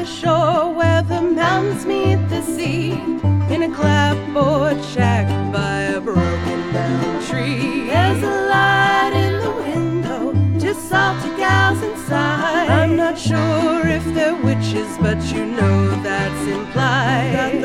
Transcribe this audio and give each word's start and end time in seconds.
the 0.00 0.06
shore 0.06 0.72
where 0.72 1.02
the 1.02 1.20
mountains 1.20 1.84
meet 1.84 2.16
the 2.30 2.40
sea. 2.40 2.92
In 3.54 3.62
a 3.64 3.74
clapboard 3.74 4.82
shack 4.82 5.26
by 5.52 5.80
a 5.96 6.00
broken 6.00 6.72
down 6.72 7.22
tree. 7.28 7.86
There's 7.86 8.22
a 8.22 8.36
light 8.54 9.12
in 9.24 9.34
the 9.44 9.52
window, 9.64 10.32
two 10.58 10.72
salty 10.72 11.28
gals 11.36 11.82
inside. 11.82 12.68
I'm 12.70 12.96
not 12.96 13.18
sure 13.18 13.86
if 13.86 14.04
they're 14.14 14.40
witches, 14.42 14.90
but 15.02 15.20
you 15.34 15.44
know 15.44 15.90
that's 16.02 16.46
implied. 16.48 17.60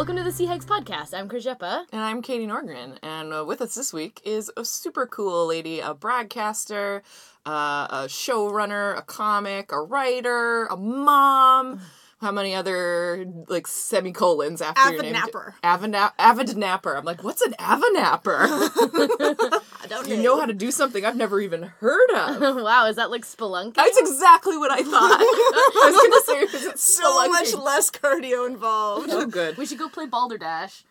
Welcome 0.00 0.16
to 0.16 0.22
the 0.22 0.32
Sea 0.32 0.46
Hags 0.46 0.64
podcast. 0.64 1.12
I'm 1.12 1.28
Krajeppa. 1.28 1.84
And 1.92 2.00
I'm 2.00 2.22
Katie 2.22 2.46
Norgren, 2.46 2.96
and 3.02 3.34
uh, 3.34 3.44
with 3.44 3.60
us 3.60 3.74
this 3.74 3.92
week 3.92 4.22
is 4.24 4.50
a 4.56 4.64
super 4.64 5.06
cool 5.06 5.46
lady, 5.46 5.80
a 5.80 5.92
broadcaster, 5.92 7.02
uh, 7.44 7.86
a 7.90 8.04
showrunner, 8.06 8.96
a 8.96 9.02
comic, 9.02 9.72
a 9.72 9.82
writer, 9.82 10.64
a 10.68 10.76
mom. 10.78 11.82
How 12.20 12.30
many 12.32 12.54
other 12.54 13.24
like 13.48 13.66
semicolons 13.66 14.60
after 14.60 14.80
your 14.90 15.00
Avid 15.00 15.02
name? 15.04 15.12
napper. 15.14 15.54
Avid, 15.62 15.90
na- 15.92 16.10
avid 16.18 16.54
napper. 16.56 16.94
I'm 16.96 17.04
like, 17.04 17.24
what's 17.24 17.40
an 17.40 17.54
avid 17.58 17.94
napper? 17.94 18.36
I 18.42 19.86
don't 19.88 20.06
you 20.06 20.18
know 20.18 20.38
how 20.38 20.44
to 20.44 20.52
do 20.52 20.70
something 20.70 21.04
I've 21.06 21.16
never 21.16 21.40
even 21.40 21.62
heard 21.62 22.10
of. 22.14 22.40
wow, 22.62 22.86
is 22.86 22.96
that 22.96 23.10
like 23.10 23.22
spelunking? 23.24 23.74
That's 23.74 23.98
exactly 23.98 24.58
what 24.58 24.70
I 24.70 24.82
thought. 24.82 25.18
I 25.20 25.90
was 26.22 26.26
gonna 26.36 26.48
say, 26.50 26.58
is 26.58 26.64
it 26.66 26.78
so 26.78 27.28
much 27.28 27.54
less 27.54 27.90
cardio 27.90 28.46
involved. 28.46 29.08
Oh, 29.10 29.24
good. 29.26 29.56
we 29.56 29.64
should 29.64 29.78
go 29.78 29.88
play 29.88 30.04
Balderdash. 30.06 30.84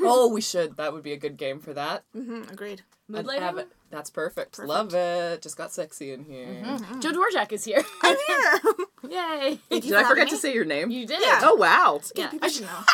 Oh, 0.00 0.28
we 0.32 0.40
should. 0.40 0.76
That 0.76 0.92
would 0.92 1.02
be 1.02 1.12
a 1.12 1.18
good 1.18 1.36
game 1.36 1.58
for 1.60 1.74
that. 1.74 2.04
Mhm, 2.16 2.50
agreed. 2.50 2.82
Mood 3.08 3.20
An 3.20 3.26
lighting? 3.26 3.42
avid- 3.42 3.66
That's 3.90 4.10
perfect. 4.10 4.58
Love 4.58 4.94
it. 4.94 5.42
Just 5.42 5.56
got 5.56 5.72
sexy 5.72 6.12
in 6.12 6.24
here. 6.24 6.46
Joe 7.00 7.12
Dvorak 7.12 7.52
is 7.52 7.64
here. 7.64 7.84
I'm 8.02 8.16
here. 8.26 8.60
Yay. 9.10 9.58
Thank 9.68 9.84
Did 9.84 9.94
I 9.94 10.02
forget 10.04 10.28
having 10.28 10.28
to 10.28 10.36
say 10.36 10.54
your 10.54 10.64
name? 10.64 10.90
You 10.90 11.06
did. 11.06 11.20
Yeah. 11.20 11.40
Oh 11.42 11.54
wow! 11.56 12.00
Yeah. 12.14 12.28
People 12.28 12.48
should 12.48 12.66
know. 12.66 12.84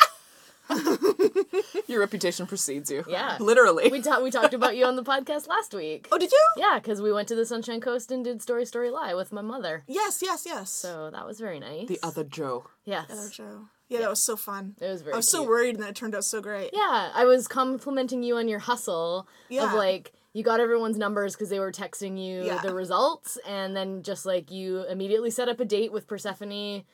Your 1.86 2.00
reputation 2.00 2.46
precedes 2.46 2.90
you. 2.90 3.04
Yeah. 3.08 3.36
literally. 3.40 3.90
We, 3.90 4.00
ta- 4.00 4.20
we 4.20 4.30
talked 4.30 4.54
about 4.54 4.76
you 4.76 4.86
on 4.86 4.96
the 4.96 5.02
podcast 5.02 5.48
last 5.48 5.74
week. 5.74 6.08
Oh, 6.10 6.18
did 6.18 6.30
you? 6.32 6.40
Yeah, 6.56 6.78
because 6.78 7.02
we 7.02 7.12
went 7.12 7.28
to 7.28 7.34
the 7.34 7.44
Sunshine 7.44 7.80
Coast 7.80 8.10
and 8.10 8.24
did 8.24 8.40
Story 8.40 8.64
Story 8.64 8.90
Lie 8.90 9.14
with 9.14 9.32
my 9.32 9.42
mother. 9.42 9.84
Yes, 9.86 10.20
yes, 10.22 10.44
yes. 10.46 10.70
So 10.70 11.10
that 11.10 11.26
was 11.26 11.40
very 11.40 11.60
nice. 11.60 11.88
the 11.88 11.98
other 12.02 12.24
Joe. 12.24 12.66
Yes. 12.84 13.10
Other 13.10 13.28
Joe. 13.28 13.66
Yeah, 13.88 13.98
that 14.00 14.10
was 14.10 14.22
so 14.22 14.36
fun. 14.36 14.74
It 14.80 14.86
was 14.86 15.02
very 15.02 15.12
I 15.12 15.16
was 15.16 15.28
so 15.28 15.42
worried, 15.42 15.74
and 15.74 15.82
then 15.82 15.90
it 15.90 15.96
turned 15.96 16.14
out 16.14 16.24
so 16.24 16.40
great. 16.40 16.70
Yeah, 16.72 17.10
I 17.14 17.24
was 17.26 17.46
complimenting 17.46 18.22
you 18.22 18.36
on 18.36 18.48
your 18.48 18.60
hustle 18.60 19.28
of 19.50 19.72
like 19.74 20.12
you 20.32 20.42
got 20.42 20.60
everyone's 20.60 20.96
numbers 20.98 21.34
because 21.34 21.48
they 21.50 21.58
were 21.60 21.72
texting 21.72 22.18
you 22.22 22.44
Yeah. 22.44 22.60
the 22.62 22.74
results, 22.74 23.38
and 23.46 23.76
then 23.76 24.02
just 24.02 24.24
like 24.26 24.50
you 24.50 24.84
immediately 24.84 25.30
set 25.30 25.48
up 25.48 25.60
a 25.60 25.64
date 25.64 25.92
with 25.92 26.06
Persephone 26.06 26.84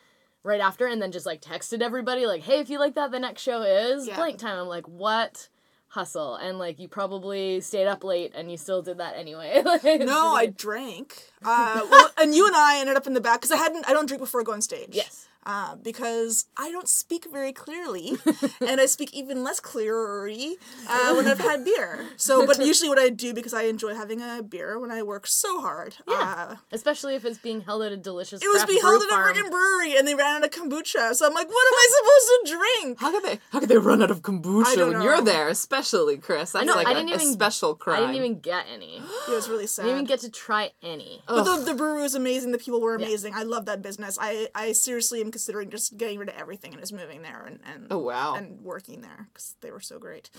right 0.42 0.60
after, 0.60 0.86
and 0.86 1.00
then 1.02 1.12
just 1.12 1.26
like 1.26 1.40
texted 1.40 1.80
everybody 1.82 2.26
like, 2.26 2.42
"Hey, 2.42 2.58
if 2.60 2.68
you 2.70 2.78
like 2.78 2.94
that, 2.94 3.10
the 3.12 3.18
next 3.20 3.42
show 3.42 3.62
is 3.62 4.06
Yeah. 4.06 4.16
blank 4.16 4.38
time." 4.38 4.58
I'm 4.58 4.68
like, 4.68 4.86
"What?" 4.88 5.48
Hustle 5.92 6.34
and 6.34 6.58
like 6.58 6.78
you 6.78 6.86
probably 6.86 7.62
stayed 7.62 7.86
up 7.86 8.04
late 8.04 8.32
and 8.34 8.50
you 8.50 8.58
still 8.58 8.82
did 8.82 8.98
that 8.98 9.16
anyway. 9.16 9.62
No, 10.04 10.34
I 10.34 10.44
drank. 10.44 11.30
Uh, 11.42 11.80
well, 11.90 12.10
and 12.18 12.34
you 12.34 12.46
and 12.46 12.54
I 12.54 12.78
ended 12.80 12.94
up 12.96 13.06
in 13.06 13.14
the 13.14 13.22
back 13.22 13.40
because 13.40 13.52
I 13.52 13.56
hadn't. 13.56 13.88
I 13.88 13.94
don't 13.94 14.04
drink 14.04 14.20
before 14.20 14.42
I 14.42 14.44
go 14.44 14.52
on 14.52 14.60
stage. 14.60 14.90
Yes. 14.92 15.27
Uh, 15.48 15.76
because 15.76 16.44
I 16.58 16.70
don't 16.70 16.90
speak 16.90 17.26
very 17.32 17.54
clearly, 17.54 18.12
and 18.60 18.78
I 18.82 18.84
speak 18.84 19.14
even 19.14 19.42
less 19.42 19.60
clearly 19.60 20.56
uh, 20.86 21.14
when 21.14 21.26
I've 21.26 21.38
had 21.38 21.64
beer. 21.64 22.06
So, 22.18 22.46
but 22.46 22.58
usually 22.62 22.90
what 22.90 22.98
I 22.98 23.08
do 23.08 23.32
because 23.32 23.54
I 23.54 23.62
enjoy 23.62 23.94
having 23.94 24.20
a 24.20 24.42
beer 24.42 24.78
when 24.78 24.90
I 24.90 25.02
work 25.02 25.26
so 25.26 25.62
hard. 25.62 25.96
Uh, 26.06 26.56
especially 26.70 27.14
if 27.14 27.24
it's 27.24 27.38
being 27.38 27.62
held 27.62 27.82
at 27.82 27.92
a 27.92 27.96
delicious. 27.96 28.42
it 28.42 28.46
was 28.48 28.66
being 28.66 28.82
held 28.82 29.02
at 29.02 29.08
a 29.08 29.10
farm. 29.10 29.34
freaking 29.34 29.50
brewery, 29.50 29.96
and 29.96 30.06
they 30.06 30.14
ran 30.14 30.36
out 30.36 30.44
of 30.44 30.50
kombucha. 30.50 31.14
So 31.14 31.26
I'm 31.26 31.32
like, 31.32 31.48
what 31.48 31.66
am 31.66 31.74
I 31.74 31.88
supposed 31.96 32.28
to 32.28 32.58
drink? 32.82 33.00
How 33.00 33.10
could 33.10 33.22
they? 33.22 33.40
How 33.50 33.60
could 33.60 33.70
they 33.70 33.78
run 33.78 34.02
out 34.02 34.10
of 34.10 34.20
kombucha 34.20 34.92
when 34.92 35.00
you're 35.00 35.22
there, 35.22 35.48
especially 35.48 36.18
Chris? 36.18 36.52
That's 36.52 36.66
know, 36.66 36.74
like 36.74 36.88
I 36.88 36.90
a, 36.90 36.94
didn't 36.94 37.12
a 37.12 37.14
even- 37.14 37.32
special 37.32 37.74
crime. 37.74 37.96
I 38.02 38.06
didn't 38.12 38.16
even 38.16 38.40
get 38.40 38.66
any. 38.70 38.96
It 38.96 39.30
was 39.30 39.48
really 39.48 39.66
sad. 39.66 39.84
I 39.84 39.86
didn't 39.86 39.96
even 40.00 40.08
get 40.08 40.20
to 40.20 40.30
try 40.30 40.72
any. 40.82 41.22
But 41.26 41.44
the, 41.44 41.64
the 41.72 41.74
brewery 41.74 42.02
was 42.02 42.14
amazing. 42.14 42.52
The 42.52 42.58
people 42.58 42.82
were 42.82 42.94
amazing. 42.94 43.32
I 43.34 43.44
love 43.44 43.64
that 43.64 43.80
business. 43.80 44.18
I, 44.20 44.48
I 44.54 44.72
seriously 44.72 45.22
am 45.22 45.30
considering 45.38 45.70
just 45.70 45.96
getting 45.96 46.18
rid 46.18 46.28
of 46.28 46.34
everything 46.36 46.72
and 46.72 46.80
just 46.82 46.92
moving 46.92 47.22
there 47.22 47.44
and, 47.46 47.60
and 47.72 47.86
Oh, 47.92 47.98
wow. 47.98 48.34
and 48.34 48.60
working 48.60 49.02
there 49.02 49.28
because 49.32 49.54
they 49.60 49.70
were 49.70 49.78
so 49.80 49.98
great. 50.00 50.30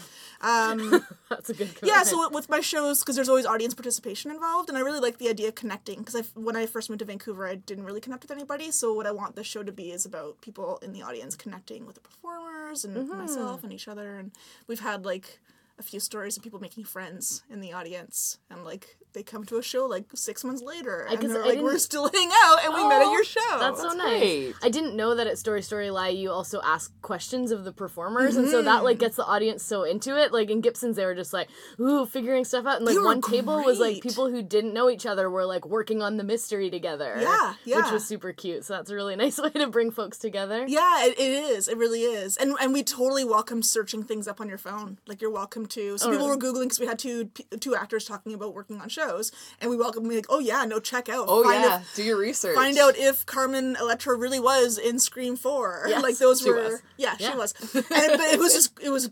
Um, 0.41 1.05
That's 1.29 1.49
a 1.49 1.53
good. 1.53 1.69
yeah, 1.83 2.03
so 2.03 2.29
with- 2.29 2.49
my 2.49 2.59
shows, 2.59 2.99
because 2.99 3.15
there's 3.15 3.29
always 3.29 3.45
audience 3.45 3.73
participation 3.73 4.29
involved, 4.31 4.67
and 4.69 4.77
I 4.77 4.81
really 4.81 4.99
like 4.99 5.17
the 5.19 5.29
idea 5.29 5.47
of 5.49 5.55
connecting. 5.55 5.99
Because 5.99 6.31
when 6.35 6.55
I 6.57 6.65
first 6.65 6.89
moved 6.89 6.99
to 6.99 7.05
Vancouver, 7.05 7.47
I 7.47 7.55
didn't 7.55 7.85
really 7.85 8.01
connect 8.01 8.23
with 8.23 8.31
anybody. 8.31 8.71
So 8.71 8.93
what 8.93 9.05
I 9.07 9.11
want 9.11 9.35
the 9.35 9.43
show 9.43 9.63
to 9.63 9.71
be 9.71 9.91
is 9.91 10.05
about 10.05 10.41
people 10.41 10.79
in 10.81 10.91
the 10.91 11.01
audience 11.03 11.35
connecting 11.35 11.85
with 11.85 11.95
the 11.95 12.01
performers 12.01 12.83
and 12.83 12.97
Mm-hmm. 12.97 13.17
myself 13.19 13.63
and 13.63 13.71
each 13.71 13.87
other. 13.87 14.17
And 14.17 14.31
we've 14.67 14.79
had 14.81 15.05
like 15.05 15.39
a 15.79 15.83
few 15.83 15.99
stories 15.99 16.37
of 16.37 16.43
people 16.43 16.59
making 16.59 16.83
friends 16.83 17.43
in 17.49 17.61
the 17.61 17.73
audience, 17.73 18.37
and 18.49 18.63
like 18.63 18.97
they 19.13 19.23
come 19.23 19.43
to 19.45 19.57
a 19.57 19.63
show 19.63 19.85
like 19.85 20.05
six 20.13 20.43
months 20.43 20.61
later, 20.61 21.07
and 21.09 21.19
they're 21.19 21.43
I 21.43 21.47
like, 21.47 21.59
"We're 21.59 21.79
still 21.79 22.09
hanging 22.09 22.29
out, 22.43 22.59
and 22.63 22.73
we 22.73 22.87
met 22.87 23.01
at 23.01 23.11
your 23.11 23.23
show." 23.23 23.57
That's, 23.59 23.79
so 23.79 23.87
that's 23.87 23.97
nice. 23.97 24.19
great. 24.19 24.55
I 24.61 24.69
didn't 24.69 24.95
know 24.95 25.15
that 25.15 25.25
at 25.25 25.37
Story 25.37 25.61
Story 25.61 25.89
Lie 25.89 26.09
you 26.09 26.31
also 26.31 26.61
ask 26.63 26.91
questions 27.01 27.51
of 27.51 27.63
the 27.63 27.71
performers, 27.71 28.35
and 28.35 28.49
so 28.49 28.61
that 28.61 28.77
mm-hmm. 28.77 28.85
like 28.85 28.99
gets 28.99 29.15
the 29.15 29.25
audience 29.25 29.63
so 29.63 29.83
into 29.83 30.15
it. 30.21 30.31
Like 30.31 30.51
in 30.51 30.61
Gibsons, 30.61 30.95
they 30.95 31.05
were 31.05 31.15
just 31.15 31.33
like, 31.33 31.49
"Ooh, 31.79 32.05
figuring 32.05 32.45
stuff 32.45 32.65
out," 32.65 32.77
and 32.77 32.85
like 32.85 32.93
They 32.93 32.99
were 32.99 33.05
one 33.05 33.21
table 33.21 33.63
was 33.63 33.79
like 33.79 34.03
people 34.03 34.29
who 34.29 34.43
didn't 34.43 34.73
know 34.73 34.89
each 34.89 35.05
other 35.05 35.29
were 35.29 35.45
like 35.45 35.65
working 35.65 36.01
on 36.01 36.17
the 36.17 36.23
mystery 36.23 36.69
together. 36.69 37.17
Yeah, 37.19 37.55
yeah, 37.65 37.77
which 37.77 37.91
was 37.91 38.05
super 38.05 38.31
cute. 38.31 38.65
So 38.65 38.73
that's 38.73 38.91
a 38.91 38.95
really 38.95 39.15
nice 39.15 39.39
way 39.39 39.49
to 39.49 39.67
bring 39.67 39.91
folks 39.91 40.19
together. 40.19 40.65
Yeah, 40.67 41.05
it, 41.05 41.19
it 41.19 41.31
is. 41.31 41.67
It 41.67 41.77
really 41.77 42.01
is. 42.01 42.37
And 42.37 42.55
and 42.61 42.73
we 42.73 42.83
totally 42.83 43.25
welcome 43.25 43.63
searching 43.63 44.03
things 44.03 44.27
up 44.27 44.39
on 44.39 44.49
your 44.49 44.59
phone. 44.59 44.99
Like 45.07 45.21
you're 45.21 45.31
welcome 45.31 45.65
to. 45.71 45.97
So 45.97 46.09
people 46.11 46.27
really? 46.27 46.37
were 46.37 46.41
googling 46.41 46.63
because 46.63 46.79
we 46.79 46.85
had 46.87 46.99
two 46.99 47.25
two 47.59 47.75
actors 47.75 48.05
talking 48.05 48.33
about 48.33 48.53
working 48.53 48.79
on 48.81 48.89
shows, 48.89 49.31
and 49.59 49.69
we 49.69 49.77
welcome 49.77 50.07
me 50.07 50.15
like, 50.15 50.25
oh 50.29 50.39
yeah, 50.39 50.65
no, 50.65 50.79
check 50.79 51.09
out. 51.09 51.25
Oh 51.27 51.43
find 51.43 51.61
yeah, 51.63 51.81
do 51.95 52.03
your 52.03 52.17
research. 52.17 52.55
Find 52.55 52.77
out 52.77 52.97
if 52.97 53.25
Carmen 53.25 53.75
Electra 53.79 54.15
really 54.17 54.39
was 54.39 54.77
in 54.77 54.99
Scream 54.99 55.35
Four. 55.35 55.85
Yes, 55.89 56.03
like 56.03 56.17
those 56.17 56.41
she 56.41 56.49
were. 56.51 56.55
was. 56.63 56.81
Yeah, 56.97 57.15
Yeah. 57.19 57.31
she 57.31 57.37
was. 57.37 57.53
And 57.75 57.85
it, 58.11 58.17
but 58.17 58.27
it 58.33 58.39
was 58.39 58.53
just 58.53 58.79
it 58.81 58.89
was 58.89 59.09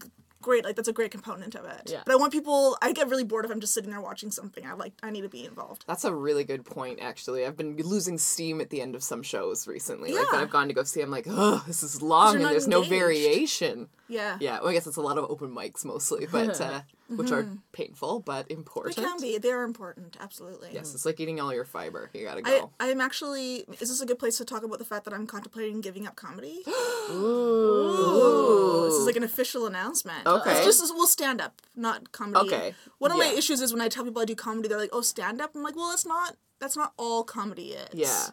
great. 0.48 0.64
Like 0.64 0.76
that's 0.76 0.88
a 0.88 0.94
great 0.94 1.12
component 1.12 1.56
of 1.56 1.66
it. 1.66 1.92
Yeah. 1.92 2.02
But 2.06 2.14
I 2.14 2.16
want 2.16 2.32
people. 2.32 2.78
I 2.82 2.94
get 2.94 3.10
really 3.10 3.24
bored 3.24 3.46
if 3.46 3.52
I'm 3.52 3.60
just 3.60 3.74
sitting 3.74 3.92
there 3.92 4.02
watching 4.02 4.32
something. 4.32 4.66
I 4.66 4.74
like. 4.74 4.94
I 5.04 5.12
need 5.12 5.22
to 5.22 5.30
be 5.30 5.46
involved. 5.46 5.84
That's 5.88 6.06
a 6.06 6.14
really 6.14 6.44
good 6.44 6.66
point, 6.66 7.00
actually. 7.02 7.46
I've 7.46 7.58
been 7.58 7.76
losing 7.78 8.18
steam 8.18 8.62
at 8.62 8.70
the 8.70 8.82
end 8.82 8.96
of 8.96 9.04
some 9.04 9.22
shows 9.22 9.68
recently. 9.68 10.12
Yeah. 10.12 10.20
Like 10.20 10.32
when 10.32 10.42
I've 10.42 10.50
gone 10.50 10.68
to 10.70 10.74
go 10.74 10.84
see, 10.84 11.02
I'm 11.02 11.12
like, 11.12 11.28
oh, 11.30 11.64
this 11.68 11.84
is 11.84 12.02
long 12.02 12.38
and 12.38 12.46
there's 12.46 12.68
no 12.68 12.82
variation. 12.82 13.90
Yeah. 14.08 14.38
Yeah, 14.40 14.60
well, 14.60 14.70
I 14.70 14.74
guess 14.74 14.88
it's 14.88 14.98
a 14.98 15.02
lot 15.02 15.18
of 15.18 15.30
open 15.30 15.54
mics 15.54 15.84
mostly, 15.84 16.28
but 16.32 16.60
uh, 16.62 16.82
which 17.10 17.32
are 17.32 17.44
mm-hmm. 17.44 17.56
painful 17.72 18.20
but 18.20 18.50
important. 18.52 18.96
They 18.96 19.04
can 19.04 19.20
be. 19.22 19.38
They 19.38 19.52
are 19.52 19.64
important. 19.64 20.18
Absolutely. 20.20 20.70
Yes, 20.74 20.94
it's 20.94 21.06
like 21.06 21.20
eating 21.20 21.40
all 21.40 21.54
your 21.54 21.66
fiber. 21.66 22.10
You 22.14 22.26
gotta 22.26 22.42
go. 22.42 22.72
I 22.80 22.88
am 22.88 23.02
actually. 23.02 23.66
Is 23.80 23.90
this 23.90 24.02
a 24.02 24.06
good 24.06 24.20
place 24.20 24.38
to 24.38 24.46
talk 24.46 24.64
about 24.64 24.80
the 24.80 24.86
fact 24.86 25.06
that 25.06 25.14
I'm 25.14 25.28
contemplating 25.28 25.82
giving 25.82 26.08
up 26.08 26.16
comedy? 26.16 26.64
Ooh. 27.12 28.86
This 28.86 28.96
is 28.96 29.06
like 29.06 29.16
an 29.16 29.24
official 29.24 29.66
announcement. 29.66 30.26
Okay. 30.26 30.52
It's 30.52 30.66
just 30.66 30.94
we'll 30.94 31.08
stand 31.08 31.42
up, 31.42 31.62
not 31.76 32.12
comedy. 32.12 32.48
Okay. 32.48 32.74
One 33.00 33.12
of 33.12 33.18
my 33.18 33.34
issues 33.38 33.62
is 33.62 33.72
when 33.72 33.82
I 33.82 33.88
tell 33.88 34.04
people 34.04 34.22
I 34.22 34.26
do 34.26 34.36
comedy, 34.36 34.68
they're 34.68 34.78
like, 34.78 34.90
"Oh, 34.94 35.02
stand 35.02 35.42
up." 35.42 35.56
I'm 35.56 35.64
like, 35.64 35.76
"Well, 35.76 35.92
it's 35.94 36.06
not. 36.06 36.36
That's 36.60 36.76
not 36.76 36.94
all 36.98 37.24
comedy 37.24 37.72
is." 37.72 37.90
yeah. 37.94 38.28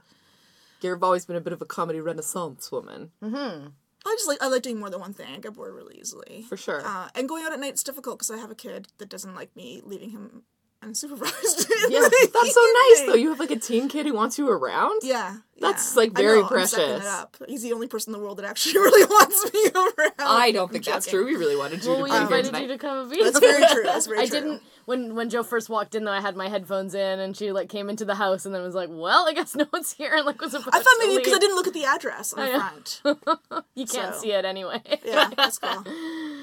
You've 0.81 1.03
always 1.03 1.25
been 1.25 1.37
a 1.37 1.41
bit 1.41 1.55
of 1.55 1.63
a 1.63 1.65
comedy 1.65 1.99
renaissance 1.99 2.71
woman. 2.71 3.11
Mm-hmm. 3.23 3.69
I 4.07 4.15
just 4.17 4.29
like 4.29 4.43
I 4.43 4.49
like 4.49 4.63
doing 4.63 4.79
more 4.79 4.91
than 4.91 5.01
one 5.01 5.15
thing. 5.15 5.35
I 5.35 5.39
get 5.39 5.55
bored 5.55 5.75
really 5.75 5.99
easily. 5.99 6.45
For 6.49 6.57
sure. 6.57 6.83
Uh, 6.85 7.09
and 7.15 7.29
going 7.29 7.45
out 7.45 7.53
at 7.53 7.61
night 7.61 7.75
is 7.75 7.83
difficult 7.83 8.19
because 8.19 8.31
I 8.31 8.37
have 8.37 8.51
a 8.51 8.55
kid 8.55 8.89
that 8.99 9.09
doesn't 9.09 9.35
like 9.35 9.55
me 9.57 9.81
leaving 9.85 10.11
him 10.11 10.43
unsupervised. 10.87 11.71
Yeah, 11.87 12.01
That's 12.33 12.55
so 12.55 12.61
nice, 12.89 13.07
though. 13.07 13.15
You 13.15 13.29
have 13.29 13.39
like 13.39 13.51
a 13.51 13.57
teen 13.59 13.89
kid 13.89 14.07
who 14.07 14.15
wants 14.15 14.39
you 14.39 14.49
around? 14.49 15.01
Yeah. 15.03 15.37
That's, 15.61 15.95
yeah. 15.95 16.01
like, 16.01 16.19
I 16.19 16.23
very 16.23 16.37
know, 16.41 16.47
I'm 16.47 16.47
it 16.47 16.49
precious. 16.49 17.07
up. 17.07 17.37
He's 17.47 17.63
the 17.63 17.75
only 17.75 17.89
person 17.89 18.15
in 18.15 18.19
the 18.19 18.25
world 18.25 18.39
that 18.39 18.47
actually 18.47 18.75
really 18.79 19.05
wants 19.05 19.53
me 19.53 19.69
around. 19.75 20.13
I 20.19 20.51
don't 20.51 20.69
I'm 20.69 20.73
think 20.73 20.85
that's 20.87 21.05
joking. 21.07 21.19
true. 21.21 21.27
We 21.27 21.37
really 21.37 21.57
wanted 21.57 21.85
you 21.85 21.91
Well, 21.91 21.99
to 21.99 22.05
we 22.05 22.11
be 22.11 22.17
invited 22.17 22.47
tonight. 22.47 22.63
you 22.63 22.69
to 22.69 22.79
come 22.79 22.99
and 23.03 23.11
be. 23.11 23.23
That's 23.23 23.39
very 23.39 23.67
true. 23.71 23.83
That's 23.85 24.07
very 24.07 24.21
I 24.21 24.27
true. 24.27 24.41
didn't 24.41 24.63
when 24.87 25.15
when 25.15 25.29
Joe 25.31 25.43
first 25.43 25.69
walked 25.69 25.95
in 25.95 26.05
though. 26.05 26.13
I 26.13 26.21
had 26.21 26.37
my 26.37 26.49
headphones 26.49 26.95
in, 26.95 27.21
and 27.21 27.37
she 27.37 27.53
like 27.53 27.69
came 27.69 27.89
into 27.91 28.05
the 28.07 28.15
house, 28.15 28.45
and 28.47 28.55
then 28.55 28.63
was 28.63 28.75
like, 28.75 28.89
"Well, 28.91 29.27
I 29.29 29.33
guess 29.35 29.55
no 29.55 29.67
one's 29.73 29.93
here," 29.93 30.15
and 30.15 30.25
like 30.27 30.41
was 30.41 30.55
about 30.55 30.75
I 30.75 30.79
thought 30.79 30.97
maybe 31.01 31.19
because 31.19 31.35
I 31.35 31.39
didn't 31.39 31.57
look 31.57 31.67
at 31.67 31.73
the 31.75 31.85
address 31.85 32.33
on 32.33 32.45
the 32.47 32.59
front. 32.59 33.67
You 33.75 33.87
can't 33.87 34.15
so- 34.15 34.21
see 34.23 34.33
it 34.33 34.45
anyway. 34.45 34.83
Yeah, 35.05 35.31
that's 35.37 35.59
cool. 35.59 35.85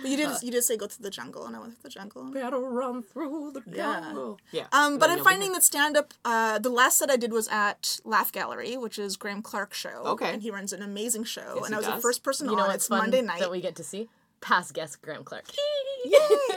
But 0.01 0.09
you 0.11 0.17
did 0.17 0.29
you 0.41 0.51
did 0.51 0.63
say 0.63 0.77
go 0.77 0.87
to 0.87 1.01
the 1.01 1.09
jungle, 1.09 1.45
and 1.45 1.55
I 1.55 1.59
went 1.59 1.75
to 1.77 1.83
the 1.83 1.89
jungle. 1.89 2.23
Better 2.31 2.57
run 2.59 3.03
through 3.03 3.51
the 3.53 3.61
jungle. 3.71 4.39
Yeah. 4.51 4.65
Um, 4.71 4.97
but 4.97 5.01
Then 5.07 5.11
I'm 5.11 5.17
you'll 5.17 5.25
finding 5.25 5.51
that 5.53 5.63
stand 5.63 5.95
up. 5.97 6.13
Uh, 6.25 6.59
the 6.59 6.69
last 6.69 6.97
set 6.97 7.09
I 7.09 7.17
did 7.17 7.31
was 7.33 7.47
at 7.49 7.99
Laugh 8.03 8.31
Gallery, 8.31 8.77
which 8.77 8.97
is 8.99 9.17
Graham 9.17 9.41
Clark's 9.41 9.77
show. 9.77 10.01
Okay. 10.13 10.33
and 10.33 10.41
he 10.41 10.51
runs 10.51 10.73
an 10.73 10.81
amazing 10.81 11.23
show, 11.25 11.53
Yes, 11.55 11.65
and 11.65 11.67
he 11.69 11.73
I 11.75 11.77
was 11.77 11.87
the 11.87 12.01
first 12.01 12.23
person 12.23 12.49
You 12.49 12.55
know 12.55 12.63
on. 12.63 12.67
what's 12.69 12.75
It's 12.83 12.87
fun 12.87 12.99
Monday 12.99 13.21
night. 13.21 13.39
that 13.39 13.51
we 13.51 13.61
get 13.61 13.75
to 13.77 13.83
see. 13.83 14.09
past 14.41 14.73
guest 14.73 15.01
Graham 15.01 15.23
Clark. 15.23 15.45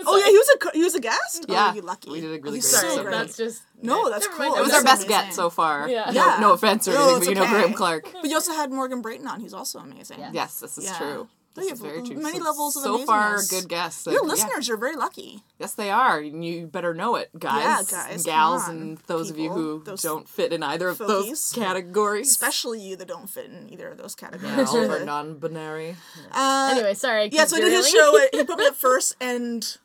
Oh 0.07 0.17
yeah, 0.19 0.31
he 0.31 0.39
was 0.39 0.49
a 0.49 0.79
he 0.79 0.83
was 0.83 0.95
a 0.95 1.01
guest. 1.01 1.45
Yeah, 1.49 1.69
oh, 1.71 1.75
you 1.75 1.83
lucky. 1.83 2.11
we 2.11 2.21
did 2.21 2.39
a 2.39 2.43
really 2.43 2.59
He's 2.59 2.71
great 2.71 2.81
so 2.81 2.89
Sorry, 2.89 2.93
episode. 2.93 3.03
great. 3.05 3.13
that's 3.19 3.37
just 3.37 3.63
No, 3.83 4.09
that's 4.11 4.25
Never 4.27 4.37
cool. 4.39 4.47
mind. 4.49 4.59
It 4.59 4.63
was 4.63 4.71
That's 4.71 4.79
our 4.85 4.85
best 4.85 5.05
amazing. 5.07 5.27
get 5.27 5.35
so 5.35 5.51
far. 5.51 5.89
Yeah. 5.89 6.11
No, 6.11 6.13
Yeah. 6.13 6.39
no 6.41 6.53
offense 6.55 6.89
or 6.89 6.93
No, 6.95 7.01
anything, 7.01 7.17
it's 7.17 7.27
but 7.27 7.35
you 7.47 7.53
know. 7.53 7.61
Graham 7.61 7.75
Clark. 7.75 8.05
But 8.13 8.25
you 8.25 8.35
also 8.35 8.53
had 8.55 8.71
Morgan 8.73 9.03
Brayton 9.03 9.27
on. 9.27 9.41
He's 9.41 9.53
also 9.55 9.79
amazing. 9.81 10.19
Yeah. 10.19 10.31
Yes, 10.33 10.61
this 10.61 10.79
is 10.79 10.85
Yeah. 10.87 10.97
true. 10.99 11.29
They 11.55 11.69
have 11.69 11.79
very 11.79 12.03
true. 12.03 12.17
many 12.17 12.39
So- 12.39 12.45
levels 12.45 12.77
of 12.77 12.83
So 12.83 12.99
far, 13.07 13.37
amazingness. 13.37 13.51
good 13.51 13.69
guests. 13.69 14.07
Your 14.07 14.15
Yeah. 14.25 14.29
listeners 14.29 14.69
are 14.71 14.77
very 14.77 14.97
lucky. 14.97 15.45
Yes, 15.59 15.73
they 15.73 15.89
are. 15.91 16.19
and 16.19 16.45
You 16.45 16.67
better 16.67 16.93
know 16.95 17.15
it, 17.15 17.31
guys. 17.39 17.63
Yeah, 17.63 17.79
and 17.79 17.89
guys, 18.11 18.23
gals, 18.25 18.67
and 18.69 18.99
those 19.07 19.31
of 19.31 19.39
you 19.39 19.51
who 19.51 19.85
don't 20.03 20.29
fit 20.29 20.53
in 20.53 20.63
either 20.65 20.89
of 20.89 20.99
those 20.99 21.27
folkies. 21.27 21.55
categories. 21.55 22.29
Especially 22.31 22.81
you 22.81 22.97
that 22.97 23.07
don't 23.07 23.29
fit 23.31 23.47
in 23.47 23.73
either 23.73 23.89
of 23.89 23.99
those 23.99 24.17
Yeah, 24.21 24.29
categories. 24.31 24.69
all 24.69 24.77
of 24.79 24.83
You're 24.91 24.99
our 24.99 25.05
non-binary. 25.05 25.97
uh, 26.33 26.69
Anyway, 26.73 26.95
sorry. 26.95 27.29
Yeah, 27.33 27.45
so 27.47 27.57
I 27.57 27.61
did 27.61 27.73
his 27.73 27.89
show. 27.89 28.19
At, 28.19 28.35
he 28.35 28.43
put 28.45 28.59
me 28.59 28.67
up 28.67 28.75
first, 28.89 29.15
and 29.21 29.77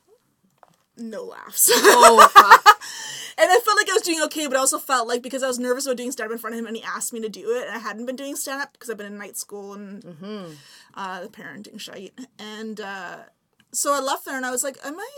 no 0.96 1.22
laughs. 1.22 1.70
Oh, 1.72 2.28
fuck. 2.32 2.82
And 3.38 3.50
I 3.50 3.58
felt 3.60 3.76
like 3.78 3.88
I 3.88 3.94
was 3.94 4.02
doing 4.02 4.20
okay, 4.24 4.46
but 4.48 4.56
I 4.56 4.60
also 4.60 4.78
felt 4.78 5.08
like 5.08 5.22
because 5.22 5.42
I 5.42 5.46
was 5.48 5.58
nervous 5.58 5.86
about 5.86 5.96
doing 5.96 6.12
stand 6.12 6.28
up 6.28 6.32
in 6.32 6.38
front 6.38 6.54
of 6.54 6.58
him 6.60 6.66
and 6.66 6.76
he 6.76 6.82
asked 6.82 7.14
me 7.14 7.20
to 7.22 7.28
do 7.30 7.52
it, 7.56 7.66
and 7.66 7.74
I 7.74 7.78
hadn't 7.78 8.04
been 8.04 8.16
doing 8.16 8.36
stand 8.36 8.60
up 8.60 8.72
because 8.74 8.90
I've 8.90 8.98
been 8.98 9.06
in 9.06 9.16
night 9.16 9.38
school 9.38 9.72
and 9.72 10.58
uh, 10.94 11.22
the 11.22 11.28
parenting 11.28 11.78
shite. 11.80 12.12
And 12.38 12.80
uh, 12.80 13.16
so 13.72 13.92
I 13.94 14.00
left 14.00 14.24
there 14.24 14.36
and 14.36 14.46
I 14.46 14.50
was 14.50 14.64
like, 14.64 14.78
am 14.84 14.98
I. 14.98 15.08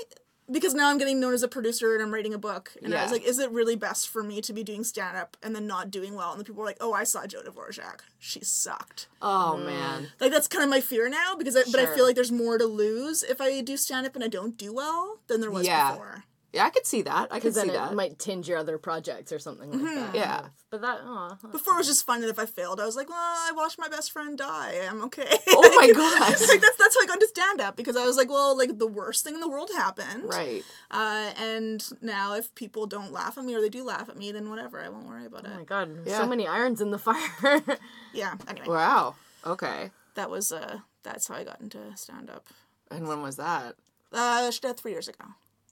Because 0.51 0.75
now 0.75 0.91
I'm 0.91 0.99
getting 0.99 1.21
known 1.21 1.33
as 1.33 1.43
a 1.45 1.49
producer 1.49 1.95
and 1.95 2.03
I'm 2.03 2.13
writing 2.13 2.35
a 2.35 2.39
book. 2.39 2.73
And 2.83 2.93
I 2.95 3.05
was 3.05 3.13
like, 3.13 3.23
is 3.23 3.39
it 3.39 3.51
really 3.53 3.77
best 3.77 4.09
for 4.09 4.23
me 4.23 4.41
to 4.43 4.53
be 4.53 4.63
doing 4.65 4.83
stand 4.85 5.17
up 5.17 5.37
and 5.43 5.55
then 5.55 5.67
not 5.67 5.91
doing 5.91 6.15
well? 6.15 6.33
And 6.33 6.41
the 6.41 6.45
people 6.45 6.61
were 6.61 6.67
like, 6.67 6.77
oh, 6.81 6.93
I 6.93 7.05
saw 7.05 7.27
Joe 7.27 7.43
Dvorak. 7.43 8.01
She 8.19 8.41
sucked. 8.45 9.07
oh 9.23 9.57
man. 9.57 10.09
Like, 10.21 10.33
that's 10.33 10.49
kind 10.49 10.65
of 10.65 10.69
my 10.69 10.81
fear 10.81 11.09
now 11.09 11.37
because 11.39 11.57
I, 11.57 11.63
but 11.71 11.81
I 11.81 11.87
feel 11.87 12.05
like 12.05 12.17
there's 12.17 12.33
more 12.33 12.59
to 12.59 12.67
lose 12.67 13.23
if 13.23 13.41
I 13.41 13.61
do 13.63 13.77
stand 13.77 14.05
up 14.05 14.15
and 14.17 14.23
I 14.25 14.29
don't 14.29 14.59
do 14.59 14.75
well 14.75 15.21
than 15.29 15.41
there 15.41 15.51
was 15.51 15.67
Yeah. 15.67 15.93
before. 15.93 16.25
Yeah, 16.53 16.67
I 16.67 16.71
could 16.71 16.87
see 16.87 17.01
that. 17.03 17.29
I 17.31 17.41
could 17.41 17.55
Because 17.55 17.55
then 17.55 17.65
see 17.67 17.71
it 17.71 17.75
that. 17.79 17.95
might 17.95 18.19
tinge 18.19 18.47
your 18.49 18.59
other 18.59 18.77
projects 18.77 19.33
or 19.33 19.39
something 19.39 19.71
like 19.73 19.95
that. 19.95 20.15
Yeah. 20.15 20.47
But 20.71 20.83
that, 20.83 21.01
oh, 21.03 21.37
Before 21.51 21.75
it 21.75 21.79
was 21.79 21.87
just 21.87 22.05
fun, 22.05 22.21
and 22.21 22.31
if 22.31 22.39
I 22.39 22.45
failed, 22.47 22.79
I 22.81 22.85
was 22.87 22.95
like, 22.97 23.09
"Well, 23.09 23.19
I 23.19 23.53
watched 23.55 23.79
my 23.79 23.89
best 23.89 24.13
friend 24.13 24.37
die. 24.37 24.87
I'm 24.89 25.03
okay." 25.05 25.39
Oh 25.49 25.77
my 25.81 25.93
god. 25.93 26.21
like 26.49 26.61
that's 26.61 26.77
that's 26.77 26.95
how 26.97 27.03
I 27.03 27.07
got 27.07 27.15
into 27.17 27.29
stand 27.29 27.61
up 27.63 27.77
because 27.77 27.97
I 27.97 28.05
was 28.05 28.17
like, 28.19 28.29
"Well, 28.31 28.57
like 28.57 28.79
the 28.79 28.87
worst 28.87 29.25
thing 29.25 29.35
in 29.35 29.41
the 29.41 29.49
world 29.49 29.71
happened, 29.75 30.25
right. 30.29 30.63
Uh, 30.91 31.33
and 31.39 31.83
now 32.03 32.35
if 32.35 32.55
people 32.55 32.87
don't 32.87 33.13
laugh 33.13 33.39
at 33.39 33.45
me 33.45 33.55
or 33.55 33.61
they 33.63 33.69
do 33.71 33.83
laugh 33.85 34.09
at 34.11 34.17
me, 34.19 34.31
then 34.33 34.51
whatever, 34.51 34.81
I 34.81 34.89
won't 34.91 35.07
worry 35.07 35.27
about 35.27 35.45
it. 35.45 35.51
oh 35.55 35.59
my 35.59 35.65
god, 35.65 36.07
Yeah. 36.07 36.19
so 36.19 36.27
many 36.27 36.47
irons 36.47 36.81
in 36.83 36.91
the 36.91 36.99
fire. 36.99 37.19
yeah. 38.13 38.35
Anyway, 38.49 38.67
Wow. 38.69 39.15
Okay. 39.47 39.91
that 40.17 40.29
was 40.31 40.53
uh, 40.53 40.79
that's 41.03 41.29
how 41.29 41.35
I 41.37 41.45
got 41.45 41.61
into 41.61 41.79
stand 41.97 42.29
up. 42.31 42.47
And 42.91 43.09
when 43.09 43.23
was 43.23 43.37
that? 43.37 43.75
Uh, 44.13 44.51
she 44.51 44.61
died 44.61 44.77
three 44.79 44.93
years 44.93 45.09
ago. 45.09 45.25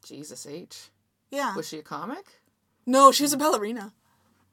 Jesus 0.04 0.46
H. 0.46 0.90
Yeah. 1.30 1.54
Was 1.54 1.68
she 1.68 1.78
a 1.78 1.82
comic? 1.82 2.26
no, 2.86 3.12
she 3.12 3.22
was 3.22 3.32
a 3.32 3.36
ballerina. 3.36 3.92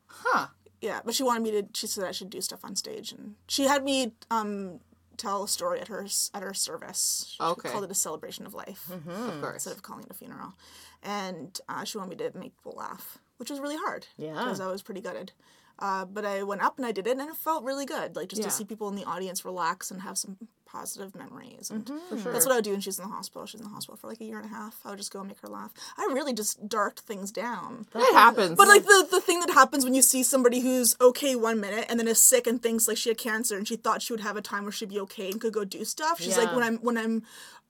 Huh. 0.06 0.48
Yeah, 0.82 1.00
but 1.04 1.16
she 1.16 1.24
wanted 1.24 1.44
me 1.44 1.52
to. 1.52 1.68
She 1.74 1.88
said 1.88 2.04
I 2.04 2.12
should 2.12 2.30
do 2.30 2.40
stuff 2.42 2.64
on 2.64 2.76
stage, 2.76 3.12
and 3.12 3.36
she 3.48 3.64
had 3.64 3.84
me 3.84 4.14
um 4.30 4.80
tell 5.18 5.44
a 5.44 5.48
story 5.48 5.80
at 5.80 5.88
her 5.88 6.06
at 6.36 6.44
her 6.44 6.54
service. 6.54 7.26
She 7.36 7.42
Okay. 7.44 7.70
called 7.72 7.84
it 7.84 7.92
a 7.92 7.96
celebration 7.96 8.46
of 8.46 8.54
life 8.54 8.90
Of 8.92 9.42
course. 9.42 9.54
instead 9.56 9.74
of 9.74 9.82
calling 9.82 10.04
it 10.04 10.12
a 10.12 10.14
funeral, 10.14 10.54
and 11.02 11.60
uh, 11.68 11.84
she 11.84 11.98
wanted 11.98 12.12
me 12.20 12.30
to 12.30 12.38
make 12.38 12.56
people 12.58 12.74
laugh, 12.78 13.18
which 13.38 13.50
was 13.50 13.60
really 13.60 13.78
hard. 13.78 14.06
Yeah. 14.18 14.34
because 14.34 14.60
I 14.60 14.68
was 14.72 14.84
pretty 14.84 15.02
gutted. 15.02 15.32
Uh, 15.80 16.06
but 16.06 16.26
I 16.26 16.42
went 16.44 16.62
up 16.64 16.78
and 16.78 16.86
I 16.86 16.92
did 16.92 17.08
it, 17.08 17.18
and 17.18 17.30
it 17.30 17.36
felt 17.36 17.64
really 17.64 17.86
good. 17.86 18.16
Like 18.16 18.30
just 18.30 18.42
Yeah. 18.42 18.48
to 18.50 18.54
see 18.54 18.64
people 18.66 18.88
in 18.90 18.96
the 18.96 19.06
audience 19.06 19.44
relax 19.46 19.90
and 19.92 20.02
have 20.02 20.18
some 20.18 20.38
positive 20.68 21.16
memories. 21.16 21.72
And 21.72 21.86
mm-hmm. 21.86 22.22
sure. 22.22 22.32
that's 22.32 22.46
what 22.46 22.52
I 22.52 22.56
would 22.56 22.64
do 22.64 22.72
when 22.72 22.82
she 22.82 22.90
was 22.90 23.00
in 23.00 23.06
the 23.06 23.12
hospital. 23.12 23.46
She 23.46 23.58
was 23.58 23.62
in 23.62 23.68
the 23.68 23.74
hospital 23.74 23.98
for 23.98 24.08
like 24.08 24.22
a 24.22 24.26
year 24.26 24.38
and 24.38 24.46
a 24.46 24.50
half. 24.50 24.80
I 24.86 24.90
would 24.90 25.00
just 25.00 25.12
go 25.12 25.20
and 25.20 25.28
make 25.28 25.40
her 25.42 25.48
laugh. 25.48 25.72
I 25.98 26.04
really 26.14 26.34
just 26.34 26.68
darked 26.68 27.00
things 27.00 27.32
down. 27.32 27.88
It 27.96 28.14
happens. 28.14 28.58
But 28.58 28.68
like 28.68 28.84
the, 28.84 29.08
the 29.10 29.22
thing 29.22 29.40
that 29.40 29.52
happens 29.52 29.84
when 29.84 29.94
you 29.94 30.02
see 30.02 30.24
somebody 30.24 30.60
who's 30.60 30.96
okay 31.02 31.36
one 31.36 31.60
minute 31.60 31.86
and 31.90 32.00
then 32.00 32.08
is 32.08 32.22
sick 32.22 32.46
and 32.46 32.62
thinks 32.62 32.88
like 32.88 32.98
she 32.98 33.10
had 33.10 33.18
cancer 33.18 33.58
and 33.58 33.68
she 33.68 33.76
thought 33.76 34.02
she 34.02 34.14
would 34.14 34.22
have 34.22 34.38
a 34.38 34.42
time 34.42 34.64
where 34.64 34.72
she'd 34.72 34.90
be 34.90 35.00
okay 35.02 35.32
and 35.32 35.42
could 35.42 35.54
go 35.54 35.66
do 35.66 35.86
stuff. 35.86 36.22
She's 36.22 36.38
like 36.38 36.54
when 36.54 36.64
I'm 36.64 36.78
when 36.78 36.98
I'm 36.98 37.24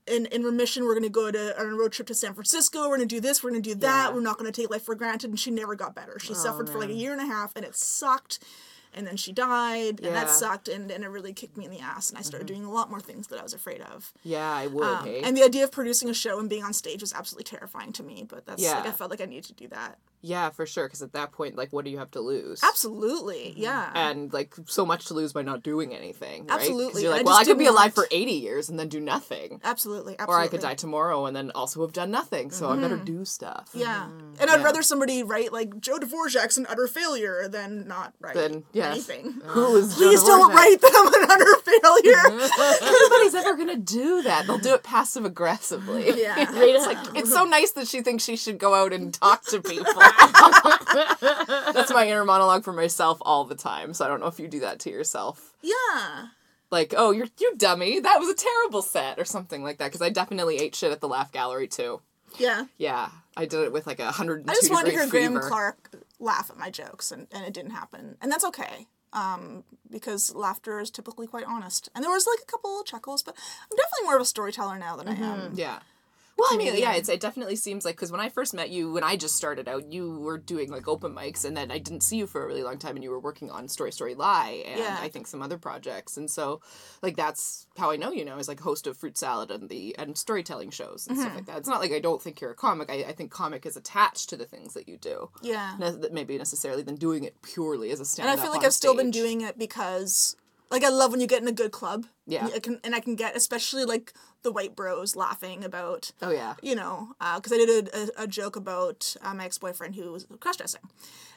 in, 0.08 0.26
in 0.28 0.44
remission, 0.44 0.86
we're 0.86 0.96
gonna 0.96 1.10
go 1.10 1.32
to 1.32 1.60
on 1.60 1.68
a 1.68 1.76
road 1.76 1.92
trip 1.92 2.08
to 2.08 2.16
San 2.16 2.34
Francisco. 2.34 2.90
We're 2.90 2.98
gonna 2.98 3.08
do 3.08 3.20
this. 3.20 3.44
We're 3.44 3.52
gonna 3.52 3.62
do 3.62 3.76
that. 3.76 4.10
Yeah. 4.10 4.14
We're 4.14 4.22
not 4.22 4.38
gonna 4.38 4.52
take 4.52 4.70
life 4.70 4.84
for 4.84 4.96
granted. 4.96 5.30
And 5.30 5.40
she 5.40 5.52
never 5.52 5.76
got 5.76 5.96
better. 5.96 6.18
She 6.20 6.34
suffered 6.34 6.70
for 6.70 6.80
like 6.80 6.90
a 6.90 6.94
oh, 6.94 6.96
year 6.96 7.12
and 7.12 7.22
a 7.22 7.26
half, 7.26 7.54
and 7.56 7.66
it 7.66 7.76
sucked. 7.76 8.40
And 8.98 9.06
then 9.06 9.16
she 9.16 9.32
died, 9.32 9.98
and 10.00 10.06
Yeah. 10.08 10.14
that 10.14 10.30
sucked, 10.32 10.68
and, 10.68 10.90
and 10.90 11.04
it 11.04 11.08
really 11.10 11.34
kicked 11.34 11.56
me 11.56 11.66
in 11.66 11.72
the 11.72 11.80
ass. 11.80 12.10
And 12.10 12.18
I 12.18 12.24
started 12.24 12.48
doing 12.48 12.66
a 12.66 12.72
lot 12.72 12.90
more 12.90 13.00
things 13.00 13.28
that 13.28 13.40
I 13.40 13.44
was 13.44 13.54
afraid 13.54 13.82
of. 13.82 14.12
yeah, 14.24 14.52
I 14.52 14.66
would. 14.68 14.84
Um, 14.84 15.06
hey? 15.06 15.22
and 15.22 15.38
the 15.38 15.44
idea 15.44 15.64
of 15.66 15.72
producing 15.72 16.10
a 16.10 16.14
show 16.14 16.40
and 16.40 16.50
being 16.50 16.64
on 16.64 16.74
stage 16.74 17.02
was 17.02 17.14
absolutely 17.14 17.44
terrifying 17.44 17.94
to 17.94 18.04
me. 18.04 18.26
But 18.28 18.46
that's 18.48 18.64
like 18.64 18.88
I 18.88 18.92
felt 18.92 19.12
like 19.12 19.22
I 19.22 19.26
needed 19.26 19.46
to 19.46 19.54
do 19.54 19.68
that. 19.70 20.00
yeah, 20.22 20.50
for 20.50 20.66
sure. 20.66 20.88
Because 20.88 21.04
at 21.04 21.14
that 21.14 21.32
point, 21.32 21.56
like, 21.56 21.72
what 21.72 21.86
do 21.86 21.92
you 21.92 22.00
have 22.00 22.12
to 22.12 22.22
lose? 22.22 22.62
Absolutely, 22.64 23.54
yeah. 23.56 23.92
And 23.94 24.34
like 24.34 24.56
so 24.66 24.86
much 24.86 25.06
to 25.06 25.14
lose 25.14 25.32
by 25.32 25.44
not 25.44 25.62
doing 25.64 25.94
anything. 25.94 26.42
Right? 26.42 26.50
'Cause 26.50 26.60
Absolutely, 26.62 27.04
You're 27.04 27.12
and 27.12 27.16
I 27.16 27.18
like, 27.20 27.26
well, 27.28 27.36
I 27.38 27.44
could 27.44 27.58
be 27.58 27.66
didn't 27.66 27.76
alive 27.78 27.94
for 27.94 28.08
80 28.12 28.32
years 28.32 28.70
and 28.70 28.80
then 28.80 28.88
do 28.90 29.00
nothing. 29.00 29.62
Absolutely, 29.64 30.14
absolutely. 30.18 30.26
Or 30.36 30.40
I 30.40 30.48
could 30.48 30.62
die 30.62 30.74
tomorrow 30.76 31.26
and 31.28 31.36
then 31.36 31.52
also 31.54 31.82
have 31.82 31.94
done 31.94 32.10
nothing. 32.12 32.52
So 32.52 32.70
I 32.70 32.76
better 32.78 32.98
do 32.98 33.26
stuff. 33.26 33.70
Mm-hmm. 33.70 33.80
Yeah, 33.80 34.10
and 34.40 34.50
I'd 34.50 34.60
Yeah. 34.60 34.64
rather 34.66 34.82
somebody 34.82 35.22
write 35.24 35.54
like 35.54 35.80
Joe 35.80 35.98
Dvorak's 36.00 36.58
an 36.58 36.66
utter 36.70 36.88
failure 36.88 37.48
than 37.48 37.88
not 37.88 38.14
write 38.20 38.34
Then 38.36 38.64
yes. 38.96 39.10
anything. 39.10 39.42
Who 39.46 39.76
is 39.76 39.90
Joe 39.96 40.08
Please 40.10 40.24
don't 40.24 40.52
Dvorak? 40.52 40.56
write 40.56 40.82
them 40.82 41.08
an 41.08 41.30
utter 41.30 41.56
failure. 41.58 42.48
Nobody's 43.10 43.36
ever 43.36 43.56
gonna 43.56 43.76
do 43.78 44.22
that. 44.24 44.46
They'll 44.48 44.58
do 44.58 44.74
it 44.74 44.84
passive 44.84 45.26
aggressively. 45.26 46.22
yeah, 46.22 46.36
It's 46.50 46.86
like, 46.86 46.98
It's 47.18 47.32
so 47.32 47.46
nice 47.46 47.72
that 47.72 47.88
she 47.88 48.02
thinks 48.02 48.24
she 48.24 48.36
should 48.38 48.58
go 48.58 48.74
out 48.76 48.94
and 48.94 49.14
talk 49.14 49.44
to 49.48 49.62
people. 49.62 49.94
That's 51.74 51.92
my 51.92 52.08
inner 52.08 52.26
monologue 52.26 52.64
for 52.64 52.74
myself 52.74 53.18
all 53.22 53.44
the 53.46 53.56
time. 53.56 53.94
So 53.94 54.06
I 54.06 54.08
don't 54.08 54.20
know 54.20 54.28
if 54.28 54.40
you 54.40 54.48
do 54.48 54.60
that 54.62 54.80
to 54.80 54.90
yourself. 54.90 55.54
yeah. 55.62 56.28
Like, 56.70 56.94
oh, 56.98 57.12
you're 57.12 57.28
you 57.40 57.56
dummy. 57.56 58.02
That 58.02 58.20
was 58.20 58.28
a 58.28 58.34
terrible 58.34 58.82
set 58.82 59.18
or 59.20 59.24
something 59.24 59.64
like 59.64 59.78
that. 59.78 59.86
Because 59.86 60.02
I 60.02 60.10
definitely 60.10 60.58
ate 60.58 60.76
shit 60.76 60.92
at 60.92 61.00
the 61.00 61.08
Laugh 61.08 61.32
Gallery 61.32 61.68
too. 61.70 62.02
Yeah. 62.38 62.66
Yeah, 62.78 63.08
I 63.38 63.46
did 63.46 63.62
it 63.62 63.72
with 63.72 63.88
like 63.88 64.00
a 64.00 64.12
hundred 64.12 64.50
I 64.50 64.54
just 64.54 64.70
want 64.70 64.86
to 64.86 64.92
degree 64.92 65.04
hear 65.04 65.10
Graham 65.10 65.32
fever. 65.36 65.48
Clark 65.48 65.92
laugh 66.20 66.50
at 66.50 66.58
my 66.58 66.70
jokes, 66.70 67.12
and, 67.12 67.28
and 67.32 67.46
it 67.46 67.54
didn't 67.54 67.72
happen, 67.72 68.18
and 68.22 68.32
that's 68.32 68.46
okay. 68.46 68.88
Um, 69.14 69.64
because 69.90 70.36
laughter 70.36 70.80
is 70.80 70.92
typically 70.92 71.28
quite 71.28 71.46
honest, 71.46 71.90
and 71.96 72.04
there 72.04 72.12
was 72.12 72.28
like 72.28 72.40
a 72.44 72.46
couple 72.52 72.80
of 72.80 72.86
chuckles, 72.86 73.24
but 73.24 73.36
I'm 73.38 73.78
definitely 73.78 74.06
more 74.06 74.16
of 74.16 74.22
a 74.22 74.26
storyteller 74.26 74.78
now 74.78 74.96
than 74.98 75.08
I 75.08 75.14
am. 75.16 75.54
Yeah. 75.56 75.80
Well, 76.38 76.50
I 76.52 76.58
mean, 76.58 76.78
yeah, 76.78 76.94
it's, 76.94 77.10
it 77.10 77.20
definitely 77.20 77.56
seems 77.56 77.84
like 77.84 77.96
because 77.96 78.12
when 78.12 78.22
I 78.22 78.30
first 78.30 78.54
met 78.54 78.70
you, 78.70 78.92
when 78.92 79.04
I 79.04 79.16
just 79.16 79.36
started 79.36 79.68
out, 79.68 79.92
you 79.92 80.20
were 80.20 80.38
doing 80.38 80.70
like 80.70 80.88
open 80.88 81.14
mics, 81.14 81.44
and 81.44 81.58
then 81.58 81.72
I 81.72 81.80
didn't 81.80 82.02
see 82.02 82.18
you 82.18 82.28
for 82.28 82.44
a 82.44 82.48
really 82.48 82.64
long 82.64 82.78
time, 82.78 82.96
and 82.96 83.04
you 83.04 83.10
were 83.10 83.20
working 83.20 83.50
on 83.50 83.68
Story 83.68 83.92
Story 83.92 84.14
Lie, 84.14 84.64
and 84.68 84.80
Yeah. 84.80 84.98
I 85.02 85.10
think 85.10 85.26
some 85.26 85.42
other 85.42 85.58
projects, 85.58 86.16
and 86.16 86.30
so 86.30 86.62
like 87.02 87.16
that's 87.16 87.66
how 87.78 87.90
I 87.90 87.96
know 87.96 88.12
you 88.12 88.24
now 88.24 88.38
as 88.38 88.48
like 88.48 88.60
host 88.60 88.86
of 88.86 88.98
Fruit 88.98 89.18
Salad 89.18 89.50
and 89.50 89.68
the 89.68 89.96
and 89.98 90.18
storytelling 90.18 90.70
shows 90.70 91.08
and 91.08 91.18
stuff 91.18 91.30
mm-hmm. 91.30 91.38
like 91.38 91.46
that. 91.48 91.58
It's 91.58 91.68
not 91.68 91.82
like 91.82 91.92
I 91.92 92.00
don't 92.00 92.22
think 92.22 92.40
you're 92.40 92.52
a 92.52 92.56
comic. 92.56 92.92
I, 92.92 93.06
I 93.10 93.12
think 93.14 93.32
comic 93.32 93.66
is 93.66 93.76
attached 93.76 94.30
to 94.30 94.38
the 94.38 94.46
things 94.46 94.76
that 94.76 94.88
you 94.88 94.98
do. 94.98 95.30
Yeah. 95.42 95.76
Ne- 95.80 95.92
that 95.92 96.14
maybe 96.14 96.38
necessarily 96.38 96.84
than 96.84 96.96
doing 96.96 97.24
it 97.24 97.42
purely 97.42 97.92
as 97.92 98.00
a 98.00 98.06
stand. 98.06 98.30
and 98.30 98.40
I 98.40 98.44
feel 98.44 98.52
like 98.52 98.64
I've 98.64 98.74
still 98.74 98.96
been 98.96 99.12
doing 99.12 99.42
it 99.42 99.58
because 99.58 100.36
like 100.70 100.84
I 100.84 100.90
love 100.90 101.12
when 101.12 101.22
you 101.22 101.28
get 101.28 101.42
in 101.42 101.48
a 101.48 101.54
good 101.54 101.72
club. 101.72 102.06
Yeah. 102.26 102.50
I 102.54 102.60
can 102.60 102.80
and 102.84 102.94
I 102.94 103.00
can 103.00 103.16
get 103.16 103.36
especially 103.36 103.86
like 103.86 104.14
the 104.44 104.52
white 104.52 104.76
bros 104.76 105.16
laughing 105.16 105.64
about 105.64 106.12
Oh 106.22 106.32
yeah. 106.32 106.56
you 106.62 106.76
know, 106.76 107.14
because 107.36 107.54
I 107.54 107.58
did 107.58 107.88
a, 107.90 108.24
a, 108.24 108.28
joke 108.28 108.56
about 108.56 109.16
uh, 109.22 109.34
my 109.34 109.46
ex 109.46 109.58
boyfriend 109.58 109.96
who 109.96 110.12
was 110.12 110.28
cross 110.40 110.58
dressing, 110.58 110.82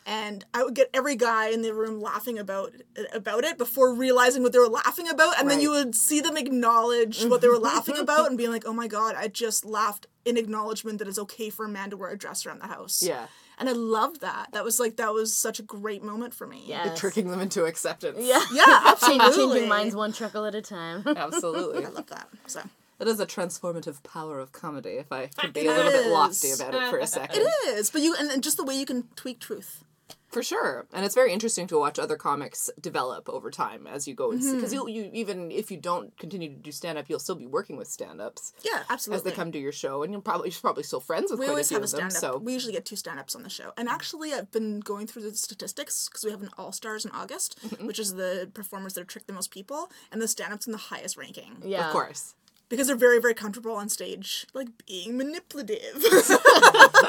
and 0.04 0.44
I 0.52 0.64
would 0.64 0.74
get 0.74 0.90
every 0.92 1.16
guy 1.16 1.48
in 1.48 1.62
the 1.62 1.72
room 1.72 2.00
laughing 2.00 2.38
about 2.38 2.72
about 3.12 3.44
it 3.44 3.56
before 3.56 3.94
realizing 3.94 4.42
what 4.42 4.52
they 4.52 4.58
were 4.58 4.68
laughing 4.68 5.08
about, 5.08 5.38
and 5.38 5.48
then 5.48 5.60
you 5.60 5.70
would 5.70 5.94
see 5.94 6.20
them 6.20 6.36
acknowledge 6.36 7.24
what 7.24 7.40
they 7.40 7.48
were 7.48 7.58
laughing 7.58 7.96
about 7.98 8.28
and 8.28 8.36
being 8.36 8.50
like, 8.50 8.64
"Oh 8.66 8.72
my 8.72 8.88
god, 8.88 9.14
I 9.16 9.28
just 9.28 9.64
laughed 9.64 10.06
in 10.24 10.36
acknowledgement 10.36 10.98
that 10.98 11.08
it's 11.08 11.18
okay 11.20 11.50
for 11.50 11.64
a 11.64 11.68
man 11.68 11.90
to 11.90 11.96
wear 11.96 12.10
a 12.10 12.18
dress 12.18 12.44
around 12.44 12.60
the 12.60 12.66
house." 12.66 13.02
Yeah. 13.02 13.26
And 13.60 13.68
I 13.68 13.72
loved 13.72 14.22
that. 14.22 14.48
That 14.52 14.64
was 14.64 14.80
like 14.80 14.96
that 14.96 15.12
was 15.12 15.32
such 15.32 15.60
a 15.60 15.62
great 15.62 16.02
moment 16.02 16.34
for 16.34 16.46
me. 16.48 16.64
yeah. 16.66 16.92
Tricking 16.96 17.30
them 17.30 17.40
into 17.40 17.64
acceptance. 17.66 18.18
Yeah. 18.20 18.40
yeah, 18.52 18.94
Change- 19.06 19.20
absolutely. 19.22 19.54
Changing 19.60 19.68
minds 19.68 19.94
one 19.94 20.12
chuckle 20.12 20.44
at 20.46 20.54
a 20.56 20.62
time. 20.62 21.04
Absolutely. 21.16 21.84
I 21.86 21.90
love 21.90 22.06
that. 22.08 22.28
So 22.46 22.62
It 22.98 23.06
is 23.06 23.20
a 23.20 23.26
transformative 23.26 24.02
power 24.02 24.40
of 24.40 24.52
comedy, 24.52 24.90
if 24.96 25.12
I 25.12 25.26
could 25.28 25.52
be 25.52 25.60
It 25.60 25.66
a 25.66 25.70
little 25.74 25.92
bit 25.92 26.06
is. 26.06 26.12
lofty 26.12 26.50
about 26.52 26.74
it 26.74 26.90
for 26.90 26.98
a 26.98 27.06
second. 27.06 27.42
it 27.42 27.68
is, 27.78 27.90
but 27.90 28.00
you 28.02 28.14
and, 28.18 28.30
and 28.30 28.42
just 28.42 28.56
the 28.56 28.64
way 28.64 28.74
you 28.74 28.86
can 28.86 29.04
tweak 29.14 29.38
truth. 29.40 29.84
For 30.30 30.42
sure. 30.42 30.86
And 30.92 31.04
it's 31.04 31.14
very 31.14 31.32
interesting 31.32 31.66
to 31.68 31.78
watch 31.78 31.98
other 31.98 32.16
comics 32.16 32.70
develop 32.80 33.28
over 33.28 33.50
time 33.50 33.86
as 33.86 34.06
you 34.08 34.14
go 34.14 34.30
and 34.30 34.40
Mm-hmm. 34.40 34.54
because 34.56 34.72
you 34.72 34.88
you 34.88 35.10
even 35.12 35.50
if 35.50 35.70
you 35.70 35.76
don't 35.76 36.16
continue 36.18 36.48
to 36.48 36.54
do 36.56 36.72
stand 36.72 36.96
up, 36.98 37.06
you'll 37.08 37.18
still 37.18 37.34
be 37.34 37.46
working 37.46 37.76
with 37.76 37.88
stand 37.88 38.20
ups 38.20 38.52
Yeah, 38.62 38.82
absolutely. 38.88 39.16
as 39.18 39.22
they 39.24 39.36
come 39.36 39.50
to 39.52 39.58
your 39.58 39.72
show 39.72 40.02
and 40.02 40.12
you'll 40.12 40.22
probably 40.22 40.50
you're 40.50 40.60
probably 40.60 40.82
still 40.84 41.00
friends 41.00 41.30
with 41.30 41.40
We 41.40 41.46
quite 41.46 41.52
a 41.52 41.54
always 41.54 41.68
few 41.68 41.76
have 41.76 41.84
a 41.84 41.86
them. 41.90 42.10
stand 42.10 42.24
up. 42.24 42.32
So 42.34 42.38
We 42.38 42.52
usually 42.52 42.72
get 42.72 42.84
two 42.84 42.96
stand 42.96 43.18
ups 43.18 43.34
on 43.34 43.42
the 43.42 43.50
show. 43.50 43.72
And 43.76 43.88
actually, 43.88 44.32
I've 44.32 44.50
been 44.50 44.80
going 44.80 45.06
through 45.06 45.22
the 45.22 45.34
statistics 45.34 46.08
because 46.08 46.24
we 46.24 46.30
have 46.30 46.42
an 46.42 46.50
All 46.56 46.72
Stars 46.72 47.04
in 47.04 47.10
August, 47.10 47.58
Mm-hmm. 47.64 47.86
which 47.86 47.98
is 47.98 48.14
the 48.14 48.50
performers 48.54 48.94
that 48.94 49.00
have 49.00 49.08
tricked 49.08 49.26
the 49.26 49.32
most 49.32 49.50
people, 49.50 49.90
and 50.12 50.22
the 50.22 50.28
stand 50.28 50.52
up's 50.54 50.66
in 50.66 50.72
the 50.72 50.78
highest 50.78 51.16
ranking. 51.16 51.56
Yeah. 51.64 51.86
of 51.88 51.92
course. 51.92 52.34
Because 52.70 52.86
they're 52.86 52.96
very 52.96 53.20
very 53.20 53.34
comfortable 53.34 53.72
on 53.72 53.90
stage, 53.90 54.46
like 54.54 54.68
being 54.86 55.18
manipulative. 55.18 56.02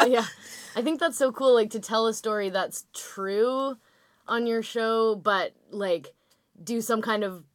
yeah. 0.08 0.26
I 0.76 0.82
think 0.82 1.00
that's 1.00 1.18
so 1.18 1.32
cool, 1.32 1.54
like 1.54 1.70
to 1.72 1.80
tell 1.80 2.08
a 2.08 2.14
story 2.14 2.50
that's 2.50 2.86
true 2.94 3.78
on 4.28 4.48
your 4.48 4.62
show, 4.62 5.16
but 5.16 5.54
like 5.70 6.14
do 6.62 6.82
some 6.82 7.02
kind 7.02 7.24
of 7.24 7.46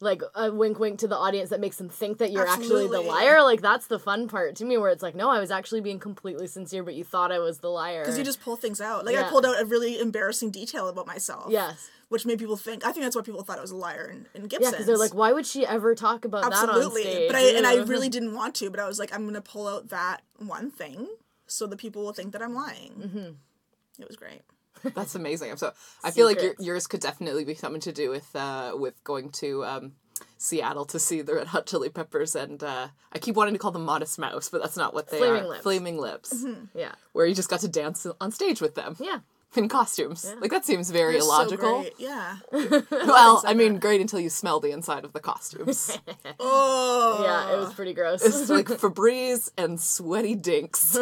like 0.00 0.22
a 0.34 0.52
wink 0.52 0.78
wink 0.78 1.00
to 1.00 1.08
the 1.08 1.16
audience 1.16 1.50
that 1.50 1.60
makes 1.60 1.76
them 1.76 1.88
think 1.88 2.18
that 2.18 2.30
you're 2.30 2.46
actually 2.46 2.86
the 2.86 3.00
liar. 3.00 3.42
Like 3.42 3.60
that's 3.60 3.86
the 3.88 3.98
fun 3.98 4.28
part 4.28 4.54
to 4.56 4.64
me 4.64 4.76
where 4.76 4.90
it's 4.90 5.02
like, 5.02 5.14
no, 5.14 5.28
I 5.28 5.40
was 5.40 5.50
actually 5.50 5.80
being 5.80 5.98
completely 5.98 6.46
sincere, 6.46 6.82
but 6.82 6.94
you 6.94 7.04
thought 7.04 7.32
I 7.32 7.38
was 7.40 7.58
the 7.58 7.68
liar. 7.68 8.02
Because 8.02 8.16
you 8.16 8.24
just 8.24 8.40
pull 8.40 8.56
things 8.56 8.80
out. 8.80 9.04
Like 9.04 9.16
I 9.16 9.24
pulled 9.28 9.44
out 9.44 9.60
a 9.60 9.64
really 9.64 9.98
embarrassing 10.00 10.50
detail 10.50 10.88
about 10.88 11.06
myself. 11.06 11.50
Yes. 11.50 11.90
Which 12.10 12.24
made 12.24 12.38
people 12.38 12.56
think. 12.56 12.86
I 12.86 12.92
think 12.92 13.04
that's 13.04 13.16
why 13.16 13.22
people 13.22 13.42
thought 13.42 13.58
I 13.58 13.60
was 13.60 13.70
a 13.70 13.76
liar 13.76 14.08
in, 14.10 14.26
in 14.34 14.42
Yeah, 14.42 14.48
Gibson. 14.48 14.70
because 14.70 14.86
they're 14.86 14.96
like, 14.96 15.14
why 15.14 15.32
would 15.32 15.44
she 15.44 15.66
ever 15.66 15.94
talk 15.94 16.24
about 16.24 16.42
that 16.42 16.54
on 16.54 16.68
absolutely. 16.70 17.02
stage? 17.02 17.28
But 17.28 17.36
I 17.36 17.40
and 17.56 17.66
I 17.66 17.76
really 17.76 18.08
didn't 18.16 18.34
want 18.34 18.54
to. 18.56 18.70
But 18.70 18.80
I 18.80 18.86
was 18.86 18.98
like, 18.98 19.12
I'm 19.14 19.26
gonna 19.26 19.42
pull 19.42 19.66
out 19.68 19.88
that 19.90 20.22
one 20.38 20.70
thing 20.70 21.08
so 21.46 21.66
the 21.66 21.76
people 21.76 22.04
will 22.04 22.12
think 22.12 22.32
that 22.32 22.40
I'm 22.42 22.54
lying. 22.54 22.92
Mm-hmm. 22.98 24.02
It 24.02 24.06
was 24.06 24.16
great. 24.16 24.42
That's 24.94 25.14
amazing. 25.14 25.56
So 25.56 25.72
I 26.04 26.10
feel 26.10 26.26
like 26.26 26.40
your, 26.40 26.54
yours 26.58 26.86
could 26.86 27.00
definitely 27.00 27.44
be 27.44 27.54
something 27.54 27.80
to 27.82 27.92
do 27.92 28.10
with 28.10 28.34
uh, 28.34 28.72
with 28.74 29.02
going 29.04 29.30
to 29.32 29.64
um, 29.64 29.92
Seattle 30.36 30.84
to 30.86 30.98
see 30.98 31.22
the 31.22 31.34
Red 31.34 31.48
Hot 31.48 31.66
Chili 31.66 31.88
Peppers, 31.88 32.34
and 32.34 32.62
uh, 32.62 32.88
I 33.12 33.18
keep 33.18 33.34
wanting 33.34 33.54
to 33.54 33.58
call 33.58 33.70
them 33.70 33.84
Modest 33.84 34.18
Mouse, 34.18 34.48
but 34.48 34.62
that's 34.62 34.76
not 34.76 34.94
what 34.94 35.10
they 35.10 35.18
Flaming 35.18 35.42
are. 35.42 35.48
Lips. 35.48 35.62
Flaming 35.62 35.98
Lips, 35.98 36.44
yeah. 36.74 36.92
where 37.12 37.26
you 37.26 37.34
just 37.34 37.50
got 37.50 37.60
to 37.60 37.68
dance 37.68 38.06
on 38.20 38.30
stage 38.30 38.60
with 38.60 38.74
them 38.74 38.96
Yeah. 38.98 39.20
In 39.56 39.68
costumes. 39.68 40.32
Like 40.40 40.50
that 40.50 40.64
seems 40.64 40.90
very 40.90 41.14
It 41.14 41.16
was 41.18 41.26
so 41.26 41.34
illogical. 41.34 41.80
great. 41.80 41.94
Yeah. 41.98 42.36
well, 42.90 43.42
I 43.46 43.54
mean, 43.54 43.78
great 43.78 44.00
until 44.00 44.20
you 44.20 44.28
smell 44.30 44.60
the 44.60 44.70
inside 44.70 45.04
of 45.04 45.12
the 45.12 45.20
costumes. 45.20 45.98
Oh. 46.40 47.20
Yeah, 47.24 47.54
it 47.54 47.58
was 47.58 47.72
pretty 47.74 47.94
gross. 47.94 48.24
it's 48.24 48.48
like 48.48 48.66
Febreze 48.68 49.50
and 49.58 49.80
sweaty 49.80 50.34
dinks. 50.36 50.96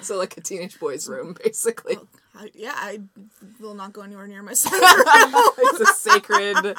so 0.00 0.16
like 0.16 0.36
a 0.36 0.40
teenage 0.40 0.78
boy's 0.78 1.08
room, 1.08 1.36
basically. 1.42 1.96
I, 2.34 2.50
yeah, 2.54 2.74
I 2.74 3.00
will 3.60 3.74
not 3.74 3.92
go 3.92 4.02
anywhere 4.02 4.26
near 4.26 4.42
my 4.42 4.52
son. 4.54 4.72
it's 4.76 5.80
a 5.80 5.86
sacred 5.94 6.76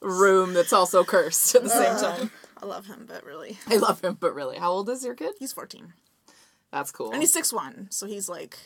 room 0.00 0.52
that's 0.54 0.72
also 0.72 1.02
cursed 1.04 1.54
at 1.54 1.62
the 1.64 1.68
same 1.70 1.96
uh, 1.96 2.00
time. 2.16 2.30
I 2.62 2.66
love 2.66 2.86
him, 2.86 3.04
but 3.08 3.24
really, 3.24 3.58
I 3.68 3.76
love 3.76 4.00
him, 4.02 4.16
but 4.18 4.34
really, 4.34 4.58
how 4.58 4.70
old 4.70 4.88
is 4.88 5.04
your 5.04 5.14
kid? 5.14 5.34
he's 5.38 5.52
14. 5.52 5.92
That's 6.72 6.90
cool. 6.90 7.12
And 7.12 7.22
he's 7.22 7.32
six 7.32 7.52
one, 7.52 7.88
so 7.90 8.06
he's 8.06 8.28
like, 8.28 8.58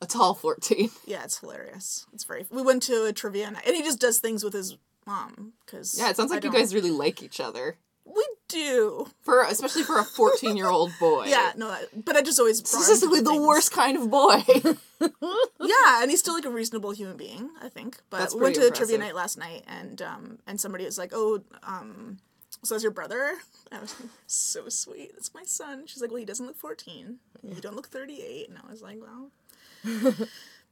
a 0.00 0.06
tall 0.06 0.34
14. 0.34 0.90
yeah, 1.06 1.24
it's 1.24 1.38
hilarious. 1.38 2.06
It's 2.12 2.24
very. 2.24 2.46
We 2.50 2.62
went 2.62 2.82
to 2.84 3.04
a 3.04 3.12
trivia 3.12 3.50
night, 3.50 3.66
and 3.66 3.76
he 3.76 3.82
just 3.82 4.00
does 4.00 4.18
things 4.18 4.42
with 4.44 4.52
his 4.54 4.76
mom 5.06 5.52
because 5.64 5.98
Yeah, 5.98 6.10
it 6.10 6.16
sounds 6.16 6.30
like 6.30 6.44
you 6.44 6.52
guys 6.52 6.74
really 6.74 6.90
like 6.90 7.22
each 7.22 7.40
other. 7.40 7.76
We 8.04 8.26
do. 8.48 9.06
For 9.22 9.44
especially 9.44 9.84
for 9.84 9.98
a 9.98 10.04
14 10.04 10.56
year 10.56 10.68
old 10.68 10.90
boy. 11.00 11.26
Yeah, 11.28 11.52
no, 11.56 11.76
but 11.94 12.16
I 12.16 12.22
just 12.22 12.40
always. 12.40 12.60
brought 12.60 12.72
him 12.72 12.78
to 12.80 12.84
Statistically, 12.84 13.20
the 13.20 13.30
things. 13.30 13.46
worst 13.46 13.72
kind 13.72 13.96
of 13.96 14.10
boy. 14.10 14.42
Yeah, 15.60 16.02
and 16.02 16.10
he's 16.10 16.20
still 16.20 16.34
like 16.34 16.44
a 16.44 16.50
reasonable 16.50 16.90
human 16.90 17.16
being, 17.16 17.50
I 17.62 17.68
think. 17.68 17.98
But 18.10 18.18
That's 18.18 18.34
we 18.34 18.40
went 18.42 18.54
to 18.56 18.66
a 18.66 18.70
trivia 18.70 18.98
night 18.98 19.14
last 19.14 19.38
night, 19.38 19.64
and 19.66 20.00
um, 20.02 20.38
and 20.46 20.60
somebody 20.60 20.84
was 20.84 20.98
like, 20.98 21.12
"Oh, 21.14 21.42
um, 21.62 22.18
so 22.62 22.74
is 22.74 22.82
your 22.82 22.92
brother?" 22.92 23.34
And 23.70 23.78
I 23.78 23.80
was 23.80 23.94
like, 24.00 24.10
"So 24.26 24.68
sweet, 24.68 25.12
it's 25.16 25.32
my 25.32 25.44
son." 25.44 25.84
She's 25.86 26.00
like, 26.02 26.10
"Well, 26.10 26.18
he 26.18 26.24
doesn't 26.24 26.44
look 26.44 26.56
14. 26.56 27.18
You 27.42 27.60
don't 27.60 27.76
look 27.76 27.88
38." 27.88 28.48
And 28.48 28.58
I 28.58 28.70
was 28.70 28.82
like, 28.82 28.98
"Well, 29.00 29.30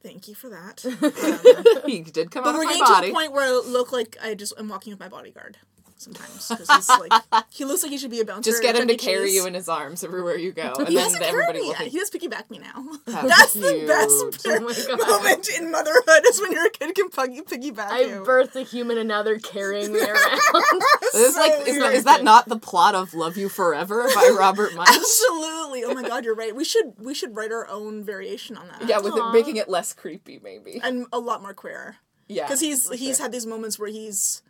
thank 0.03 0.27
you 0.27 0.35
for 0.35 0.49
that." 0.49 0.85
Um, 1.83 1.89
he 1.89 2.01
did 2.01 2.31
come 2.31 2.43
but 2.43 2.49
out 2.49 2.55
of 2.55 2.59
we're 2.59 2.65
my 2.65 2.71
getting 2.73 2.85
body. 2.85 3.07
to 3.07 3.11
a 3.11 3.15
point 3.15 3.31
where 3.31 3.45
I 3.45 3.51
look 3.65 3.91
like 3.91 4.17
I 4.21 4.33
just 4.33 4.53
am 4.59 4.67
walking 4.69 4.91
with 4.91 4.99
my 4.99 5.07
bodyguard 5.09 5.57
sometimes 5.99 6.47
because 6.47 6.69
he's 6.69 6.89
like 6.89 7.11
he 7.49 7.65
looks 7.65 7.83
like 7.83 7.91
he 7.91 7.97
should 7.97 8.09
be 8.11 8.19
a 8.21 8.25
bouncer. 8.25 8.49
Just 8.49 8.61
get 8.63 8.75
him 8.75 8.87
to 8.87 8.95
carry 8.95 9.25
Cheese. 9.27 9.35
you 9.35 9.45
in 9.47 9.53
his 9.53 9.67
arms 9.69 10.03
everywhere 10.03 10.37
you 10.37 10.51
go, 10.51 10.73
and 10.79 10.87
He 10.87 10.95
then 10.95 11.03
hasn't 11.03 11.21
carried 11.23 11.33
everybody 11.33 11.59
me 11.59 11.63
will 11.65 11.69
yet. 11.71 11.77
think 11.79 11.91
He 11.91 11.99
does 11.99 12.09
piggyback 12.11 12.49
me 12.49 12.59
now. 12.59 12.85
How 13.13 13.27
That's 13.27 13.53
the 13.53 13.83
best 13.87 14.47
Oh 14.47 15.19
moment 15.19 15.49
in 15.49 15.71
motherhood 15.71 16.23
is 16.27 16.41
when 16.41 16.51
your 16.51 16.69
kid 16.69 16.95
can 16.95 17.09
puggy 17.09 17.41
piggyback 17.41 17.89
I 17.91 18.01
you. 18.01 18.23
birthed 18.25 18.55
a 18.55 18.61
human 18.63 18.97
and 18.97 19.07
now 19.07 19.23
they're 19.23 19.39
carrying 19.39 19.91
me 19.93 19.99
around. 20.01 20.41
Is, 21.15 21.35
So 21.35 21.39
like, 21.39 21.67
is, 21.67 21.77
that, 21.79 22.03
that 22.05 22.23
not 22.23 22.47
the 22.47 22.57
plot 22.57 22.95
of 22.95 23.13
Love 23.13 23.37
You 23.37 23.49
Forever 23.49 24.07
by 24.15 24.33
Robert 24.37 24.73
Munsch? 24.75 24.89
Absolutely. 24.89 25.83
Oh 25.83 25.93
my 25.93 26.03
god, 26.07 26.25
you're 26.25 26.35
right. 26.35 26.55
We 26.55 26.63
should 26.63 26.93
we 26.97 27.13
should 27.13 27.35
write 27.35 27.51
our 27.51 27.67
own 27.67 28.03
variation 28.03 28.57
on 28.57 28.67
that. 28.67 28.87
yeah, 28.87 28.99
with 28.99 29.15
it 29.15 29.31
making 29.33 29.57
it 29.57 29.67
less 29.69 29.93
creepy, 29.93 30.39
maybe. 30.41 30.79
and 30.83 31.05
a 31.11 31.19
lot 31.19 31.41
more 31.41 31.53
queer. 31.53 31.97
Yeah, 32.27 32.43
Because 32.45 32.59
he's 32.59 32.89
he's 32.91 33.17
sure. 33.17 33.25
had 33.25 33.31
these 33.31 33.45
moments 33.45 33.79
where 33.79 33.89
he's 33.89 34.41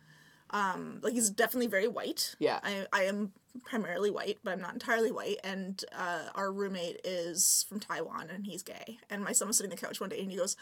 um 0.50 1.00
like 1.02 1.14
he's 1.14 1.30
definitely 1.30 1.68
very 1.68 1.88
white. 1.88 2.34
Yeah. 2.38 2.60
I 2.62 2.86
I 2.92 3.02
am 3.04 3.32
primarily 3.64 4.10
white, 4.10 4.38
but 4.42 4.52
I'm 4.52 4.60
not 4.60 4.72
entirely 4.72 5.10
white. 5.10 5.38
And 5.42 5.84
uh, 5.96 6.28
our 6.34 6.52
roommate 6.52 7.00
is 7.04 7.66
from 7.68 7.80
Taiwan 7.80 8.30
and 8.30 8.46
he's 8.46 8.62
gay. 8.62 8.98
And 9.08 9.24
my 9.24 9.32
son 9.32 9.48
was 9.48 9.56
sitting 9.56 9.72
on 9.72 9.76
the 9.76 9.80
couch 9.80 10.00
one 10.00 10.10
day 10.10 10.20
and 10.20 10.30
he 10.30 10.36
goes, 10.36 10.56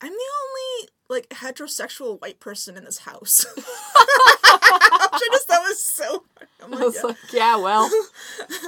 I'm 0.00 0.10
the 0.10 0.16
only 0.16 0.88
like 1.08 1.28
heterosexual 1.30 2.20
white 2.20 2.40
person 2.40 2.76
in 2.76 2.84
this 2.84 2.98
house. 2.98 3.46
I 3.56 5.20
just 5.32 5.46
thought 5.46 5.62
was 5.62 5.82
so 5.82 6.24
funny. 6.34 6.50
I'm 6.62 6.72
I 6.72 6.76
like, 6.76 6.84
was 6.86 6.94
yeah. 6.96 7.02
like, 7.02 7.32
yeah, 7.32 7.56
well, 7.56 7.90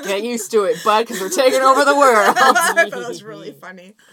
get 0.05 0.23
used 0.23 0.51
to 0.53 0.65
it, 0.65 0.77
bud, 0.85 1.07
because 1.07 1.21
we're 1.21 1.29
taking 1.31 1.61
over 1.63 1.85
the 1.85 1.97
world. 1.97 2.37
I 2.39 2.53
thought 2.91 3.03
it 3.03 3.09
was 3.09 3.23
really 3.23 3.53
funny. 3.53 3.95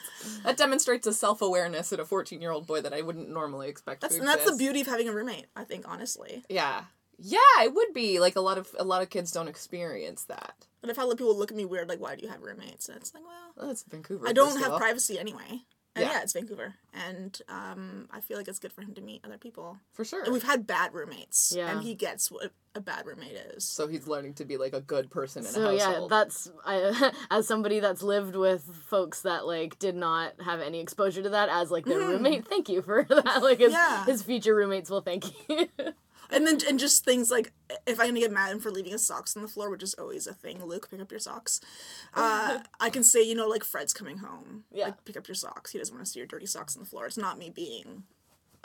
that 0.43 0.57
demonstrates 0.57 1.07
a 1.07 1.13
self 1.13 1.41
awareness 1.41 1.91
in 1.91 1.99
a 1.99 2.05
14 2.05 2.41
year 2.41 2.51
old 2.51 2.67
boy 2.67 2.81
that 2.81 2.93
I 2.93 3.01
wouldn't 3.01 3.29
normally 3.29 3.69
expect 3.69 4.01
That's 4.01 4.15
to 4.15 4.19
and 4.19 4.27
that's 4.27 4.49
the 4.49 4.57
beauty 4.57 4.81
of 4.81 4.87
having 4.87 5.07
a 5.09 5.13
roommate, 5.13 5.47
I 5.55 5.63
think, 5.63 5.85
honestly. 5.87 6.43
Yeah. 6.49 6.85
Yeah, 7.17 7.37
it 7.61 7.73
would 7.73 7.93
be 7.93 8.19
like 8.19 8.35
a 8.35 8.41
lot 8.41 8.57
of 8.57 8.75
a 8.77 8.83
lot 8.83 9.01
of 9.01 9.09
kids 9.09 9.31
don't 9.31 9.47
experience 9.47 10.23
that. 10.25 10.65
But 10.81 10.89
I've 10.89 10.97
had 10.97 11.09
people 11.11 11.37
look 11.37 11.51
at 11.51 11.57
me 11.57 11.63
weird, 11.63 11.87
like, 11.87 12.01
why 12.01 12.15
do 12.15 12.25
you 12.25 12.29
have 12.29 12.41
roommates? 12.41 12.89
And 12.89 12.97
it's 12.97 13.13
like, 13.13 13.23
well, 13.23 13.53
Well, 13.55 13.71
it's 13.71 13.83
Vancouver. 13.83 14.27
I 14.27 14.33
don't 14.33 14.59
have 14.59 14.77
privacy 14.77 15.17
anyway. 15.17 15.61
And 15.95 16.05
Yeah. 16.05 16.12
yeah. 16.13 16.21
it's 16.23 16.33
Vancouver. 16.33 16.73
And 16.93 17.39
um, 17.50 18.07
I 18.12 18.19
feel 18.19 18.38
like 18.38 18.47
it's 18.47 18.57
good 18.59 18.73
for 18.73 18.81
him 18.81 18.93
to 18.95 19.01
meet 19.01 19.21
other 19.23 19.38
people. 19.38 19.77
for 19.91 20.03
sure. 20.03 20.23
And 20.23 20.33
we've 20.33 20.43
had 20.43 20.65
bad 20.65 20.93
roommates. 20.93 21.53
Yeah. 21.55 21.69
And 21.71 21.83
he 21.83 21.93
gets 21.95 22.31
what 22.31 22.51
a 22.75 22.81
bad 22.81 23.05
roommate 23.05 23.33
is. 23.55 23.63
so 23.63 23.88
he's 23.88 24.07
learning 24.07 24.33
to 24.35 24.45
be 24.45 24.57
like 24.57 24.73
a 24.73 24.81
good 24.81 25.12
person 25.12 25.45
in 25.45 25.51
So 25.51 25.67
a 25.69 25.75
yeah, 25.77 26.07
that's 26.09 26.51
I 26.65 27.12
as 27.31 27.47
somebody 27.47 27.79
that's 27.79 28.01
lived 28.01 28.35
with 28.35 28.63
folks 28.89 29.21
that 29.21 29.45
like 29.45 29.77
did 29.77 29.95
not 29.95 30.33
have 30.41 30.59
any 30.59 30.79
exposure 30.79 31.21
to 31.21 31.29
that 31.29 31.50
as 31.50 31.69
like 31.69 31.85
their 31.85 32.00
roommate. 32.00 32.47
Thank 32.47 32.69
you 32.69 32.81
for 32.81 33.03
that. 33.09 33.43
Like 33.43 33.59
his 33.59 33.73
Yeah. 33.73 34.05
his 34.05 34.23
future 34.23 34.55
roommates 34.55 34.89
will 34.89 35.01
thank 35.01 35.25
you. 35.47 35.67
And 36.33 36.47
then 36.47 36.57
and 36.67 36.79
just 36.79 37.05
things 37.05 37.29
like 37.29 37.53
if 37.85 37.99
I'm 37.99 38.07
gonna 38.07 38.19
get 38.19 38.31
mad 38.31 38.47
at 38.49 38.53
him 38.53 38.59
for 38.59 38.71
leaving 38.71 38.91
his 38.91 39.05
socks 39.05 39.35
on 39.35 39.43
the 39.43 39.47
floor, 39.47 39.69
which 39.69 39.83
is 39.83 39.93
always 39.95 40.27
a 40.27 40.33
thing, 40.33 40.63
Luke, 40.63 40.89
pick 40.89 41.01
up 41.01 41.11
your 41.11 41.19
socks. 41.19 41.59
Uh, 42.15 42.59
I 42.79 42.89
can 42.91 43.03
say, 43.03 43.23
you 43.23 43.33
know, 43.33 43.47
like 43.47 43.63
Fred's 43.63 43.91
coming 43.93 44.19
home. 44.19 44.65
Yeah. 44.71 44.85
Like, 44.85 45.03
pick 45.03 45.17
up 45.17 45.27
your 45.27 45.35
socks. 45.35 45.71
He 45.71 45.79
doesn't 45.79 45.93
want 45.93 46.05
to 46.05 46.11
see 46.11 46.19
your 46.19 46.27
dirty 46.27 46.45
socks 46.45 46.75
on 46.75 46.83
the 46.83 46.87
floor. 46.87 47.07
It's 47.07 47.17
not 47.17 47.39
me 47.39 47.49
being 47.49 48.03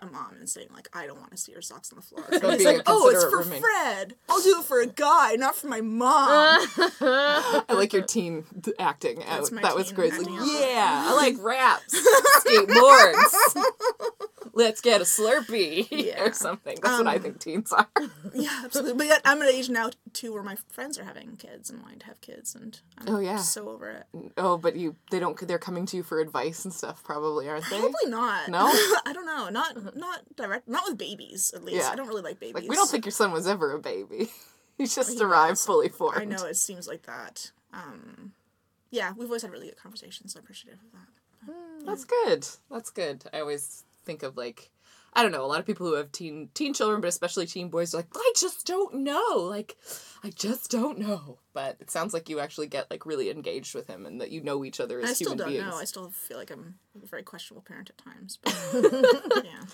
a 0.01 0.07
mom 0.07 0.35
and 0.39 0.49
saying 0.49 0.69
like 0.73 0.89
I 0.93 1.07
don't 1.07 1.19
want 1.19 1.31
to 1.33 1.37
see 1.37 1.53
your 1.53 1.63
socks 1.63 1.93
on 1.93 1.97
the 1.97 2.03
floor. 2.03 2.25
And 2.33 2.53
he's 2.61 2.65
like, 2.65 2.83
oh, 2.87 3.09
it's 3.11 3.25
for 3.25 3.39
roommate." 3.39 3.61
Fred. 3.61 4.15
I'll 4.29 4.41
do 4.43 4.59
it 4.61 4.65
for 4.65 4.81
a 4.81 4.87
guy, 4.87 5.35
not 5.37 5.57
for 5.57 5.67
my 5.69 5.81
mom. 5.81 6.67
I 7.01 7.65
like 7.71 7.93
your 7.93 8.03
teen 8.03 8.45
acting 8.79 9.23
out. 9.25 9.39
That's 9.39 9.53
my 9.53 9.63
That 9.63 9.75
was 9.75 9.87
teen 9.89 9.95
great. 9.97 10.13
Like, 10.13 10.27
yeah, 10.29 11.05
I 11.09 11.15
like 11.17 11.37
raps, 11.41 11.95
skateboards. 12.47 13.65
Let's 14.55 14.81
get 14.81 15.01
a 15.01 15.05
Slurpee 15.05 15.87
Yeah. 15.91 16.25
or 16.25 16.33
something. 16.33 16.79
That's 16.83 16.99
what 16.99 17.07
I 17.07 17.17
Um, 17.17 17.23
think 17.23 17.39
teens 17.41 17.73
are. 17.73 17.89
Yeah, 18.35 18.63
absolutely. 18.65 18.95
But 18.99 19.07
yet 19.07 19.21
I'm 19.25 19.41
at 19.43 19.49
an 19.49 19.55
age 19.55 19.69
now 19.69 19.91
too 20.13 20.33
where 20.33 20.43
my 20.43 20.57
friends 20.73 20.99
are 20.99 21.05
having 21.05 21.37
kids 21.37 21.71
and 21.71 21.81
wanting 21.83 22.01
to 22.01 22.07
have 22.07 22.21
kids, 22.21 22.55
and 22.57 22.79
I'm 22.99 23.15
Oh, 23.15 23.19
yeah. 23.21 23.37
so 23.37 23.69
over 23.69 23.89
it. 23.91 24.07
Oh, 24.37 24.57
but 24.57 24.75
you 24.75 24.97
they 25.11 25.21
don't 25.21 25.39
they're 25.47 25.59
coming 25.59 25.87
to 25.87 25.97
you 25.97 26.03
for 26.03 26.19
advice 26.21 26.65
and 26.65 26.75
stuff 26.75 27.05
probably, 27.05 27.49
aren't 27.49 27.65
they? 27.71 27.79
Probably 27.79 28.07
not. 28.11 28.49
No? 28.49 28.67
I 29.07 29.13
don't 29.13 29.27
know. 29.27 29.49
Not 29.49 29.88
not 29.97 30.21
direct. 30.37 30.69
Not 30.69 30.85
with 30.89 30.99
babies, 30.99 31.53
at 31.55 31.65
least. 31.65 31.79
Yeah. 31.79 31.91
I 31.91 31.97
don't 31.97 32.09
really 32.09 32.23
like 32.23 32.41
babies. 32.41 32.55
Like 32.55 32.69
we 32.69 32.77
don't 32.77 32.91
think 32.91 33.05
your 33.05 33.13
son 33.13 33.33
was 33.33 33.47
ever 33.47 33.73
a 33.73 33.79
baby. 33.79 34.31
He 34.79 34.87
just 34.87 35.21
arrived 35.21 35.59
fully 35.59 35.89
formed. 35.89 36.21
I 36.21 36.25
know 36.25 36.45
it 36.45 36.57
seems 36.57 36.87
like 36.87 37.03
that. 37.03 37.51
Um, 37.73 38.33
yeah, 38.93 39.13
we've 39.17 39.27
always 39.29 39.43
had 39.43 39.51
really 39.51 39.67
good 39.67 39.77
conversations. 39.77 40.33
So 40.33 40.39
I'm 40.39 40.45
appreciative 40.45 40.79
of 40.79 40.93
that. 40.93 41.85
That's 41.85 42.05
good. 42.05 42.47
That's 42.71 42.91
good. 42.91 43.25
I 43.33 43.41
always 43.41 43.83
think 44.05 44.23
of 44.23 44.37
like 44.37 44.71
I 45.19 45.23
don't 45.23 45.33
know, 45.33 45.45
a 45.45 45.49
lot 45.49 45.59
of 45.59 45.67
people 45.67 45.85
who 45.85 45.95
have 45.95 46.13
teen 46.13 46.49
teen 46.55 46.73
children, 46.73 47.01
but 47.01 47.09
especially 47.09 47.45
teen 47.47 47.71
boys 47.71 47.93
are 47.93 47.97
like, 47.97 48.07
I 48.15 48.33
just 48.37 48.65
don't 48.69 48.95
know. 49.03 49.35
Like 49.39 49.77
I 50.23 50.31
just 50.31 50.71
don't 50.71 50.97
know. 50.97 51.41
But 51.53 51.77
it 51.81 51.91
sounds 51.91 52.15
like 52.15 52.29
you 52.29 52.39
actually 52.39 52.69
get 52.69 52.89
like 52.89 53.05
really 53.05 53.29
engaged 53.29 53.75
with 53.75 53.89
him 53.89 54.07
and 54.07 54.21
that 54.21 54.31
you 54.31 54.41
know 54.43 54.65
each 54.65 54.79
other 54.79 55.01
as 55.01 55.11
I 55.11 55.13
still 55.15 55.31
human 55.33 55.39
don't 55.39 55.49
beings. 55.49 55.65
know. 55.67 55.77
I 55.77 55.85
still 55.87 56.11
feel 56.11 56.37
like 56.37 56.53
I'm 56.53 56.77
a 57.03 57.05
very 57.05 57.25
questionable 57.25 57.63
parent 57.67 57.91
at 57.91 57.99
times. 57.99 58.39
But 58.41 58.55
yeah. 59.45 59.65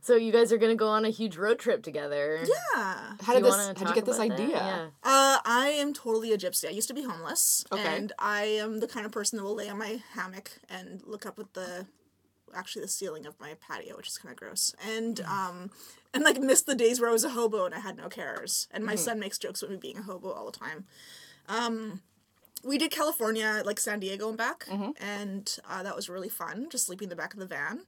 so 0.00 0.16
you 0.16 0.32
guys 0.32 0.50
are 0.50 0.56
gonna 0.56 0.74
go 0.76 0.88
on 0.88 1.04
a 1.04 1.10
huge 1.10 1.36
road 1.36 1.58
trip 1.58 1.82
together. 1.82 2.40
Yeah. 2.42 3.16
How 3.20 3.34
did 3.34 3.44
you 3.44 3.50
this 3.50 3.66
how'd 3.76 3.88
you 3.90 3.94
get 3.94 4.06
this 4.06 4.18
idea? 4.18 4.48
Yeah. 4.48 4.86
Uh, 5.02 5.38
I 5.44 5.74
am 5.76 5.92
totally 5.92 6.32
a 6.32 6.38
gypsy. 6.38 6.68
I 6.68 6.70
used 6.70 6.88
to 6.88 6.94
be 6.94 7.02
homeless, 7.02 7.66
Okay. 7.70 7.84
and 7.96 8.14
I 8.18 8.44
am 8.44 8.80
the 8.80 8.88
kind 8.88 9.04
of 9.04 9.12
person 9.12 9.36
that 9.36 9.44
will 9.44 9.56
lay 9.56 9.68
on 9.68 9.76
my 9.78 10.00
hammock 10.14 10.52
and 10.70 11.02
look 11.04 11.26
up 11.26 11.38
at 11.38 11.52
the 11.52 11.86
actually 12.54 12.82
the 12.82 12.88
ceiling 12.88 13.26
of 13.26 13.38
my 13.40 13.54
patio, 13.54 13.96
which 13.96 14.08
is 14.08 14.18
kind 14.18 14.32
of 14.32 14.38
gross. 14.38 14.74
And 14.86 15.20
um, 15.20 15.70
and 16.14 16.24
like 16.24 16.40
missed 16.40 16.66
the 16.66 16.74
days 16.74 17.00
where 17.00 17.10
I 17.10 17.12
was 17.12 17.24
a 17.24 17.30
hobo 17.30 17.64
and 17.64 17.74
I 17.74 17.80
had 17.80 17.96
no 17.96 18.08
cares. 18.08 18.68
And 18.70 18.84
my 18.84 18.94
son 18.94 19.18
makes 19.18 19.38
jokes 19.38 19.62
about 19.62 19.72
me 19.72 19.78
being 19.78 19.98
a 19.98 20.02
hobo 20.02 20.30
all 20.30 20.46
the 20.50 20.58
time. 20.58 20.86
Um, 21.48 22.02
we 22.64 22.78
did 22.78 22.90
California, 22.90 23.62
like 23.64 23.78
San 23.78 24.00
Diego 24.00 24.28
and 24.28 24.38
back, 24.38 24.66
and 25.00 25.56
uh, 25.68 25.82
that 25.82 25.94
was 25.94 26.08
really 26.08 26.28
fun. 26.28 26.68
Just 26.70 26.86
sleeping 26.86 27.06
in 27.06 27.10
the 27.10 27.16
back 27.16 27.34
of 27.34 27.40
the 27.40 27.46
van, 27.46 27.82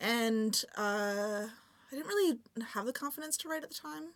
and 0.00 0.64
uh, 0.78 1.46
I 1.46 1.90
didn't 1.90 2.06
really 2.06 2.38
have 2.74 2.86
the 2.86 2.92
confidence 2.92 3.36
to 3.38 3.48
write 3.48 3.62
at 3.62 3.70
the 3.70 3.74
time. 3.74 4.14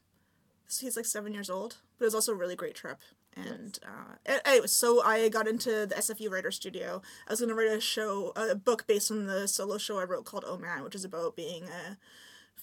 So 0.67 0.87
he's 0.87 0.97
like 0.97 1.07
seven 1.07 1.33
years 1.35 1.51
old, 1.51 1.77
but 1.99 2.05
it 2.05 2.07
was 2.07 2.15
also 2.15 2.33
a 2.33 2.37
really 2.37 2.57
great 2.57 2.75
trip. 2.75 2.99
And 3.47 3.79
uh, 3.85 4.41
anyway, 4.45 4.67
so 4.67 5.03
I 5.03 5.29
got 5.29 5.47
into 5.49 5.87
the 5.87 5.95
SFU 5.95 6.31
writer 6.31 6.51
studio. 6.51 7.03
I 7.27 7.33
was 7.33 7.41
going 7.41 7.49
to 7.49 7.55
write 7.55 7.71
a 7.71 7.81
show, 7.81 8.33
a 8.37 8.55
book 8.55 8.87
based 8.87 9.11
on 9.11 9.27
the 9.27 9.47
solo 9.49 9.79
show 9.79 9.99
I 9.99 10.05
wrote 10.05 10.25
called 10.25 10.45
Oh 10.47 10.59
Man, 10.59 10.83
which 10.83 10.95
is 10.95 11.05
about 11.05 11.37
being 11.37 11.65
a 11.65 11.97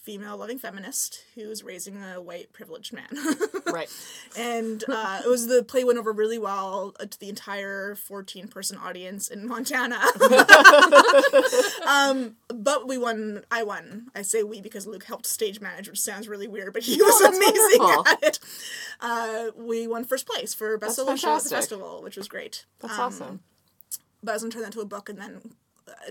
female 0.06 0.36
loving 0.36 0.56
feminist 0.58 1.24
who's 1.34 1.64
raising 1.64 2.00
a 2.02 2.22
white 2.22 2.52
privileged 2.52 2.92
man. 2.94 3.08
Right. 3.66 3.90
and 4.38 4.82
uh, 4.88 5.20
it 5.24 5.28
was 5.28 5.48
the 5.48 5.62
play 5.64 5.82
went 5.82 5.98
over 5.98 6.12
really 6.12 6.38
well 6.38 6.94
uh, 7.00 7.04
to 7.06 7.18
the 7.18 7.28
entire 7.28 7.96
14 7.96 8.46
person 8.46 8.78
audience 8.78 9.26
in 9.28 9.46
Montana. 9.46 9.98
um, 11.86 12.36
but 12.48 12.86
we 12.88 12.96
won. 12.96 13.42
I 13.50 13.64
won. 13.64 14.06
I 14.14 14.22
say 14.22 14.42
we 14.44 14.60
because 14.60 14.86
Luke 14.86 15.04
helped 15.04 15.26
stage 15.26 15.60
manage, 15.60 15.88
which 15.88 16.00
sounds 16.00 16.28
really 16.28 16.46
weird, 16.48 16.72
but 16.72 16.84
he 16.84 16.96
was 17.02 17.20
amazing 17.22 17.80
wonderful. 17.80 18.06
at 18.08 18.22
it. 18.22 18.38
Uh, 19.00 19.46
we 19.56 19.86
won 19.88 20.04
first 20.04 20.26
place 20.26 20.54
for 20.54 20.78
best 20.78 20.96
solo 20.96 21.16
show 21.16 21.36
at 21.36 21.42
the 21.42 21.50
festival, 21.50 22.02
which 22.02 22.16
was 22.16 22.28
great. 22.28 22.64
That's 22.78 22.94
Um, 22.94 23.00
awesome. 23.00 23.40
But 24.22 24.30
I 24.30 24.34
was 24.36 24.42
gonna 24.42 24.52
turn 24.52 24.62
that 24.62 24.68
into 24.68 24.80
a 24.80 24.86
book, 24.86 25.08
and 25.08 25.18
then 25.18 25.52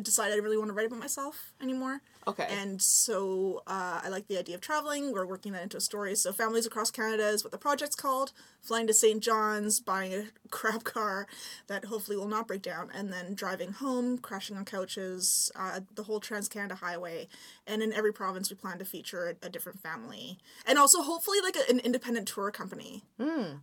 decided 0.01 0.36
I 0.36 0.38
really 0.38 0.58
want 0.58 0.70
to 0.70 0.74
write 0.74 0.88
about 0.88 1.00
myself 1.00 1.53
anymore. 1.62 2.01
Okay. 2.27 2.48
And 2.50 2.82
so 2.82 3.62
uh, 3.67 4.01
I 4.03 4.10
like 4.10 4.27
the 4.27 4.38
idea 4.38 4.55
of 4.55 4.62
traveling. 4.62 5.12
We're 5.12 5.27
working 5.27 5.51
that 5.51 5.62
into 5.62 5.77
a 5.77 5.82
story. 5.82 6.15
So 6.15 6.32
Families 6.32 6.65
Across 6.65 6.91
Canada 6.91 7.27
is 7.27 7.44
what 7.44 7.51
the 7.51 7.58
project's 7.58 7.96
called. 7.96 8.32
Flying 8.62 8.88
to 8.88 8.94
St. 8.94 9.22
John's, 9.22 9.79
buying 9.79 10.12
a 10.12 10.24
crap 10.50 10.84
car 10.84 11.27
that 11.67 11.86
hopefully 11.86 12.17
will 12.17 12.27
not 12.27 12.48
break 12.48 12.63
down, 12.63 12.89
and 12.96 13.13
then 13.13 13.36
driving 13.36 13.74
home, 13.74 14.17
crashing 14.17 14.58
on 14.58 14.65
couches, 14.65 15.51
uh, 15.55 15.82
the 15.94 16.03
whole 16.03 16.20
Trans 16.20 16.50
Canada 16.50 16.75
Highway. 16.75 17.27
And 17.67 17.84
in 17.84 17.94
every 17.94 18.12
province, 18.12 18.50
we 18.50 18.55
plan 18.55 18.79
to 18.79 18.86
feature 18.86 19.36
a, 19.41 19.46
a 19.46 19.50
different 19.50 19.79
family. 19.82 20.39
And 20.65 20.79
also, 20.79 21.03
hopefully, 21.03 21.38
like 21.44 21.55
a, 21.55 21.70
an 21.70 21.79
independent 21.79 22.27
tour 22.27 22.50
company. 22.50 23.03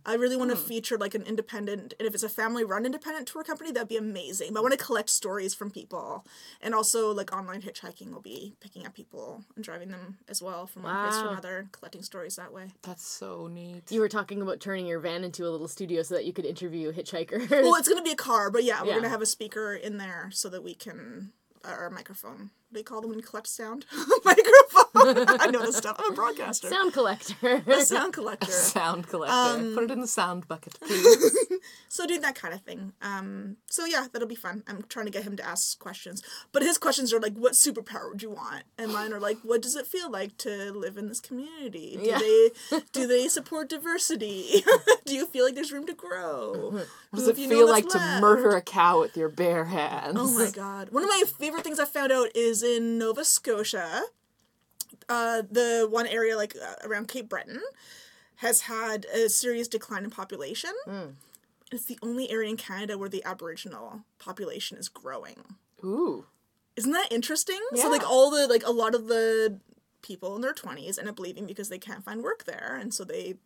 I 0.05 0.15
really 0.15 0.37
want 0.37 0.51
to 0.51 0.57
feature 0.57 0.97
like 0.97 1.15
an 1.15 1.23
independent, 1.23 1.93
and 1.99 2.07
if 2.07 2.13
it's 2.13 2.23
a 2.23 2.29
family 2.29 2.63
run 2.63 2.85
independent 2.85 3.27
tour 3.27 3.43
company, 3.43 3.71
that'd 3.71 3.89
be 3.89 3.97
amazing. 3.97 4.53
But 4.53 4.59
I 4.59 4.61
want 4.61 4.79
to 4.79 4.85
collect 4.85 5.09
stories 5.09 5.53
from 5.53 5.69
people. 5.69 6.02
And 6.61 6.73
also, 6.75 7.11
like 7.13 7.31
online 7.33 7.61
hitchhiking 7.61 8.11
will 8.13 8.21
be 8.21 8.53
picking 8.59 8.85
up 8.85 8.93
people 8.93 9.43
and 9.55 9.63
driving 9.63 9.91
them 9.91 10.17
as 10.27 10.41
well 10.41 10.65
from 10.67 10.83
one 10.83 10.97
place 11.01 11.21
to 11.21 11.29
another, 11.29 11.67
collecting 11.71 12.03
stories 12.03 12.35
that 12.37 12.53
way. 12.53 12.67
That's 12.83 13.05
so 13.07 13.47
neat. 13.47 13.91
You 13.91 13.99
were 14.01 14.09
talking 14.09 14.41
about 14.41 14.59
turning 14.59 14.85
your 14.85 14.99
van 14.99 15.23
into 15.23 15.43
a 15.47 15.49
little 15.51 15.67
studio 15.67 16.01
so 16.03 16.15
that 16.15 16.25
you 16.25 16.33
could 16.33 16.45
interview 16.45 16.91
hitchhikers. 16.93 17.49
Well, 17.49 17.75
it's 17.75 17.87
going 17.87 17.97
to 17.99 18.03
be 18.03 18.11
a 18.11 18.15
car, 18.15 18.49
but 18.49 18.63
yeah, 18.63 18.81
we're 18.81 18.87
Yeah. 18.87 18.93
going 18.93 19.03
to 19.03 19.09
have 19.09 19.21
a 19.21 19.25
speaker 19.25 19.73
in 19.73 19.97
there 19.97 20.29
so 20.31 20.49
that 20.49 20.63
we 20.63 20.73
can, 20.75 21.31
uh, 21.65 21.75
or 21.77 21.85
a 21.87 21.91
microphone. 21.91 22.51
What 22.69 22.73
do 22.73 22.79
you 22.79 22.83
call 22.83 23.01
them 23.01 23.09
when 23.11 23.19
you 23.19 23.25
collect 23.25 23.47
sound? 23.47 23.85
microphone. 24.25 24.82
I 25.39 25.47
know 25.51 25.61
this 25.65 25.77
stuff. 25.77 25.95
I'm 25.99 26.11
a 26.11 26.15
broadcaster. 26.15 26.69
Sound 26.69 26.93
collector. 26.93 27.61
a 27.67 27.81
sound 27.85 28.13
collector. 28.13 28.47
A 28.49 28.51
Sound 28.51 29.07
collector. 29.07 29.35
Um, 29.35 29.73
Put 29.75 29.83
it 29.85 29.91
in 29.91 30.01
the 30.01 30.07
sound 30.07 30.47
bucket, 30.47 30.79
please. 30.81 31.37
So 31.87 32.07
doing 32.07 32.21
that 32.21 32.33
kind 32.33 32.55
of 32.55 32.61
thing. 32.61 32.93
Um, 33.03 33.57
so 33.69 33.85
yeah, 33.85 34.07
that'll 34.11 34.27
be 34.27 34.33
fun. 34.33 34.63
I'm 34.67 34.83
trying 34.89 35.05
to 35.05 35.11
get 35.11 35.23
him 35.23 35.37
to 35.37 35.45
ask 35.45 35.77
questions, 35.77 36.23
but 36.51 36.63
his 36.63 36.79
questions 36.79 37.13
are 37.13 37.19
like, 37.19 37.35
"What 37.35 37.53
superpower 37.53 38.09
would 38.09 38.23
you 38.23 38.31
want?" 38.31 38.63
And 38.79 38.91
mine 38.91 39.13
are 39.13 39.19
like, 39.19 39.37
"What 39.43 39.61
does 39.61 39.75
it 39.75 39.85
feel 39.85 40.09
like 40.09 40.35
to 40.39 40.73
live 40.73 40.97
in 40.97 41.07
this 41.07 41.19
community? 41.19 41.95
Do 42.01 42.09
Yeah. 42.09 42.17
they 42.17 42.49
do 42.91 43.05
they 43.05 43.27
support 43.27 43.69
diversity? 43.69 44.63
do 45.05 45.13
you 45.13 45.27
feel 45.27 45.45
like 45.45 45.53
there's 45.53 45.71
room 45.71 45.85
to 45.85 45.93
grow? 45.93 46.71
What 46.71 46.87
does 47.13 47.27
it 47.27 47.37
you 47.37 47.47
feel 47.47 47.69
like 47.69 47.87
to 47.89 47.97
left?" 47.99 48.21
murder 48.21 48.49
a 48.55 48.61
cow 48.61 49.01
with 49.01 49.15
your 49.15 49.29
bare 49.29 49.65
hands? 49.65 50.17
Oh 50.19 50.31
my 50.33 50.49
god! 50.49 50.89
One 50.89 51.03
of 51.03 51.09
my 51.09 51.23
favorite 51.37 51.63
things 51.63 51.79
I 51.79 51.85
found 51.85 52.11
out 52.11 52.35
is 52.35 52.63
in 52.63 52.97
Nova 52.97 53.23
Scotia. 53.23 54.01
Uh, 55.09 55.43
the 55.49 55.87
one 55.89 56.07
area 56.07 56.35
like 56.37 56.55
uh, 56.55 56.75
around 56.87 57.07
Cape 57.07 57.29
Breton 57.29 57.61
has 58.37 58.61
had 58.61 59.05
a 59.13 59.29
serious 59.29 59.67
decline 59.67 60.03
in 60.03 60.09
population. 60.09 60.71
It's 61.71 61.85
the 61.85 61.97
only 62.03 62.29
area 62.29 62.49
in 62.49 62.57
Canada 62.57 62.97
where 62.97 63.09
the 63.09 63.23
Aboriginal 63.23 64.01
population 64.19 64.77
is 64.77 64.89
growing. 64.89 65.55
Ooh. 65.83 66.25
Isn't 66.75 66.91
that 66.91 67.07
interesting? 67.11 67.59
So 67.75 67.89
like 67.89 68.07
all 68.07 68.31
the 68.31 68.47
like 68.47 68.65
a 68.65 68.71
lot 68.71 68.95
of 68.95 69.07
the 69.07 69.59
people 70.01 70.35
in 70.35 70.41
their 70.41 70.53
twenties 70.53 70.97
end 70.99 71.07
up 71.07 71.19
leaving 71.19 71.45
because 71.45 71.69
they 71.69 71.77
can't 71.79 72.03
find 72.03 72.21
work 72.21 72.45
there, 72.45 72.77
and 72.79 72.93
so 72.93 73.03
they've 73.03 73.37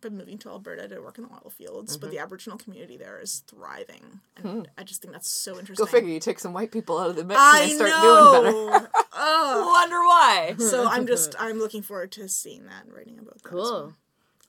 been 0.00 0.16
moving 0.16 0.38
to 0.38 0.50
Alberta 0.50 0.86
to 0.88 1.00
work 1.00 1.16
in 1.18 1.24
the 1.24 1.30
oil 1.30 1.50
fields. 1.50 1.96
But 1.96 2.10
the 2.10 2.18
Aboriginal 2.18 2.58
community 2.58 2.96
there 2.96 3.18
is 3.18 3.42
thriving, 3.46 4.20
and 4.36 4.68
I 4.78 4.84
just 4.84 5.00
think 5.02 5.12
that's 5.12 5.30
so 5.30 5.58
interesting. 5.58 5.84
Go 5.84 5.90
figure. 5.90 6.10
You 6.10 6.20
take 6.20 6.38
some 6.38 6.52
white 6.52 6.70
people 6.72 6.98
out 6.98 7.10
of 7.10 7.16
the 7.16 7.24
mix 7.24 7.40
I 7.40 7.62
and 7.62 7.70
they 7.70 7.74
start 7.74 7.90
know. 7.90 8.42
doing 8.42 8.70
better. 8.70 8.90
Ugh. 9.26 9.66
Wonder 9.66 9.96
why. 9.98 10.54
So 10.58 10.86
I'm 10.88 11.06
just 11.14 11.34
I'm 11.38 11.58
looking 11.58 11.82
forward 11.82 12.12
to 12.12 12.28
seeing 12.28 12.66
that 12.66 12.84
and 12.84 12.92
writing 12.94 13.18
about 13.18 13.42
that. 13.42 13.48
as 13.48 13.52
well. 13.54 13.80
Cool. 13.82 13.94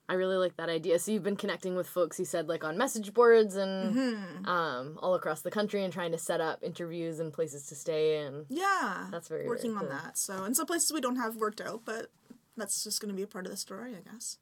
I 0.07 0.13
really 0.13 0.37
like 0.37 0.55
that 0.57 0.69
idea. 0.69 0.99
So 0.99 1.11
you've 1.11 1.23
been 1.23 1.35
connecting 1.35 1.75
with 1.75 1.87
folks 1.87 2.19
you 2.19 2.25
said 2.25 2.47
like 2.47 2.63
on 2.63 2.77
message 2.77 3.11
boards 3.13 3.55
and 3.55 3.95
Mm-hmm. 3.95 4.45
um, 4.47 4.99
all 5.01 5.15
across 5.15 5.41
the 5.41 5.49
country 5.49 5.83
and 5.83 5.91
trying 5.91 6.11
to 6.11 6.17
set 6.19 6.41
up 6.41 6.59
interviews 6.61 7.19
and 7.19 7.33
places 7.33 7.65
to 7.67 7.75
stay 7.75 8.17
and 8.19 8.45
Yeah, 8.49 9.07
That's 9.11 9.27
very, 9.29 9.47
working 9.47 9.73
very 9.73 9.85
on 9.85 9.89
that. 9.91 10.17
So 10.17 10.43
and 10.43 10.55
some 10.55 10.67
places 10.67 10.91
we 10.93 11.01
don't 11.01 11.15
have 11.15 11.37
worked 11.37 11.59
out, 11.61 11.81
but 11.85 12.11
that's 12.55 12.83
just 12.83 13.01
going 13.01 13.09
to 13.09 13.15
be 13.15 13.23
a 13.23 13.27
part 13.27 13.45
of 13.45 13.51
the 13.51 13.57
story, 13.57 13.95
I 13.95 14.11
guess. 14.11 14.37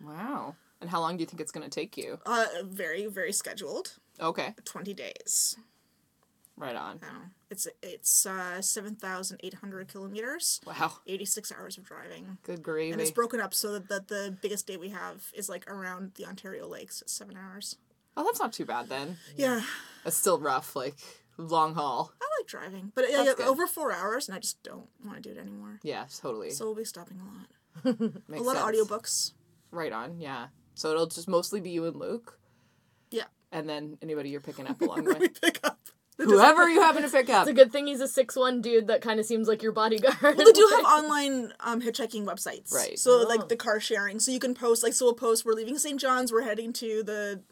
Wow. 0.00 0.54
And 0.80 0.88
how 0.88 1.00
long 1.00 1.16
do 1.16 1.22
you 1.22 1.26
think 1.26 1.40
it's 1.40 1.50
going 1.50 1.68
to 1.68 1.70
take 1.80 1.96
you? 1.96 2.20
Uh, 2.24 2.46
very 2.62 3.06
very 3.06 3.32
scheduled. 3.32 3.96
Okay. 4.20 4.54
Twenty 4.64 4.94
days. 4.94 5.56
Right 6.56 6.76
on. 6.76 7.00
No, 7.02 7.08
it's 7.50 7.66
it's 7.82 8.26
uh, 8.26 8.60
seven 8.62 8.94
thousand 8.96 9.40
eight 9.42 9.54
hundred 9.54 9.88
kilometers. 9.88 10.60
Wow. 10.66 10.92
Eighty 11.06 11.24
six 11.24 11.50
hours 11.52 11.78
of 11.78 11.84
driving. 11.84 12.38
Good 12.42 12.62
gravy. 12.62 12.92
And 12.92 13.00
it's 13.00 13.10
broken 13.10 13.40
up 13.40 13.54
so 13.54 13.72
that, 13.72 13.88
that 13.88 14.08
the 14.08 14.36
biggest 14.42 14.66
day 14.66 14.76
we 14.76 14.90
have 14.90 15.24
is 15.34 15.48
like 15.48 15.68
around 15.70 16.12
the 16.16 16.26
Ontario 16.26 16.66
lakes. 16.68 17.00
It's 17.02 17.12
seven 17.12 17.36
hours. 17.36 17.76
oh, 18.16 18.24
that's 18.24 18.40
not 18.40 18.52
too 18.52 18.64
bad 18.66 18.88
then. 18.88 19.16
Yeah, 19.36 19.62
It's 20.04 20.16
still 20.16 20.38
rough, 20.40 20.74
like 20.76 20.96
long 21.36 21.74
haul. 21.74 22.12
I 22.20 22.24
like 22.40 22.48
driving, 22.48 22.92
but 22.94 23.04
yeah, 23.08 23.24
good. 23.36 23.46
over 23.46 23.66
four 23.66 23.92
hours, 23.92 24.28
and 24.28 24.36
I 24.36 24.40
just 24.40 24.62
don't 24.62 24.88
want 25.04 25.22
to 25.22 25.28
do 25.32 25.38
it 25.38 25.40
anymore. 25.40 25.78
Yeah, 25.82 26.04
totally. 26.20 26.50
So 26.50 26.64
we'll 26.66 26.74
be 26.74 26.84
stopping 26.84 27.20
a 27.20 27.24
lot. 27.24 27.46
A 27.84 28.42
lot 28.42 28.56
sense. 28.56 28.58
of 28.58 28.88
audiobooks. 28.88 29.32
Right 29.70 29.92
on. 29.92 30.18
Yeah. 30.18 30.46
So 30.74 30.90
it'll 30.90 31.06
just 31.06 31.28
mostly 31.28 31.60
be 31.60 31.70
you 31.70 31.84
and 31.86 31.94
Luke, 31.96 32.38
Yeah. 33.10 33.24
and 33.52 33.68
then 33.68 33.98
anybody 34.02 34.30
you're 34.30 34.40
picking 34.40 34.66
up 34.66 34.80
along 34.82 35.04
the 35.04 35.14
we 35.14 35.20
way. 35.20 35.28
pick 35.28 35.60
up. 35.62 35.77
Whoever 36.18 36.68
you 36.68 36.80
happen 36.80 37.02
to 37.02 37.08
pick 37.08 37.30
up. 37.30 37.42
it's 37.42 37.50
a 37.50 37.54
good 37.54 37.70
thing 37.72 37.86
he's 37.86 38.00
a 38.00 38.08
six 38.08 38.34
one 38.36 38.60
dude 38.60 38.88
that 38.88 39.00
kind 39.02 39.20
of 39.20 39.26
seems 39.26 39.46
like 39.48 39.62
your 39.62 39.72
bodyguard. 39.72 40.16
Well, 40.20 40.34
they 40.34 40.52
do 40.52 40.68
have 40.76 40.84
online 40.84 41.52
um, 41.60 41.80
hitchhiking 41.80 42.24
websites. 42.24 42.72
Right. 42.72 42.98
So 42.98 43.22
Oh. 43.22 43.26
like 43.28 43.48
the 43.48 43.56
car 43.56 43.78
sharing, 43.80 44.18
so 44.20 44.30
you 44.32 44.40
can 44.40 44.54
post 44.54 44.82
like 44.82 44.92
so 44.94 45.06
we'll 45.06 45.14
post 45.14 45.44
we're 45.46 45.52
leaving 45.54 45.78
St. 45.78 46.00
John's, 46.00 46.32
we're 46.32 46.42
heading 46.42 46.72
to 46.74 47.02
the. 47.02 47.42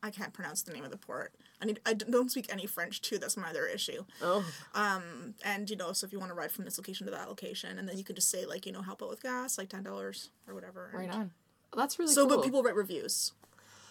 I 0.00 0.10
can't 0.10 0.32
pronounce 0.32 0.62
the 0.62 0.72
name 0.72 0.84
of 0.84 0.92
the 0.92 0.96
port. 0.96 1.32
I 1.60 1.64
need. 1.64 1.80
I 1.84 1.94
don't 1.94 2.30
speak 2.30 2.46
any 2.50 2.66
French 2.66 3.00
too. 3.00 3.18
That's 3.18 3.36
my 3.36 3.50
other 3.50 3.66
issue. 3.66 4.04
oh, 4.22 4.44
Um, 4.76 5.34
And 5.44 5.68
you 5.68 5.74
know, 5.74 5.92
so 5.92 6.06
if 6.06 6.12
you 6.12 6.20
want 6.20 6.30
to 6.30 6.34
ride 6.36 6.52
from 6.52 6.64
this 6.64 6.78
location 6.78 7.04
to 7.06 7.10
that 7.10 7.28
location, 7.28 7.78
and 7.78 7.88
then 7.88 7.98
you 7.98 8.04
can 8.04 8.14
just 8.14 8.30
say 8.30 8.46
like 8.46 8.64
you 8.64 8.70
know 8.70 8.82
help 8.82 9.02
out 9.02 9.08
with 9.08 9.22
gas, 9.24 9.58
like 9.58 9.68
ten 9.70 9.82
dollars 9.82 10.30
or 10.46 10.54
whatever. 10.54 10.92
Right 10.94 11.10
on. 11.10 11.32
Well, 11.74 11.82
that's 11.84 11.98
really 11.98 12.12
So, 12.12 12.26
cool. 12.28 12.36
but 12.36 12.44
people 12.44 12.62
write 12.62 12.76
reviews. 12.76 13.32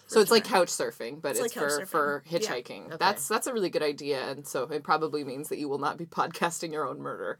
So 0.08 0.20
it's 0.20 0.30
like 0.32 0.42
couch 0.44 0.68
surfing, 0.68 1.22
but 1.22 1.30
it's, 1.32 1.40
like 1.40 1.52
for 1.52 1.86
for 1.86 2.22
Yeah. 2.26 2.38
hitchhiking. 2.38 2.98
That's 2.98 3.28
that's 3.28 3.46
a 3.46 3.52
really 3.52 3.70
good 3.70 3.82
idea, 3.84 4.28
and 4.30 4.46
so 4.46 4.64
it 4.64 4.82
probably 4.82 5.22
means 5.22 5.48
that 5.50 5.58
you 5.58 5.68
will 5.68 5.78
not 5.78 5.96
be 5.96 6.06
podcasting 6.18 6.72
your 6.72 6.86
own 6.88 7.00
murder. 7.00 7.38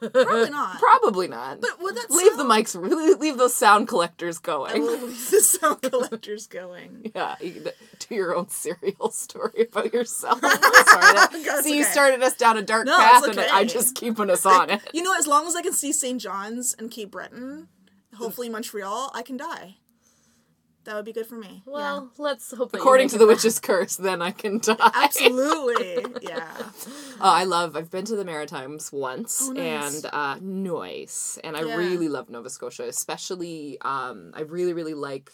Probably 0.00 0.50
not. 0.50 0.80
Probably 0.80 1.28
not. 1.28 1.60
But 1.60 1.80
would 1.80 1.94
that 1.94 2.10
leave 2.10 2.36
the 2.36 2.42
mics, 2.42 2.74
really 2.82 3.14
leave 3.14 3.38
those 3.38 3.54
sound 3.54 3.86
collectors 3.86 4.38
going. 4.40 4.72
I 4.74 4.78
will 4.80 4.98
leave 4.98 5.30
the 5.30 5.40
sound 5.40 5.80
collectors 5.82 6.48
going. 6.48 7.12
Yeah, 7.14 7.36
you 7.40 7.66
do 8.00 8.14
your 8.16 8.34
own 8.34 8.48
serial 8.48 9.10
story 9.12 9.68
about 9.70 9.92
yourself. 9.94 10.40
Sorry, 10.40 10.54
that- 10.58 11.28
That's 11.44 11.62
See, 11.62 11.76
you 11.76 11.84
started 11.84 12.20
us 12.20 12.34
down 12.36 12.56
a 12.56 12.62
dark 12.62 12.86
No, 12.86 12.96
path, 12.96 13.22
it's 13.28 13.36
and 13.36 13.46
I'm 13.52 13.68
just 13.68 13.94
keeping 13.94 14.28
us 14.28 14.44
on 14.44 14.70
it. 14.70 14.80
You 14.92 15.04
know, 15.04 15.14
as 15.16 15.28
long 15.28 15.46
as 15.46 15.54
I 15.54 15.62
can 15.62 15.72
see 15.72 15.92
St. 15.92 16.20
John's 16.20 16.74
and 16.74 16.90
Cape 16.90 17.12
Breton, 17.12 17.68
hopefully 18.16 18.48
Montreal, 18.48 19.12
I 19.14 19.22
can 19.22 19.36
die. 19.36 19.76
That 20.84 20.96
would 20.96 21.04
be 21.04 21.12
good 21.12 21.26
for 21.26 21.36
me. 21.36 21.62
well, 21.64 22.10
let's 22.18 22.50
hope. 22.56 22.74
According 22.74 23.08
to 23.10 23.18
the 23.18 23.26
back. 23.26 23.36
witch's 23.36 23.60
curse, 23.60 23.96
then 23.96 24.20
I 24.20 24.30
can 24.32 24.58
die. 24.58 24.76
absolutely. 24.94 26.04
Yeah. 26.22 26.46
Oh, 27.20 27.30
I 27.30 27.44
love. 27.44 27.76
I've 27.76 27.90
been 27.90 28.04
to 28.06 28.16
the 28.16 28.24
Maritimes 28.24 28.92
once, 28.92 29.40
Oh, 29.48 29.52
nice. 29.52 30.02
and 30.04 30.06
uh, 30.12 30.36
nice, 30.40 31.38
and 31.44 31.56
I 31.56 31.62
Yeah. 31.62 31.76
really 31.76 32.08
love 32.08 32.30
Nova 32.30 32.48
Scotia. 32.50 32.84
Especially, 32.88 33.78
um, 33.82 34.32
I 34.34 34.40
really, 34.42 34.72
really 34.72 34.94
like 34.94 35.30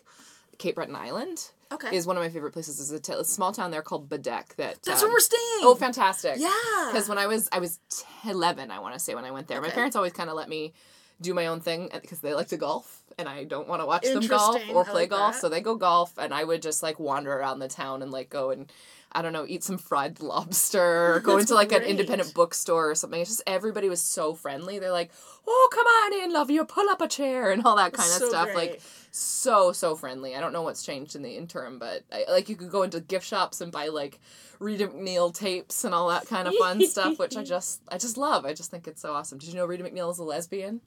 Cape 0.59 0.75
Breton 0.77 0.97
Island. 0.97 1.51
Okay. 1.71 1.95
is 1.95 2.07
one 2.07 2.17
of 2.17 2.23
my 2.23 2.31
favorite 2.31 2.53
places. 2.53 2.81
Is 2.81 2.91
a, 2.93 2.99
t- 2.99 3.13
a 3.13 3.23
small 3.23 3.53
town 3.53 3.71
there 3.71 3.83
called 3.83 4.09
Baddeck. 4.09 4.57
That 4.57 4.83
That's 4.83 5.03
um, 5.03 5.09
where 5.09 5.17
we're 5.17 5.21
staying. 5.21 5.61
Oh, 5.61 5.75
fantastic! 5.79 6.37
Yeah. 6.39 6.49
because 6.91 7.09
when 7.11 7.19
I 7.19 7.27
was 7.27 7.47
I 7.53 7.59
was 7.59 7.79
t- 7.91 8.07
eleven, 8.31 8.71
I 8.71 8.79
want 8.81 8.95
to 8.95 8.99
say 9.01 9.15
when 9.15 9.27
I 9.27 9.31
went 9.31 9.49
there, 9.49 9.61
my 9.61 9.69
parents 9.69 9.95
always 9.95 10.15
kind 10.15 10.31
of 10.31 10.37
let 10.37 10.49
me 10.49 10.73
do 11.21 11.35
my 11.35 11.47
own 11.47 11.61
thing 11.61 11.89
because 11.93 12.21
they 12.21 12.35
like 12.35 12.49
to 12.49 12.57
golf, 12.57 13.03
and 13.19 13.29
I 13.29 13.45
don't 13.45 13.69
want 13.69 13.83
to 13.83 13.87
watch 13.87 14.05
them 14.05 14.27
golf 14.27 14.61
or 14.73 14.85
play 14.85 15.03
like 15.03 15.11
golf, 15.11 15.35
that. 15.35 15.41
so 15.41 15.49
they 15.49 15.61
go 15.61 15.75
golf, 15.75 16.17
and 16.19 16.33
I 16.33 16.45
would 16.45 16.63
just 16.63 16.83
like 16.83 16.99
wander 17.01 17.33
around 17.33 17.59
the 17.59 17.69
town 17.69 18.03
and 18.03 18.11
like 18.11 18.31
go 18.31 18.51
and. 18.51 18.71
I 19.11 19.23
don't 19.23 19.33
know, 19.33 19.47
eat 19.49 19.65
some 19.65 19.79
fried 19.79 20.21
lobster, 20.33 21.15
or 21.15 21.21
go 21.21 21.39
into 21.39 21.55
like 21.55 21.73
an 21.73 21.81
independent 21.83 22.35
bookstore 22.35 22.91
or 22.91 22.95
something. 22.95 23.19
It's 23.19 23.31
just 23.31 23.43
everybody 23.47 23.89
was 23.89 24.03
so 24.03 24.35
friendly. 24.35 24.79
They're 24.79 24.93
like, 24.93 25.11
"Oh, 25.47 25.69
come 25.73 25.87
on 25.87 26.23
in, 26.25 26.31
love 26.35 26.51
you, 26.51 26.63
pull 26.67 26.91
up 26.91 27.01
a 27.01 27.09
chair," 27.09 27.51
and 27.51 27.65
all 27.65 27.75
that 27.77 27.95
kind 27.95 28.11
of 28.11 28.19
So 28.19 28.29
stuff. 28.29 28.45
great. 28.49 28.57
Like 28.57 28.83
so 29.11 29.73
so 29.73 29.97
friendly. 29.97 30.37
I 30.37 30.41
don't 30.41 30.53
know 30.53 30.61
what's 30.61 30.83
changed 30.85 31.17
in 31.17 31.23
the 31.23 31.37
interim, 31.39 31.79
but 31.79 32.03
I, 32.13 32.27
like 32.29 32.51
you 32.51 32.57
could 32.57 32.71
go 32.71 32.83
into 32.83 33.01
gift 33.01 33.27
shops 33.27 33.63
and 33.63 33.73
buy 33.73 33.89
like 33.89 34.21
Rita 34.59 34.89
MacNeil 34.89 35.33
tapes 35.35 35.85
and 35.85 35.95
all 35.95 36.09
that 36.11 36.27
kind 36.27 36.47
of 36.47 36.55
fun 36.57 36.87
stuff, 36.87 37.19
which 37.19 37.35
I 37.35 37.45
just 37.55 37.81
I 37.89 37.97
just 37.97 38.19
love. 38.19 38.45
I 38.45 38.53
just 38.53 38.71
think 38.71 38.87
it's 38.87 39.01
so 39.01 39.15
awesome. 39.15 39.39
Did 39.39 39.49
you 39.49 39.55
know 39.57 39.65
Rita 39.65 39.85
MacNeil 39.85 40.11
is 40.13 40.19
a 40.19 40.23
lesbian? 40.25 40.83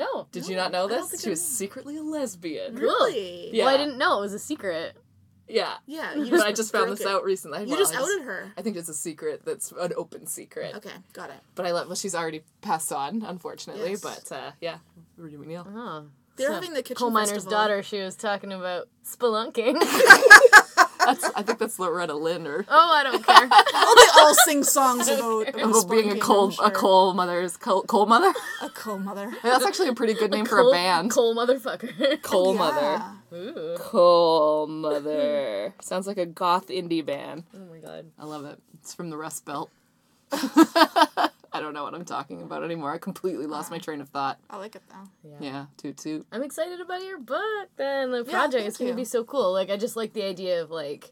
No. 0.00 0.26
Did 0.32 0.48
you 0.48 0.56
not 0.56 0.72
know 0.72 0.88
this? 0.88 1.20
She 1.20 1.28
I 1.28 1.30
was 1.30 1.42
secretly 1.46 1.96
a 1.96 2.02
lesbian. 2.02 2.74
Really? 2.74 3.50
Yeah. 3.52 3.64
Well, 3.66 3.74
I 3.74 3.76
didn't 3.76 3.98
know. 3.98 4.18
It 4.18 4.22
was 4.22 4.32
a 4.34 4.38
secret. 4.38 4.96
Yeah. 5.48 5.74
Yeah. 5.86 6.14
You 6.16 6.30
But 6.30 6.40
I 6.46 6.52
just 6.52 6.72
found 6.72 6.90
this 6.92 7.00
it. 7.00 7.06
out 7.06 7.24
recently. 7.24 7.60
You 7.64 7.66
Well, 7.70 7.78
just 7.78 7.94
I 7.94 8.00
outed 8.00 8.22
her. 8.22 8.52
I 8.56 8.62
think 8.62 8.76
it's 8.76 8.88
a 8.88 8.94
secret 8.94 9.42
that's 9.44 9.72
an 9.72 9.92
open 9.96 10.26
secret. 10.26 10.74
Okay, 10.76 10.90
got 11.12 11.30
it. 11.30 11.36
But 11.54 11.66
I 11.66 11.72
love 11.72 11.86
well 11.88 11.96
she's 11.96 12.14
already 12.14 12.42
passed 12.60 12.92
on, 12.92 13.22
unfortunately. 13.22 13.90
Yes. 13.90 14.00
But 14.00 14.32
uh, 14.32 14.50
yeah, 14.60 14.78
Rita 15.16 15.36
MacNeil. 15.38 15.66
Oh. 15.68 16.06
They're 16.36 16.48
So, 16.48 16.54
having 16.54 16.72
the 16.72 16.82
kitchen 16.82 16.96
coal 16.96 17.10
miner's 17.10 17.30
festival. 17.32 17.50
daughter. 17.58 17.82
She 17.82 18.00
was 18.00 18.14
talking 18.16 18.52
about 18.52 18.88
spelunking. 19.04 19.74
That's 21.10 21.30
I 21.34 21.42
think 21.42 21.58
that's 21.58 21.78
Loretta 21.78 22.14
Lynn 22.14 22.46
or 22.46 22.64
oh, 22.68 22.92
I 22.94 23.02
don't 23.02 23.24
care. 23.26 23.48
Oh, 23.82 23.94
they 23.96 24.20
all 24.20 24.34
sing 24.34 24.62
songs 24.62 25.08
about, 25.08 25.48
about, 25.48 25.70
about 25.70 25.90
being 25.90 26.10
a 26.10 26.14
spelunking, 26.14 26.20
coal 26.20 26.44
I'm 26.46 26.50
sure. 26.52 26.66
a 26.66 26.70
coal 26.70 27.14
mother's 27.14 27.56
coal, 27.56 27.82
coal 27.82 28.06
mother. 28.06 28.32
a 28.62 28.68
coal 28.70 28.98
mother. 28.98 29.32
That's 29.42 29.64
actually 29.64 29.88
a 29.88 29.94
pretty 29.94 30.14
good 30.14 30.30
name 30.30 30.44
for 30.44 30.58
coal, 30.58 30.70
a 30.70 30.74
band. 30.74 31.10
Coal 31.10 31.34
motherfucker. 31.34 32.22
Coal 32.22 32.54
Mother. 32.54 32.80
Yeah. 32.80 33.36
Ooh. 33.36 33.76
Coal 33.78 34.66
Mother. 34.66 35.74
Sounds 35.80 36.06
like 36.06 36.18
a 36.18 36.26
goth 36.26 36.68
indie 36.68 37.04
band. 37.04 37.44
Oh 37.54 37.58
my 37.70 37.78
god. 37.78 38.06
I 38.18 38.24
love 38.24 38.44
it. 38.44 38.58
It's 38.74 38.94
from 38.94 39.10
the 39.10 39.16
Rust 39.16 39.44
Belt. 39.44 39.70
I 41.52 41.60
don't 41.60 41.74
know 41.74 41.82
what 41.82 41.94
I'm 41.94 42.04
talking 42.04 42.42
about 42.42 42.62
anymore. 42.62 42.92
I 42.92 42.98
completely 42.98 43.46
lost 43.46 43.70
my 43.70 43.78
train 43.78 44.00
of 44.00 44.08
thought. 44.08 44.38
I 44.48 44.56
like 44.56 44.76
it 44.76 44.82
though. 44.88 45.28
Yeah, 45.40 45.66
toot 45.76 45.96
toot. 45.96 46.26
I'm 46.30 46.42
excited 46.42 46.80
about 46.80 47.02
your 47.02 47.18
book. 47.18 47.68
Then 47.76 48.12
the 48.12 48.18
Yeah, 48.24 48.30
project 48.30 48.52
thank 48.62 48.66
is 48.68 48.76
gonna 48.76 48.90
you. 48.90 48.96
be 48.96 49.04
so 49.04 49.24
cool. 49.24 49.52
Like 49.52 49.68
I 49.70 49.76
just 49.76 49.96
like 49.96 50.12
the 50.12 50.22
idea 50.22 50.62
of 50.62 50.70
like, 50.70 51.10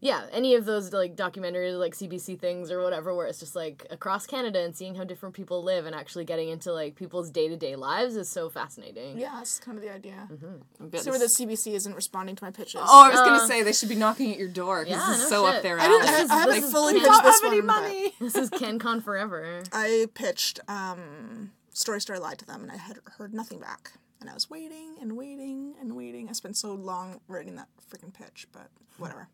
yeah, 0.00 0.26
any 0.32 0.54
of 0.54 0.64
those 0.64 0.92
like 0.92 1.14
documentaries, 1.16 1.78
like 1.78 1.94
CBC 1.94 2.38
things 2.40 2.70
or 2.70 2.82
whatever, 2.82 3.14
where 3.14 3.26
it's 3.26 3.38
just 3.38 3.54
like 3.54 3.86
across 3.90 4.26
Canada 4.26 4.62
and 4.64 4.74
seeing 4.74 4.94
how 4.94 5.04
different 5.04 5.34
people 5.34 5.62
live 5.62 5.84
and 5.86 5.94
actually 5.94 6.24
getting 6.24 6.48
into 6.48 6.72
like 6.72 6.94
people's 6.96 7.30
day 7.30 7.48
to 7.48 7.56
day 7.56 7.76
lives 7.76 8.16
is 8.16 8.30
so 8.30 8.48
fascinating. 8.48 9.18
Yeah, 9.18 9.32
that's 9.36 9.58
kind 9.58 9.76
of 9.76 9.84
the 9.84 9.92
idea. 9.92 10.28
I 10.30 10.84
bet 10.86 11.02
See 11.02 11.10
where 11.10 11.18
this- 11.18 11.36
the 11.36 11.44
CBC 11.46 11.74
isn't 11.74 11.94
responding 11.94 12.34
to 12.36 12.44
my 12.44 12.50
pitches. 12.50 12.80
Oh, 12.82 13.04
I 13.06 13.10
was 13.10 13.20
Uh, 13.20 13.24
gonna 13.26 13.46
say 13.46 13.62
they 13.62 13.72
should 13.72 13.88
be 13.90 13.94
knocking 13.94 14.32
at 14.32 14.38
your 14.38 14.48
door 14.48 14.84
because 14.84 15.00
yeah, 15.00 15.06
this 15.12 15.24
is 15.24 15.30
no 15.30 15.36
so 15.36 15.46
up 15.46 15.62
there. 15.62 15.76
their 15.76 15.84
I, 15.84 15.88
didn't, 15.88 16.08
I, 16.08 16.12
I 16.14 16.22
This 16.22 16.30
haven't 16.30 16.64
is 16.64 16.72
fully 16.72 16.94
we 16.94 17.00
we 17.00 17.04
pitched 17.04 17.12
don't 17.14 17.24
this 17.24 17.40
have 17.42 17.52
any 17.52 17.60
one, 17.60 17.66
but 17.66 17.82
money. 17.82 18.12
This 18.20 18.34
is 18.36 18.50
CanCon 18.50 19.02
forever. 19.04 19.62
I 19.72 20.06
pitched 20.14 20.60
um, 20.68 21.52
Story 21.72 22.00
Story 22.00 22.18
Lie 22.18 22.34
to 22.34 22.46
them, 22.46 22.62
and 22.62 22.72
I 22.72 22.76
had 22.76 22.98
heard 23.18 23.32
nothing 23.34 23.58
back. 23.60 23.92
And 24.20 24.28
I 24.28 24.34
was 24.34 24.50
waiting 24.50 24.96
and 25.00 25.16
waiting 25.16 25.74
and 25.80 25.96
waiting. 25.96 26.28
I 26.28 26.32
spent 26.32 26.54
so 26.56 26.74
long 26.74 27.20
writing 27.26 27.56
that 27.56 27.68
freaking 27.90 28.12
pitch, 28.12 28.46
but 28.52 28.68
whatever. 28.98 29.28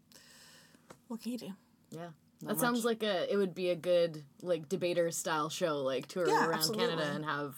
What 1.09 1.23
can 1.23 1.33
you 1.33 1.39
do? 1.39 1.53
Yeah. 1.91 2.09
That 2.43 2.59
sounds 2.61 2.85
like 2.85 3.03
a 3.03 3.33
it 3.33 3.37
would 3.37 3.55
be 3.55 3.71
a 3.71 3.77
good 3.77 4.23
like 4.43 4.69
debater 4.69 5.11
style 5.11 5.49
show, 5.49 5.79
like 5.83 6.07
tour 6.07 6.29
Yeah, 6.29 6.47
around 6.47 6.75
Canada 6.77 7.03
and 7.15 7.25
have 7.25 7.55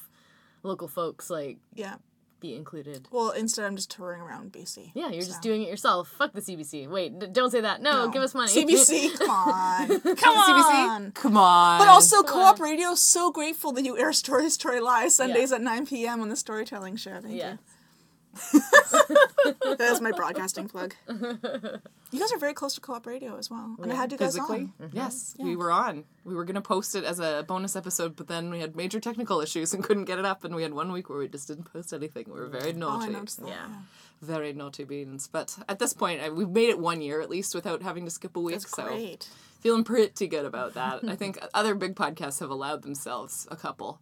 local 0.63 0.87
folks 0.87 1.29
like 1.31 1.59
Yeah. 1.75 1.97
be 2.41 2.55
included. 2.55 3.09
Well, 3.11 3.31
instead, 3.31 3.65
I'm 3.65 3.75
just 3.75 3.91
touring 3.91 4.21
around 4.21 4.53
BC. 4.53 4.93
Yeah, 4.95 5.09
you're 5.09 5.25
just 5.25 5.43
doing 5.43 5.63
it 5.63 5.69
yourself. 5.69 6.09
Fuck 6.17 6.33
the 6.33 6.41
CBC. 6.41 6.87
Wait, 6.89 7.19
d- 7.19 7.27
don't 7.33 7.51
say 7.51 7.61
that. 7.61 7.83
No, 7.83 8.07
No. 8.07 8.13
give 8.13 8.23
us 8.23 8.35
money. 8.35 8.53
CBC, 8.53 9.09
come 9.19 9.31
on. 9.31 9.89
Come 10.01 10.15
CBC? 10.15 10.89
on. 10.89 11.11
Come 11.13 11.37
on. 11.37 11.81
But 11.81 11.89
also, 11.89 12.23
Co-op 12.23 12.61
Radio 12.61 12.95
so 12.95 13.33
grateful 13.33 13.73
that 13.73 13.85
you 13.85 13.99
air 13.99 14.13
Story 14.13 14.49
Story 14.51 14.79
Lie 14.79 15.09
Sundays 15.09 15.51
Yeah. 15.51 15.57
at 15.57 15.63
9 15.63 15.87
p.m. 15.87 16.21
on 16.21 16.29
the 16.29 16.37
Storytelling 16.37 16.95
Show. 16.95 17.19
Thank 17.21 17.35
yeah. 17.35 17.53
you. 17.55 17.59
That 19.79 19.93
is 19.93 20.01
my 20.01 20.11
broadcasting 20.13 20.69
plug. 20.69 20.95
You 21.09 22.19
guys 22.21 22.33
are 22.33 22.39
very 22.39 22.55
close 22.55 22.75
to 22.75 22.81
Co-op 22.81 23.07
Radio 23.07 23.37
as 23.39 23.51
well, 23.51 23.77
and 23.81 23.93
I 23.93 23.95
had 23.95 24.11
you 24.13 24.19
guys 24.19 24.35
physically. 24.35 24.61
on. 24.61 24.73
Mm-hmm. 24.89 24.97
Yes, 24.97 25.35
we 25.39 25.57
were 25.57 25.71
on. 25.71 26.05
We 26.25 26.35
were 26.35 26.45
gonna 26.45 26.61
post 26.63 26.95
it 26.97 27.05
as 27.05 27.21
a 27.21 27.45
bonus 27.47 27.77
episode, 27.77 28.17
but 28.17 28.29
then 28.29 28.51
we 28.51 28.61
had 28.61 28.77
major 28.77 28.99
technical 29.01 29.41
issues 29.41 29.73
and 29.75 29.85
couldn't 29.85 30.05
get 30.07 30.19
it 30.19 30.25
up. 30.25 30.43
And 30.45 30.55
we 30.55 30.63
had 30.63 30.73
one 30.75 30.91
week 30.93 31.09
where 31.09 31.19
we 31.19 31.29
just 31.29 31.49
didn't 31.49 31.73
post 31.73 31.93
anything. 31.93 32.25
We 32.29 32.41
were 32.41 32.47
very 32.49 32.67
Oh, 32.73 32.75
I 32.75 32.79
naughty, 32.79 33.13
noticed 33.13 33.41
that. 33.41 33.49
Yeah. 33.49 33.55
Yeah. 33.69 33.77
very 34.23 34.53
naughty 34.53 34.85
beans. 34.85 35.29
But 35.31 35.57
at 35.69 35.79
this 35.79 35.93
point, 35.93 36.21
I, 36.23 36.31
we've 36.31 36.49
made 36.49 36.71
it 36.71 36.79
one 36.79 37.01
year 37.01 37.21
at 37.21 37.31
least 37.31 37.55
without 37.55 37.83
having 37.83 38.05
to 38.05 38.11
skip 38.11 38.37
a 38.37 38.41
week. 38.41 38.55
That's 38.61 38.71
so 38.75 38.85
great. 38.87 39.29
feeling 39.61 39.85
pretty 39.85 40.27
good 40.27 40.45
about 40.45 40.75
that. 40.75 41.01
I 41.07 41.15
think 41.15 41.39
other 41.55 41.75
big 41.75 41.95
podcasts 41.95 42.41
have 42.41 42.51
allowed 42.51 42.83
themselves 42.83 43.47
a 43.51 43.57
couple 43.57 44.01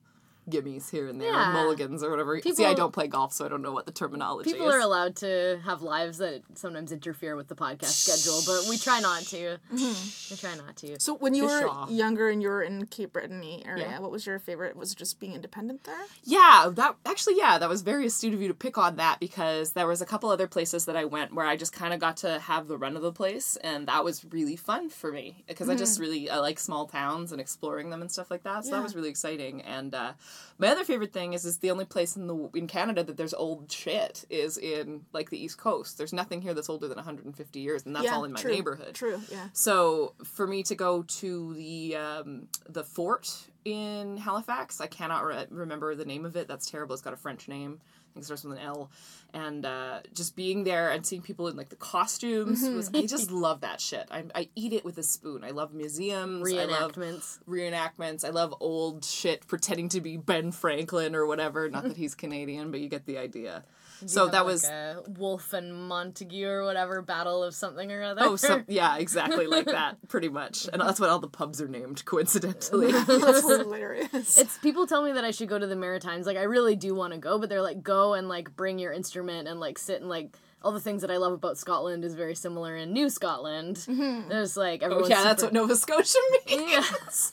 gimmies 0.51 0.91
here 0.91 1.09
and 1.09 1.21
there, 1.21 1.33
Yeah. 1.33 1.53
mulligans 1.53 2.03
or 2.03 2.11
whatever. 2.11 2.41
See, 2.41 2.65
I 2.65 2.75
don't 2.75 2.93
play 2.93 3.07
golf, 3.09 3.33
so 3.33 3.45
I 3.45 3.49
don't 3.49 3.63
know 3.63 3.73
what 3.73 3.87
the 3.87 3.93
terminology 3.93 4.51
is. 4.51 4.55
People 4.55 4.69
is. 4.69 4.75
are 4.75 4.81
allowed 4.81 5.17
to 5.17 5.61
have 5.65 5.83
lives 5.83 6.19
that 6.19 6.43
sometimes 6.55 6.93
interfere 6.93 7.35
with 7.37 7.49
the 7.49 7.55
podcast 7.57 8.07
schedule, 8.07 8.41
but 8.47 8.69
we 8.69 8.79
try 8.79 9.01
not 9.01 9.23
to. 9.25 9.59
We 9.73 10.37
try 10.37 10.55
not 10.57 10.77
to. 10.77 10.99
So 11.01 11.15
when 11.17 11.35
you 11.35 11.45
were 11.45 11.63
Pshaw. 11.63 11.87
younger 11.91 12.29
and 12.29 12.43
you 12.43 12.49
were 12.49 12.63
in 12.63 12.87
Cape 12.87 13.13
Breton 13.13 13.43
area, 13.65 13.85
Yeah. 13.91 13.99
what 14.01 14.11
was 14.11 14.27
your 14.27 14.39
favorite? 14.39 14.77
Was 14.77 14.93
it 14.93 14.99
just 14.99 15.19
being 15.21 15.35
independent 15.35 15.85
there? 15.85 16.05
Yeah, 16.25 16.71
that 16.75 16.97
actually, 17.05 17.37
yeah, 17.39 17.59
that 17.59 17.69
was 17.69 17.83
very 17.83 18.07
astute 18.07 18.35
of 18.35 18.41
you 18.41 18.49
to 18.49 18.55
pick 18.55 18.79
on 18.79 18.97
that 18.97 19.21
because 19.21 19.73
there 19.73 19.87
was 19.87 20.01
a 20.01 20.07
couple 20.07 20.31
other 20.31 20.47
places 20.47 20.85
that 20.87 20.97
I 20.97 21.05
went 21.05 21.35
where 21.35 21.47
I 21.47 21.57
just 21.57 21.73
kind 21.73 21.93
of 21.93 22.01
got 22.01 22.17
to 22.19 22.39
have 22.39 22.69
the 22.69 22.79
run 22.79 22.97
of 22.97 23.03
the 23.03 23.13
place, 23.13 23.57
and 23.63 23.89
that 23.89 24.05
was 24.05 24.25
really 24.31 24.57
fun 24.57 24.89
for 24.91 25.11
me 25.13 25.45
because 25.49 25.69
I 25.69 25.75
just 25.75 25.99
really 26.01 26.31
I 26.31 26.39
like 26.39 26.59
small 26.59 26.87
towns 26.87 27.33
and 27.33 27.41
exploring 27.41 27.91
them 27.91 28.01
and 28.01 28.11
stuff 28.11 28.31
like 28.31 28.43
that. 28.45 28.65
So 28.65 28.71
that 28.73 28.83
was 28.83 28.95
really 28.95 29.09
exciting. 29.11 29.63
And 29.63 29.95
uh, 29.95 30.13
my 30.59 30.69
other 30.69 30.85
favorite 30.85 31.13
thing 31.13 31.33
is 31.33 31.45
is 31.45 31.59
the 31.59 31.71
only 31.71 31.85
place 31.85 32.17
in 32.17 32.27
the 32.27 32.51
in 32.55 32.67
Canada 32.67 33.03
that 33.05 33.17
there's 33.17 33.35
old 33.35 33.71
shit 33.71 34.25
is 34.31 34.59
in 34.59 35.03
like 35.13 35.31
the 35.31 35.43
East 35.43 35.59
Coast. 35.59 35.99
There's 35.99 36.13
nothing 36.13 36.43
here 36.43 36.55
that's 36.55 36.69
older 36.69 36.89
than 36.89 36.97
150 36.97 37.61
years, 37.61 37.85
and 37.85 37.95
that's 37.95 38.11
all 38.11 38.25
in 38.25 38.33
my 38.33 38.41
true, 38.41 38.53
neighborhood. 38.53 38.95
True, 38.95 39.21
yeah. 39.31 39.49
So 39.53 40.15
for 40.25 40.47
me 40.47 40.63
to 40.65 40.75
go 40.75 41.03
to 41.03 41.55
the 41.55 41.97
um, 41.97 42.49
the 42.69 42.85
fort 42.85 43.31
in 43.65 44.17
Halifax, 44.17 44.81
I 44.81 44.87
cannot 44.87 45.25
re- 45.25 45.47
remember 45.51 45.95
the 45.95 46.05
name 46.05 46.25
of 46.25 46.37
it. 46.37 46.49
That's 46.49 46.71
terrible. 46.71 46.95
It's 46.95 47.03
got 47.03 47.13
a 47.13 47.17
French 47.17 47.49
name. 47.49 47.81
Think 48.17 48.23
it 48.23 48.27
starts 48.27 48.45
with 48.45 48.57
an 48.57 48.65
L. 48.65 48.91
And 49.35 49.67
uh, 49.67 49.99
just 50.15 50.37
being 50.37 50.65
there 50.65 50.89
and 50.91 51.05
seeing 51.05 51.21
people 51.21 51.49
in 51.49 51.57
like 51.57 51.69
the 51.69 51.77
costumes 51.77 52.63
was 52.63 52.91
I 52.95 53.05
just 53.05 53.31
love 53.47 53.61
that 53.61 53.79
shit. 53.79 54.09
I, 54.11 54.25
I 54.35 54.49
eat 54.57 54.73
it 54.73 54.87
with 54.87 54.97
a 54.97 55.03
spoon. 55.03 55.45
I 55.45 55.51
love 55.51 55.75
museums. 55.75 56.51
I 56.51 56.65
love 56.65 56.93
Reenactments. 56.93 57.39
reenactments. 57.47 58.25
I 58.25 58.31
love 58.31 58.55
old 58.59 59.05
shit 59.05 59.47
pretending 59.47 59.91
to 59.91 60.01
be 60.01 60.17
Ben 60.17 60.51
Franklin 60.51 61.15
or 61.15 61.27
whatever. 61.27 61.69
Not 61.69 61.83
that 61.83 61.99
he's 61.99 62.15
Canadian, 62.15 62.71
but 62.71 62.81
you 62.81 62.89
get 62.89 63.05
the 63.05 63.19
idea. 63.19 63.65
So 64.05 64.25
have, 64.25 64.33
that 64.33 64.41
like, 64.41 64.53
was 64.53 64.65
a 64.65 65.03
Wolfe 65.07 65.53
and 65.53 65.75
Montague 65.75 66.47
or 66.47 66.65
whatever 66.65 67.01
battle 67.03 67.43
of 67.43 67.55
something 67.55 67.91
or 67.91 68.03
other. 68.03 68.23
Oh, 68.25 68.37
some, 68.37 68.65
yeah, 68.69 68.97
exactly 68.99 69.47
like 69.47 69.67
that, 69.67 69.97
pretty 70.09 70.29
much. 70.29 70.69
And 70.73 70.83
that's 70.83 71.01
what 71.01 71.09
all 71.09 71.19
the 71.19 71.29
pubs 71.29 71.61
are 71.63 71.69
named, 71.69 72.05
coincidentally. 72.05 72.93
That's 73.07 73.43
hilarious. 73.43 74.39
It's 74.39 74.59
people 74.59 74.87
tell 74.87 75.03
me 75.03 75.13
that 75.13 75.25
I 75.25 75.31
should 75.31 75.49
go 75.49 75.59
to 75.59 75.67
the 75.67 75.77
Maritimes. 75.77 76.27
Like 76.27 76.37
I 76.37 76.43
really 76.43 76.77
do 76.77 76.95
want 76.95 77.13
to 77.13 77.19
go, 77.19 77.39
but 77.39 77.49
they're 77.49 77.63
like 77.63 77.83
go 77.83 78.15
and 78.15 78.29
like 78.29 78.55
bring 78.57 78.79
your 78.79 78.93
instrument 78.93 79.49
and 79.49 79.61
like 79.61 79.79
sit 79.79 80.01
and 80.01 80.09
like 80.09 80.37
all 80.63 80.73
the 80.73 80.81
things 80.81 81.03
that 81.03 81.11
I 81.11 81.17
love 81.17 81.33
about 81.33 81.57
Scotland 81.59 82.05
is 82.05 82.15
very 82.15 82.35
similar 82.35 82.77
in 82.77 82.93
New 82.93 83.09
Scotland. 83.09 83.77
Mm-hmm. 83.77 84.29
There's 84.29 84.57
like 84.57 84.83
oh, 84.83 84.87
everyone's 84.87 85.11
yeah, 85.11 85.23
that's 85.23 85.43
what 85.43 85.53
Nova 85.53 85.77
Scotia 85.77 86.19
means. 86.47 86.71
Yeah. 86.71 86.83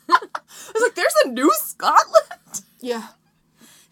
I 0.10 0.20
was 0.74 0.82
like, 0.82 0.96
there's 0.96 1.16
a 1.26 1.30
new 1.30 1.52
Scotland. 1.56 2.64
yeah. 2.80 3.08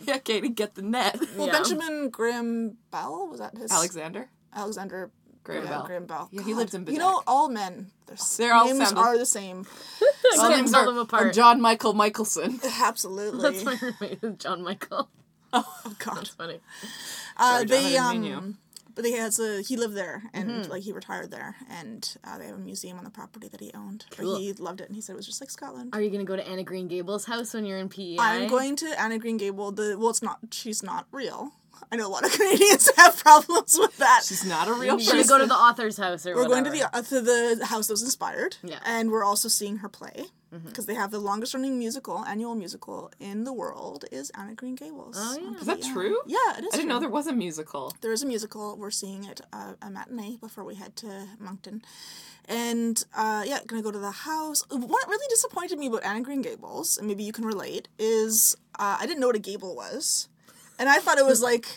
Yeah, 0.08 0.18
Katie, 0.20 0.50
get 0.50 0.76
the 0.76 0.82
net. 0.82 1.20
Well, 1.38 1.48
Yeah. 1.48 1.54
Benjamin 1.54 2.10
Graham 2.10 2.78
Bell 2.92 3.28
was 3.30 3.40
that 3.40 3.58
his 3.58 3.72
Alexander. 3.72 4.30
Alexander 4.54 5.12
Graham 5.44 5.64
yeah, 5.64 5.70
Bell. 5.70 5.84
Graham 5.86 6.06
Bell. 6.06 6.30
Yeah, 6.32 6.42
he 6.44 6.52
God. 6.52 6.58
lived 6.58 6.74
in 6.74 6.86
You 6.88 7.00
know, 7.00 7.24
all 7.26 7.50
men. 7.50 7.92
Their 8.08 8.18
They're 8.38 8.54
all 8.54 8.66
names 8.66 8.80
sound- 8.90 8.98
are 8.98 9.18
the 9.18 9.26
same. 9.26 9.66
All 10.40 10.50
names 10.50 10.72
tell 10.72 10.90
are, 10.90 10.94
them 10.94 11.08
are. 11.12 11.32
John 11.32 11.60
Michael 11.60 11.94
Michelson. 11.94 12.60
Absolutely. 12.82 13.42
That's 13.42 13.64
my 13.66 13.78
roommate, 13.82 14.40
John 14.40 14.64
Michael. 14.64 15.10
oh 15.54 15.94
God. 16.00 16.18
That's 16.18 16.30
funny. 16.30 16.60
Uh, 17.38 17.58
Sorry, 17.60 17.66
John, 17.66 17.78
I 17.78 17.82
they 17.82 17.90
didn't 17.90 18.22
mean 18.22 18.34
um, 18.34 18.58
but 18.96 19.06
he 19.06 19.14
has 19.14 19.40
a 19.40 19.62
he 19.62 19.76
lived 19.78 19.96
there 19.96 20.24
and 20.34 20.50
Mm-hmm. 20.52 20.72
like 20.72 20.84
he 20.84 20.92
retired 20.92 21.32
there 21.32 21.56
and 21.70 22.18
uh, 22.24 22.38
they 22.38 22.48
have 22.48 22.56
a 22.56 22.60
museum 22.60 22.98
on 22.98 23.04
the 23.04 23.10
property 23.10 23.48
that 23.48 23.60
he 23.62 23.72
owned. 23.74 24.06
Cool. 24.12 24.34
But 24.34 24.40
he 24.42 24.54
loved 24.54 24.82
it 24.82 24.88
and 24.88 24.96
he 24.96 25.02
said 25.02 25.14
it 25.14 25.18
was 25.18 25.26
just 25.26 25.42
like 25.42 25.50
Scotland. 25.52 25.92
Are 25.94 26.02
you 26.02 26.10
gonna 26.10 26.24
go 26.26 26.36
to 26.36 26.48
Anne 26.48 26.60
of 26.60 26.66
Green 26.66 26.88
Gables' 26.88 27.26
house 27.26 27.54
when 27.54 27.66
you're 27.66 27.78
in 27.80 27.90
PEI? 27.90 28.18
I'm 28.20 28.48
going 28.50 28.76
to 28.78 29.00
Anne 29.00 29.12
of 29.14 29.22
Green 29.22 29.38
Gable. 29.38 29.72
The 29.72 29.98
well, 29.98 30.10
it's 30.10 30.22
not. 30.22 30.40
She's 30.52 30.82
not 30.84 31.08
real. 31.12 31.52
I 31.92 31.96
know 31.96 32.08
a 32.08 32.10
lot 32.10 32.26
of 32.26 32.32
Canadians 32.38 32.90
have 32.98 33.18
problems 33.18 33.78
with 33.80 33.96
that. 33.98 34.24
She's 34.26 34.46
not 34.46 34.68
a 34.68 34.74
real 34.74 34.96
You 34.98 35.04
should 35.06 35.12
person. 35.14 35.28
go 35.30 35.38
to 35.40 35.46
the 35.46 35.54
author's 35.56 35.98
house 35.98 36.26
or 36.26 36.36
We're 36.36 36.48
going 36.48 36.64
to 36.66 36.70
the 36.70 36.84
uh, 36.96 37.02
to 37.04 37.22
the 37.22 37.66
house 37.66 37.88
that 37.88 37.94
was 37.94 38.04
inspired, 38.04 38.58
Yeah. 38.64 38.80
and 38.86 39.12
we're 39.12 39.24
also 39.24 39.48
seeing 39.48 39.78
her 39.78 39.90
play 39.90 40.26
because 40.66 40.86
they 40.86 40.96
have 40.96 41.12
the 41.12 41.20
longest 41.20 41.54
running 41.54 41.80
musical, 41.80 42.26
annual 42.26 42.56
musical 42.56 43.10
in 43.22 43.46
the 43.46 43.54
world 43.54 44.04
is 44.12 44.30
Anne 44.32 44.50
of 44.50 44.58
Green 44.58 44.76
Gables. 44.76 45.16
Oh, 45.18 45.38
yeah. 45.42 45.58
Is 45.62 45.66
that 45.66 45.82
true? 45.82 46.18
Yeah, 46.28 46.38
it 46.58 46.66
is. 46.66 46.74
I 46.74 46.76
didn't 46.76 46.90
know 46.90 47.00
there 47.00 47.08
was 47.08 47.26
a 47.28 47.32
musical. 47.32 47.94
there 48.02 48.12
is 48.12 48.22
a 48.22 48.26
musical. 48.26 48.76
We're 48.78 48.92
seeing 48.92 49.24
it 49.24 49.40
uh, 49.54 49.76
a 49.82 49.90
matinee 49.90 50.36
before 50.42 50.66
we 50.66 50.76
head 50.76 50.98
to 50.98 51.26
Moncton, 51.40 51.82
and 52.50 53.04
uh, 53.16 53.44
yeah, 53.46 53.60
gonna 53.66 53.82
go 53.82 53.92
to 53.92 54.00
the 54.00 54.12
house. 54.12 54.64
What 54.70 55.08
really 55.08 55.26
disappointed 55.30 55.80
me 55.80 55.88
about 55.88 56.04
Anne 56.04 56.18
of 56.18 56.24
Green 56.24 56.42
Gables, 56.42 56.98
and 56.98 57.08
maybe 57.08 57.24
you 57.24 57.32
can 57.32 57.46
relate, 57.46 57.88
is 57.98 58.56
uh, 58.78 58.98
I 59.00 59.06
didn't 59.06 59.20
know 59.22 59.28
what 59.28 59.36
a 59.38 59.40
gable 59.40 59.74
was, 59.76 60.28
and 60.82 60.90
I 60.90 60.98
thought 60.98 61.20
it 61.20 61.26
was 61.26 61.42
like. 61.42 61.68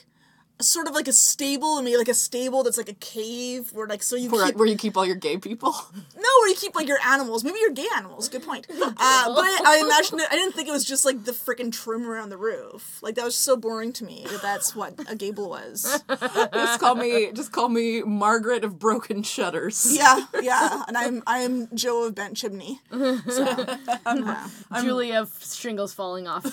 Sort 0.61 0.87
of 0.87 0.95
like 0.95 1.09
a 1.09 1.13
stable, 1.13 1.83
maybe 1.83 1.97
like 1.97 2.09
a 2.09 2.15
stable 2.15 2.63
that's 2.63 2.79
like 2.79 2.89
a 2.89 2.95
cave 2.95 3.73
where 3.73 3.89
like 3.89 4.03
so 4.03 4.15
you 4.15 4.31
Where, 4.31 4.47
keep 4.47 4.57
where 4.57 4.69
you 4.69 4.77
keep 4.77 4.97
all 4.97 5.05
your 5.05 5.17
gay 5.17 5.37
people. 5.37 5.73
no, 6.17 6.29
where 6.41 6.49
you 6.49 6.55
keep 6.55 6.77
like 6.77 6.87
your 6.87 7.01
animals. 7.05 7.43
Maybe 7.43 7.59
your 7.59 7.73
gay 7.73 7.89
animals. 7.97 8.29
Good 8.29 8.45
point. 8.45 8.67
Uh, 8.71 8.87
but 8.97 9.45
I, 9.45 9.63
I 9.67 9.83
imagined 9.85 10.21
it. 10.21 10.29
I 10.31 10.37
didn't 10.37 10.53
think 10.53 10.69
it 10.69 10.73
was 10.73 10.85
just 10.85 11.05
like 11.05 11.25
the 11.25 11.33
freaking 11.33 11.73
trim 11.73 12.07
around 12.09 12.29
the 12.29 12.37
roof. 12.37 13.03
Like 13.03 13.17
that 13.17 13.25
was 13.25 13.35
so 13.37 13.57
boring 13.57 13.93
to 13.95 14.05
me. 14.05 14.27
That 14.31 14.43
that's 14.43 14.77
what 14.77 14.95
a 15.11 15.17
gable 15.17 15.51
was. 15.51 16.03
just 16.09 16.81
call 16.81 16.95
me 16.95 17.33
just 17.33 17.51
call 17.51 17.69
me 17.69 18.03
Margaret 18.03 18.65
of 18.65 18.79
Broken 18.79 19.23
Shutters. 19.25 19.97
Yeah, 19.97 20.27
yeah. 20.41 20.85
And 20.87 20.97
I'm 20.97 21.23
I'm 21.27 21.75
Joe 21.75 22.05
of 22.05 22.15
Bent 22.15 22.37
Chimney. 22.37 22.81
So 22.91 23.67
yeah. 24.07 24.49
Julia 24.81 25.21
of 25.23 25.45
shingles 25.45 25.93
falling 25.93 26.29
off. 26.29 26.45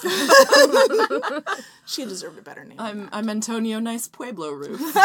she 1.85 2.05
deserved 2.05 2.39
a 2.39 2.41
better 2.41 2.63
name. 2.63 2.79
I'm 2.79 3.09
I'm 3.11 3.29
Antonio 3.29 3.79
Nice 3.91 4.07
Pueblo 4.07 4.51
Roof. 4.51 4.79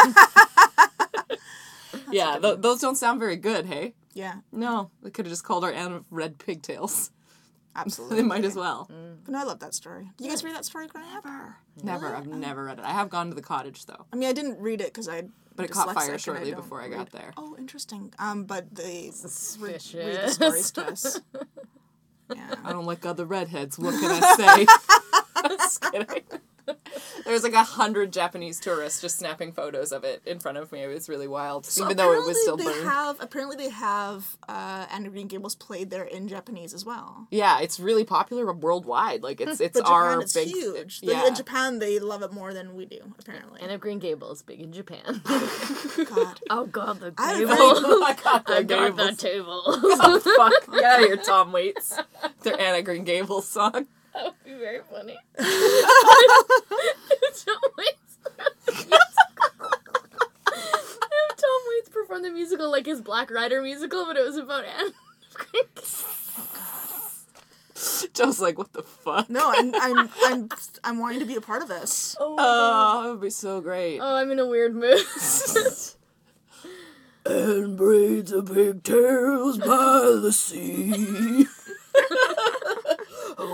yeah, 2.09 2.39
th- 2.39 2.59
those 2.59 2.79
don't 2.79 2.95
sound 2.95 3.19
very 3.19 3.35
good, 3.35 3.65
hey? 3.65 3.95
yeah, 4.13 4.35
No, 4.53 4.91
we 5.03 5.11
could 5.11 5.25
have 5.25 5.31
just 5.31 5.43
called 5.43 5.65
her 5.65 5.71
Anne 5.73 6.05
Red 6.09 6.37
Pigtails. 6.39 7.11
absolutely. 7.75 8.15
They 8.15 8.23
might 8.23 8.45
as 8.45 8.55
well. 8.55 8.89
But 9.25 9.31
no, 9.33 9.39
I 9.39 9.43
love 9.43 9.59
that 9.59 9.73
story. 9.73 10.09
Did 10.15 10.23
you 10.23 10.29
guys 10.31 10.41
read 10.41 10.55
that 10.55 10.63
story 10.63 10.87
growing 10.87 11.05
up? 11.17 11.25
Never, 11.83 12.15
I've 12.15 12.27
never 12.27 12.63
read 12.63 12.79
it. 12.79 12.85
I 12.85 12.91
have 12.93 13.09
gone 13.09 13.27
to 13.27 13.35
the 13.35 13.41
cottage 13.41 13.85
though, 13.87 14.05
I 14.13 14.15
mean, 14.15 14.29
I 14.29 14.33
didn't 14.33 14.57
read 14.61 14.79
it 14.79 14.87
because 14.93 15.09
I. 15.09 15.23
but 15.57 15.65
it 15.65 15.71
caught 15.71 15.93
fire 15.93 16.17
shortly 16.17 16.53
before 16.53 16.81
I 16.81 16.87
got 16.87 17.11
there. 17.11 17.33
Oh, 17.35 17.57
interesting. 17.59 18.13
Um, 18.19 18.45
but 18.45 18.73
they 18.73 18.83
read 19.11 19.13
the 19.13 19.27
Suspicious. 19.27 20.35
stories 20.35 20.71
to 20.71 20.85
us. 20.87 21.19
Yeah. 22.35 22.55
I 22.65 22.73
don't 22.73 22.83
like 22.85 23.05
other 23.05 23.23
redheads. 23.25 23.79
What 23.79 23.93
can 24.01 24.21
I 24.21 24.35
say? 24.35 25.47
just 25.57 25.81
kidding. 25.81 26.23
There's 27.25 27.43
like 27.43 27.53
a 27.53 27.63
hundred 27.63 28.11
Japanese 28.13 28.59
tourists 28.59 29.01
just 29.01 29.17
snapping 29.17 29.51
photos 29.51 29.91
of 29.91 30.03
it 30.03 30.21
in 30.25 30.39
front 30.39 30.57
of 30.57 30.71
me. 30.71 30.83
It 30.83 30.87
was 30.87 31.09
really 31.09 31.27
wild, 31.27 31.65
So 31.65 31.85
even 31.85 31.97
though 31.97 32.13
it 32.13 32.25
was 32.25 32.37
apparently 32.37 32.41
still 32.41 32.57
they 32.57 32.63
burned. 32.65 32.87
Have, 32.87 33.17
apparently, 33.19 33.55
they 33.57 33.69
have 33.69 34.37
uh, 34.47 34.85
Anne 34.91 35.05
of 35.05 35.13
Green 35.13 35.27
Gables 35.27 35.55
played 35.55 35.89
there 35.89 36.03
in 36.03 36.27
Japanese 36.27 36.73
as 36.73 36.85
well. 36.85 37.27
Yeah, 37.31 37.59
it's 37.59 37.79
really 37.79 38.03
popular 38.03 38.51
worldwide. 38.53 39.23
Like 39.23 39.41
it's 39.41 39.59
it's 39.61 39.73
But 39.73 39.85
Japan, 39.85 39.93
our 39.93 40.21
it's 40.21 40.33
big. 40.33 40.47
huge. 40.47 40.99
Yeah. 41.03 41.27
In 41.27 41.35
Japan, 41.35 41.79
they 41.79 41.99
love 41.99 42.21
it 42.23 42.31
more 42.33 42.53
than 42.53 42.75
we 42.75 42.85
do. 42.85 42.99
Apparently. 43.19 43.61
Anne 43.61 43.71
of 43.71 43.81
Green 43.81 43.99
Gables, 43.99 44.41
big 44.41 44.61
in 44.61 44.71
Japan. 44.71 45.21
God. 45.25 46.39
oh 46.49 46.65
god, 46.65 46.99
the 46.99 47.11
table. 47.11 47.47
have 47.47 47.59
oh 47.59 47.99
my 47.99 48.15
god, 48.23 48.43
I 48.47 48.63
got 48.63 48.95
the 48.95 49.15
table. 49.15 49.61
Oh, 49.65 50.19
fuck. 50.19 50.73
Get 50.75 50.83
out 50.83 50.99
of 50.99 51.05
here, 51.05 51.17
Tom 51.17 51.51
Waits. 51.51 51.97
Their 52.43 52.59
Anne 52.59 52.79
of 52.79 52.85
Green 52.85 53.03
Gables 53.03 53.47
song. 53.47 53.87
That 54.17 54.25
would 54.25 54.43
be 54.43 54.53
very 54.53 54.81
funny. 54.91 55.17
Tom 57.37 57.61
Waits. 57.77 58.17
Tom 61.37 61.61
Waits 61.69 61.89
performed 61.89 62.25
the 62.25 62.31
musical 62.31 62.71
like 62.71 62.85
his 62.85 63.01
Black 63.01 63.29
Rider 63.29 63.61
musical, 63.61 64.05
but 64.05 64.17
it 64.17 64.25
was 64.25 64.37
about 64.37 64.65
Anne. 64.65 64.87
of 64.87 64.93
Green 65.33 65.63
Joe's 68.13 68.39
like, 68.39 68.57
what 68.57 68.73
the 68.73 68.81
fuck? 68.81 69.29
No, 69.29 69.53
I'm, 69.55 69.75
I'm, 69.75 70.09
I'm, 70.23 70.49
I'm 70.83 70.99
wanting 70.99 71.19
to 71.19 71.25
be 71.25 71.35
a 71.35 71.41
part 71.41 71.61
of 71.61 71.67
this. 71.67 72.15
Oh, 72.19 72.35
my 72.35 72.41
oh, 72.41 72.45
God. 72.45 73.05
Oh, 73.05 73.07
it 73.07 73.11
would 73.11 73.21
be 73.21 73.29
so 73.29 73.61
great. 73.61 73.99
oh, 73.99 74.15
I'm 74.15 74.31
in 74.31 74.39
a 74.39 74.47
weird 74.47 74.73
mood. 74.75 74.99
And 77.29 77.75
braids 77.75 78.31
of 78.31 78.53
pigtails 78.53 79.57
by 79.57 80.17
the 80.21 80.31
sea. 80.31 81.45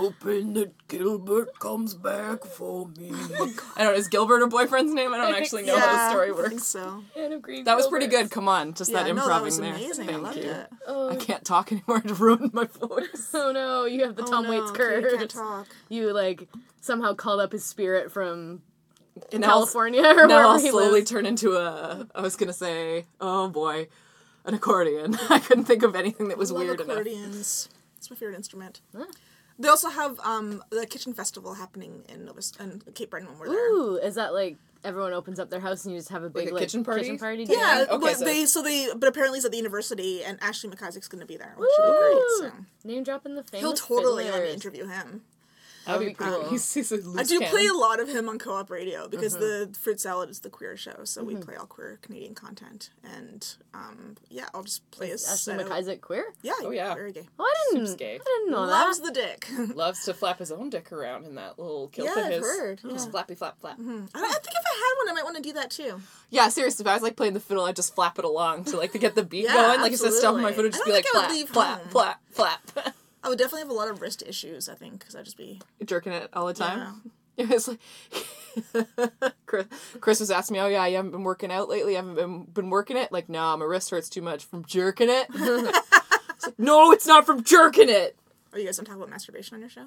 Hoping 0.04 0.54
that 0.54 0.88
Gilbert 0.88 1.58
comes 1.58 1.94
back 1.94 2.44
for 2.44 2.88
me. 2.98 3.10
Oh 3.12 3.72
I 3.76 3.84
don't 3.84 3.92
know, 3.92 3.98
is 3.98 4.08
Gilbert 4.08 4.40
her 4.40 4.46
boyfriend's 4.46 4.92
name? 4.92 5.12
I 5.14 5.16
don't 5.18 5.34
actually 5.34 5.62
know 5.64 5.78
how 5.78 5.92
the 5.92 6.10
story 6.10 6.30
I 6.30 6.34
think 6.34 6.52
works. 6.52 6.64
so. 6.66 7.02
Anne 7.16 7.40
Green 7.40 7.64
That 7.64 7.76
was 7.76 7.86
pretty 7.88 8.06
Gilbert. 8.06 8.24
good. 8.24 8.30
Come 8.32 8.48
on, 8.48 8.74
just 8.74 8.90
Yeah, 8.90 9.02
that 9.02 9.14
no, 9.14 9.22
improv 9.22 9.28
that 9.28 9.42
was 9.42 9.58
there. 9.58 9.74
amazing. 9.74 10.06
Thank 10.06 10.18
I 10.18 10.20
loved 10.22 10.36
you. 10.36 10.42
it. 10.50 10.66
Oh, 10.86 11.08
I 11.10 11.16
can't 11.16 11.44
talk 11.44 11.72
anymore. 11.72 11.98
It 12.04 12.18
ruined 12.18 12.52
my 12.54 12.64
voice. 12.66 13.30
oh 13.34 13.52
no, 13.52 13.84
you 13.86 14.04
have 14.04 14.16
the 14.16 14.22
oh, 14.22 14.26
Tom 14.26 14.46
oh, 14.46 14.50
Waits 14.50 14.66
no, 14.70 14.72
curse. 14.74 15.12
You 15.12 15.18
can't 15.18 15.30
talk. 15.30 15.66
You 15.88 16.12
like 16.12 16.48
somehow 16.80 17.14
called 17.14 17.40
up 17.40 17.52
his 17.52 17.64
spirit 17.64 18.12
from 18.12 18.62
And 19.32 19.40
now 19.40 19.48
I'll- 19.48 19.54
California 19.60 20.02
or 20.04 20.26
now 20.26 20.50
I'll 20.50 20.58
slowly 20.58 20.90
lives. 21.00 21.10
turn 21.10 21.24
into 21.26 21.56
a. 21.56 22.06
I 22.14 22.20
was 22.20 22.36
gonna 22.36 22.52
say, 22.52 23.06
oh 23.20 23.48
boy, 23.48 23.88
an 24.44 24.54
accordion. 24.54 25.16
I 25.30 25.38
couldn't 25.38 25.64
think 25.64 25.82
of 25.82 25.96
anything 25.96 26.28
that 26.28 26.36
was 26.38 26.50
I 26.50 26.54
love 26.54 26.62
weird 26.64 26.80
enough. 26.80 26.90
accordions. 26.90 27.68
It's 27.96 28.10
my 28.10 28.16
favorite 28.16 28.36
instrument. 28.36 28.82
Ah. 28.94 29.04
They 29.58 29.68
also 29.68 29.88
have 29.88 30.18
um, 30.20 30.62
the 30.70 30.86
kitchen 30.86 31.14
festival 31.14 31.54
happening 31.54 32.02
in 32.08 32.24
Nova 32.24 32.40
in 32.60 32.82
Cape 32.94 33.10
Breton 33.10 33.28
when 33.28 33.38
we're 33.38 33.48
there. 33.48 33.70
Ooh, 33.70 33.96
is 33.96 34.16
that 34.16 34.34
like 34.34 34.56
everyone 34.82 35.12
opens 35.12 35.38
up 35.38 35.48
their 35.48 35.60
house 35.60 35.84
and 35.84 35.94
you 35.94 35.98
just 35.98 36.10
have 36.10 36.24
a 36.24 36.30
big 36.30 36.48
a 36.48 36.54
like, 36.54 36.62
kitchen 36.62 36.84
party? 36.84 37.02
Kitchen 37.02 37.18
party 37.18 37.46
Yeah, 37.48 37.86
Okay, 37.88 37.98
but 38.00 38.16
so- 38.16 38.24
they 38.24 38.46
so 38.46 38.62
they 38.62 38.88
but 38.96 39.08
apparently 39.08 39.38
it's 39.38 39.46
at 39.46 39.52
the 39.52 39.56
university 39.56 40.24
and 40.24 40.38
Ashley 40.42 40.70
McIsaac's 40.70 41.08
going 41.08 41.20
to 41.20 41.26
be 41.26 41.36
there, 41.36 41.54
which 41.56 41.70
should 41.76 41.84
be 41.84 41.98
great. 41.98 42.52
So 42.52 42.52
Name 42.88 43.04
dropping 43.04 43.36
the 43.36 43.44
famous. 43.44 43.62
he'll 43.62 43.74
totally 43.74 44.24
let 44.30 44.42
me 44.42 44.52
interview 44.52 44.86
him. 44.86 45.22
That'd 45.86 46.00
be 46.00 46.06
That'd 46.06 46.08
be 46.08 46.14
pretty. 46.14 46.40
cool. 46.42 46.50
He's, 46.50 46.74
he's 46.74 46.92
a 46.92 46.96
loose 46.96 47.18
I 47.18 47.22
do 47.24 47.38
cannon. 47.38 47.50
play 47.54 47.66
a 47.66 47.74
lot 47.74 48.00
of 48.00 48.08
him 48.08 48.28
on 48.28 48.38
co-op 48.38 48.70
radio 48.70 49.08
because 49.08 49.34
Mm-hmm. 49.36 49.72
the 49.72 49.78
fruit 49.78 50.00
salad 50.00 50.30
is 50.30 50.40
the 50.40 50.50
queer 50.50 50.76
show, 50.76 51.04
so 51.04 51.22
we 51.24 51.34
play 51.36 51.56
all 51.56 51.66
queer 51.66 51.98
Canadian 52.02 52.34
content, 52.34 52.90
and 53.02 53.54
um, 53.74 54.16
yeah, 54.30 54.46
I'll 54.54 54.62
just 54.62 54.88
play 54.90 55.10
a 55.10 55.14
Ashley 55.14 55.36
set 55.36 55.60
of- 55.60 55.68
McIsaac 55.68 56.00
queer? 56.00 56.26
Yeah, 56.42 56.52
Oh, 56.62 56.70
yeah. 56.70 56.94
very 56.94 57.12
gay. 57.12 57.26
Oh, 57.38 57.44
I 57.44 57.72
didn't. 57.74 57.86
Super 57.88 57.98
gay. 57.98 58.14
I 58.16 58.18
didn't 58.24 58.50
know 58.50 58.60
Loves 58.64 59.00
that. 59.00 59.14
the 59.14 59.20
dick. 59.20 59.48
Loves 59.76 60.04
to 60.04 60.14
flap 60.14 60.38
his 60.38 60.52
own 60.52 60.70
dick 60.70 60.92
around 60.92 61.24
in 61.26 61.34
that 61.36 61.58
little 61.58 61.88
kilt 61.88 62.08
Yeah, 62.14 62.26
of 62.28 62.32
I've 62.32 62.40
heard, 62.42 62.80
Just 62.82 62.84
yeah. 62.92 63.00
Mm-hmm. 63.00 63.10
flappy 63.10 63.34
flap 63.34 63.60
flap. 63.60 63.76
I, 63.78 63.82
I 63.82 63.84
think 63.84 64.14
if 64.14 64.14
I 64.14 64.74
had 64.76 65.04
one, 65.04 65.08
I 65.08 65.12
might 65.14 65.24
want 65.24 65.36
to 65.36 65.42
do 65.42 65.52
that 65.54 65.70
too. 65.70 66.00
Yeah, 66.30 66.48
seriously, 66.48 66.82
if 66.84 66.88
I 66.88 66.94
was 66.94 67.02
like 67.02 67.16
playing 67.16 67.34
the 67.34 67.40
fiddle, 67.40 67.64
I'd 67.64 67.76
just 67.76 67.94
flap 67.94 68.18
it 68.18 68.24
along 68.24 68.64
to 68.66 68.76
like 68.76 68.92
to 68.92 68.98
get 68.98 69.14
the 69.14 69.22
beat 69.24 69.44
Yeah, 69.44 69.54
going. 69.54 69.80
Like 69.80 69.92
instead 69.92 70.08
of 70.08 70.14
stomping 70.14 70.42
my 70.42 70.52
foot, 70.52 70.66
absolutely. 70.66 70.94
it'd 70.94 71.04
just 71.04 71.16
I 71.16 71.18
be 71.18 71.18
don't 71.18 71.22
like 71.22 71.30
think 71.32 71.48
flap, 71.50 71.90
flap, 71.90 72.20
flap, 72.30 72.60
flap, 72.70 72.94
I 73.24 73.28
would 73.28 73.38
definitely 73.38 73.62
have 73.62 73.70
a 73.70 73.74
lot 73.74 73.88
of 73.88 74.00
wrist 74.00 74.22
issues. 74.26 74.68
I 74.68 74.74
think 74.74 75.00
because 75.00 75.16
I'd 75.16 75.24
just 75.24 75.36
be 75.38 75.60
jerking 75.84 76.12
it 76.12 76.28
all 76.32 76.46
the 76.46 76.54
time. 76.54 77.10
It 77.36 77.48
was 77.48 77.66
like 77.66 77.80
Chris, 79.46 79.66
Chris 80.00 80.20
was 80.20 80.30
asking 80.30 80.54
me, 80.54 80.60
"Oh 80.60 80.68
yeah, 80.68 80.86
you 80.86 80.94
haven't 80.94 81.10
been 81.10 81.24
working 81.24 81.50
out 81.50 81.68
lately. 81.68 81.96
I 81.96 81.96
haven't 81.96 82.14
been 82.14 82.44
been 82.44 82.70
working 82.70 82.96
it." 82.96 83.10
Like, 83.10 83.28
no, 83.28 83.56
my 83.56 83.64
wrist 83.64 83.90
hurts 83.90 84.08
too 84.08 84.22
much 84.22 84.44
from 84.44 84.64
jerking 84.64 85.08
it. 85.10 85.26
It's 86.36 86.46
like, 86.46 86.58
no, 86.58 86.92
it's 86.92 87.06
not 87.08 87.26
from 87.26 87.42
jerking 87.42 87.88
it. 87.88 88.16
Oh, 88.52 88.58
you 88.58 88.66
guys 88.66 88.76
don't 88.76 88.84
talk 88.84 88.96
about 88.96 89.08
masturbation 89.10 89.54
on 89.54 89.60
your 89.60 89.70
show? 89.70 89.86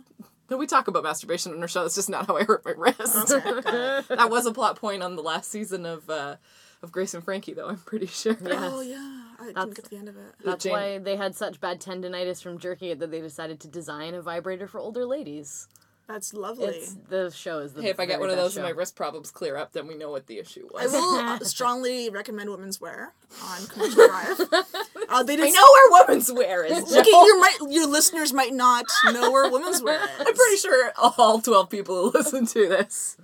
No, 0.50 0.58
we 0.58 0.68
talk 0.68 0.88
about 0.90 1.04
masturbation 1.04 1.54
on 1.54 1.62
our 1.62 1.68
show. 1.68 1.84
That's 1.84 1.96
just 1.96 2.10
not 2.10 2.28
how 2.28 2.36
I 2.38 2.44
hurt 2.44 2.66
my 2.66 2.72
wrist. 2.72 3.32
Okay, 3.32 4.02
that 4.16 4.30
was 4.30 4.46
a 4.46 4.52
plot 4.54 4.78
point 4.78 5.04
on 5.04 5.16
the 5.16 5.22
last 5.22 5.50
season 5.52 5.86
of 5.86 6.10
uh, 6.10 6.36
of 6.82 6.92
Grace 6.92 7.14
and 7.14 7.24
Frankie, 7.24 7.54
though. 7.54 7.68
I'm 7.70 7.78
pretty 7.78 8.08
sure. 8.08 8.38
Oh 8.46 8.82
yeah, 8.82 9.27
I 9.48 9.54
didn't 9.54 9.56
That's- 9.56 9.76
get 9.76 9.84
to 9.86 9.90
the 9.92 9.98
end 9.98 10.10
of 10.10 10.18
it. 10.18 10.34
That's 10.44 10.64
Jane- 10.64 10.72
why 10.74 10.98
they 11.00 11.16
had 11.16 11.36
such 11.36 11.60
bad 11.60 11.80
tendonitis 11.82 12.42
from 12.42 12.58
jerking 12.60 12.90
it 12.90 13.00
that 13.00 13.12
they 13.12 13.22
decided 13.22 13.60
to 13.62 13.68
design 13.68 14.14
a 14.14 14.22
vibrator 14.22 14.68
for 14.68 14.80
older 14.80 15.06
ladies. 15.06 15.68
That's 16.08 16.34
lovely. 16.34 16.68
It's 16.68 16.96
the 17.10 17.30
show 17.32 17.60
is 17.60 17.74
the. 17.74 17.82
Hey, 17.82 17.90
if 17.90 18.00
I 18.00 18.06
get 18.06 18.22
one 18.22 18.30
of 18.30 18.38
best 18.38 18.56
those 18.56 18.58
and 18.58 18.64
my 18.66 18.70
wrist 18.70 18.96
problems 18.96 19.30
clear 19.30 19.58
up, 19.58 19.74
then 19.74 19.88
we 19.88 19.96
know 19.98 20.10
what 20.10 20.28
the 20.28 20.40
issue 20.40 20.66
was. 20.72 20.94
I 20.94 20.98
will 20.98 21.16
uh, 21.16 21.40
strongly 21.40 22.10
recommend 22.10 22.50
women's 22.50 22.80
wear 22.80 23.14
on 23.44 23.68
Commercial 23.68 24.08
Drive. 24.08 24.40
Uh, 25.10 25.24
they 25.24 25.34
I 25.34 25.38
did. 25.38 25.54
know 25.54 25.66
where 25.74 26.04
women's 26.06 26.30
wear 26.34 26.66
is. 26.66 26.74
Okay, 26.94 27.10
Joe. 27.12 27.26
your 27.26 27.40
might 27.40 27.58
your 27.70 27.88
listeners 27.88 28.34
might 28.34 28.54
not 28.54 28.86
know 29.06 29.32
where 29.32 29.50
women's 29.50 29.82
wear 29.82 30.04
is. 30.04 30.10
I'm 30.20 30.34
pretty 30.36 30.58
sure 30.58 30.92
all 30.98 31.40
12 31.40 31.70
people 31.70 31.96
who 31.96 32.12
listen 32.18 32.46
to 32.48 32.68
this. 32.68 33.16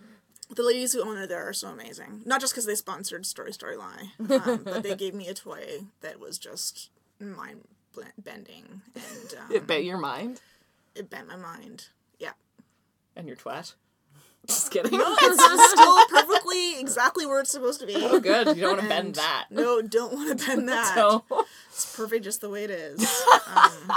The 0.56 0.64
ladies 0.64 0.94
who 0.94 1.02
own 1.08 1.18
it 1.18 1.28
there 1.30 1.48
are 1.48 1.54
so 1.54 1.70
amazing. 1.70 2.22
Not 2.26 2.42
just 2.42 2.54
because 2.54 2.66
they 2.66 2.76
sponsored 2.76 3.26
Story 3.26 3.54
Story 3.54 3.76
Lie, 3.78 4.12
um, 4.20 4.62
but 4.64 4.84
they 4.84 4.96
gave 5.04 5.14
me 5.14 5.28
a 5.28 5.34
toy 5.34 5.86
that 6.02 6.20
was 6.20 6.38
just 6.38 6.90
mind 7.20 7.62
bending. 8.18 8.82
and 8.96 9.36
um, 9.40 9.52
It 9.52 9.68
bent 9.68 9.84
your 9.84 9.98
mind 9.98 10.42
it 10.96 11.10
bent 11.10 11.28
my 11.28 11.36
mind. 11.36 11.88
Yeah. 12.20 12.32
and 13.16 13.28
your 13.28 13.36
twat. 13.38 13.74
Just 14.48 14.72
kidding. 14.72 14.92
It's 14.94 15.72
still 15.72 16.06
perfectly 16.10 16.80
exactly 16.80 17.26
where 17.26 17.40
it's 17.40 17.52
supposed 17.52 17.80
to 17.80 17.86
be. 17.88 17.96
Oh, 17.96 18.20
good. 18.20 18.58
You 18.58 18.64
don't 18.64 18.72
want 18.72 18.82
to 18.82 18.90
bend 18.90 19.16
that. 19.16 19.46
No, 19.50 19.82
don't 19.82 20.14
want 20.14 20.38
to 20.38 20.46
bend 20.46 20.68
that. 20.68 20.94
So, 20.96 21.24
It's 21.70 21.96
perfect 21.96 22.26
just 22.26 22.42
the 22.42 22.50
way 22.50 22.66
it 22.66 22.70
is. 22.70 23.00
Um, 23.56 23.94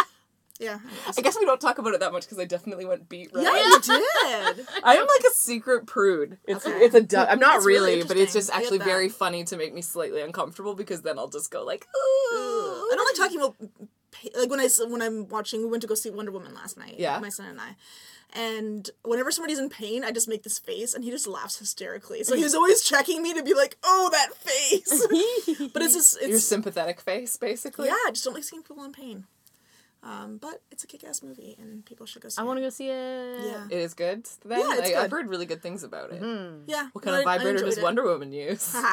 Yeah. 0.58 0.78
I 1.16 1.20
guess 1.20 1.36
we 1.38 1.44
don't 1.44 1.60
talk 1.60 1.78
about 1.78 1.92
it 1.94 2.00
that 2.00 2.12
much 2.12 2.22
because 2.24 2.38
I 2.38 2.44
definitely 2.44 2.86
went 2.86 3.08
beat 3.08 3.30
right. 3.34 3.44
Yeah, 3.44 3.56
you 3.56 3.80
did. 4.56 4.66
I 4.82 4.96
am 4.96 5.06
like 5.06 5.24
a 5.30 5.34
secret 5.34 5.86
prude. 5.86 6.38
It's 6.46 6.66
Okay. 6.66 6.78
it's 6.78 6.94
a 6.94 7.02
du- 7.02 7.30
I'm 7.30 7.38
not 7.38 7.62
really 7.64 7.96
really, 7.96 8.04
but 8.08 8.16
it's 8.16 8.32
just 8.32 8.50
actually 8.50 8.78
very 8.78 9.08
funny 9.08 9.44
to 9.44 9.56
make 9.56 9.74
me 9.74 9.82
slightly 9.82 10.22
uncomfortable 10.22 10.74
because 10.74 11.02
then 11.02 11.18
I'll 11.18 11.28
just 11.28 11.50
go 11.50 11.64
like, 11.64 11.86
I 12.32 12.88
don't 12.94 13.04
like 13.04 13.16
talking 13.16 13.40
about 13.40 13.56
like 14.38 14.50
when 14.50 14.60
I 14.60 14.68
when 14.88 15.02
I'm 15.02 15.28
watching. 15.28 15.60
We 15.60 15.66
went 15.68 15.82
to 15.82 15.86
go 15.88 15.94
see 15.94 16.10
Wonder 16.10 16.32
Woman 16.32 16.54
last 16.54 16.78
night. 16.78 16.94
Yeah. 16.98 17.18
my 17.18 17.28
son 17.28 17.46
and 17.46 17.60
I. 17.60 17.76
And 18.32 18.90
whenever 19.02 19.30
somebody's 19.30 19.58
in 19.58 19.70
pain, 19.70 20.04
I 20.04 20.10
just 20.10 20.28
make 20.28 20.42
this 20.42 20.58
face, 20.58 20.94
and 20.94 21.04
he 21.04 21.10
just 21.10 21.26
laughs 21.28 21.58
hysterically. 21.58 22.24
So 22.24 22.34
he's 22.34 22.54
always 22.54 22.82
checking 22.82 23.22
me 23.22 23.32
to 23.34 23.42
be 23.42 23.54
like, 23.54 23.78
"Oh, 23.84 24.10
that 24.12 24.34
face." 24.34 25.06
but 25.72 25.80
it's 25.82 25.94
just 25.94 26.16
it's, 26.18 26.28
Your 26.28 26.38
sympathetic 26.40 27.00
face, 27.00 27.36
basically. 27.36 27.86
yeah. 27.86 27.92
I 28.06 28.10
just 28.10 28.24
don't 28.24 28.34
like 28.34 28.44
seeing 28.44 28.62
people 28.62 28.84
in 28.84 28.92
pain. 28.92 29.24
Um, 30.06 30.38
but 30.40 30.62
it's 30.70 30.84
a 30.84 30.86
kick-ass 30.86 31.20
movie, 31.20 31.56
and 31.60 31.84
people 31.84 32.06
should 32.06 32.22
go 32.22 32.28
see 32.28 32.38
I 32.38 32.42
it. 32.42 32.44
I 32.44 32.46
want 32.46 32.58
to 32.58 32.62
go 32.62 32.70
see 32.70 32.88
it. 32.90 33.40
Yeah, 33.44 33.66
It 33.68 33.78
is 33.78 33.92
good. 33.92 34.24
Then 34.44 34.60
Yeah, 34.60 34.76
it's 34.78 34.94
I, 34.96 35.02
I've 35.02 35.10
heard 35.10 35.28
really 35.28 35.46
good 35.46 35.62
things 35.62 35.82
about 35.82 36.12
it. 36.12 36.22
yeah. 36.66 36.90
What 36.92 37.02
kind 37.04 37.16
of 37.16 37.26
I- 37.26 37.34
I 37.34 37.38
vibrator 37.38 37.64
does 37.64 37.78
it. 37.78 37.82
Wonder 37.82 38.04
Woman 38.04 38.30
use? 38.32 38.74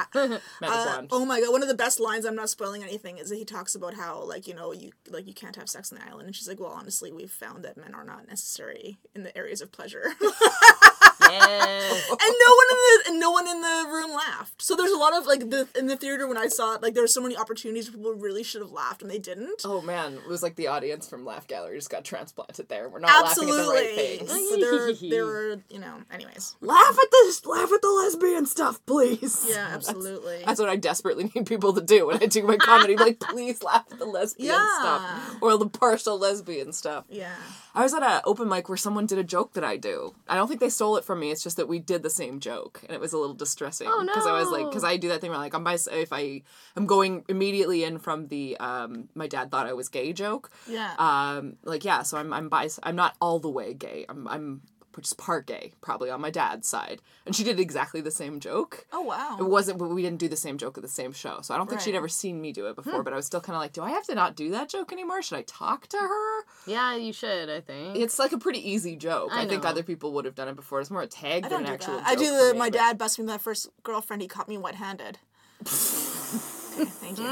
Uh, 0.63 1.03
oh 1.11 1.25
my 1.25 1.39
god! 1.39 1.51
One 1.51 1.61
of 1.61 1.67
the 1.67 1.75
best 1.75 1.99
lines. 1.99 2.25
I'm 2.25 2.35
not 2.35 2.49
spoiling 2.49 2.81
anything. 2.83 3.17
Is 3.19 3.29
that 3.29 3.35
he 3.35 3.45
talks 3.45 3.75
about 3.75 3.93
how 3.93 4.23
like 4.23 4.47
you 4.47 4.53
know 4.55 4.71
you 4.71 4.91
like 5.09 5.27
you 5.27 5.33
can't 5.33 5.55
have 5.55 5.69
sex 5.69 5.91
on 5.91 5.99
the 5.99 6.05
island, 6.05 6.25
and 6.27 6.35
she's 6.35 6.47
like, 6.47 6.59
well, 6.59 6.71
honestly, 6.71 7.11
we've 7.11 7.31
found 7.31 7.63
that 7.65 7.77
men 7.77 7.93
are 7.93 8.03
not 8.03 8.27
necessary 8.27 8.97
in 9.13 9.23
the 9.23 9.37
areas 9.37 9.61
of 9.61 9.71
pleasure. 9.71 10.13
Yes. 11.31 12.09
and 12.09 12.19
no 12.19 12.55
one 12.55 12.67
in 12.71 12.77
the 12.77 13.03
and 13.09 13.19
no 13.19 13.31
one 13.31 13.47
in 13.47 13.61
the 13.61 13.85
room 13.91 14.11
laughed. 14.13 14.61
So 14.61 14.75
there's 14.75 14.91
a 14.91 14.97
lot 14.97 15.15
of 15.15 15.25
like 15.25 15.49
the 15.49 15.67
in 15.77 15.87
the 15.87 15.95
theater 15.97 16.27
when 16.27 16.37
I 16.37 16.47
saw 16.47 16.75
it, 16.75 16.81
like 16.81 16.93
there 16.93 17.03
were 17.03 17.07
so 17.07 17.21
many 17.21 17.35
opportunities 17.37 17.89
where 17.89 17.97
people 17.97 18.13
really 18.13 18.43
should 18.43 18.61
have 18.61 18.71
laughed 18.71 19.01
and 19.01 19.09
they 19.11 19.19
didn't. 19.19 19.61
Oh 19.65 19.81
man, 19.81 20.13
it 20.15 20.27
was 20.27 20.43
like 20.43 20.55
the 20.55 20.67
audience 20.67 21.07
from 21.07 21.25
Laugh 21.25 21.47
Gallery 21.47 21.77
just 21.77 21.89
got 21.89 22.03
transplanted 22.03 22.69
there. 22.69 22.89
We're 22.89 22.99
not 22.99 23.23
laughing 23.23 23.49
at 23.49 23.55
the 23.55 23.61
right 23.69 23.89
Absolutely. 23.89 24.17
things. 24.17 24.29
So 24.49 24.57
there, 24.57 25.09
there 25.09 25.25
were 25.25 25.61
you 25.69 25.79
know. 25.79 25.95
Anyways, 26.11 26.55
Laugh 26.61 26.97
at 27.01 27.11
this, 27.11 27.45
laugh 27.45 27.71
at 27.73 27.81
the 27.81 27.89
lesbian 27.89 28.45
stuff, 28.45 28.79
please. 28.85 29.45
yeah, 29.49 29.69
absolutely. 29.73 30.43
That's 30.45 30.59
what 30.59 30.69
I 30.69 30.75
desperately 30.75 31.31
need 31.35 31.45
people 31.45 31.73
to 31.73 31.81
do 31.81 32.07
when 32.07 32.21
I 32.21 32.25
do 32.27 32.43
my 32.43 32.57
comedy. 32.57 32.95
like, 32.97 33.19
please 33.21 33.63
laugh 33.63 33.85
at 33.91 33.99
the 33.99 34.05
lesbian 34.05 34.53
Yeah. 34.53 34.79
stuff 34.79 35.35
or 35.41 35.57
the 35.57 35.67
partial 35.67 36.17
lesbian 36.19 36.73
stuff. 36.73 37.05
yeah. 37.09 37.35
I 37.75 37.81
was 37.81 37.93
at 37.95 38.03
an 38.03 38.21
open 38.25 38.47
mic 38.49 38.69
where 38.69 38.77
someone 38.77 39.07
did 39.07 39.17
a 39.17 39.23
joke 39.23 39.53
that 39.53 39.63
I 39.63 39.77
do. 39.77 40.13
I 40.29 40.35
don't 40.35 40.47
think 40.47 40.59
they 40.59 40.69
stole 40.69 40.95
it 40.97 41.03
from 41.03 41.12
me. 41.15 41.31
It's 41.31 41.43
just 41.43 41.57
that 41.57 41.67
we 41.67 41.79
did 41.79 42.03
the 42.03 42.09
same 42.09 42.39
joke, 42.39 42.81
and 42.87 42.95
it 42.95 42.99
was 43.01 43.13
a 43.13 43.17
little 43.17 43.35
distressing. 43.35 43.87
Oh, 43.89 44.03
Because 44.05 44.27
I 44.27 44.33
was 44.33 44.49
like, 44.49 44.65
because 44.69 44.83
I 44.83 44.97
do 44.97 45.09
that 45.09 45.21
thing 45.21 45.29
where 45.29 45.39
like 45.39 45.53
I'm 45.53 45.63
by 45.63 45.77
if 45.91 46.11
I 46.13 46.41
am 46.77 46.85
going 46.85 47.23
immediately 47.29 47.83
in 47.83 47.99
from 47.99 48.27
the 48.27 48.57
um 48.57 49.09
my 49.15 49.27
dad 49.27 49.51
thought 49.51 49.67
I 49.67 49.73
was 49.73 49.89
gay 49.89 50.13
joke. 50.13 50.51
Yeah. 50.67 50.93
Um, 50.97 51.57
like 51.63 51.83
yeah, 51.85 52.03
so 52.03 52.17
I'm 52.17 52.31
I'm 52.33 52.49
bi. 52.49 52.69
I'm 52.83 52.95
not 52.95 53.15
all 53.21 53.39
the 53.39 53.49
way 53.49 53.73
gay. 53.73 54.05
I'm 54.09 54.27
I'm 54.27 54.61
just 55.01 55.17
part 55.17 55.47
gay, 55.47 55.73
probably 55.81 56.09
on 56.09 56.21
my 56.21 56.29
dad's 56.29 56.67
side. 56.67 57.01
And 57.25 57.35
she 57.35 57.43
did 57.43 57.59
exactly 57.59 58.01
the 58.01 58.11
same 58.11 58.39
joke. 58.39 58.85
oh 58.93 59.01
wow. 59.01 59.37
It 59.39 59.43
wasn't, 59.43 59.79
but 59.79 59.89
we 59.89 60.01
didn't 60.01 60.19
do 60.19 60.27
the 60.27 60.35
same 60.35 60.57
joke 60.57 60.77
at 60.77 60.83
the 60.83 60.89
same 60.89 61.11
show. 61.13 61.39
So 61.41 61.53
I 61.53 61.57
don't 61.57 61.69
think 61.69 61.81
she'd 61.81 61.91
Right. 61.91 61.97
ever 61.97 62.07
seen 62.07 62.39
me 62.41 62.51
do 62.51 62.67
it 62.67 62.75
before, 62.75 62.97
hmm. 62.99 63.03
but 63.03 63.13
I 63.13 63.15
was 63.15 63.25
still 63.25 63.41
kind 63.41 63.55
of 63.55 63.61
like, 63.61 63.73
do 63.73 63.81
I 63.81 63.91
have 63.91 64.05
to 64.05 64.15
not 64.15 64.35
do 64.35 64.51
that 64.51 64.69
joke 64.69 64.91
anymore? 64.93 65.21
Should 65.21 65.37
I 65.37 65.43
talk 65.43 65.87
to 65.87 65.97
her? 65.97 66.41
yeah, 66.67 66.95
you 66.95 67.13
should. 67.13 67.49
I 67.49 67.61
think. 67.61 67.97
It's 67.97 68.19
like 68.19 68.31
a 68.31 68.37
pretty 68.37 68.59
easy 68.69 68.95
joke. 68.95 69.29
I, 69.33 69.43
I 69.43 69.47
think 69.47 69.65
other 69.65 69.83
people 69.83 70.13
would 70.13 70.25
have 70.25 70.35
done 70.35 70.47
it 70.47 70.55
before. 70.55 70.81
It's 70.81 70.91
more 70.91 71.01
a 71.01 71.07
tag 71.07 71.45
I 71.45 71.49
than 71.49 71.61
an 71.65 71.67
actual 71.67 71.95
that. 71.97 72.03
joke. 72.03 72.09
I 72.11 72.15
do 72.15 72.25
the 72.47 72.53
me, 72.53 72.59
my 72.59 72.69
but- 72.69 72.77
dad 72.77 72.97
busted 72.97 73.25
me 73.25 73.31
my 73.31 73.37
first 73.37 73.69
girlfriend. 73.83 74.21
He 74.21 74.27
caught 74.27 74.47
me 74.47 74.57
wet-handed. 74.57 75.17
Okay, 75.61 76.85
Thank 76.85 77.19
you. 77.19 77.25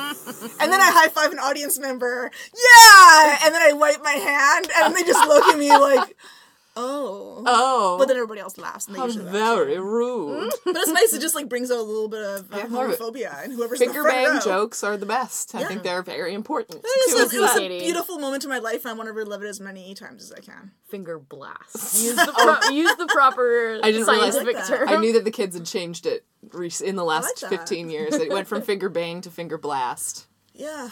And 0.59 0.71
then 0.71 0.79
I 0.79 0.91
high 0.93 1.07
five 1.09 1.31
an 1.31 1.39
audience 1.39 1.79
member. 1.79 2.29
Yeah, 2.53 3.39
and 3.43 3.53
then 3.55 3.61
I 3.61 3.73
wipe 3.73 4.03
my 4.03 4.11
hand, 4.11 4.69
and 4.77 4.95
they 4.95 5.01
just 5.03 5.27
look 5.27 5.43
at 5.45 5.57
me 5.57 5.69
like, 5.71 6.15
"Oh." 6.75 7.43
Oh, 7.45 7.95
But 7.97 8.07
then 8.07 8.17
everybody 8.17 8.39
else 8.39 8.57
laughs, 8.57 8.85
and 8.87 8.95
they 8.95 8.99
how 8.99 9.05
usually 9.05 9.25
laugh. 9.25 9.33
very 9.33 9.79
rude. 9.79 10.51
But 10.63 10.75
it's 10.77 10.91
nice. 10.91 11.13
It 11.13 11.21
just 11.21 11.35
like 11.35 11.49
brings 11.49 11.71
out 11.71 11.79
a 11.79 11.81
little 11.83 12.07
bit 12.07 12.21
of 12.23 12.53
uh, 12.53 12.57
I 12.57 12.63
love 12.65 12.91
it. 12.91 12.99
homophobia 12.99 13.43
and 13.43 13.53
whoever's 13.53 13.81
in 13.81 13.87
Finger 13.87 14.03
the 14.03 14.09
front 14.09 14.25
bang 14.25 14.33
row. 14.35 14.39
jokes 14.41 14.83
are 14.83 14.95
the 14.97 15.05
best. 15.05 15.55
I 15.55 15.63
think 15.65 15.83
they're 15.83 16.03
very 16.03 16.33
important. 16.33 16.79
It 16.83 17.15
was, 17.19 17.31
to 17.31 17.37
a, 17.37 17.39
it 17.39 17.41
was 17.41 17.55
a 17.55 17.59
Katie. 17.59 17.79
beautiful 17.79 18.19
moment 18.19 18.43
in 18.43 18.49
my 18.49 18.59
life, 18.59 18.85
and 18.85 18.91
I 18.91 18.93
want 18.93 19.07
to 19.07 19.13
relive 19.13 19.43
it 19.43 19.47
as 19.47 19.59
many 19.59 19.93
times 19.95 20.23
as 20.23 20.31
I 20.31 20.39
can. 20.39 20.71
Finger 20.87 21.19
blast. 21.19 22.01
Use 22.03 22.15
the 22.15 22.31
pro- 22.33 22.69
use 22.71 22.95
the 22.97 23.07
proper 23.07 23.79
I 23.83 23.91
didn't 23.91 24.07
realize 24.07 24.33
scientific 24.33 24.55
that. 24.57 24.67
term. 24.67 24.89
I 24.89 24.97
knew 24.97 25.13
that 25.13 25.23
the 25.25 25.31
kids 25.31 25.55
had 25.55 25.65
changed 25.65 26.05
it 26.05 26.25
rec- 26.53 26.81
in 26.81 26.95
the 26.95 27.03
last 27.03 27.41
that. 27.41 27.49
15 27.49 27.89
years. 27.89 28.13
It 28.15 28.29
went 28.29 28.47
from 28.47 28.61
finger 28.61 28.89
bang 28.89 29.21
to 29.21 29.29
finger 29.31 29.57
blast. 29.57 30.27
Yeah. 30.53 30.89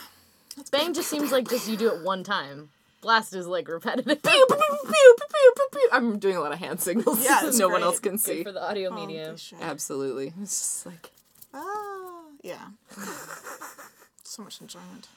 Bang 0.72 0.94
just 0.94 1.10
seems 1.10 1.32
like 1.32 1.48
just 1.48 1.68
you 1.70 1.78
do 1.78 1.94
it 1.94 2.02
one 2.04 2.24
time. 2.24 2.70
Blast 3.02 3.34
is 3.34 3.48
like 3.48 3.68
repetitive. 3.68 4.22
Pew, 4.22 4.46
pew, 4.48 4.58
pew, 4.58 4.78
pew, 4.84 5.16
pew, 5.18 5.52
pew, 5.56 5.68
pew. 5.72 5.90
I'm 5.92 6.20
doing 6.20 6.36
a 6.36 6.42
lot 6.42 6.52
of 6.52 6.60
hand 6.60 6.82
signals 6.82 7.24
Yeah, 7.24 7.40
that 7.42 7.48
it's 7.50 7.60
no 7.60 7.68
one 7.70 7.82
great. 7.82 7.86
else 7.88 8.00
can 8.00 8.18
Good 8.18 8.44
for 8.44 8.52
the 8.52 8.64
audio 8.64 8.90
Oh, 8.92 8.96
medium. 8.96 9.36
Absolutely. 9.62 10.34
It's 10.42 10.60
just 10.60 10.86
like, 10.86 11.12
Ah, 11.54 12.24
yeah. 12.44 12.68
so 14.24 14.44
much 14.44 14.62
enjoyment. 14.62 15.08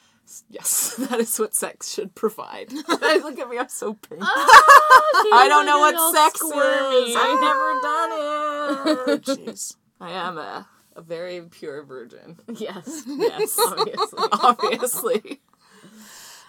yes, 0.49 0.95
that 1.09 1.19
is 1.19 1.37
what 1.39 1.53
sex 1.53 1.91
should 1.93 2.15
provide. 2.15 2.71
Look 2.71 3.39
at 3.39 3.49
me, 3.49 3.59
I'm 3.59 3.69
so 3.69 3.93
pink. 3.93 4.21
I 4.23 5.29
I 5.33 5.47
don't 5.47 5.65
know 5.65 5.79
what 5.79 6.15
sex 6.15 6.41
is. 6.41 7.15
I've 7.15 7.39
never 7.41 7.81
done 7.81 9.09
it. 9.09 9.23
Jeez. 9.55 9.75
I 9.99 10.11
am 10.11 10.37
a, 10.37 10.67
a 10.95 11.01
very 11.01 11.41
pure 11.41 11.83
virgin. 11.83 12.39
yes. 12.47 13.03
Yes, 13.07 13.57
Obviously. 13.59 14.19
obviously. 14.31 15.41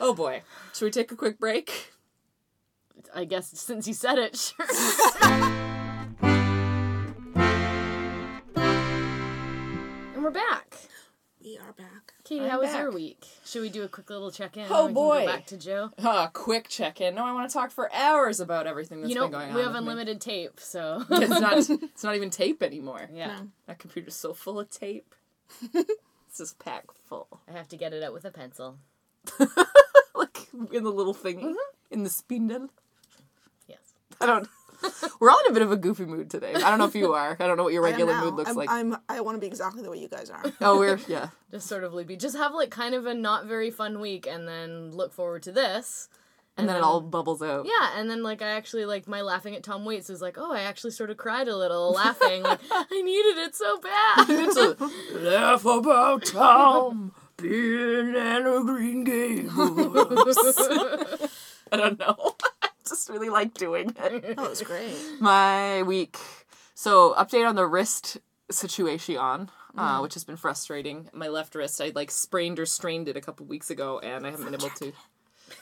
Oh 0.06 0.12
boy. 0.12 0.42
Should 0.74 0.84
we 0.84 0.90
take 0.90 1.10
a 1.12 1.16
quick 1.16 1.38
break? 1.38 1.94
I 3.14 3.24
guess 3.24 3.48
since 3.58 3.88
you 3.88 3.94
said 3.94 4.18
it, 4.18 4.36
sure. 4.36 4.66
and 8.54 10.22
we're 10.22 10.30
back. 10.30 10.76
We 11.42 11.56
are 11.56 11.72
back. 11.72 12.12
Katie, 12.22 12.44
I'm 12.44 12.50
how 12.50 12.60
was 12.60 12.74
your 12.74 12.90
week? 12.92 13.24
Should 13.46 13.62
we 13.62 13.70
do 13.70 13.82
a 13.82 13.88
quick 13.88 14.10
little 14.10 14.30
check 14.30 14.58
in? 14.58 14.66
Oh, 14.68 14.88
we 14.88 14.92
boy. 14.92 15.16
Can 15.20 15.26
go 15.26 15.32
back 15.32 15.46
to 15.46 15.56
Joe. 15.56 15.90
Ah, 16.04 16.28
quick 16.34 16.68
check 16.68 17.00
in. 17.00 17.14
No, 17.14 17.24
I 17.24 17.32
want 17.32 17.48
to 17.48 17.54
talk 17.54 17.70
for 17.70 17.90
hours 17.90 18.40
about 18.40 18.66
everything 18.66 19.00
that's 19.00 19.08
you 19.08 19.14
know, 19.14 19.22
been 19.22 19.32
going 19.32 19.48
on. 19.48 19.54
we 19.54 19.62
have 19.62 19.72
with 19.72 19.82
me. 19.84 19.90
unlimited 19.90 20.20
tape, 20.20 20.60
so 20.60 21.02
It's 21.10 21.40
not. 21.40 21.56
It's 21.56 22.04
not 22.04 22.14
even 22.14 22.28
tape 22.28 22.62
anymore. 22.62 23.08
yeah, 23.10 23.28
No. 23.28 23.48
That 23.68 23.78
computer's 23.78 24.16
so 24.16 24.34
full 24.34 24.60
of 24.60 24.68
tape. 24.68 25.14
it's 25.72 26.36
just 26.36 26.58
packed 26.58 26.98
full. 27.08 27.40
I 27.48 27.52
have 27.52 27.68
to 27.68 27.78
get 27.78 27.94
it 27.94 28.02
out 28.02 28.12
with 28.12 28.26
a 28.26 28.30
pencil. 28.30 28.76
In 30.72 30.84
the 30.84 30.90
little 30.90 31.14
thingy, 31.14 31.42
mm-hmm. 31.42 31.54
in 31.90 32.02
the 32.02 32.10
spindle. 32.10 32.70
Yes. 33.68 33.94
I 34.20 34.26
don't. 34.26 34.48
We're 35.20 35.30
all 35.30 35.40
in 35.46 35.50
a 35.50 35.54
bit 35.54 35.62
of 35.62 35.72
a 35.72 35.76
goofy 35.76 36.04
mood 36.04 36.30
today. 36.30 36.54
I 36.54 36.70
don't 36.70 36.78
know 36.78 36.84
if 36.84 36.94
you 36.94 37.14
are. 37.14 37.36
I 37.38 37.46
don't 37.46 37.56
know 37.56 37.64
what 37.64 37.72
your 37.72 37.82
regular 37.82 38.18
mood 38.20 38.34
looks 38.34 38.50
I'm, 38.50 38.56
like. 38.56 38.70
I'm, 38.70 38.96
I 39.08 39.20
want 39.20 39.36
to 39.36 39.40
be 39.40 39.46
exactly 39.46 39.82
the 39.82 39.90
way 39.90 39.98
you 39.98 40.08
guys 40.08 40.30
are. 40.30 40.42
Oh, 40.60 40.78
we're 40.78 40.98
yeah. 41.08 41.28
Just 41.50 41.68
sort 41.68 41.84
of 41.84 41.94
loopy. 41.94 42.16
Just 42.16 42.36
have 42.36 42.52
like 42.52 42.70
kind 42.70 42.94
of 42.94 43.06
a 43.06 43.14
not 43.14 43.46
very 43.46 43.70
fun 43.70 44.00
week, 44.00 44.26
and 44.26 44.46
then 44.46 44.90
look 44.92 45.12
forward 45.12 45.42
to 45.44 45.52
this. 45.52 46.08
And 46.56 46.68
then 46.68 46.76
it 46.76 46.82
all 46.82 47.00
bubbles 47.00 47.42
out. 47.42 47.66
Yeah, 47.66 47.98
and 47.98 48.08
then 48.08 48.22
like 48.22 48.40
I 48.40 48.50
actually 48.50 48.84
like 48.84 49.08
my 49.08 49.22
laughing 49.22 49.56
at 49.56 49.64
Tom 49.64 49.84
Waits 49.84 50.08
is 50.08 50.22
like, 50.22 50.38
oh, 50.38 50.52
I 50.52 50.60
actually 50.60 50.92
sort 50.92 51.10
of 51.10 51.16
cried 51.16 51.48
a 51.48 51.56
little 51.56 51.92
laughing. 51.92 52.44
like 52.44 52.60
I 52.70 53.02
needed 53.02 53.38
it 53.38 53.56
so 53.56 53.80
bad. 53.80 54.26
It's 54.28 54.56
a 54.56 54.76
laugh 55.18 55.64
about 55.64 56.26
Tom 56.26 57.12
being 57.36 58.14
in 58.14 58.16
a 58.46 58.62
green 58.64 59.04
gables. 59.04 60.38
I 61.72 61.76
don't 61.76 61.98
know. 61.98 62.34
I 62.62 62.68
just 62.86 63.08
really 63.08 63.30
like 63.30 63.54
doing 63.54 63.94
it. 63.98 64.36
That 64.36 64.48
was 64.48 64.62
great. 64.62 64.94
My 65.20 65.82
week. 65.82 66.18
So 66.74 67.14
update 67.14 67.48
on 67.48 67.54
the 67.54 67.66
wrist 67.66 68.18
situation, 68.50 69.48
uh, 69.76 69.98
which 70.00 70.14
has 70.14 70.24
been 70.24 70.36
frustrating. 70.36 71.08
My 71.12 71.28
left 71.28 71.54
wrist, 71.54 71.80
I 71.80 71.92
like 71.94 72.10
sprained 72.10 72.58
or 72.58 72.66
strained 72.66 73.08
it 73.08 73.16
a 73.16 73.20
couple 73.20 73.46
weeks 73.46 73.70
ago, 73.70 73.98
and 74.00 74.26
I 74.26 74.30
haven't 74.30 74.44
been 74.44 74.54
able 74.54 74.70
to. 74.70 74.92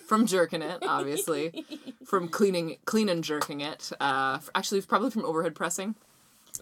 From 0.07 0.27
jerking 0.27 0.63
it, 0.63 0.79
obviously, 0.87 1.65
from 2.07 2.29
cleaning, 2.29 2.77
clean 2.85 3.09
and 3.09 3.23
jerking 3.23 3.61
it. 3.61 3.91
Uh, 4.01 4.39
actually, 4.55 4.81
probably 4.83 5.11
from 5.11 5.25
overhead 5.25 5.55
pressing. 5.57 5.97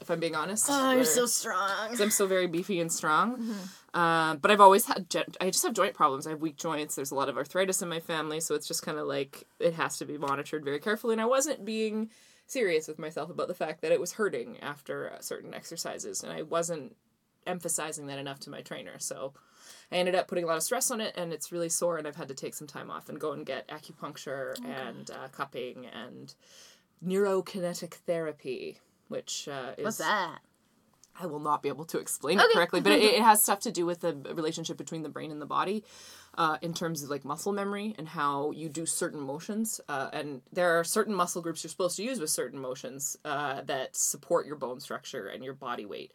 If 0.01 0.11
I'm 0.11 0.21
being 0.21 0.35
honest. 0.35 0.67
oh, 0.71 0.91
you're 0.91 0.97
where- 1.01 1.05
so 1.05 1.27
strong. 1.27 1.89
'cause 1.89 2.01
I'm 2.01 2.11
so 2.11 2.27
very 2.27 2.47
beefy 2.47 2.81
and 2.81 2.91
strong. 2.91 3.55
Uh, 3.93 4.37
but 4.37 4.51
I've 4.51 4.61
always 4.61 4.85
had, 4.87 5.07
I 5.41 5.51
just 5.51 5.65
have 5.65 5.75
joint 5.75 5.95
problems. 5.95 6.27
I 6.27 6.31
have 6.31 6.41
weak 6.41 6.57
joints. 6.57 6.95
There's 6.95 7.11
a 7.11 7.17
lot 7.17 7.29
of 7.29 7.37
arthritis 7.37 7.83
in 7.83 7.89
my 7.89 8.01
family, 8.01 8.41
so 8.41 8.55
it's 8.55 8.69
just 8.69 8.83
kind 8.83 8.99
of 8.99 9.07
like 9.07 9.45
it 9.59 9.75
has 9.75 9.99
to 9.99 10.05
be 10.05 10.17
monitored 10.17 10.65
very 10.65 10.79
carefully. 10.79 11.15
And 11.15 11.21
I 11.21 11.27
wasn't 11.27 11.65
being 11.65 12.11
serious 12.47 12.89
with 12.89 12.99
myself 12.99 13.31
about 13.31 13.49
the 13.49 13.55
fact 13.55 13.81
that 13.81 13.93
it 13.93 14.01
was 14.01 14.13
hurting 14.13 14.59
after 14.61 15.13
uh, 15.13 15.21
certain 15.21 15.55
exercises, 15.55 16.23
and 16.23 16.33
I 16.33 16.43
wasn't 16.43 16.97
emphasizing 17.47 18.07
that 18.07 18.19
enough 18.19 18.41
to 18.41 18.51
my 18.51 18.61
trainer. 18.61 18.99
So 18.99 19.33
I 19.91 19.97
ended 19.97 20.15
up 20.15 20.29
putting 20.29 20.45
a 20.45 20.47
lot 20.47 20.57
of 20.57 20.63
stress 20.63 20.91
on 20.91 21.01
it, 21.01 21.17
and 21.17 21.33
it's 21.33 21.51
really 21.51 21.69
sore, 21.69 21.97
and 21.99 22.07
I've 22.07 22.17
had 22.17 22.29
to 22.29 22.35
take 22.35 22.55
some 22.55 22.67
time 22.67 22.91
off 22.91 23.09
and 23.09 23.21
go 23.21 23.33
and 23.33 23.45
get 23.45 23.69
acupuncture 23.69 24.55
and 24.65 25.11
uh, 25.11 25.29
cupping 25.33 25.87
and 25.87 26.35
neurokinetic 27.05 27.95
therapy, 27.95 28.79
which 29.09 29.49
uh, 29.49 29.73
is 29.79 29.85
What's 29.85 29.99
that? 29.99 30.39
I 31.21 31.27
will 31.27 31.41
not 31.41 31.63
be 31.63 31.69
able 31.69 31.85
to 31.87 31.99
explain 31.99 32.41
it 32.41 32.47
correctly, 32.53 32.81
but 32.81 32.93
it, 32.93 33.03
it 33.17 33.23
has 33.23 33.43
stuff 33.43 33.61
to 33.61 33.73
do 33.73 33.87
with 33.87 34.01
the 34.01 34.15
relationship 34.35 34.77
between 34.77 35.03
the 35.03 35.09
brain 35.09 35.31
and 35.31 35.41
the 35.41 35.47
body, 35.47 35.85
uh, 36.37 36.57
in 36.63 36.73
terms 36.73 37.03
of 37.03 37.11
like 37.11 37.25
muscle 37.25 37.53
memory 37.53 37.95
and 37.99 38.09
how 38.09 38.51
you 38.53 38.69
do 38.69 38.87
certain 38.87 39.21
motions. 39.21 39.81
Uh, 39.89 40.09
and 40.13 40.43
there 40.53 40.79
are 40.79 40.85
certain 40.85 41.15
muscle 41.15 41.43
groups 41.43 41.63
you're 41.63 41.71
supposed 41.71 41.97
to 41.97 42.03
use 42.03 42.21
with 42.21 42.31
certain 42.31 42.59
motions 42.59 43.17
uh, 43.25 43.63
that 43.63 43.97
support 43.97 44.47
your 44.47 44.57
bone 44.57 44.81
structure 44.81 45.27
and 45.27 45.45
your 45.45 45.55
body 45.55 45.85
weight. 45.85 46.13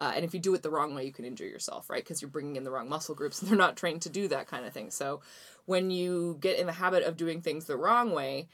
Uh, 0.00 0.12
and 0.14 0.24
if 0.24 0.32
you 0.32 0.40
do 0.40 0.54
it 0.54 0.62
the 0.62 0.70
wrong 0.70 0.94
way, 0.94 1.04
you 1.04 1.12
can 1.12 1.24
injure 1.24 1.46
yourself, 1.46 1.90
right? 1.90 2.02
Because 2.02 2.22
you're 2.22 2.30
bringing 2.30 2.56
in 2.56 2.64
the 2.64 2.70
wrong 2.70 2.88
muscle 2.88 3.14
groups, 3.14 3.40
and 3.40 3.50
they're 3.50 3.58
not 3.58 3.76
trained 3.76 4.02
to 4.02 4.08
do 4.08 4.28
that 4.28 4.46
kind 4.46 4.64
of 4.64 4.72
thing. 4.72 4.90
So, 4.90 5.20
when 5.66 5.90
you 5.90 6.38
get 6.40 6.58
in 6.58 6.66
the 6.66 6.72
habit 6.72 7.02
of 7.02 7.16
doing 7.16 7.42
things 7.42 7.64
the 7.64 7.76
wrong 7.76 8.12
way, 8.12 8.48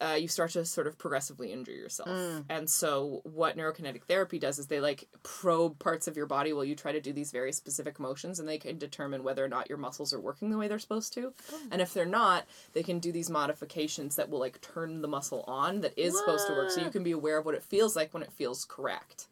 uh, 0.00 0.16
you 0.20 0.28
start 0.28 0.50
to 0.50 0.64
sort 0.64 0.86
of 0.86 0.98
progressively 0.98 1.52
injure 1.52 1.72
yourself. 1.72 2.08
And 2.48 2.68
so, 2.68 3.20
what 3.24 3.56
neurokinetic 3.56 4.02
therapy 4.04 4.38
does 4.38 4.58
is 4.58 4.66
they 4.66 4.80
like 4.80 5.08
probe 5.22 5.78
parts 5.78 6.08
of 6.08 6.16
your 6.16 6.26
body 6.26 6.52
while 6.52 6.64
you 6.64 6.74
try 6.74 6.92
to 6.92 7.00
do 7.00 7.12
these 7.12 7.30
very 7.30 7.52
specific 7.52 8.00
motions, 8.00 8.38
and 8.40 8.48
they 8.48 8.58
can 8.58 8.78
determine 8.78 9.22
whether 9.22 9.44
or 9.44 9.48
not 9.48 9.68
your 9.68 9.78
muscles 9.78 10.12
are 10.12 10.20
working 10.20 10.50
the 10.50 10.58
way 10.58 10.68
they're 10.68 10.78
supposed 10.78 11.12
to. 11.14 11.32
And 11.70 11.80
if 11.80 11.94
they're 11.94 12.04
not, 12.04 12.44
they 12.72 12.82
can 12.82 12.98
do 12.98 13.12
these 13.12 13.30
modifications 13.30 14.16
that 14.16 14.28
will 14.28 14.40
like 14.40 14.60
turn 14.60 15.00
the 15.00 15.08
muscle 15.08 15.44
on 15.46 15.80
that 15.82 15.98
is 15.98 16.18
supposed 16.18 16.46
to 16.48 16.52
work, 16.54 16.70
so 16.70 16.80
you 16.82 16.90
can 16.90 17.02
be 17.04 17.12
aware 17.12 17.38
of 17.38 17.44
what 17.46 17.54
it 17.54 17.62
feels 17.62 17.94
like 17.96 18.12
when 18.12 18.22
it 18.22 18.32
feels 18.32 18.64
correct. 18.64 19.26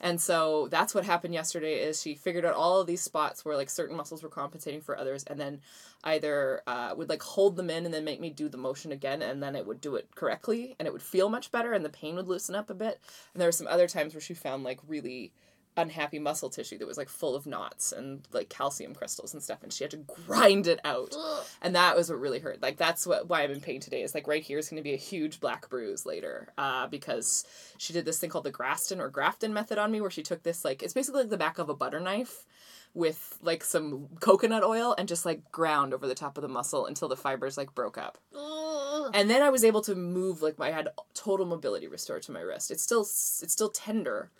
And 0.00 0.20
so 0.20 0.68
that's 0.70 0.94
what 0.94 1.04
happened 1.04 1.34
yesterday 1.34 1.80
is 1.80 2.00
she 2.00 2.14
figured 2.14 2.44
out 2.44 2.54
all 2.54 2.80
of 2.80 2.86
these 2.86 3.00
spots 3.00 3.44
where 3.44 3.56
like 3.56 3.70
certain 3.70 3.96
muscles 3.96 4.22
were 4.22 4.28
compensating 4.28 4.80
for 4.80 4.98
others 4.98 5.24
and 5.24 5.38
then 5.38 5.60
either 6.04 6.62
uh, 6.66 6.94
would 6.96 7.08
like 7.08 7.22
hold 7.22 7.56
them 7.56 7.70
in 7.70 7.84
and 7.84 7.94
then 7.94 8.04
make 8.04 8.20
me 8.20 8.30
do 8.30 8.48
the 8.48 8.58
motion 8.58 8.92
again 8.92 9.22
and 9.22 9.42
then 9.42 9.56
it 9.56 9.66
would 9.66 9.80
do 9.80 9.96
it 9.96 10.14
correctly 10.14 10.76
and 10.78 10.86
it 10.86 10.92
would 10.92 11.02
feel 11.02 11.28
much 11.28 11.50
better 11.50 11.72
and 11.72 11.84
the 11.84 11.90
pain 11.90 12.16
would 12.16 12.28
loosen 12.28 12.54
up 12.54 12.70
a 12.70 12.74
bit. 12.74 13.00
And 13.32 13.40
there 13.40 13.48
were 13.48 13.52
some 13.52 13.68
other 13.68 13.88
times 13.88 14.14
where 14.14 14.20
she 14.20 14.34
found 14.34 14.64
like 14.64 14.80
really 14.86 15.32
unhappy 15.76 16.18
muscle 16.18 16.50
tissue 16.50 16.78
that 16.78 16.86
was 16.86 16.96
like 16.96 17.08
full 17.08 17.34
of 17.34 17.46
knots 17.46 17.92
and 17.92 18.26
like 18.32 18.48
calcium 18.48 18.94
crystals 18.94 19.34
and 19.34 19.42
stuff 19.42 19.62
and 19.62 19.72
she 19.72 19.84
had 19.84 19.90
to 19.90 19.96
grind 19.96 20.66
it 20.66 20.80
out. 20.84 21.14
And 21.62 21.74
that 21.74 21.96
was 21.96 22.10
what 22.10 22.20
really 22.20 22.38
hurt. 22.38 22.62
Like 22.62 22.76
that's 22.76 23.06
what 23.06 23.28
why 23.28 23.42
i'm 23.42 23.50
in 23.50 23.60
pain 23.60 23.80
today 23.80 24.02
is 24.02 24.14
like 24.14 24.26
right 24.28 24.42
here 24.42 24.58
is 24.58 24.68
going 24.68 24.76
to 24.76 24.82
be 24.82 24.94
a 24.94 24.96
huge 24.96 25.40
black 25.40 25.68
bruise 25.68 26.06
later 26.06 26.52
uh, 26.58 26.86
because 26.86 27.44
she 27.78 27.92
did 27.92 28.04
this 28.04 28.18
thing 28.18 28.30
called 28.30 28.44
the 28.44 28.52
Graston 28.52 29.00
or 29.00 29.10
Graston 29.10 29.52
method 29.52 29.78
on 29.78 29.90
me 29.90 30.00
where 30.00 30.10
she 30.10 30.22
took 30.22 30.42
this 30.42 30.64
like 30.64 30.82
it's 30.82 30.94
basically 30.94 31.22
like 31.22 31.30
the 31.30 31.36
back 31.36 31.58
of 31.58 31.68
a 31.68 31.74
butter 31.74 32.00
knife 32.00 32.44
with 32.94 33.38
like 33.42 33.64
some 33.64 34.08
coconut 34.20 34.62
oil 34.62 34.94
and 34.96 35.08
just 35.08 35.26
like 35.26 35.50
ground 35.50 35.92
over 35.92 36.06
the 36.06 36.14
top 36.14 36.38
of 36.38 36.42
the 36.42 36.48
muscle 36.48 36.86
until 36.86 37.08
the 37.08 37.16
fibers 37.16 37.56
like 37.56 37.74
broke 37.74 37.98
up. 37.98 38.18
And 39.12 39.28
then 39.28 39.42
I 39.42 39.50
was 39.50 39.64
able 39.64 39.82
to 39.82 39.94
move 39.96 40.42
like 40.42 40.60
I 40.60 40.70
had 40.70 40.88
total 41.12 41.44
mobility 41.44 41.88
restored 41.88 42.22
to 42.22 42.32
my 42.32 42.40
wrist. 42.40 42.70
It's 42.70 42.82
still 42.82 43.02
it's 43.02 43.52
still 43.52 43.68
tender, 43.68 44.30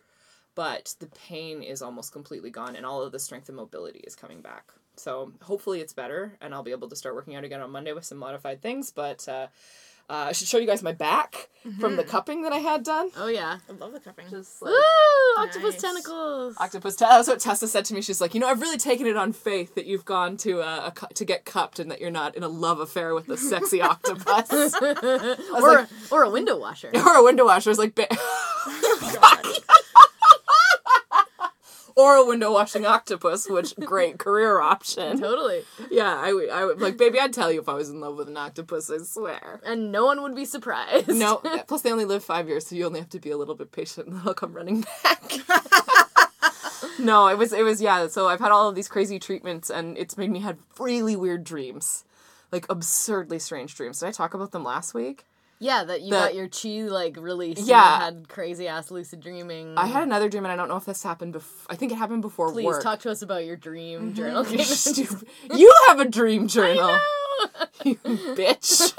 but 0.54 0.94
the 1.00 1.06
pain 1.06 1.62
is 1.62 1.82
almost 1.82 2.12
completely 2.12 2.50
gone 2.50 2.76
and 2.76 2.86
all 2.86 3.02
of 3.02 3.12
the 3.12 3.18
strength 3.18 3.48
and 3.48 3.56
mobility 3.56 4.00
is 4.00 4.14
coming 4.14 4.40
back. 4.40 4.72
So 4.96 5.32
hopefully 5.42 5.80
it's 5.80 5.92
better 5.92 6.34
and 6.40 6.54
I'll 6.54 6.62
be 6.62 6.70
able 6.70 6.88
to 6.88 6.96
start 6.96 7.14
working 7.14 7.34
out 7.34 7.44
again 7.44 7.60
on 7.60 7.70
Monday 7.70 7.92
with 7.92 8.04
some 8.04 8.18
modified 8.18 8.62
things. 8.62 8.92
But 8.92 9.28
uh, 9.28 9.48
uh, 10.08 10.26
I 10.28 10.32
should 10.32 10.46
show 10.46 10.58
you 10.58 10.66
guys 10.66 10.82
my 10.82 10.92
back 10.92 11.48
from 11.80 11.96
the 11.96 12.04
cupping 12.04 12.42
that 12.42 12.52
I 12.52 12.58
had 12.58 12.84
done. 12.84 13.10
Oh 13.16 13.26
yeah. 13.26 13.58
I 13.68 13.72
love 13.72 13.92
the 13.92 13.98
cupping. 14.00 14.26
Just 14.30 14.60
like 14.62 14.70
Woo! 14.70 15.42
Octopus 15.42 15.72
Nice. 15.72 15.80
tentacles. 15.82 16.54
octopus. 16.58 16.94
Te- 16.94 17.06
that's 17.06 17.26
what 17.26 17.40
Tessa 17.40 17.66
said 17.66 17.84
to 17.86 17.94
me. 17.94 18.02
She's 18.02 18.20
like, 18.20 18.34
you 18.34 18.40
know, 18.40 18.46
I've 18.46 18.60
really 18.60 18.76
taken 18.78 19.06
it 19.08 19.16
on 19.16 19.32
faith 19.32 19.74
that 19.74 19.86
you've 19.86 20.04
gone 20.04 20.36
to 20.38 20.60
uh, 20.60 20.82
a 20.86 20.90
cu- 20.92 21.12
to 21.14 21.24
get 21.24 21.44
cupped 21.44 21.78
and 21.80 21.90
that 21.90 22.00
you're 22.00 22.10
not 22.12 22.36
in 22.36 22.44
a 22.44 22.48
love 22.48 22.78
affair 22.78 23.14
with 23.14 23.28
a 23.30 23.36
sexy 23.36 23.80
octopus 23.82 24.74
or 24.82 25.78
a, 25.78 25.88
or 26.12 26.22
a 26.22 26.30
window 26.30 26.56
washer. 26.56 26.90
or 26.94 27.14
a 27.16 27.24
window 27.24 27.46
washer. 27.46 27.70
I 27.70 27.72
was 27.72 27.78
like, 27.78 27.94
ba- 27.96 28.06
God. 28.10 29.33
Or 31.96 32.16
a 32.16 32.24
window 32.24 32.52
washing 32.52 32.84
octopus, 32.84 33.48
which 33.48 33.74
great 33.76 34.18
career 34.18 34.60
option. 34.60 35.18
totally. 35.18 35.62
Yeah, 35.90 36.16
I 36.16 36.32
would, 36.32 36.50
I 36.50 36.64
would 36.64 36.80
like, 36.80 36.96
baby, 36.96 37.20
I'd 37.20 37.32
tell 37.32 37.52
you 37.52 37.60
if 37.60 37.68
I 37.68 37.74
was 37.74 37.90
in 37.90 38.00
love 38.00 38.16
with 38.16 38.28
an 38.28 38.36
octopus. 38.36 38.90
I 38.90 38.98
swear. 38.98 39.60
And 39.64 39.92
no 39.92 40.04
one 40.04 40.22
would 40.22 40.34
be 40.34 40.44
surprised. 40.44 41.08
No, 41.08 41.36
plus 41.66 41.82
they 41.82 41.92
only 41.92 42.04
live 42.04 42.24
five 42.24 42.48
years, 42.48 42.66
so 42.66 42.74
you 42.74 42.86
only 42.86 43.00
have 43.00 43.10
to 43.10 43.20
be 43.20 43.30
a 43.30 43.36
little 43.36 43.54
bit 43.54 43.72
patient, 43.72 44.08
and 44.08 44.20
they'll 44.22 44.34
come 44.34 44.52
running 44.52 44.84
back. 45.02 45.32
no, 46.98 47.28
it 47.28 47.38
was, 47.38 47.52
it 47.52 47.62
was, 47.62 47.80
yeah. 47.80 48.08
So 48.08 48.28
I've 48.28 48.40
had 48.40 48.52
all 48.52 48.68
of 48.68 48.74
these 48.74 48.88
crazy 48.88 49.18
treatments, 49.18 49.70
and 49.70 49.96
it's 49.96 50.18
made 50.18 50.30
me 50.30 50.40
have 50.40 50.58
really 50.78 51.16
weird 51.16 51.44
dreams, 51.44 52.04
like 52.50 52.66
absurdly 52.68 53.38
strange 53.38 53.74
dreams. 53.74 54.00
Did 54.00 54.06
I 54.08 54.12
talk 54.12 54.34
about 54.34 54.52
them 54.52 54.64
last 54.64 54.94
week? 54.94 55.24
Yeah, 55.58 55.84
that 55.84 56.02
you 56.02 56.10
The- 56.10 56.16
got 56.16 56.34
your 56.34 56.48
chi 56.48 56.92
like 56.92 57.16
released. 57.16 57.62
Yeah. 57.62 57.94
and 57.94 58.16
had 58.16 58.28
crazy 58.28 58.68
ass 58.68 58.90
lucid 58.90 59.20
dreaming. 59.20 59.74
I 59.76 59.86
had 59.86 60.02
another 60.02 60.28
dream, 60.28 60.44
and 60.44 60.52
I 60.52 60.56
don't 60.56 60.68
know 60.68 60.76
if 60.76 60.84
this 60.84 61.02
happened 61.02 61.32
before. 61.32 61.66
I 61.72 61.76
think 61.76 61.92
it 61.92 61.96
happened 61.96 62.22
before 62.22 62.50
Please 62.52 62.66
work. 62.66 62.82
talk 62.82 63.00
to 63.00 63.10
us 63.10 63.22
about 63.22 63.44
your 63.44 63.56
dream 63.56 64.12
mm-hmm. 64.12 64.14
journal. 64.14 64.44
You 65.54 65.72
have 65.88 66.00
a 66.00 66.08
dream 66.08 66.48
journal. 66.48 66.98
you 67.84 67.96
bitch. 67.96 68.92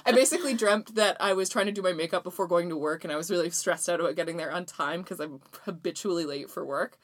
I 0.06 0.12
basically 0.12 0.54
dreamt 0.54 0.94
that 0.94 1.16
I 1.20 1.32
was 1.32 1.48
trying 1.48 1.66
to 1.66 1.72
do 1.72 1.82
my 1.82 1.92
makeup 1.92 2.22
before 2.22 2.46
going 2.46 2.68
to 2.68 2.76
work 2.76 3.04
and 3.04 3.12
I 3.12 3.16
was 3.16 3.30
really 3.30 3.50
stressed 3.50 3.88
out 3.88 4.00
about 4.00 4.16
getting 4.16 4.36
there 4.36 4.52
on 4.52 4.64
time 4.64 5.02
because 5.02 5.20
I'm 5.20 5.40
habitually 5.64 6.24
late 6.24 6.50
for 6.50 6.64
work. 6.64 6.98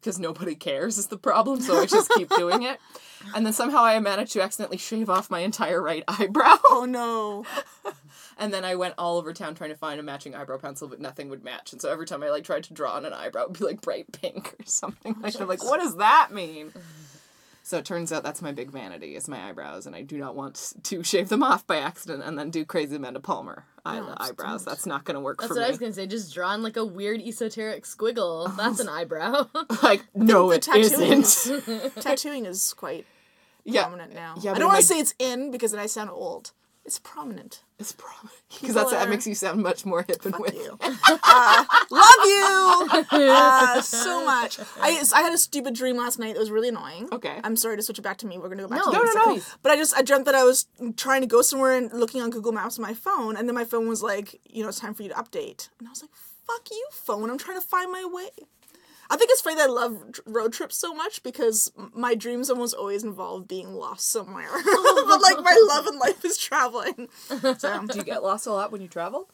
Because 0.00 0.18
nobody 0.18 0.54
cares 0.54 0.96
is 0.96 1.08
the 1.08 1.18
problem, 1.18 1.60
so 1.60 1.78
I 1.78 1.84
just 1.84 2.10
keep 2.12 2.30
doing 2.30 2.62
it. 2.62 2.78
And 3.34 3.44
then 3.44 3.52
somehow 3.52 3.84
I 3.84 4.00
managed 4.00 4.32
to 4.32 4.40
accidentally 4.40 4.78
shave 4.78 5.10
off 5.10 5.30
my 5.30 5.40
entire 5.40 5.82
right 5.82 6.02
eyebrow. 6.08 6.56
Oh 6.64 6.86
no. 6.88 7.44
And 8.40 8.52
then 8.52 8.64
I 8.64 8.74
went 8.74 8.94
all 8.98 9.18
over 9.18 9.32
town 9.32 9.54
trying 9.54 9.70
to 9.70 9.76
find 9.76 10.00
a 10.00 10.02
matching 10.02 10.34
eyebrow 10.34 10.56
pencil, 10.56 10.88
but 10.88 10.98
nothing 11.00 11.28
would 11.28 11.44
match. 11.44 11.72
And 11.72 11.80
so 11.80 11.90
every 11.90 12.06
time 12.06 12.22
I 12.22 12.30
like 12.30 12.42
tried 12.42 12.64
to 12.64 12.74
draw 12.74 12.92
on 12.94 13.04
an 13.04 13.12
eyebrow, 13.12 13.42
it 13.42 13.48
would 13.50 13.58
be 13.58 13.64
like 13.66 13.82
bright 13.82 14.10
pink 14.20 14.54
or 14.58 14.64
something. 14.64 15.14
Like 15.20 15.38
I'm 15.40 15.46
like, 15.46 15.62
what 15.62 15.78
does 15.78 15.96
that 15.96 16.30
mean? 16.32 16.72
So 17.62 17.76
it 17.76 17.84
turns 17.84 18.10
out 18.10 18.22
that's 18.24 18.40
my 18.40 18.52
big 18.52 18.70
vanity 18.70 19.14
is 19.14 19.28
my 19.28 19.48
eyebrows, 19.48 19.86
and 19.86 19.94
I 19.94 20.00
do 20.02 20.16
not 20.16 20.34
want 20.34 20.72
to 20.82 21.02
shave 21.04 21.28
them 21.28 21.42
off 21.42 21.66
by 21.66 21.76
accident 21.76 22.22
and 22.24 22.36
then 22.36 22.50
do 22.50 22.64
crazy 22.64 22.96
Amanda 22.96 23.20
Palmer 23.20 23.64
eye- 23.84 24.00
No, 24.00 24.14
eyebrows. 24.16 24.64
That's 24.64 24.86
not 24.86 25.04
going 25.04 25.14
to 25.14 25.20
work 25.20 25.40
That's 25.40 25.52
for 25.52 25.56
what. 25.56 25.66
I 25.66 25.68
was 25.68 25.78
gonna 25.78 25.92
say. 25.92 26.06
Just 26.06 26.34
drawing 26.34 26.62
like 26.62 26.76
a 26.78 26.84
weird 26.84 27.20
esoteric 27.20 27.84
squiggle. 27.84 28.56
That's 28.56 28.80
an 28.80 28.88
eyebrow. 28.88 29.46
like, 29.82 30.02
no, 30.14 30.48
the 30.48 30.56
it 30.56 30.62
tattooing 30.62 31.20
isn't. 31.20 31.94
Tattooing 31.96 32.46
is 32.46 32.72
quite 32.72 33.06
yeah, 33.64 33.82
prominent 33.82 34.14
now. 34.14 34.34
yeah, 34.40 34.52
I 34.52 34.54
don't 34.54 34.64
want 34.68 34.76
my- 34.78 34.80
to 34.80 34.86
say 34.86 34.98
it's 34.98 35.14
in 35.18 35.50
because 35.50 35.70
then 35.70 35.80
I 35.80 35.86
sound 35.86 36.10
old. 36.10 36.52
It's 36.90 36.98
prominent. 36.98 37.62
it's 37.78 37.92
prominent 37.92 38.32
because 38.60 38.74
that's 38.74 38.90
that 38.90 39.08
makes 39.08 39.24
you 39.24 39.36
sound 39.36 39.62
much 39.62 39.86
more 39.86 40.02
hip 40.02 40.24
and 40.26 40.34
with. 40.40 40.54
you. 40.54 40.76
Uh, 41.32 41.64
love 41.90 42.24
you 42.24 43.06
uh, 43.30 43.80
so 43.80 44.24
much. 44.24 44.58
I, 44.80 45.00
I 45.14 45.22
had 45.22 45.32
a 45.32 45.38
stupid 45.38 45.74
dream 45.74 45.96
last 45.96 46.18
night 46.18 46.34
that 46.34 46.40
was 46.40 46.50
really 46.50 46.68
annoying. 46.70 47.08
Okay. 47.12 47.38
I'm 47.44 47.54
sorry 47.54 47.76
to 47.76 47.82
switch 47.82 48.00
it 48.00 48.02
back 48.02 48.16
to 48.18 48.26
me. 48.26 48.38
We're 48.38 48.48
gonna 48.48 48.62
go 48.62 48.68
back 48.68 48.78
No, 48.84 48.90
to 48.90 48.98
no, 48.98 49.02
no, 49.04 49.34
no. 49.36 49.40
But 49.62 49.70
I 49.70 49.76
just 49.76 49.96
I 49.96 50.02
dreamt 50.02 50.24
that 50.24 50.34
I 50.34 50.42
was 50.42 50.66
trying 50.96 51.20
to 51.20 51.28
go 51.28 51.42
somewhere 51.42 51.76
and 51.76 51.92
looking 51.92 52.20
on 52.22 52.30
Google 52.30 52.50
Maps 52.50 52.76
on 52.76 52.82
my 52.82 52.94
phone, 52.94 53.36
and 53.36 53.46
then 53.48 53.54
my 53.54 53.64
phone 53.64 53.86
was 53.86 54.02
like, 54.02 54.40
you 54.44 54.64
know, 54.64 54.68
it's 54.70 54.80
time 54.80 54.94
for 54.94 55.04
you 55.04 55.10
to 55.10 55.14
update, 55.14 55.68
and 55.78 55.86
I 55.86 55.90
was 55.90 56.02
like, 56.02 56.10
fuck 56.46 56.68
you, 56.72 56.84
phone. 56.90 57.30
I'm 57.30 57.38
trying 57.38 57.60
to 57.60 57.66
find 57.66 57.92
my 57.92 58.04
way. 58.04 58.30
I 59.12 59.16
think 59.16 59.30
it's 59.32 59.40
funny 59.40 59.56
that 59.56 59.68
I 59.68 59.72
love 59.72 60.20
road 60.24 60.52
trips 60.52 60.76
so 60.76 60.94
much 60.94 61.22
because 61.24 61.70
my 61.92 62.14
dreams 62.14 62.48
almost 62.48 62.74
always 62.74 63.02
involve 63.02 63.48
being 63.48 63.74
lost 63.74 64.08
somewhere. 64.08 64.48
but 64.64 65.20
like 65.20 65.42
my 65.42 65.60
love 65.68 65.86
in 65.88 65.98
life 65.98 66.24
is 66.24 66.38
traveling. 66.38 67.08
So, 67.58 67.86
Do 67.90 67.98
you 67.98 68.04
get 68.04 68.22
lost 68.22 68.46
a 68.46 68.52
lot 68.52 68.70
when 68.70 68.80
you 68.80 68.88
travel? 68.88 69.28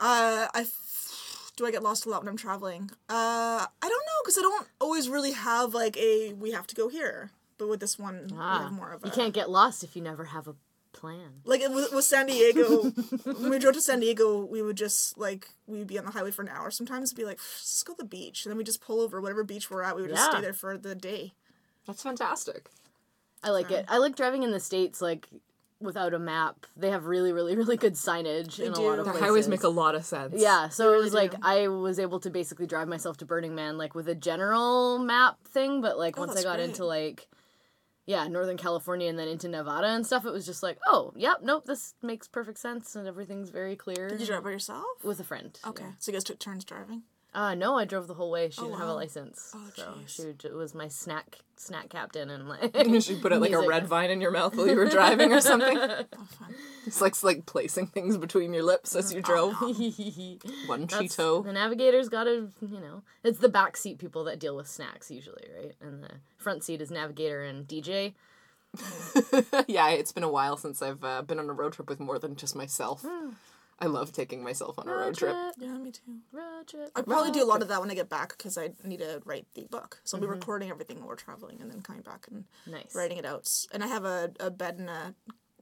uh, 0.00 0.48
I 0.54 0.60
f- 0.62 1.52
do 1.56 1.64
I 1.66 1.70
get 1.70 1.82
lost 1.82 2.06
a 2.06 2.10
lot 2.10 2.22
when 2.22 2.28
I'm 2.28 2.36
traveling? 2.36 2.90
Uh, 3.08 3.64
I 3.66 3.66
don't 3.82 3.90
know 3.90 4.20
because 4.24 4.38
I 4.38 4.42
don't 4.42 4.66
always 4.80 5.08
really 5.08 5.32
have 5.32 5.74
like 5.74 5.96
a 5.96 6.32
we 6.34 6.52
have 6.52 6.66
to 6.68 6.74
go 6.74 6.88
here. 6.88 7.30
But 7.58 7.68
with 7.68 7.80
this 7.80 7.98
one, 7.98 8.26
we 8.28 8.36
Ah, 8.38 8.64
have 8.64 8.72
more 8.72 8.92
of 8.92 9.02
a 9.02 9.06
you 9.06 9.12
can't 9.12 9.32
get 9.32 9.48
lost 9.50 9.82
if 9.82 9.96
you 9.96 10.02
never 10.02 10.24
have 10.26 10.46
a 10.48 10.54
plan. 10.96 11.42
like 11.44 11.60
with, 11.68 11.92
with 11.92 12.04
San 12.04 12.26
Diego. 12.26 12.90
when 13.24 13.50
we 13.50 13.58
drove 13.58 13.74
to 13.74 13.80
San 13.82 14.00
Diego, 14.00 14.44
we 14.44 14.62
would 14.62 14.76
just 14.76 15.16
like 15.18 15.48
we 15.66 15.78
would 15.78 15.86
be 15.86 15.98
on 15.98 16.04
the 16.04 16.10
highway 16.12 16.30
for 16.30 16.42
an 16.42 16.48
hour. 16.48 16.70
Sometimes 16.70 17.12
be 17.12 17.24
like, 17.24 17.38
let's 17.38 17.82
go 17.82 17.92
to 17.94 17.98
the 17.98 18.08
beach, 18.08 18.44
and 18.44 18.50
then 18.50 18.58
we 18.58 18.64
just 18.64 18.80
pull 18.80 19.00
over 19.00 19.20
whatever 19.20 19.44
beach 19.44 19.70
we're 19.70 19.82
at. 19.82 19.94
We 19.96 20.02
would 20.02 20.10
just 20.10 20.30
stay 20.30 20.40
there 20.40 20.52
for 20.52 20.76
the 20.76 20.94
day. 20.94 21.34
That's 21.86 22.02
fantastic. 22.02 22.68
I 23.42 23.50
like 23.50 23.70
it. 23.70 23.84
I 23.88 23.98
like 23.98 24.16
driving 24.16 24.42
in 24.42 24.50
the 24.50 24.58
states 24.60 25.00
like 25.00 25.28
without 25.78 26.14
a 26.14 26.18
map. 26.18 26.64
They 26.76 26.90
have 26.90 27.04
really, 27.04 27.32
really, 27.32 27.54
really 27.54 27.76
good 27.76 27.92
signage 27.94 28.58
in 28.58 28.72
a 28.72 28.80
lot 28.80 28.98
of 28.98 29.04
The 29.04 29.10
places. 29.12 29.20
highways 29.20 29.46
make 29.48 29.62
a 29.62 29.68
lot 29.68 29.94
of 29.94 30.04
sense. 30.06 30.32
Yeah, 30.36 30.68
so 30.70 30.88
it 30.88 30.92
really 30.92 31.04
was 31.04 31.14
like 31.14 31.32
do. 31.32 31.38
I 31.42 31.68
was 31.68 31.98
able 31.98 32.18
to 32.20 32.30
basically 32.30 32.66
drive 32.66 32.88
myself 32.88 33.18
to 33.18 33.26
Burning 33.26 33.54
Man 33.54 33.76
like 33.76 33.94
with 33.94 34.08
a 34.08 34.14
general 34.14 34.98
map 34.98 35.36
thing, 35.48 35.80
but 35.82 35.98
like 35.98 36.16
oh, 36.18 36.22
once 36.22 36.36
I 36.36 36.40
Oh, 36.40 36.44
got 36.44 36.56
great. 36.56 36.70
into 36.70 36.84
like 36.86 37.28
yeah, 38.06 38.26
Northern 38.28 38.56
California 38.56 39.08
and 39.08 39.18
then 39.18 39.28
into 39.28 39.48
Nevada 39.48 39.88
and 39.88 40.06
stuff, 40.06 40.24
it 40.24 40.32
was 40.32 40.46
just 40.46 40.62
like, 40.62 40.78
oh, 40.86 41.12
yep, 41.16 41.38
nope, 41.42 41.64
this 41.66 41.94
makes 42.02 42.28
perfect 42.28 42.58
sense 42.58 42.94
and 42.96 43.06
everything's 43.06 43.50
very 43.50 43.76
clear. 43.76 44.08
Did 44.08 44.20
you 44.20 44.26
drive 44.26 44.44
by 44.44 44.50
yourself? 44.50 44.84
with 45.02 45.20
a 45.20 45.24
friend? 45.24 45.58
Okay, 45.66 45.84
so 45.98 46.10
you 46.10 46.16
guys 46.16 46.24
took 46.24 46.38
turns 46.38 46.64
driving. 46.64 47.02
Uh, 47.34 47.54
no, 47.54 47.76
I 47.76 47.84
drove 47.84 48.06
the 48.06 48.14
whole 48.14 48.30
way. 48.30 48.48
She 48.48 48.62
didn't 48.62 48.78
have 48.78 48.88
a 48.88 48.94
license, 48.94 49.52
Oh, 49.54 49.70
so 50.06 50.32
she 50.38 50.48
was 50.48 50.74
my 50.74 50.88
snack 50.88 51.36
snack 51.56 51.90
captain 51.90 52.30
and 52.30 52.48
like. 52.48 52.74
She 53.02 53.16
put 53.16 53.32
it 53.32 53.40
like 53.40 53.52
a 53.52 53.58
red 53.68 53.86
vine 53.86 54.10
in 54.10 54.22
your 54.22 54.30
mouth 54.30 54.56
while 54.56 54.66
you 54.66 54.76
were 54.76 54.86
driving 54.88 55.32
or 55.32 55.40
something. 55.42 55.76
Oh. 56.18 56.45
It's 56.86 57.00
like 57.00 57.20
like 57.22 57.46
placing 57.46 57.88
things 57.88 58.16
between 58.16 58.54
your 58.54 58.62
lips 58.62 58.94
as 58.94 59.12
you 59.12 59.20
drove. 59.20 59.54
One 59.60 60.86
That's- 60.86 61.16
Cheeto. 61.16 61.44
The 61.44 61.52
navigator's 61.52 62.08
got 62.08 62.24
to, 62.24 62.50
you 62.60 62.80
know, 62.80 63.02
it's 63.24 63.38
the 63.38 63.48
back 63.48 63.76
seat 63.76 63.98
people 63.98 64.24
that 64.24 64.38
deal 64.38 64.56
with 64.56 64.68
snacks 64.68 65.10
usually, 65.10 65.44
right? 65.58 65.74
And 65.80 66.02
the 66.02 66.10
front 66.38 66.64
seat 66.64 66.80
is 66.80 66.90
navigator 66.90 67.42
and 67.42 67.66
DJ. 67.66 68.14
yeah, 69.66 69.88
it's 69.90 70.12
been 70.12 70.22
a 70.22 70.30
while 70.30 70.56
since 70.56 70.82
I've 70.82 71.02
uh, 71.02 71.22
been 71.22 71.38
on 71.38 71.48
a 71.48 71.52
road 71.52 71.72
trip 71.72 71.88
with 71.88 72.00
more 72.00 72.18
than 72.18 72.36
just 72.36 72.54
myself. 72.54 73.02
Hmm. 73.06 73.30
I 73.78 73.86
love 73.86 74.10
taking 74.10 74.42
myself 74.42 74.78
on 74.78 74.88
a 74.88 74.92
road 74.92 75.16
trip. 75.16 75.36
Yeah, 75.58 75.76
me 75.76 75.92
too. 75.92 76.00
road 76.32 76.66
trip. 76.66 76.90
I 76.96 77.02
probably 77.02 77.30
do 77.30 77.42
a 77.42 77.44
lot 77.44 77.60
of 77.60 77.68
that 77.68 77.78
when 77.80 77.90
I 77.90 77.94
get 77.94 78.08
back 78.08 78.30
because 78.36 78.56
I 78.56 78.70
need 78.84 79.00
to 79.00 79.20
write 79.26 79.46
the 79.54 79.64
book. 79.70 80.00
So 80.02 80.16
I'll 80.16 80.20
be 80.22 80.26
recording 80.26 80.70
everything 80.70 80.98
while 81.00 81.08
we're 81.08 81.16
traveling 81.16 81.58
and 81.60 81.70
then 81.70 81.82
coming 81.82 82.00
back 82.00 82.26
and 82.30 82.44
Nice. 82.66 82.94
writing 82.94 83.18
it 83.18 83.26
out. 83.26 83.50
And 83.72 83.84
I 83.84 83.86
have 83.88 84.06
a, 84.06 84.30
a 84.40 84.50
bed 84.50 84.76
and 84.78 84.88
a 84.88 85.14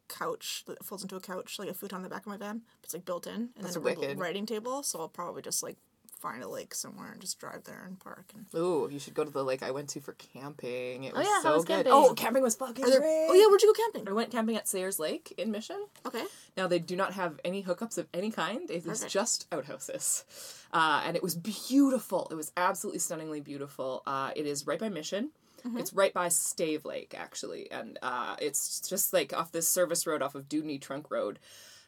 couch 0.09 0.65
that 0.67 0.85
folds 0.85 1.03
into 1.03 1.17
a 1.17 1.21
couch, 1.21 1.59
like 1.59 1.69
a 1.69 1.75
futon 1.75 1.97
on 1.97 2.03
the 2.03 2.09
back 2.09 2.23
of 2.23 2.27
my 2.27 2.37
van. 2.37 2.63
It's 2.83 2.95
like 2.95 3.05
built 3.05 3.27
in, 3.27 3.35
and 3.35 3.51
That's 3.61 3.75
then 3.75 3.83
a 3.83 3.85
wicked. 3.85 4.19
writing 4.19 4.47
table. 4.47 4.83
So 4.83 5.01
I'll 5.01 5.09
probably 5.09 5.43
just 5.43 5.63
like 5.63 5.77
find 6.21 6.43
a 6.43 6.49
lake 6.49 6.75
somewhere 6.75 7.13
and 7.13 7.21
just 7.21 7.39
drive 7.39 7.65
there 7.65 7.85
and 7.87 8.01
park. 8.01 8.33
And 8.35 8.47
Ooh, 8.59 8.89
you 8.91 8.99
should 8.99 9.13
go 9.13 9.25
to 9.25 9.31
the 9.31 9.45
lake 9.45 9.63
I 9.63 9.73
went 9.73 9.91
to 9.91 10.01
for 10.01 10.15
camping. 10.15 11.05
It 11.05 11.13
was 11.13 11.27
yeah, 11.27 11.33
how 11.35 11.43
so 11.43 11.55
was 11.57 11.65
good. 11.67 11.75
camping? 11.85 11.93
Oh, 11.93 12.15
camping 12.15 12.43
was 12.43 12.55
fucking 12.57 12.83
there- 12.85 13.01
great. 13.01 13.27
oh 13.29 13.35
yeah, 13.35 13.47
where'd 13.47 13.61
you 13.63 13.75
go 13.75 13.83
camping? 13.93 14.09
I 14.09 14.13
went 14.15 14.31
camping 14.31 14.57
at 14.57 14.67
Sayres 14.67 14.99
Lake 14.99 15.35
in 15.37 15.51
Mission. 15.51 15.85
Okay. 16.07 16.25
Now 16.57 16.67
they 16.67 16.79
do 16.79 16.97
not 16.97 17.13
have 17.13 17.39
any 17.45 17.63
hookups 17.63 17.99
of 17.99 18.07
any 18.15 18.31
kind. 18.31 18.71
It 18.71 18.77
is 18.77 18.85
Perfect. 18.85 19.13
just 19.13 19.47
outhouses, 19.53 20.25
uh, 20.73 21.03
and 21.05 21.15
it 21.17 21.23
was 21.23 21.35
beautiful. 21.35 22.27
It 22.31 22.35
was 22.37 22.53
absolutely 22.57 23.01
stunningly 23.01 23.41
beautiful. 23.41 24.03
Uh, 24.07 24.31
it 24.35 24.47
is 24.47 24.67
right 24.67 24.79
by 24.79 24.89
Mission. 24.89 25.31
It's 25.77 25.93
right 25.93 26.13
by 26.13 26.29
Stave 26.29 26.85
Lake 26.85 27.15
actually, 27.17 27.71
and 27.71 27.99
uh, 28.03 28.37
it's 28.41 28.81
just 28.81 29.13
like 29.13 29.33
off 29.33 29.53
this 29.53 29.69
service 29.69 30.07
road 30.07 30.23
off 30.23 30.35
of 30.35 30.49
Dewdney 30.49 30.79
Trunk 30.79 31.11
Road. 31.11 31.39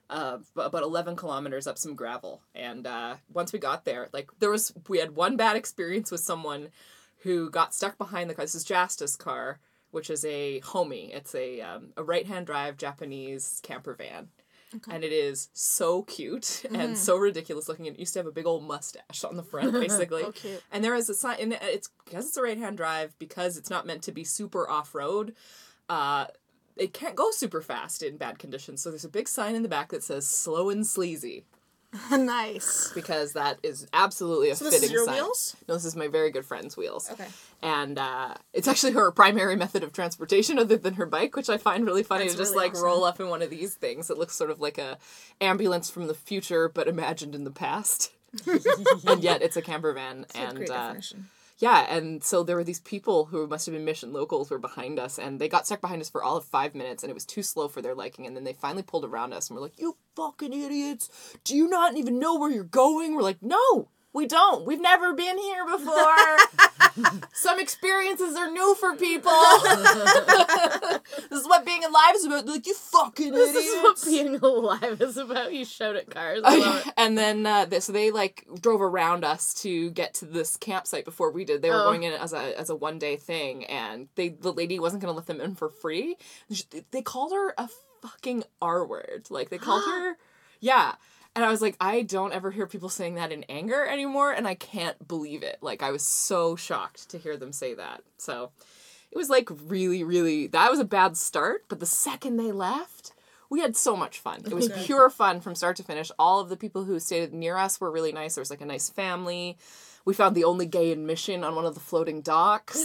Uh, 0.09 0.39
about 0.55 0.85
11 0.85 1.17
kilometers 1.17 1.67
up 1.67 1.77
some 1.77 1.97
gravel. 1.97 2.41
And 2.55 2.87
uh, 2.87 3.17
once 3.33 3.53
we 3.53 3.59
got 3.59 3.85
there 3.85 4.09
like 4.13 4.31
there 4.39 4.51
was 4.51 4.73
we 4.89 4.99
had 4.99 5.17
one 5.17 5.37
bad 5.37 5.57
experience 5.57 6.13
with 6.13 6.21
someone 6.21 6.69
who 7.25 7.51
got 7.51 7.75
stuck 7.75 7.99
behind 7.99 8.31
the 8.31 8.35
car. 8.35 8.45
This 8.45 8.55
is 8.55 8.65
jasta's 8.65 9.17
car 9.17 9.59
which 9.91 10.11
is 10.11 10.25
a 10.25 10.61
homie. 10.61 11.15
It's 11.15 11.35
a, 11.35 11.61
um, 11.63 11.89
a 11.97 12.05
right 12.05 12.27
hand 12.27 12.47
drive 12.47 12.77
japanese 12.77 13.61
camper 13.63 13.95
van 13.95 14.29
and 14.91 15.05
it 15.05 15.13
is 15.13 15.49
so 15.53 16.03
cute 16.03 16.65
and 16.73 16.97
so 16.97 17.17
ridiculous 17.17 17.69
looking. 17.69 17.87
It 17.87 17.99
used 17.99 18.13
to 18.15 18.19
have 18.19 18.27
a 18.27 18.33
big 18.33 18.47
old 18.47 18.65
mustache 18.65 19.25
on 19.25 19.37
the 19.37 19.43
front, 19.43 19.73
basically. 19.81 20.23
Oh, 20.23 20.33
cute. 20.33 20.63
And 20.73 20.85
there 20.85 20.95
is 20.95 21.09
a 21.09 21.15
sign, 21.15 21.39
and 21.41 21.53
it's 21.63 21.91
because 22.05 22.27
it's 22.27 22.37
a 22.37 22.43
right 22.43 22.59
hand 22.59 22.77
drive, 22.77 23.19
because 23.19 23.57
it's 23.57 23.71
not 23.71 23.87
meant 23.87 24.03
to 24.03 24.13
be 24.13 24.25
super 24.25 24.69
off 24.69 24.95
road. 24.95 25.35
Uh, 25.89 26.27
it 26.77 26.93
can't 26.93 27.15
go 27.15 27.31
super 27.31 27.63
fast 27.63 28.03
in 28.03 28.17
bad 28.17 28.39
conditions. 28.39 28.83
So 28.83 28.91
there's 28.91 29.05
a 29.05 29.09
big 29.09 29.29
sign 29.29 29.55
in 29.55 29.63
the 29.63 29.69
back 29.69 29.91
that 29.91 30.03
says 30.03 30.27
"slow 30.27 30.69
and 30.71 30.87
sleazy" 30.87 31.45
nice. 32.11 32.93
because 32.95 33.33
that 33.35 33.59
is 33.63 33.87
absolutely 33.93 34.51
a 34.51 34.57
So 34.57 34.65
this 34.65 34.75
fitting 34.75 34.87
is 34.89 34.93
your 34.93 35.05
sign. 35.05 35.15
wheels? 35.15 35.57
No, 35.69 35.75
this 35.75 35.85
is 35.85 35.97
my 35.97 36.09
very 36.09 36.31
good 36.31 36.45
friend's 36.45 36.77
wheels. 36.77 37.11
Okay. 37.11 37.27
And 37.63 37.99
uh, 37.99 38.35
it's 38.53 38.69
actually 38.69 38.93
her 38.93 39.11
primary 39.13 39.57
method 39.57 39.83
of 39.83 39.93
transportation 39.93 40.59
other 40.59 40.77
than 40.77 40.95
her 40.95 41.07
bike, 41.07 41.37
which 41.37 41.49
I 41.49 41.57
find 41.59 41.85
really 41.85 42.03
funny 42.03 42.25
That's 42.25 42.35
to 42.35 42.39
just 42.39 42.55
really 42.55 42.67
like 42.67 42.73
awesome. 42.73 42.85
roll 42.85 43.05
up 43.05 43.21
in 43.21 43.29
one 43.29 43.43
of 43.43 43.51
these 43.51 43.75
things. 43.75 44.11
It 44.11 44.19
looks 44.19 44.35
sort 44.37 44.51
of 44.51 44.61
like 44.61 44.79
a 44.79 44.99
ambulance 45.41 45.91
from 45.91 46.07
the 46.07 46.15
future, 46.15 46.69
but 46.69 46.89
imagined 46.89 47.35
in 47.35 47.45
the 47.45 47.51
past. 47.51 48.13
and 49.07 49.23
yet 49.23 49.43
it's 49.43 49.57
a 49.57 49.63
camper 49.63 49.93
van. 49.93 50.23
That's 50.23 50.35
a 50.35 50.39
and 50.39 50.59
uh, 50.59 50.65
definition. 50.65 51.29
Yeah, 51.59 51.87
and 51.95 52.23
so 52.23 52.43
there 52.43 52.57
were 52.57 52.65
these 52.65 52.81
people 52.81 53.27
who 53.27 53.47
must 53.47 53.67
have 53.67 53.75
been 53.75 53.85
mission 53.85 54.13
locals 54.13 54.51
were 54.51 54.59
behind 54.59 54.99
us, 54.99 55.19
and 55.19 55.41
they 55.41 55.49
got 55.49 55.67
stuck 55.67 55.81
behind 55.81 56.03
us 56.03 56.11
for 56.11 56.23
all 56.23 56.37
of 56.37 56.45
five 56.45 56.75
minutes, 56.75 57.03
and 57.03 57.11
it 57.11 57.15
was 57.15 57.25
too 57.25 57.43
slow 57.43 57.69
for 57.69 57.81
their 57.81 57.95
liking. 57.95 58.27
And 58.27 58.37
then 58.37 58.45
they 58.45 58.53
finally 58.53 58.83
pulled 58.83 59.05
around 59.05 59.33
us, 59.33 59.49
and 59.49 59.57
we're 59.57 59.63
like, 59.63 59.79
"You 59.79 59.97
fucking 60.15 60.53
idiots! 60.53 61.09
Do 61.45 61.57
you 61.57 61.69
not 61.69 61.97
even 61.97 62.19
know 62.19 62.39
where 62.39 62.51
you're 62.51 62.65
going?" 62.65 63.15
We're 63.15 63.23
like, 63.23 63.43
"No, 63.43 63.89
we 64.17 64.27
don't. 64.27 64.65
We've 64.65 64.81
never 64.81 65.13
been 65.13 65.37
here 65.37 65.67
before. 65.67 67.21
Some 67.35 67.61
experiences 67.61 68.35
are 68.35 68.51
new 68.51 68.75
for 68.77 68.97
people. 68.97 69.31
this 71.29 71.41
is 71.41 71.47
what 71.47 71.67
being 71.67 71.85
alive 71.97 72.15
is 72.17 72.25
about. 72.25 72.47
Like, 72.47 72.67
you 72.67 72.75
fucking 72.75 73.33
This 73.33 73.51
idiots." 73.51 73.67
is 73.67 73.83
what 73.83 74.05
being 74.05 74.37
alive 74.37 75.01
is 75.01 75.17
about. 75.17 75.53
You 75.53 75.65
shout 75.65 75.97
at 75.97 76.11
cars. 76.11 76.43
And 76.97 77.17
then 77.17 77.47
uh, 77.47 77.65
they, 77.67 77.81
so 77.81 77.93
they 77.93 78.11
like 78.11 78.47
drove 78.61 78.81
around 78.83 79.25
us 79.25 79.55
to 79.63 79.91
get 79.91 80.15
to 80.15 80.25
this 80.25 80.57
campsite 80.57 81.05
before 81.05 81.31
we 81.31 81.45
did. 81.45 81.63
They 81.63 81.71
were 81.71 81.77
Oh. 81.77 81.85
going 81.85 82.03
in 82.05 82.13
as 82.13 82.33
a 82.33 82.59
as 82.59 82.71
a 82.71 82.77
one 82.77 82.99
day 82.99 83.17
thing, 83.17 83.65
and 83.67 84.09
they 84.15 84.29
the 84.31 84.53
lady 84.53 84.79
wasn't 84.79 85.03
gonna 85.03 85.13
let 85.17 85.27
them 85.27 85.41
in 85.41 85.55
for 85.55 85.69
free. 85.69 86.17
They 86.91 87.03
called 87.03 87.33
her 87.33 87.55
a 87.59 87.69
fucking 88.03 88.45
R 88.63 88.87
word. 88.87 89.27
Like 89.31 89.51
they 89.51 89.59
called 89.59 89.85
her, 89.91 90.17
yeah. 90.61 90.95
And 91.35 91.45
I 91.45 91.51
was 91.51 91.61
like, 91.61 91.77
I 91.81 92.01
don't 92.01 92.33
ever 92.33 92.51
hear 92.51 92.67
people 92.67 92.89
saying 92.89 93.17
that 93.17 93.31
in 93.31 93.45
anger 93.51 93.85
anymore, 93.87 94.33
and 94.33 94.49
I 94.49 94.55
can't 94.55 95.07
believe 95.07 95.43
it. 95.43 95.59
Like 95.61 95.83
I 95.83 95.91
was 95.91 96.03
so 96.03 96.57
shocked 96.57 97.11
to 97.11 97.19
hear 97.19 97.37
them 97.37 97.53
say 97.53 97.75
that. 97.75 98.03
So 98.17 98.53
it 99.17 99.19
was 99.19 99.31
like 99.31 99.49
really, 99.67 100.05
really 100.05 100.47
that 100.49 100.71
was 100.71 100.79
a 100.79 100.85
bad 100.85 101.17
start. 101.17 101.65
But 101.69 101.81
the 101.81 101.87
second 101.87 102.37
they 102.37 102.53
left, 102.53 103.15
we 103.49 103.61
had 103.61 103.75
so 103.75 103.97
much 103.97 104.19
fun. 104.19 104.43
It 104.45 104.53
was 104.53 104.69
pure 104.85 105.09
fun 105.09 105.41
from 105.41 105.55
start 105.55 105.77
to 105.77 105.83
finish. 105.83 106.11
All 106.19 106.39
of 106.39 106.51
the 106.51 106.57
people 106.57 106.85
who 106.85 107.01
stayed 107.01 107.33
near 107.33 107.57
us 107.57 107.81
were 107.81 107.91
really 107.91 108.13
nice. 108.13 108.35
There 108.35 108.43
was 108.43 108.51
like 108.51 108.61
a 108.61 108.67
nice 108.67 108.91
family. 108.91 109.57
We 110.05 110.13
found 110.13 110.37
the 110.37 110.45
only 110.45 110.67
gay 110.67 110.93
in 110.93 111.07
Mission 111.07 111.45
on 111.45 111.55
one 111.55 111.65
of 111.65 111.73
the 111.73 111.81
floating 111.81 112.21
docks. 112.21 112.85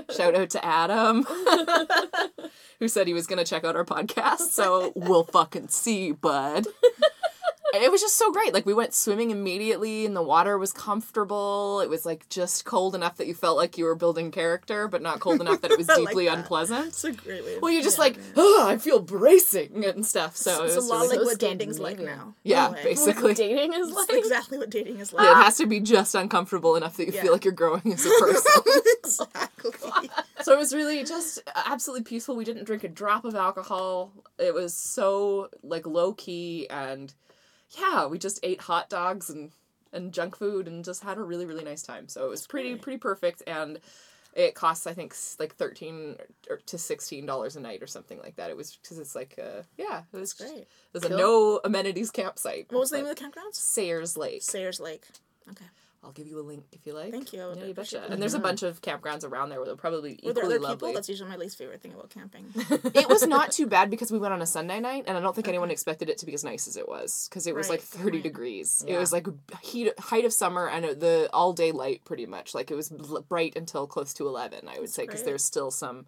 Shout 0.16 0.36
out 0.36 0.50
to 0.50 0.64
Adam, 0.64 1.24
who 2.78 2.86
said 2.86 3.08
he 3.08 3.12
was 3.12 3.26
going 3.26 3.40
to 3.40 3.44
check 3.44 3.64
out 3.64 3.74
our 3.74 3.84
podcast. 3.84 4.52
So 4.52 4.92
we'll 4.94 5.24
fucking 5.24 5.68
see, 5.68 6.12
bud. 6.12 6.68
It 7.82 7.90
was 7.90 8.00
just 8.00 8.16
so 8.16 8.30
great. 8.32 8.52
Like 8.54 8.66
we 8.66 8.74
went 8.74 8.94
swimming 8.94 9.30
immediately, 9.30 10.06
and 10.06 10.14
the 10.14 10.22
water 10.22 10.56
was 10.58 10.72
comfortable. 10.72 11.80
It 11.80 11.88
was 11.88 12.04
like 12.06 12.28
just 12.28 12.64
cold 12.64 12.94
enough 12.94 13.16
that 13.16 13.26
you 13.26 13.34
felt 13.34 13.56
like 13.56 13.76
you 13.78 13.84
were 13.84 13.94
building 13.94 14.30
character, 14.30 14.88
but 14.88 15.02
not 15.02 15.20
cold 15.20 15.40
enough 15.40 15.60
that 15.62 15.70
it 15.70 15.78
was 15.78 15.88
I 15.90 15.96
like 15.96 16.08
deeply 16.08 16.26
unpleasant. 16.26 16.86
It's 16.88 17.04
a 17.04 17.12
great 17.12 17.44
way. 17.44 17.58
Well, 17.60 17.70
you're 17.72 17.82
just 17.82 17.98
yeah, 17.98 18.04
like, 18.04 18.18
oh, 18.36 18.66
I 18.68 18.76
feel 18.78 19.00
bracing 19.00 19.84
and 19.84 20.04
stuff. 20.04 20.36
So 20.36 20.64
it's 20.64 20.74
it 20.76 20.82
a 20.82 20.86
lot 20.86 21.02
really 21.02 21.18
like 21.18 21.26
what 21.26 21.38
dating's 21.38 21.78
like 21.80 21.98
now. 21.98 22.34
Yeah, 22.42 22.66
in 22.68 22.72
a 22.72 22.76
way. 22.76 22.82
basically. 22.84 23.34
Dating 23.34 23.72
is 23.72 23.88
It's 23.88 23.96
like. 23.96 24.18
exactly 24.18 24.58
what 24.58 24.70
dating 24.70 24.98
is 25.00 25.12
like. 25.12 25.24
Yeah, 25.24 25.40
it 25.40 25.44
has 25.44 25.56
to 25.58 25.66
be 25.66 25.80
just 25.80 26.14
uncomfortable 26.14 26.76
enough 26.76 26.96
that 26.96 27.06
you 27.06 27.12
Yeah. 27.12 27.22
feel 27.22 27.32
like 27.32 27.44
you're 27.44 27.52
growing 27.54 27.92
as 27.92 28.04
a 28.04 28.10
person. 28.20 28.52
exactly. 29.02 30.10
so 30.42 30.52
it 30.52 30.58
was 30.58 30.74
really 30.74 31.04
just 31.04 31.40
absolutely 31.66 32.04
peaceful. 32.04 32.36
We 32.36 32.44
didn't 32.44 32.64
drink 32.64 32.84
a 32.84 32.88
drop 32.88 33.24
of 33.24 33.34
alcohol. 33.34 34.12
It 34.38 34.54
was 34.54 34.74
so 34.74 35.48
like 35.62 35.86
low 35.86 36.12
key 36.14 36.66
and 36.70 37.12
yeah, 37.78 38.06
we 38.06 38.18
just 38.18 38.40
ate 38.42 38.62
hot 38.62 38.88
dogs 38.88 39.30
and 39.30 39.50
and 39.92 40.12
junk 40.12 40.36
food 40.36 40.66
and 40.66 40.84
just 40.84 41.02
had 41.04 41.18
a 41.18 41.22
really 41.22 41.46
really 41.46 41.64
nice 41.64 41.82
time. 41.82 42.08
So 42.08 42.24
it 42.24 42.30
was 42.30 42.46
pretty 42.46 42.74
pretty 42.76 42.98
perfect 42.98 43.42
and 43.46 43.78
it 44.34 44.54
costs 44.54 44.86
I 44.86 44.94
think 44.94 45.14
like 45.38 45.54
13 45.54 46.16
or 46.50 46.56
to 46.56 46.78
16 46.78 47.24
dollars 47.24 47.56
a 47.56 47.60
night 47.60 47.82
or 47.82 47.86
something 47.86 48.18
like 48.18 48.36
that. 48.36 48.50
It 48.50 48.56
was 48.56 48.78
cuz 48.86 48.98
it's 48.98 49.14
like 49.14 49.38
uh 49.38 49.62
yeah, 49.76 50.02
it 50.12 50.16
was 50.16 50.34
That's 50.34 50.50
great. 50.50 50.62
It 50.62 50.68
was 50.92 51.04
a 51.04 51.10
no 51.10 51.60
amenities 51.64 52.10
campsite. 52.10 52.66
What 52.70 52.80
was 52.80 52.90
the 52.90 52.98
name 52.98 53.06
of 53.06 53.16
the 53.16 53.24
campgrounds? 53.24 53.54
Sayres 53.54 54.16
Lake. 54.16 54.42
Sayres 54.42 54.80
Lake. 54.80 55.04
Okay. 55.50 55.66
I'll 56.04 56.12
give 56.12 56.26
you 56.26 56.38
a 56.38 56.42
link 56.42 56.64
if 56.72 56.86
you 56.86 56.92
like. 56.92 57.10
Thank 57.10 57.32
you. 57.32 57.52
Yeah, 57.56 57.64
you 57.64 57.74
betcha. 57.74 58.04
And 58.10 58.20
there's 58.20 58.34
a 58.34 58.38
bunch 58.38 58.62
of 58.62 58.82
campgrounds 58.82 59.24
around 59.24 59.48
there 59.48 59.58
where 59.58 59.66
they'll 59.66 59.76
probably 59.76 60.16
be 60.16 60.26
Were 60.26 60.32
there 60.34 60.44
equally 60.44 60.56
other 60.56 60.58
people? 60.74 60.88
lovely. 60.88 60.92
That's 60.94 61.08
usually 61.08 61.30
my 61.30 61.36
least 61.36 61.56
favorite 61.56 61.80
thing 61.80 61.92
about 61.94 62.10
camping. 62.10 62.44
it 62.94 63.08
was 63.08 63.26
not 63.26 63.52
too 63.52 63.66
bad 63.66 63.90
because 63.90 64.12
we 64.12 64.18
went 64.18 64.34
on 64.34 64.42
a 64.42 64.46
Sunday 64.46 64.80
night, 64.80 65.04
and 65.06 65.16
I 65.16 65.20
don't 65.20 65.34
think 65.34 65.48
anyone 65.48 65.70
expected 65.70 66.08
it 66.10 66.18
to 66.18 66.26
be 66.26 66.34
as 66.34 66.44
nice 66.44 66.68
as 66.68 66.76
it 66.76 66.86
was 66.88 67.26
because 67.30 67.46
it 67.46 67.54
was 67.54 67.68
Right, 67.68 67.78
like 67.78 67.82
30 67.82 68.10
point. 68.10 68.22
degrees. 68.22 68.84
It 68.86 68.92
Yeah. 68.92 68.98
was 68.98 69.12
like 69.12 69.26
heat, 69.62 69.98
height 69.98 70.24
of 70.24 70.32
summer 70.32 70.68
and 70.68 70.84
uh, 70.84 70.94
the 70.94 71.30
all 71.32 71.52
day 71.52 71.72
light 71.72 72.04
pretty 72.04 72.26
much. 72.26 72.54
Like 72.54 72.70
it 72.70 72.74
was 72.74 72.92
l- 72.92 73.24
bright 73.28 73.56
until 73.56 73.86
close 73.86 74.12
to 74.14 74.26
11, 74.26 74.68
I 74.68 74.78
would 74.80 74.90
say, 74.90 75.04
because 75.04 75.20
great. 75.20 75.26
there's 75.26 75.44
still 75.44 75.70
some. 75.70 76.06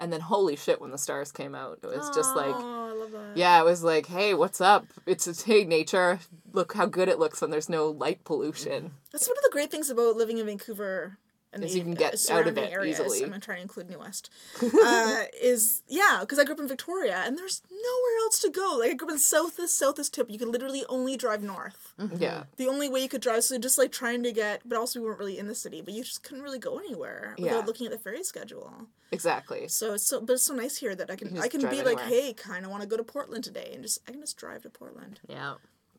And 0.00 0.12
then 0.12 0.20
holy 0.20 0.56
shit, 0.56 0.80
when 0.80 0.90
the 0.90 0.98
stars 0.98 1.32
came 1.32 1.54
out, 1.54 1.80
it 1.82 1.86
was 1.86 2.10
just 2.14 2.36
like. 2.36 2.54
oh, 2.54 2.90
I 2.90 2.92
love 2.92 3.10
that. 3.12 3.36
Yeah, 3.36 3.60
it 3.60 3.64
was 3.64 3.82
like, 3.82 4.06
hey, 4.06 4.34
what's 4.34 4.60
up? 4.60 4.86
It's 5.06 5.26
a 5.26 5.44
hey 5.44 5.64
nature. 5.64 6.20
Look 6.52 6.74
how 6.74 6.86
good 6.86 7.08
it 7.08 7.18
looks 7.18 7.40
when 7.40 7.50
there's 7.50 7.68
no 7.68 7.88
light 7.88 8.24
pollution. 8.24 8.92
That's 9.12 9.28
one 9.28 9.36
of 9.36 9.42
the 9.42 9.50
great 9.52 9.70
things 9.70 9.90
about 9.90 10.16
living 10.16 10.38
in 10.38 10.46
Vancouver. 10.46 11.18
And 11.52 11.64
Is 11.64 11.72
the 11.72 11.78
you 11.78 11.84
can 11.84 11.94
get 11.94 12.14
uh, 12.30 12.34
out 12.34 12.46
of 12.46 12.58
it 12.58 12.70
areas. 12.70 13.00
easily. 13.00 13.22
I'm 13.22 13.30
gonna 13.30 13.40
try 13.40 13.56
to 13.56 13.62
include 13.62 13.88
New 13.88 13.98
West. 13.98 14.30
uh, 14.62 15.22
is 15.42 15.82
yeah, 15.88 16.18
because 16.20 16.38
I 16.38 16.44
grew 16.44 16.54
up 16.54 16.60
in 16.60 16.68
Victoria, 16.68 17.22
and 17.24 17.38
there's 17.38 17.62
nowhere 17.70 18.18
else 18.20 18.38
to 18.40 18.50
go. 18.50 18.76
Like 18.78 18.90
I 18.90 18.94
grew 18.94 19.08
up 19.08 19.12
in 19.12 19.18
south 19.18 19.54
southest 19.54 19.78
southest 19.78 20.14
tip. 20.14 20.30
You 20.30 20.38
could 20.38 20.48
literally 20.48 20.84
only 20.88 21.16
drive 21.16 21.42
north. 21.42 21.87
Mm-hmm. 21.98 22.22
Yeah. 22.22 22.44
The 22.56 22.68
only 22.68 22.88
way 22.88 23.00
you 23.00 23.08
could 23.08 23.20
drive, 23.20 23.42
so 23.44 23.58
just 23.58 23.76
like 23.78 23.90
trying 23.90 24.22
to 24.22 24.32
get, 24.32 24.62
but 24.64 24.78
also 24.78 25.00
we 25.00 25.06
weren't 25.06 25.18
really 25.18 25.38
in 25.38 25.48
the 25.48 25.54
city, 25.54 25.80
but 25.82 25.94
you 25.94 26.04
just 26.04 26.22
couldn't 26.22 26.42
really 26.44 26.58
go 26.58 26.78
anywhere 26.78 27.34
without 27.38 27.54
Yeah. 27.60 27.64
looking 27.66 27.86
at 27.86 27.92
the 27.92 27.98
ferry 27.98 28.22
schedule. 28.22 28.72
Exactly. 29.10 29.66
So 29.68 29.94
it's 29.94 30.06
so, 30.06 30.20
but 30.20 30.34
it's 30.34 30.44
so 30.44 30.54
nice 30.54 30.76
here 30.76 30.94
that 30.94 31.10
I 31.10 31.16
can, 31.16 31.28
can 31.28 31.38
I 31.38 31.48
can 31.48 31.60
drive 31.60 31.72
be 31.72 31.82
like, 31.82 32.00
hey, 32.00 32.32
kind 32.34 32.64
of 32.64 32.70
want 32.70 32.82
to 32.82 32.88
go 32.88 32.96
to 32.96 33.02
Portland 33.04 33.42
today, 33.42 33.70
and 33.74 33.82
just 33.82 34.00
I 34.06 34.12
can 34.12 34.20
just 34.20 34.36
drive 34.36 34.62
to 34.62 34.70
Portland. 34.70 35.20
Yeah. 35.28 35.54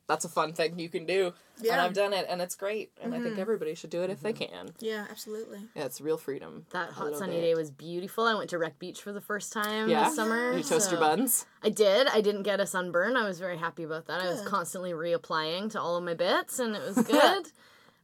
That's 0.10 0.26
a 0.26 0.30
fun 0.30 0.52
thing 0.52 0.78
you 0.78 0.90
can 0.90 1.06
do. 1.06 1.28
And 1.58 1.66
Yeah. 1.68 1.86
I've 1.86 1.94
done 1.94 2.12
it, 2.14 2.26
and 2.28 2.42
it's 2.42 2.56
great. 2.56 2.92
And 3.02 3.14
I 3.16 3.22
think 3.22 3.38
everybody 3.38 3.76
should 3.76 3.90
do 3.92 4.02
it 4.04 4.10
if 4.10 4.20
they 4.22 4.34
can. 4.34 4.72
Yeah, 4.80 5.06
absolutely. 5.10 5.60
Yeah, 5.76 5.86
it's 5.86 6.02
real 6.02 6.18
freedom. 6.18 6.66
That 6.72 6.90
hot 6.90 7.16
sunny 7.16 7.34
bit. 7.36 7.42
day 7.42 7.56
was 7.56 7.70
beautiful. 7.72 8.26
I 8.26 8.34
went 8.34 8.50
to 8.50 8.58
Wreck 8.58 8.80
Beach 8.80 9.02
for 9.02 9.14
the 9.14 9.22
first 9.22 9.54
time 9.54 9.88
Yeah? 9.90 10.06
this 10.06 10.16
summer. 10.16 10.58
You 10.58 10.64
toast 10.64 10.90
your 10.92 11.00
buns. 11.00 11.46
I 11.64 11.70
did. 11.70 12.08
I 12.08 12.20
didn't 12.22 12.44
get 12.44 12.60
a 12.60 12.66
sunburn. 12.66 13.16
I 13.16 13.26
was 13.26 13.40
very 13.40 13.58
happy 13.58 13.84
about 13.84 14.08
that. 14.08 14.20
I 14.22 14.30
was 14.30 14.42
constantly 14.42 14.92
reapplying 14.92 15.72
to 15.72 15.80
all 15.82 15.96
of 15.96 16.04
my 16.04 16.16
bits, 16.16 16.60
and 16.60 16.76
it 16.76 16.82
was 16.82 16.98
good. 17.08 17.52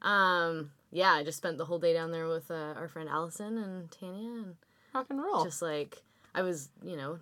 um, 0.07 0.71
yeah, 0.91 1.11
I 1.13 1.23
just 1.23 1.37
spent 1.39 1.57
the 1.57 1.65
whole 1.65 1.79
day 1.79 1.93
down 1.93 2.11
there 2.11 2.27
with 2.27 2.49
uh, 2.51 2.73
our 2.77 2.87
friend 2.87 3.09
Allison 3.09 3.57
and 3.57 3.91
Tanya, 3.91 4.29
and 4.43 4.55
Rock 4.93 5.07
and 5.09 5.21
roll. 5.21 5.43
just 5.43 5.61
like 5.61 6.03
I 6.33 6.41
was, 6.41 6.69
you 6.85 6.95
know, 6.95 7.19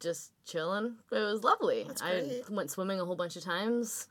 just 0.00 0.32
chilling. 0.44 0.96
It 1.10 1.16
was 1.18 1.42
lovely. 1.44 1.86
I 2.02 2.42
went 2.50 2.70
swimming 2.70 3.00
a 3.00 3.04
whole 3.04 3.16
bunch 3.16 3.36
of 3.36 3.44
times. 3.44 4.06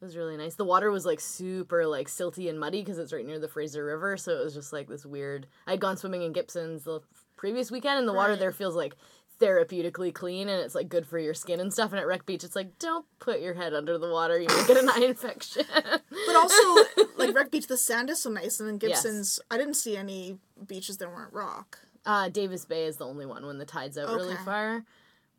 It 0.00 0.04
was 0.04 0.16
really 0.16 0.36
nice. 0.36 0.56
The 0.56 0.64
water 0.64 0.90
was 0.90 1.06
like 1.06 1.20
super 1.20 1.86
like 1.86 2.08
silty 2.08 2.48
and 2.48 2.58
muddy 2.58 2.80
because 2.82 2.98
it's 2.98 3.12
right 3.12 3.24
near 3.26 3.38
the 3.38 3.46
Fraser 3.48 3.84
River, 3.84 4.16
so 4.16 4.32
it 4.32 4.44
was 4.44 4.54
just 4.54 4.72
like 4.72 4.88
this 4.88 5.06
weird. 5.06 5.46
I 5.66 5.72
had 5.72 5.80
gone 5.80 5.96
swimming 5.96 6.22
in 6.22 6.32
Gibsons 6.32 6.82
the 6.84 7.00
previous 7.36 7.70
weekend, 7.70 7.98
and 8.00 8.08
the 8.08 8.12
water 8.12 8.34
there 8.34 8.50
feels 8.52 8.74
like 8.74 8.96
therapeutically 9.40 10.14
clean 10.14 10.48
and 10.48 10.60
it's 10.62 10.74
like 10.74 10.88
good 10.88 11.04
for 11.06 11.18
your 11.18 11.34
skin 11.34 11.58
and 11.58 11.72
stuff. 11.72 11.90
And 11.90 11.98
at 12.00 12.06
Wreck 12.06 12.26
Beach, 12.26 12.44
it's 12.44 12.54
like 12.56 12.78
don't 12.78 13.04
put 13.18 13.40
your 13.40 13.54
head 13.54 13.74
under 13.74 13.98
the 13.98 14.10
water; 14.10 14.38
you 14.40 14.46
may 14.48 14.66
get 14.66 14.76
an 14.76 14.88
eye 14.94 15.04
infection. 15.06 15.64
But 15.74 16.36
also, 16.36 16.84
like 17.16 17.34
Wreck 17.34 17.50
Beach, 17.50 17.66
the 17.66 17.76
sand 17.76 18.10
is 18.10 18.22
so 18.22 18.30
nice, 18.30 18.60
and 18.60 18.68
then 18.68 18.78
Yes. 18.82 19.02
Gibsons, 19.02 19.40
I 19.50 19.56
didn't 19.56 19.74
see 19.74 19.96
any 19.96 20.38
beaches 20.66 20.96
that 20.98 21.08
weren't 21.08 21.32
rock. 21.32 21.78
Uh, 22.04 22.28
Davis 22.28 22.64
Bay 22.64 22.86
is 22.86 22.96
the 22.96 23.06
only 23.06 23.26
one 23.26 23.46
when 23.46 23.58
the 23.58 23.64
tide's 23.64 23.96
out 23.96 24.08
really 24.14 24.34
far. 24.44 24.84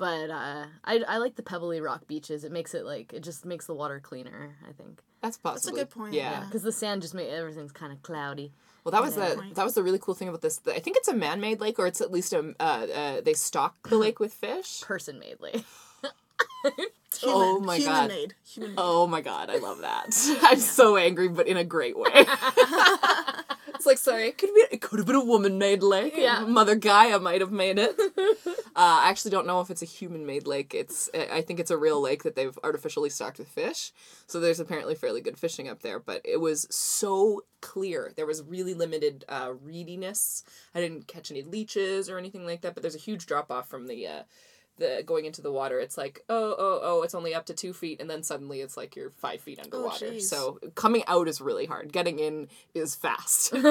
But 0.03 0.29
uh, 0.31 0.65
I, 0.83 0.99
I 1.07 1.17
like 1.19 1.37
the 1.37 1.43
pebbly 1.43 1.79
rock 1.79 2.07
beaches. 2.07 2.43
It 2.43 2.51
makes 2.51 2.73
it 2.73 2.83
like 2.83 3.13
it 3.13 3.23
just 3.23 3.45
makes 3.45 3.67
the 3.67 3.73
water 3.73 4.01
cleaner. 4.01 4.57
I 4.67 4.73
think 4.73 4.99
That's 5.21 5.37
possible. 5.37 5.53
That's 5.53 5.67
a 5.67 5.71
good 5.85 5.89
point, 5.89 6.13
Yeah. 6.13 6.31
yeah. 6.31 6.39
because 6.45 6.61
the 6.63 6.73
sand 6.73 7.01
just 7.03 7.13
make 7.13 7.29
everything's 7.29 7.71
kind 7.71 7.93
of 7.93 8.03
cloudy. 8.03 8.51
Well, 8.83 8.91
that 8.91 9.01
was 9.01 9.15
Yeah. 9.15 9.29
the 9.29 9.35
Point. 9.35 9.55
that 9.55 9.63
was 9.63 9.75
the 9.75 9.83
really 9.83 9.99
cool 9.99 10.13
thing 10.13 10.27
about 10.27 10.41
this. 10.41 10.59
I 10.67 10.79
think 10.79 10.97
it's 10.97 11.07
a 11.07 11.13
man-made 11.13 11.61
lake, 11.61 11.79
or 11.79 11.87
it's 11.87 12.01
at 12.01 12.11
least 12.11 12.33
a 12.33 12.53
uh, 12.59 12.63
uh, 12.63 13.21
they 13.21 13.33
stock 13.33 13.87
the 13.87 13.97
lake 14.05 14.19
with 14.19 14.33
fish. 14.33 14.81
Person 14.81 15.19
made 15.19 15.39
lake. 15.39 15.63
Human, 17.19 17.37
Oh 17.37 17.59
my 17.59 17.77
human 17.77 17.93
God. 17.93 18.07
made. 18.09 18.33
Human 18.53 18.71
made. 18.71 18.79
Oh 18.81 19.07
my 19.07 19.21
god, 19.21 19.49
I 19.49 19.57
love 19.57 19.79
that. 19.79 20.15
I'm 20.43 20.59
so 20.59 20.97
angry, 20.97 21.27
but 21.27 21.47
in 21.47 21.57
a 21.57 21.63
great 21.63 21.97
way. 21.97 22.09
it's 23.75 23.85
like, 23.85 23.97
sorry, 23.97 24.27
it 24.27 24.37
could 24.37 24.53
be, 24.53 24.65
it 24.71 24.81
could 24.81 24.99
have 24.99 25.05
been 25.07 25.15
a 25.15 25.23
woman-made 25.23 25.83
lake. 25.83 26.13
Yeah. 26.15 26.45
Mother 26.45 26.75
Gaia 26.75 27.19
might 27.19 27.41
have 27.41 27.51
made 27.51 27.77
it. 27.79 27.95
uh, 27.99 28.51
I 28.75 29.09
actually 29.09 29.31
don't 29.31 29.47
know 29.47 29.61
if 29.61 29.69
it's 29.69 29.81
a 29.81 29.85
human-made 29.85 30.47
lake. 30.47 30.73
It's, 30.73 31.09
I 31.13 31.41
think 31.41 31.59
it's 31.59 31.71
a 31.71 31.77
real 31.77 32.01
lake 32.01 32.23
that 32.23 32.35
they've 32.35 32.57
artificially 32.63 33.09
stocked 33.09 33.39
with 33.39 33.47
fish. 33.47 33.91
So 34.27 34.39
there's 34.39 34.59
apparently 34.59 34.95
fairly 34.95 35.21
good 35.21 35.37
fishing 35.37 35.67
up 35.67 35.81
there. 35.81 35.99
But 35.99 36.21
it 36.23 36.39
was 36.39 36.67
so 36.69 37.43
clear. 37.61 38.13
There 38.15 38.25
was 38.25 38.43
really 38.43 38.73
limited 38.73 39.25
uh, 39.27 39.49
reediness. 39.49 40.43
I 40.73 40.79
didn't 40.81 41.07
catch 41.07 41.31
any 41.31 41.41
leeches 41.43 42.09
or 42.09 42.17
anything 42.17 42.45
like 42.45 42.61
that. 42.61 42.73
But 42.73 42.83
there's 42.83 42.95
a 42.95 42.99
huge 42.99 43.25
drop 43.25 43.51
off 43.51 43.69
from 43.69 43.87
the. 43.87 44.07
Uh, 44.07 44.23
the 44.77 45.03
going 45.05 45.25
into 45.25 45.41
the 45.41 45.51
water, 45.51 45.79
it's 45.79 45.97
like 45.97 46.23
oh 46.29 46.55
oh 46.57 46.79
oh, 46.81 47.01
it's 47.03 47.13
only 47.15 47.33
up 47.33 47.45
to 47.47 47.53
two 47.53 47.73
feet, 47.73 48.01
and 48.01 48.09
then 48.09 48.23
suddenly 48.23 48.61
it's 48.61 48.75
like 48.75 48.95
you're 48.95 49.09
five 49.11 49.41
feet 49.41 49.59
underwater. 49.59 50.07
jeez. 50.07 50.23
so 50.23 50.59
coming 50.75 51.03
out 51.07 51.27
is 51.27 51.39
really 51.41 51.65
hard. 51.65 51.91
Getting 51.93 52.19
in 52.19 52.47
is 52.73 52.95
fast. 52.95 53.53
you're 53.53 53.61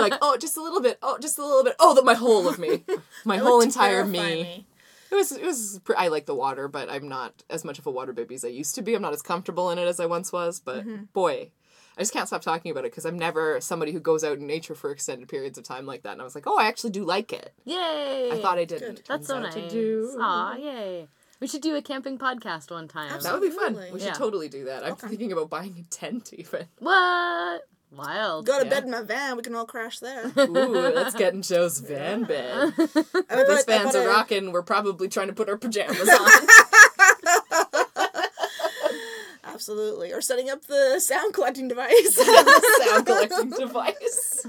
like 0.00 0.14
oh, 0.20 0.36
just 0.36 0.56
a 0.56 0.62
little 0.62 0.80
bit. 0.80 0.98
Oh, 1.02 1.18
just 1.20 1.38
a 1.38 1.44
little 1.46 1.64
bit. 1.64 1.76
Oh, 1.78 1.94
the 1.94 2.02
my 2.02 2.14
whole 2.14 2.48
of 2.48 2.58
me, 2.58 2.84
my 3.24 3.36
whole 3.38 3.60
entire 3.60 4.02
terrify 4.02 4.10
me. 4.34 4.66
It 5.10 5.14
was 5.14 5.32
it 5.32 5.44
was. 5.44 5.80
I 5.96 6.08
like 6.08 6.26
the 6.26 6.34
water, 6.34 6.68
but 6.68 6.90
I'm 6.90 7.08
not 7.08 7.42
as 7.48 7.64
much 7.64 7.78
of 7.78 7.86
a 7.86 7.90
water 7.90 8.12
baby 8.12 8.34
as 8.34 8.44
I 8.44 8.48
used 8.48 8.74
to 8.74 8.82
be. 8.82 8.94
I'm 8.94 9.00
not 9.02 9.14
as 9.14 9.22
comfortable 9.22 9.70
in 9.70 9.78
it 9.78 9.86
as 9.88 10.00
I 10.00 10.06
once 10.06 10.32
was. 10.32 10.60
But 10.60 10.86
Mm-hmm. 10.86 11.04
boy. 11.14 11.50
I 11.98 12.02
just 12.02 12.12
can't 12.12 12.28
stop 12.28 12.42
talking 12.42 12.70
about 12.70 12.84
it 12.84 12.92
because 12.92 13.04
I'm 13.04 13.18
never 13.18 13.60
somebody 13.60 13.90
who 13.92 13.98
goes 14.00 14.22
out 14.22 14.38
in 14.38 14.46
nature 14.46 14.74
for 14.76 14.92
extended 14.92 15.28
periods 15.28 15.58
of 15.58 15.64
time 15.64 15.84
like 15.84 16.04
that. 16.04 16.12
And 16.12 16.20
I 16.20 16.24
was 16.24 16.34
like, 16.36 16.46
oh, 16.46 16.56
I 16.56 16.66
actually 16.66 16.90
do 16.90 17.04
like 17.04 17.32
it. 17.32 17.52
Yay! 17.64 18.30
I 18.32 18.38
thought 18.40 18.56
I 18.58 18.64
didn't. 18.64 18.96
Good. 18.96 19.02
that's 19.08 19.26
so 19.26 19.34
Turns 19.40 19.46
out 19.54 19.60
nice. 19.60 19.70
to 19.72 19.76
do. 19.76 20.16
Aw, 20.20 20.54
yay! 20.56 21.08
We 21.40 21.46
should 21.48 21.60
do 21.62 21.74
a 21.76 21.82
camping 21.82 22.16
podcast 22.18 22.70
one 22.70 22.88
time. 22.88 23.20
That 23.20 23.32
would 23.32 23.42
be 23.42 23.50
fun. 23.50 23.74
We 23.92 23.98
should 23.98 24.06
Yeah. 24.08 24.12
totally 24.12 24.48
do 24.48 24.64
that. 24.66 24.84
I'm 24.84 24.92
Okay. 24.92 25.08
thinking 25.08 25.32
about 25.32 25.50
buying 25.50 25.74
a 25.78 25.82
tent 25.94 26.32
even. 26.34 26.66
What? 26.78 27.62
Wild. 27.90 28.44
Go 28.46 28.58
to 28.58 28.64
Yeah. 28.64 28.70
bed 28.70 28.84
in 28.84 28.90
my 28.90 29.02
van. 29.02 29.36
We 29.36 29.42
can 29.42 29.54
all 29.54 29.64
crash 29.64 29.98
there. 30.00 30.26
Ooh, 30.38 30.52
let's 30.94 31.14
get 31.14 31.34
in 31.34 31.42
Joe's 31.42 31.80
van 31.80 32.24
bed. 32.24 32.74
I 32.76 32.82
If 32.84 33.46
this 33.46 33.64
van's 33.64 33.94
a 33.94 34.02
a- 34.04 34.06
rockin', 34.08 34.52
we're 34.52 34.62
probably 34.62 35.08
trying 35.08 35.28
to 35.28 35.32
put 35.32 35.48
our 35.48 35.56
pajamas 35.56 36.08
on. 36.08 36.30
Absolutely. 39.68 40.12
Or 40.14 40.20
setting 40.22 40.48
up 40.48 40.64
the 40.66 40.98
sound 40.98 41.34
collecting 41.34 41.68
device. 41.68 42.14
Sound 42.16 43.04
collecting 43.06 43.50
device. 43.58 44.46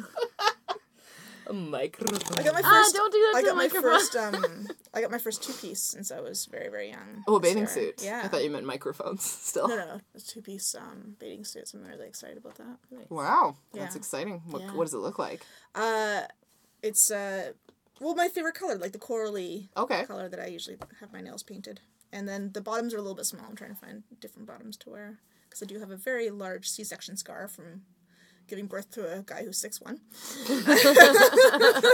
a 1.47 1.53
microphone. 1.53 2.37
I 2.39 2.43
got 2.43 2.53
my 2.53 2.61
Ah, 2.63 2.69
first. 2.83 2.95
don't 2.95 3.11
do 3.11 3.17
that 3.19 3.37
I 3.37 3.41
got 3.41 3.55
my 3.57 3.63
microphone. 3.63 3.91
first. 3.91 4.15
Um, 4.15 4.67
I 4.93 5.01
got 5.01 5.11
my 5.11 5.17
first 5.17 5.43
two 5.43 5.51
piece 5.53 5.81
since 5.81 6.09
I 6.11 6.21
was 6.21 6.45
very 6.45 6.69
very 6.69 6.89
young. 6.89 7.23
Oh, 7.27 7.35
a 7.35 7.39
bathing 7.41 7.59
year. 7.63 7.67
suit. 7.67 8.01
Yeah. 8.01 8.21
I 8.23 8.27
thought 8.29 8.43
you 8.45 8.49
meant 8.49 8.65
microphones 8.65 9.23
still. 9.25 9.67
No, 9.67 9.75
no, 9.75 9.85
no. 9.85 9.99
Two 10.25 10.41
piece 10.41 10.73
um 10.73 11.15
bathing 11.19 11.43
suits. 11.43 11.73
I'm 11.73 11.83
really 11.83 12.07
excited 12.07 12.37
about 12.37 12.55
that. 12.55 12.77
Wow, 13.09 13.57
that's 13.73 13.97
exciting. 13.97 14.41
What, 14.49 14.61
Yeah. 14.61 14.73
what 14.73 14.85
does 14.85 14.93
it 14.93 14.99
look 14.99 15.19
like? 15.19 15.45
Uh, 15.75 16.21
it's 16.81 17.11
uh, 17.11 17.51
well, 17.99 18.15
my 18.15 18.29
favorite 18.29 18.55
color, 18.55 18.77
like 18.77 18.93
the 18.93 18.99
corally 18.99 19.69
Okay. 19.75 20.05
color 20.05 20.29
that 20.29 20.39
I 20.39 20.45
usually 20.47 20.77
have 21.01 21.11
my 21.11 21.19
nails 21.19 21.43
painted. 21.43 21.81
And 22.11 22.27
then 22.27 22.51
the 22.53 22.61
bottoms 22.61 22.93
are 22.93 22.97
a 22.97 23.01
little 23.01 23.15
bit 23.15 23.25
small. 23.25 23.45
I'm 23.47 23.55
trying 23.55 23.71
to 23.71 23.75
find 23.79 24.03
different 24.19 24.47
bottoms 24.47 24.77
to 24.77 24.89
wear 24.89 25.19
because 25.47 25.61
I 25.61 25.65
do 25.65 25.79
have 25.79 25.91
a 25.91 25.95
very 25.97 26.29
large 26.29 26.69
C-section 26.69 27.17
scar 27.17 27.47
from 27.47 27.83
giving 28.47 28.65
birth 28.65 28.89
to 28.91 29.19
a 29.19 29.21
guy 29.21 29.43
who's 29.43 29.57
six 29.59 29.79
one. 29.79 29.99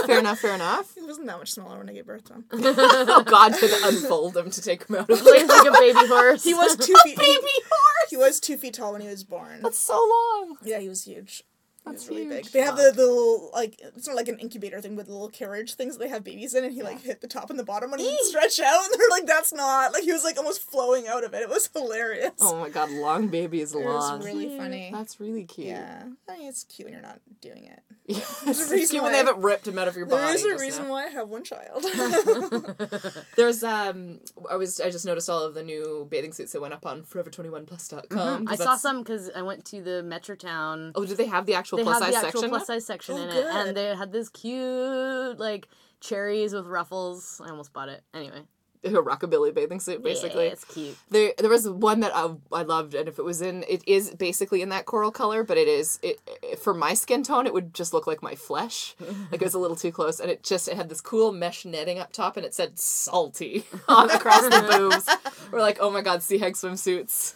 Fair 0.06 0.18
enough, 0.18 0.38
fair 0.38 0.54
enough. 0.54 0.94
He 0.94 1.02
wasn't 1.02 1.26
that 1.26 1.38
much 1.38 1.52
smaller 1.52 1.78
when 1.78 1.90
I 1.90 1.92
gave 1.92 2.06
birth 2.06 2.24
to 2.24 2.34
him. 2.34 2.44
Oh, 2.52 3.22
God, 3.26 3.54
to 3.54 3.80
unfold 3.84 4.36
him 4.36 4.50
to 4.50 4.62
take 4.62 4.86
him 4.88 4.96
out 4.96 5.10
of 5.10 5.18
Plays 5.22 5.46
like 5.48 5.66
a 5.68 5.72
baby 5.72 6.06
horse. 6.06 6.44
He 6.44 6.54
was 6.54 6.76
two 6.76 6.94
feet. 7.04 7.16
Baby 7.18 7.42
horse! 7.70 8.10
He 8.10 8.16
was 8.16 8.40
two 8.40 8.56
feet 8.56 8.74
tall 8.74 8.92
when 8.92 9.02
he 9.02 9.08
was 9.08 9.24
born. 9.24 9.60
That's 9.62 9.78
so 9.78 9.94
long. 9.94 10.56
Yeah, 10.62 10.78
he 10.78 10.88
was 10.88 11.04
huge. 11.04 11.42
He 11.86 11.92
That's 11.92 12.08
was 12.08 12.10
really 12.18 12.24
huge. 12.34 12.44
big. 12.46 12.52
They 12.52 12.60
have 12.62 12.76
the, 12.76 12.90
the 12.94 13.06
little 13.06 13.50
like 13.54 13.80
it's 13.80 14.08
not 14.08 14.16
like 14.16 14.26
an 14.26 14.38
incubator 14.40 14.80
thing 14.80 14.96
with 14.96 15.06
the 15.06 15.12
little 15.12 15.28
carriage 15.28 15.74
things 15.74 15.96
that 15.96 16.02
they 16.04 16.08
have 16.10 16.24
babies 16.24 16.52
in, 16.52 16.64
and 16.64 16.74
he 16.74 16.82
like 16.82 17.00
hit 17.00 17.20
the 17.20 17.28
top 17.28 17.48
and 17.48 17.56
the 17.58 17.64
bottom 17.64 17.92
and 17.92 18.00
he'd 18.02 18.18
stretch 18.22 18.58
out, 18.58 18.84
and 18.90 19.00
they're 19.00 19.08
like, 19.10 19.26
"That's 19.26 19.52
not 19.52 19.92
like 19.92 20.02
he 20.02 20.12
was 20.12 20.24
like 20.24 20.36
almost 20.36 20.68
flowing 20.68 21.06
out 21.06 21.22
of 21.22 21.32
it." 21.32 21.42
It 21.42 21.48
was 21.48 21.68
hilarious. 21.72 22.32
Oh 22.40 22.58
my 22.58 22.70
God, 22.70 22.90
long 22.90 23.28
baby 23.28 23.60
is 23.60 23.72
it 23.72 23.78
long. 23.78 24.18
was 24.18 24.26
really 24.26 24.56
funny. 24.58 24.90
That's 24.92 25.20
really 25.20 25.44
cute. 25.44 25.68
Yeah, 25.68 26.02
I 26.28 26.38
mean 26.38 26.48
it's 26.48 26.64
cute 26.64 26.86
when 26.86 26.92
you're 26.94 27.02
not 27.02 27.20
doing 27.40 27.64
it. 27.64 27.80
Yeah. 28.08 28.20
There's 28.44 28.58
a 28.60 28.62
it's 28.62 28.70
reason 28.70 28.88
cute 28.94 29.02
when 29.02 29.10
they 29.12 29.18
haven't 29.18 29.38
ripped 29.38 29.66
him 29.66 29.78
out 29.80 29.88
of 29.88 29.96
your 29.96 30.06
body. 30.06 30.22
There 30.40 30.54
is 30.54 30.60
a 30.60 30.64
reason 30.64 30.84
now. 30.84 30.90
why 30.92 31.06
I 31.06 31.08
have 31.08 31.28
one 31.28 31.42
child. 31.42 31.82
There's 33.36 33.64
um 33.64 34.20
I 34.48 34.54
was 34.56 34.80
I 34.80 34.90
just 34.90 35.04
noticed 35.06 35.28
all 35.28 35.42
of 35.42 35.54
the 35.54 35.64
new 35.64 36.06
bathing 36.08 36.32
suits 36.32 36.52
that 36.52 36.60
went 36.60 36.72
up 36.72 36.86
on 36.86 37.02
forever21plus.com. 37.02 38.46
'cause 38.46 38.60
I 38.60 38.64
saw 38.64 38.76
some 38.76 38.98
because 39.02 39.30
I 39.34 39.42
went 39.42 39.64
to 39.66 39.82
the 39.82 40.02
Metrotown. 40.06 40.92
Oh, 40.94 41.04
did 41.04 41.16
they 41.16 41.26
have 41.26 41.46
the 41.46 41.54
actual 41.54 41.75
they 41.76 41.82
plus 41.82 42.02
had 42.02 42.08
the 42.08 42.12
size 42.14 42.24
actual 42.24 42.40
section? 42.40 42.50
plus 42.50 42.66
size 42.66 42.86
section 42.86 43.14
Oh, 43.16 43.22
in 43.22 43.28
it, 43.28 43.32
good. 43.32 43.54
and 43.68 43.76
they 43.76 43.94
had 43.94 44.12
this 44.12 44.28
cute 44.28 45.38
like 45.38 45.68
cherries 46.00 46.52
with 46.54 46.66
ruffles. 46.66 47.40
I 47.44 47.50
almost 47.50 47.72
bought 47.72 47.88
it 47.88 48.02
anyway. 48.14 48.42
A 48.84 48.90
rockabilly 48.90 49.52
bathing 49.52 49.80
suit, 49.80 50.04
basically. 50.04 50.44
yeah, 50.44 50.52
it's 50.52 50.64
cute. 50.64 50.96
There, 51.10 51.32
there 51.38 51.50
was 51.50 51.68
one 51.68 52.00
that 52.00 52.12
I, 52.14 52.30
I 52.52 52.62
loved, 52.62 52.94
and 52.94 53.08
if 53.08 53.18
it 53.18 53.24
was 53.24 53.42
in, 53.42 53.64
it 53.68 53.82
is 53.88 54.10
basically 54.10 54.62
in 54.62 54.68
that 54.68 54.84
coral 54.84 55.10
color, 55.10 55.42
but 55.42 55.56
it 55.56 55.66
is 55.66 55.98
it, 56.04 56.20
it 56.40 56.60
for 56.60 56.72
my 56.72 56.94
skin 56.94 57.24
tone, 57.24 57.46
it 57.46 57.54
would 57.54 57.74
just 57.74 57.92
look 57.92 58.06
like 58.06 58.22
my 58.22 58.36
flesh, 58.36 58.94
like 59.32 59.40
it 59.40 59.44
was 59.44 59.54
a 59.54 59.58
little 59.58 59.74
too 59.76 59.90
close, 59.90 60.20
and 60.20 60.30
it 60.30 60.44
just 60.44 60.68
it 60.68 60.76
had 60.76 60.88
this 60.88 61.00
cool 61.00 61.32
mesh 61.32 61.64
netting 61.64 61.98
up 61.98 62.12
top, 62.12 62.36
and 62.36 62.46
it 62.46 62.54
said 62.54 62.78
salty 62.78 63.64
on 63.88 64.08
across 64.10 64.42
the 64.42 64.68
boobs. 64.70 65.08
We're 65.50 65.62
like, 65.62 65.78
oh 65.80 65.90
my 65.90 66.02
god, 66.02 66.22
sea 66.22 66.38
hag 66.38 66.52
swimsuits, 66.52 67.34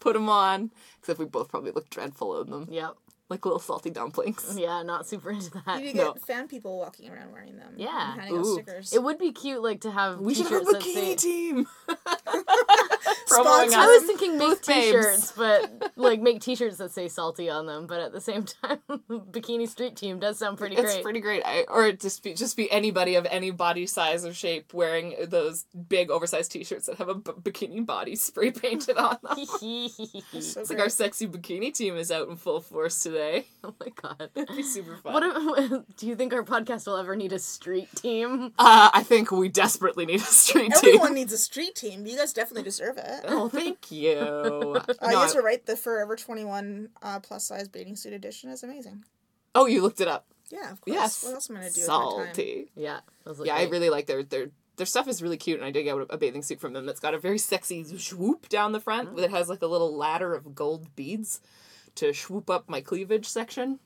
put 0.00 0.14
them 0.14 0.30
on. 0.30 0.70
Except 1.00 1.18
we 1.18 1.26
both 1.26 1.50
probably 1.50 1.72
look 1.72 1.90
dreadful 1.90 2.40
in 2.40 2.50
them, 2.50 2.68
Yep. 2.70 2.94
Like 3.28 3.44
little 3.46 3.60
salty 3.60 3.90
dumplings. 3.90 4.56
Yeah, 4.58 4.82
not 4.82 5.06
super 5.06 5.30
into 5.30 5.50
that. 5.66 5.80
you 5.82 5.92
get 5.92 5.96
No. 5.96 6.14
fan 6.14 6.48
people 6.48 6.78
walking 6.78 7.10
around 7.10 7.32
wearing 7.32 7.56
them. 7.56 7.74
Yeah. 7.76 8.12
and 8.12 8.20
handing 8.20 8.38
out 8.40 8.46
stickers. 8.46 8.92
It 8.92 9.02
would 9.02 9.18
be 9.18 9.32
cute, 9.32 9.62
like 9.62 9.80
to 9.82 9.90
have 9.90 10.20
We 10.20 10.34
should 10.34 10.46
have 10.48 10.62
a 10.62 10.78
t-shirts 10.78 10.84
bikini 10.86 10.94
say. 10.94 11.16
team. 11.16 11.66
Sponsor 13.26 13.76
I 13.78 13.86
was 13.86 14.04
thinking 14.04 14.38
make 14.38 14.60
t-shirts, 14.62 15.32
but 15.32 15.92
like 15.96 16.20
make 16.20 16.40
t-shirts 16.40 16.76
that 16.78 16.90
say 16.92 17.08
salty 17.08 17.48
on 17.50 17.66
them. 17.66 17.86
But 17.86 18.00
at 18.00 18.12
the 18.12 18.20
same 18.20 18.44
time, 18.62 18.78
bikini 19.08 19.68
street 19.68 19.96
team 19.96 20.18
does 20.18 20.38
sound 20.38 20.58
pretty 20.58 20.76
It's 20.76 20.92
great. 20.94 21.02
pretty 21.02 21.20
great. 21.20 21.42
I, 21.44 21.64
or 21.68 21.92
just 21.92 22.22
be 22.22 22.34
just 22.34 22.56
be 22.56 22.70
anybody 22.70 23.14
of 23.14 23.26
any 23.30 23.50
body 23.50 23.86
size 23.86 24.24
or 24.24 24.32
shape 24.34 24.72
wearing 24.74 25.14
those 25.28 25.64
big 25.88 26.10
oversized 26.10 26.52
T-shirts 26.52 26.86
that 26.86 26.96
have 26.96 27.08
a 27.08 27.14
b- 27.14 27.32
bikini 27.42 27.84
body 27.84 28.16
spray 28.16 28.50
painted 28.52 28.96
on 28.96 29.16
them. 29.22 29.46
So 29.46 30.60
It's 30.60 30.70
like 30.70 30.78
our 30.80 30.88
sexy 30.88 31.26
bikini 31.26 31.72
team 31.72 31.96
is 31.96 32.10
out 32.10 32.28
in 32.28 32.36
full 32.36 32.60
force 32.60 33.02
today. 33.02 33.46
oh 33.64 33.74
my 33.80 33.88
god. 34.00 34.30
It'd 34.34 34.56
be 34.56 34.62
super 34.62 34.96
fun. 34.96 35.12
What 35.12 35.58
if, 35.58 35.96
do 35.96 36.06
you 36.06 36.16
think 36.16 36.32
our 36.32 36.42
podcast 36.44 36.86
will 36.86 36.96
ever 36.96 37.16
need 37.16 37.32
a 37.32 37.38
street 37.38 37.88
team? 37.94 38.52
uh, 38.58 38.90
I 38.92 39.02
think 39.02 39.30
we 39.30 39.48
desperately 39.48 40.06
need 40.06 40.20
a 40.20 40.24
street 40.24 40.72
team. 40.74 40.94
Everyone 40.94 41.14
needs 41.14 41.32
a 41.32 41.38
street 41.38 41.74
team. 41.74 42.06
You 42.06 42.16
guys 42.16 42.32
definitely 42.32 42.62
deserve 42.64 42.91
deserve 42.94 43.20
it. 43.24 43.24
Oh, 43.28 43.48
thank 43.48 43.90
you. 43.92 44.16
Uh, 45.00 45.10
No, 45.10 45.20
yes, 45.22 45.30
I- 45.30 45.34
you're 45.34 45.42
right. 45.42 45.64
The 45.64 45.76
Forever 45.76 46.16
21 46.16 46.88
uh, 47.02 47.20
plus 47.20 47.44
size 47.46 47.68
bathing 47.68 47.96
suit 47.96 48.12
edition 48.12 48.50
is 48.50 48.62
amazing. 48.62 49.04
oh, 49.54 49.66
you 49.66 49.82
looked 49.82 50.00
it 50.00 50.08
up. 50.08 50.26
Yeah, 50.50 50.70
of 50.72 50.80
course. 50.80 50.94
Yes. 50.94 51.24
What 51.24 51.34
else 51.34 51.50
am 51.50 51.56
I 51.56 51.60
gonna 51.60 51.72
do 51.72 51.80
with 51.80 51.88
time? 51.88 52.02
Salty. 52.26 52.70
Yeah. 52.76 53.00
Those 53.24 53.38
look 53.38 53.46
Yeah, 53.48 53.54
I 53.56 53.64
really 53.68 53.88
like 53.90 54.06
their 54.06 54.22
their 54.22 54.48
their 54.76 54.86
stuff 54.86 55.06
is 55.08 55.22
really 55.22 55.36
cute, 55.36 55.58
and 55.58 55.66
I 55.66 55.70
did 55.70 55.84
get 55.84 55.96
a 56.10 56.16
bathing 56.18 56.42
suit 56.42 56.60
from 56.60 56.72
them 56.72 56.86
that's 56.86 57.00
got 57.00 57.14
a 57.14 57.18
very 57.18 57.38
sexy 57.38 57.84
swoop 57.98 58.48
down 58.48 58.72
the 58.72 58.80
front 58.80 59.16
that 59.16 59.30
has 59.30 59.48
like 59.48 59.62
a 59.62 59.66
little 59.66 59.94
ladder 59.96 60.34
of 60.34 60.54
gold 60.54 60.94
beads 60.96 61.40
to 61.96 62.12
swoop 62.14 62.48
up 62.50 62.68
my 62.68 62.80
cleavage 62.80 63.26
section. 63.26 63.78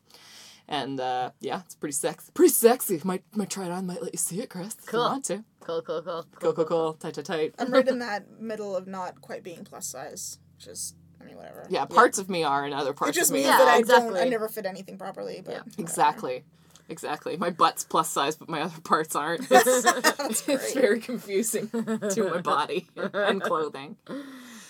And 0.68 0.98
uh, 0.98 1.30
yeah, 1.40 1.60
it's 1.64 1.74
pretty 1.76 1.92
sexy. 1.92 2.32
Pretty 2.34 2.52
sexy. 2.52 3.00
Might 3.04 3.22
might 3.34 3.50
try 3.50 3.66
it 3.66 3.70
on. 3.70 3.86
Might 3.86 4.02
let 4.02 4.12
you 4.12 4.18
see 4.18 4.40
it, 4.40 4.50
Chris. 4.50 4.74
If 4.78 4.86
Cool. 4.86 5.00
you 5.04 5.10
want 5.10 5.24
to. 5.26 5.44
Cool, 5.60 5.82
cool, 5.82 6.02
cool. 6.02 6.26
Cool, 6.40 6.52
cool, 6.52 6.64
cool. 6.64 6.92
Tight, 6.94 7.14
tight, 7.14 7.24
tight. 7.24 7.54
I'm 7.58 7.70
right 7.70 7.86
in 7.86 8.00
that 8.00 8.40
middle 8.40 8.74
of 8.76 8.86
not 8.86 9.20
quite 9.20 9.42
being 9.44 9.64
plus 9.64 9.86
size, 9.86 10.38
which 10.56 10.66
is, 10.68 10.94
I 11.20 11.24
mean, 11.24 11.36
whatever. 11.36 11.66
Yeah, 11.70 11.84
parts 11.86 12.18
of 12.18 12.28
me 12.28 12.42
are, 12.44 12.64
and 12.64 12.74
other 12.74 12.92
parts. 12.92 13.16
It 13.16 13.18
parts 13.18 13.18
just 13.18 13.30
of 13.30 13.34
me 13.34 13.40
means 13.40 13.50
Yeah, 13.50 13.58
that 13.58 13.68
I 13.68 13.82
don't. 13.82 14.16
I 14.16 14.24
never 14.24 14.48
fit 14.48 14.66
anything 14.66 14.98
properly. 14.98 15.40
But 15.44 15.52
Yeah. 15.54 15.62
Exactly. 15.78 16.44
Exactly. 16.88 17.36
My 17.36 17.50
butt's 17.50 17.82
plus 17.84 18.08
size, 18.10 18.36
but 18.36 18.48
my 18.48 18.62
other 18.62 18.80
parts 18.80 19.16
aren't. 19.16 19.40
It's, 19.50 19.82
That's 19.82 20.48
it's 20.48 20.72
very 20.72 21.00
confusing 21.00 21.68
to 21.68 22.30
my 22.30 22.40
body 22.40 22.86
and 22.96 23.40
clothing. 23.42 23.96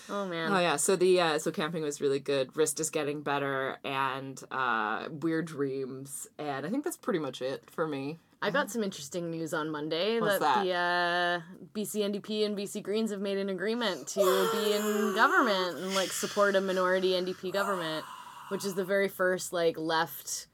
Oh 0.09 0.25
man. 0.25 0.51
Oh 0.51 0.59
yeah, 0.59 0.75
so 0.75 0.95
the 0.95 1.19
uh, 1.19 1.39
so 1.39 1.51
camping 1.51 1.83
was 1.83 2.01
really 2.01 2.19
good. 2.19 2.55
Wrist 2.55 2.79
is 2.79 2.89
getting 2.89 3.21
better, 3.21 3.77
and 3.83 4.41
uh, 4.51 5.07
weird 5.09 5.45
dreams, 5.45 6.27
and 6.37 6.65
I 6.65 6.69
think 6.69 6.83
that's 6.83 6.97
pretty 6.97 7.19
much 7.19 7.41
it 7.41 7.69
for 7.69 7.87
me. 7.87 8.19
I 8.41 8.51
got 8.51 8.69
some 8.69 8.83
interesting 8.83 9.31
news 9.31 9.51
on 9.51 9.71
Monday 9.71 10.21
What's 10.21 10.37
that, 10.39 10.63
the 10.63 10.71
uh, 10.71 11.41
BC 11.73 12.07
NDP 12.07 12.45
and 12.45 12.55
BC 12.55 12.83
Greens 12.83 13.09
have 13.09 13.19
made 13.19 13.39
an 13.39 13.49
agreement 13.49 14.07
to 14.09 14.49
be 14.53 14.73
in 14.73 15.15
government 15.15 15.79
and 15.79 15.95
like 15.95 16.11
support 16.11 16.55
a 16.55 16.61
minority 16.61 17.13
NDP 17.13 17.51
government, 17.51 18.05
which 18.49 18.63
is 18.63 18.75
the 18.75 18.85
very 18.85 19.07
first 19.07 19.53
like 19.53 19.77
left 19.77 20.47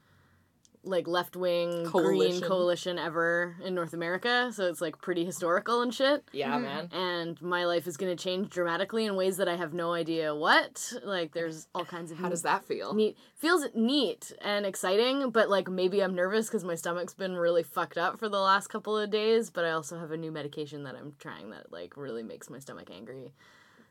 like 0.84 1.08
left 1.08 1.34
wing 1.36 1.70
green 1.70 1.86
Coalition. 1.90 2.42
coalition 2.48 2.98
ever 2.98 3.56
in 3.64 3.74
North 3.74 3.92
America. 3.94 4.50
So 4.54 4.66
it's 4.66 4.80
like 4.80 5.00
pretty 5.00 5.24
historical 5.24 5.80
and 5.82 5.92
shit. 5.94 6.24
Yeah, 6.32 6.58
man. 6.58 6.88
And 6.92 7.40
my 7.42 7.64
life 7.64 7.86
is 7.86 7.96
gonna 7.96 8.16
change 8.16 8.50
dramatically 8.50 9.06
in 9.06 9.16
ways 9.16 9.38
that 9.38 9.48
I 9.48 9.56
have 9.56 9.72
no 9.72 9.92
idea 9.94 10.34
what. 10.34 10.92
Like 11.02 11.32
there's 11.32 11.68
all 11.74 11.84
kinds 11.84 12.10
of 12.10 12.18
How 12.18 12.28
does 12.28 12.42
that 12.42 12.64
feel? 12.64 12.94
neat 12.94 13.16
feels 13.34 13.66
neat 13.74 14.32
and 14.42 14.64
exciting 14.64 15.28
but 15.30 15.50
like 15.50 15.68
maybe 15.68 16.00
i'm 16.02 16.14
nervous 16.14 16.46
because 16.46 16.64
my 16.64 16.74
stomach's 16.74 17.12
been 17.12 17.36
really 17.36 17.62
fucked 17.62 17.98
up 17.98 18.18
for 18.18 18.26
the 18.28 18.38
last 18.40 18.68
couple 18.68 18.96
of 18.96 19.10
days 19.10 19.50
but 19.50 19.66
i 19.66 19.70
also 19.70 19.98
have 19.98 20.10
a 20.12 20.16
new 20.16 20.32
medication 20.32 20.82
that 20.84 20.94
i'm 20.94 21.12
trying 21.18 21.50
that 21.50 21.70
like 21.70 21.94
really 21.96 22.22
makes 22.22 22.48
my 22.48 22.58
stomach 22.58 22.88
angry 22.90 23.32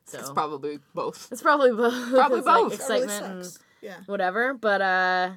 so 0.06 0.18
It's 0.18 0.32
probably 0.32 0.80
both. 0.96 1.28
it's 1.32 1.42
probably 1.44 1.72
both 1.72 1.94
Probably 2.10 2.40
It's, 2.40 2.48
like, 2.48 2.64
both. 2.64 2.78
That 2.80 2.90
really 2.90 3.04
excitement 3.06 3.26
and 3.36 3.46
sucks. 3.46 3.64
Yeah. 3.82 3.98
whatever 4.08 4.54
but 4.56 4.82
uh 4.82 5.30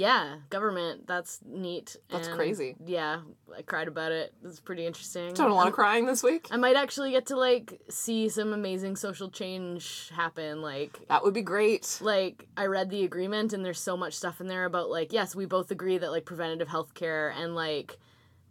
yeah 0.00 0.36
government 0.48 1.06
that's 1.06 1.40
neat 1.46 1.94
That's 2.10 2.26
and, 2.28 2.36
crazy. 2.36 2.74
yeah 2.86 3.20
i 3.56 3.60
cried 3.60 3.86
about 3.86 4.12
it 4.12 4.32
it's 4.42 4.58
pretty 4.58 4.86
interesting 4.86 5.34
Done 5.34 5.50
a 5.50 5.54
lot 5.54 5.60
I'm- 5.60 5.68
of 5.68 5.74
crying 5.74 6.06
this 6.06 6.22
week. 6.22 6.48
i 6.50 6.56
might 6.56 6.76
actually 6.76 7.10
get 7.10 7.26
to 7.26 7.36
like 7.36 7.78
see 7.90 8.30
some 8.30 8.54
amazing 8.54 8.96
social 8.96 9.28
change 9.28 10.08
happen 10.14 10.62
like 10.62 10.98
That 11.08 11.22
would 11.22 11.34
be 11.34 11.42
great. 11.42 11.98
like 12.00 12.46
I 12.56 12.64
read 12.66 12.88
the 12.90 13.04
agreement 13.04 13.52
and 13.52 13.62
there's 13.64 13.80
so 13.80 13.96
much 13.96 14.14
stuff 14.14 14.40
in 14.40 14.46
there 14.46 14.64
about 14.64 14.88
like 14.88 15.12
yes 15.12 15.34
we 15.36 15.44
both 15.44 15.70
agree 15.70 15.98
that 15.98 16.10
like 16.10 16.24
preventative 16.24 16.68
health 16.68 16.94
care 16.94 17.28
and 17.36 17.54
like 17.54 17.98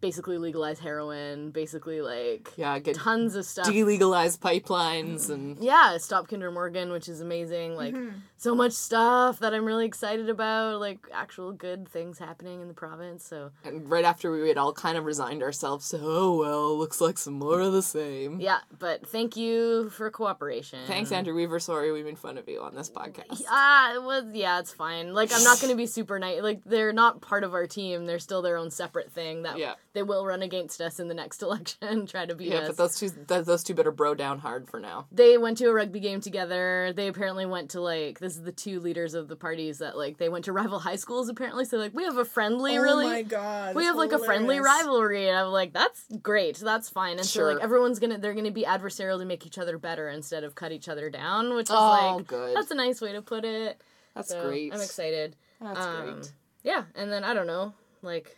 basically 0.01 0.37
legalize 0.37 0.79
heroin 0.79 1.51
basically 1.51 1.99
like 2.01 2.53
Yeah, 2.55 2.79
get 2.79 2.95
tons 2.95 3.35
of 3.35 3.43
stuff 3.45 3.67
delegalize 3.67 4.37
pipelines 4.39 5.29
and 5.29 5.57
yeah 5.61 5.97
stop 5.97 6.27
kinder 6.29 6.51
morgan 6.51 6.91
which 6.91 7.09
is 7.09 7.19
amazing 7.21 7.75
like 7.75 7.93
mm-hmm. 7.93 8.17
So 8.39 8.55
much 8.55 8.71
stuff 8.71 9.39
that 9.39 9.53
i'm 9.53 9.65
really 9.65 9.85
excited 9.85 10.29
about 10.29 10.79
like 10.79 10.99
actual 11.13 11.51
good 11.51 11.87
things 11.87 12.17
happening 12.17 12.61
in 12.61 12.67
the 12.67 12.73
province 12.73 13.23
so 13.25 13.51
and 13.63 13.89
right 13.89 14.05
after 14.05 14.31
we 14.31 14.47
had 14.47 14.57
all 14.57 14.73
kind 14.73 14.97
of 14.97 15.03
resigned 15.05 15.43
ourselves 15.43 15.89
to 15.89 15.99
oh 16.01 16.37
well, 16.39 16.77
looks 16.77 16.99
like 17.01 17.17
some 17.17 17.33
more 17.33 17.59
of 17.61 17.73
the 17.73 17.81
same. 17.81 18.39
yeah 18.39 18.59
but 18.79 19.05
thank 19.07 19.35
you 19.37 19.89
for 19.91 20.09
cooperation 20.09 20.79
Thanks, 20.87 21.11
Andrew 21.11 21.35
Weaver. 21.35 21.59
Sorry 21.59 21.91
we 21.91 22.01
made 22.03 22.17
fun 22.17 22.37
of 22.37 22.47
you 22.47 22.61
on 22.61 22.73
this 22.73 22.89
podcast. 22.89 23.43
Ah, 23.49 23.93
it 23.95 24.01
was 24.03 24.23
yeah, 24.33 24.59
it's 24.59 24.71
fine. 24.71 25.13
Like 25.13 25.31
I'm 25.33 25.43
not 25.43 25.59
gonna 25.61 25.75
be 25.75 25.85
super 25.85 26.17
nice. 26.17 26.41
Like 26.41 26.61
they're 26.65 26.93
not 26.93 27.21
part 27.21 27.43
of 27.43 27.53
our 27.53 27.67
team. 27.67 28.05
They're 28.05 28.19
still 28.19 28.41
their 28.41 28.57
own 28.57 28.71
separate 28.71 29.11
thing. 29.11 29.43
That 29.43 29.57
Yeah. 29.57 29.73
they 29.93 30.01
will 30.03 30.25
run 30.25 30.41
against 30.41 30.79
us 30.81 30.99
in 30.99 31.07
the 31.09 31.13
next 31.13 31.41
election, 31.49 32.05
try 32.07 32.25
to 32.25 32.35
beat 32.35 32.49
Yeah, 32.49 32.59
us. 32.59 32.67
but 32.69 32.77
those 32.77 32.95
two 32.97 33.09
th- 33.09 33.45
those 33.45 33.63
two 33.63 33.73
better 33.73 33.91
bro 33.91 34.15
down 34.15 34.39
hard 34.39 34.67
for 34.69 34.79
now. 34.79 35.07
they 35.11 35.37
went 35.37 35.57
to 35.59 35.65
a 35.65 35.73
rugby 35.73 35.99
game 35.99 36.21
together. 36.21 36.93
They 36.95 37.07
apparently 37.07 37.45
went 37.45 37.71
to 37.71 37.81
like 37.81 38.19
this 38.29 38.37
is 38.37 38.43
the 38.43 38.51
two 38.51 38.79
leaders 38.79 39.15
of 39.15 39.27
the 39.27 39.35
parties 39.35 39.79
that 39.79 39.97
like 39.97 40.17
they 40.17 40.29
went 40.29 40.45
to 40.45 40.53
rival 40.53 40.77
high 40.79 40.95
schools 40.95 41.29
apparently. 41.29 41.65
So 41.65 41.77
like 41.77 41.93
we 41.95 42.03
have 42.03 42.17
a 42.17 42.25
friendly 42.25 42.77
Oh 42.77 42.81
really. 42.81 43.05
my 43.05 43.21
god. 43.23 43.75
we 43.75 43.85
have 43.85 43.95
like 43.95 44.11
a 44.11 44.19
friendly 44.19 44.59
rivalry, 44.59 45.27
and 45.27 45.37
I'm 45.37 45.47
like, 45.47 45.73
that's 45.73 46.03
great, 46.21 46.57
that's 46.57 46.89
fine. 46.89 47.17
And 47.17 47.25
so 47.25 47.43
like 47.45 47.63
everyone's 47.63 47.97
gonna, 47.99 48.19
they're 48.19 48.35
gonna 48.35 48.51
be 48.51 48.63
adversarial 48.63 49.17
to 49.19 49.25
make 49.25 49.45
each 49.45 49.57
other 49.57 49.77
better 49.79 50.09
instead 50.09 50.43
of 50.43 50.53
cut 50.53 50.71
each 50.71 50.87
other 50.87 51.09
down, 51.09 51.55
which 51.55 51.69
is 51.69 51.75
Oh, 51.75 52.15
like, 52.17 52.27
good. 52.27 52.55
that's 52.55 52.69
a 52.71 52.75
nice 52.75 53.01
way 53.01 53.13
to 53.13 53.21
put 53.21 53.45
it. 53.45 53.81
That's 54.15 54.29
So, 54.29 54.47
great. 54.47 54.73
I'm 54.73 54.81
excited. 54.81 55.35
That's 55.59 55.79
Um, 55.79 56.13
great. 56.13 56.33
Yeah, 56.63 56.83
and 56.95 57.11
then 57.11 57.23
I 57.23 57.33
don't 57.33 57.47
know, 57.47 57.73
like 58.03 58.37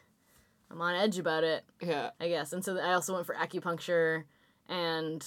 I'm 0.69 0.81
on 0.81 0.95
edge 0.95 1.17
about 1.19 1.43
it, 1.43 1.65
Yeah. 1.81 2.11
I 2.19 2.29
guess. 2.29 2.53
And 2.53 2.63
so 2.63 2.77
I 2.77 2.93
also 2.93 3.13
went 3.13 3.25
for 3.25 3.35
acupuncture, 3.35 4.23
and 4.69 5.25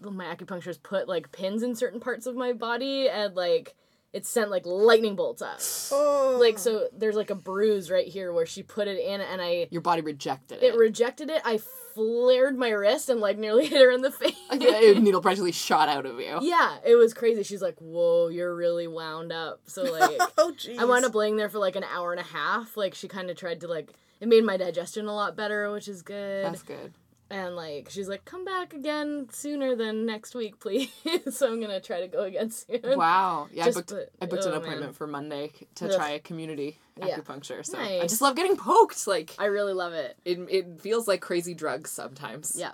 my 0.00 0.34
acupuncturist 0.34 0.82
put 0.82 1.08
like 1.08 1.32
pins 1.32 1.62
in 1.62 1.74
certain 1.74 2.00
parts 2.00 2.26
of 2.26 2.34
my 2.34 2.52
body, 2.52 3.08
and 3.08 3.34
like 3.36 3.74
it 4.14 4.24
sent 4.24 4.48
like 4.50 4.64
lightning 4.64 5.16
bolts 5.16 5.42
up. 5.42 5.58
Oh. 5.92 6.38
Like 6.40 6.58
so, 6.58 6.88
there's 6.96 7.16
like 7.16 7.30
a 7.30 7.34
bruise 7.34 7.90
right 7.90 8.06
here 8.06 8.32
where 8.32 8.46
she 8.46 8.62
put 8.62 8.86
it 8.88 8.98
in, 8.98 9.20
and 9.20 9.42
I 9.42 9.66
Your 9.70 9.82
body 9.82 10.00
rejected 10.02 10.62
it. 10.62 10.74
it 10.74 10.76
rejected 10.76 11.28
it. 11.28 11.42
I 11.44 11.58
flared 11.94 12.56
my 12.56 12.70
wrist 12.70 13.08
and 13.08 13.20
like 13.20 13.38
nearly 13.44 13.66
hit 13.66 13.80
her 13.80 13.90
in 13.90 14.02
the 14.02 14.12
face. 14.12 14.36
Yeah, 14.52 14.98
needle 15.00 15.20
practically 15.20 15.52
shot 15.52 15.88
out 15.88 16.06
of 16.06 16.18
you. 16.20 16.38
yeah, 16.42 16.76
it 16.86 16.94
was 16.94 17.12
crazy. 17.12 17.42
She's 17.42 17.60
like, 17.60 17.76
"Whoa, 17.80 18.28
you're 18.28 18.54
really 18.54 18.86
wound 18.86 19.32
up." 19.32 19.62
So 19.66 19.82
like. 19.92 20.18
Oh. 20.38 20.52
I 20.78 20.84
wound 20.84 21.04
up 21.04 21.14
laying 21.14 21.36
there 21.36 21.48
for 21.48 21.58
like 21.58 21.74
an 21.76 21.84
hour 21.84 22.12
and 22.12 22.20
a 22.20 22.24
half. 22.24 22.76
Like 22.76 22.94
she 22.94 23.08
kind 23.08 23.30
of 23.30 23.36
tried 23.36 23.60
to 23.62 23.68
like 23.68 23.92
it 24.20 24.28
made 24.28 24.44
my 24.44 24.56
digestion 24.56 25.06
a 25.06 25.14
lot 25.14 25.36
better, 25.36 25.70
which 25.72 25.88
is 25.88 26.02
good. 26.02 26.44
That's 26.44 26.62
good. 26.62 26.94
And 27.30 27.56
like 27.56 27.88
she's 27.90 28.08
like, 28.08 28.24
come 28.24 28.44
back 28.44 28.74
again 28.74 29.28
sooner 29.32 29.74
than 29.74 30.06
next 30.06 30.34
week, 30.34 30.60
please. 30.60 30.90
so 31.30 31.50
I'm 31.50 31.60
gonna 31.60 31.80
try 31.80 32.00
to 32.00 32.08
go 32.08 32.22
again 32.24 32.50
soon. 32.50 32.80
Wow. 32.84 33.48
Yeah, 33.52 33.64
Just 33.64 33.78
I 33.78 33.80
booked, 33.80 33.88
the- 33.90 34.08
I 34.20 34.26
booked 34.26 34.44
an 34.44 34.52
oh, 34.52 34.56
appointment 34.56 34.80
man. 34.82 34.92
for 34.92 35.06
Monday 35.06 35.52
to 35.76 35.86
Ugh. 35.86 35.96
try 35.96 36.10
a 36.10 36.18
community 36.18 36.78
Yeah. 36.98 37.18
acupuncture. 37.18 37.64
So 37.64 37.78
I 37.78 38.02
just 38.02 38.20
love 38.20 38.36
getting 38.36 38.56
poked. 38.56 39.06
Like 39.06 39.34
I 39.38 39.46
really 39.46 39.72
love 39.72 39.94
it. 39.94 40.16
it, 40.24 40.38
it 40.50 40.80
feels 40.80 41.08
like 41.08 41.20
crazy 41.22 41.54
drugs 41.54 41.90
sometimes. 41.90 42.54
Yeah. 42.56 42.72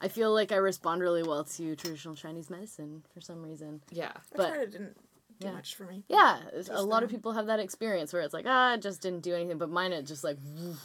I 0.00 0.08
feel 0.08 0.32
like 0.32 0.50
I 0.50 0.56
respond 0.56 1.02
really 1.02 1.22
well 1.22 1.44
to 1.44 1.76
traditional 1.76 2.14
Chinese 2.14 2.50
medicine 2.50 3.04
for 3.12 3.20
some 3.20 3.42
reason. 3.42 3.82
Yeah. 3.90 4.12
But- 4.34 4.48
tried 4.48 4.60
it 4.62 4.70
didn't 4.72 4.96
do 5.40 5.48
yeah. 5.48 5.52
much 5.52 5.74
for 5.74 5.84
me. 5.84 6.04
Yeah, 6.08 6.38
it's- 6.48 6.70
a 6.72 6.82
lot 6.82 7.02
of 7.02 7.10
people 7.10 7.32
have 7.32 7.46
that 7.46 7.60
experience 7.60 8.12
where 8.12 8.22
it's 8.22 8.34
like, 8.34 8.46
ah, 8.48 8.74
it 8.74 8.82
just 8.82 9.02
didn't 9.02 9.20
do 9.20 9.34
anything. 9.34 9.58
But 9.58 9.68
mine, 9.70 9.92
it 9.92 10.06
just 10.06 10.24
like, 10.24 10.38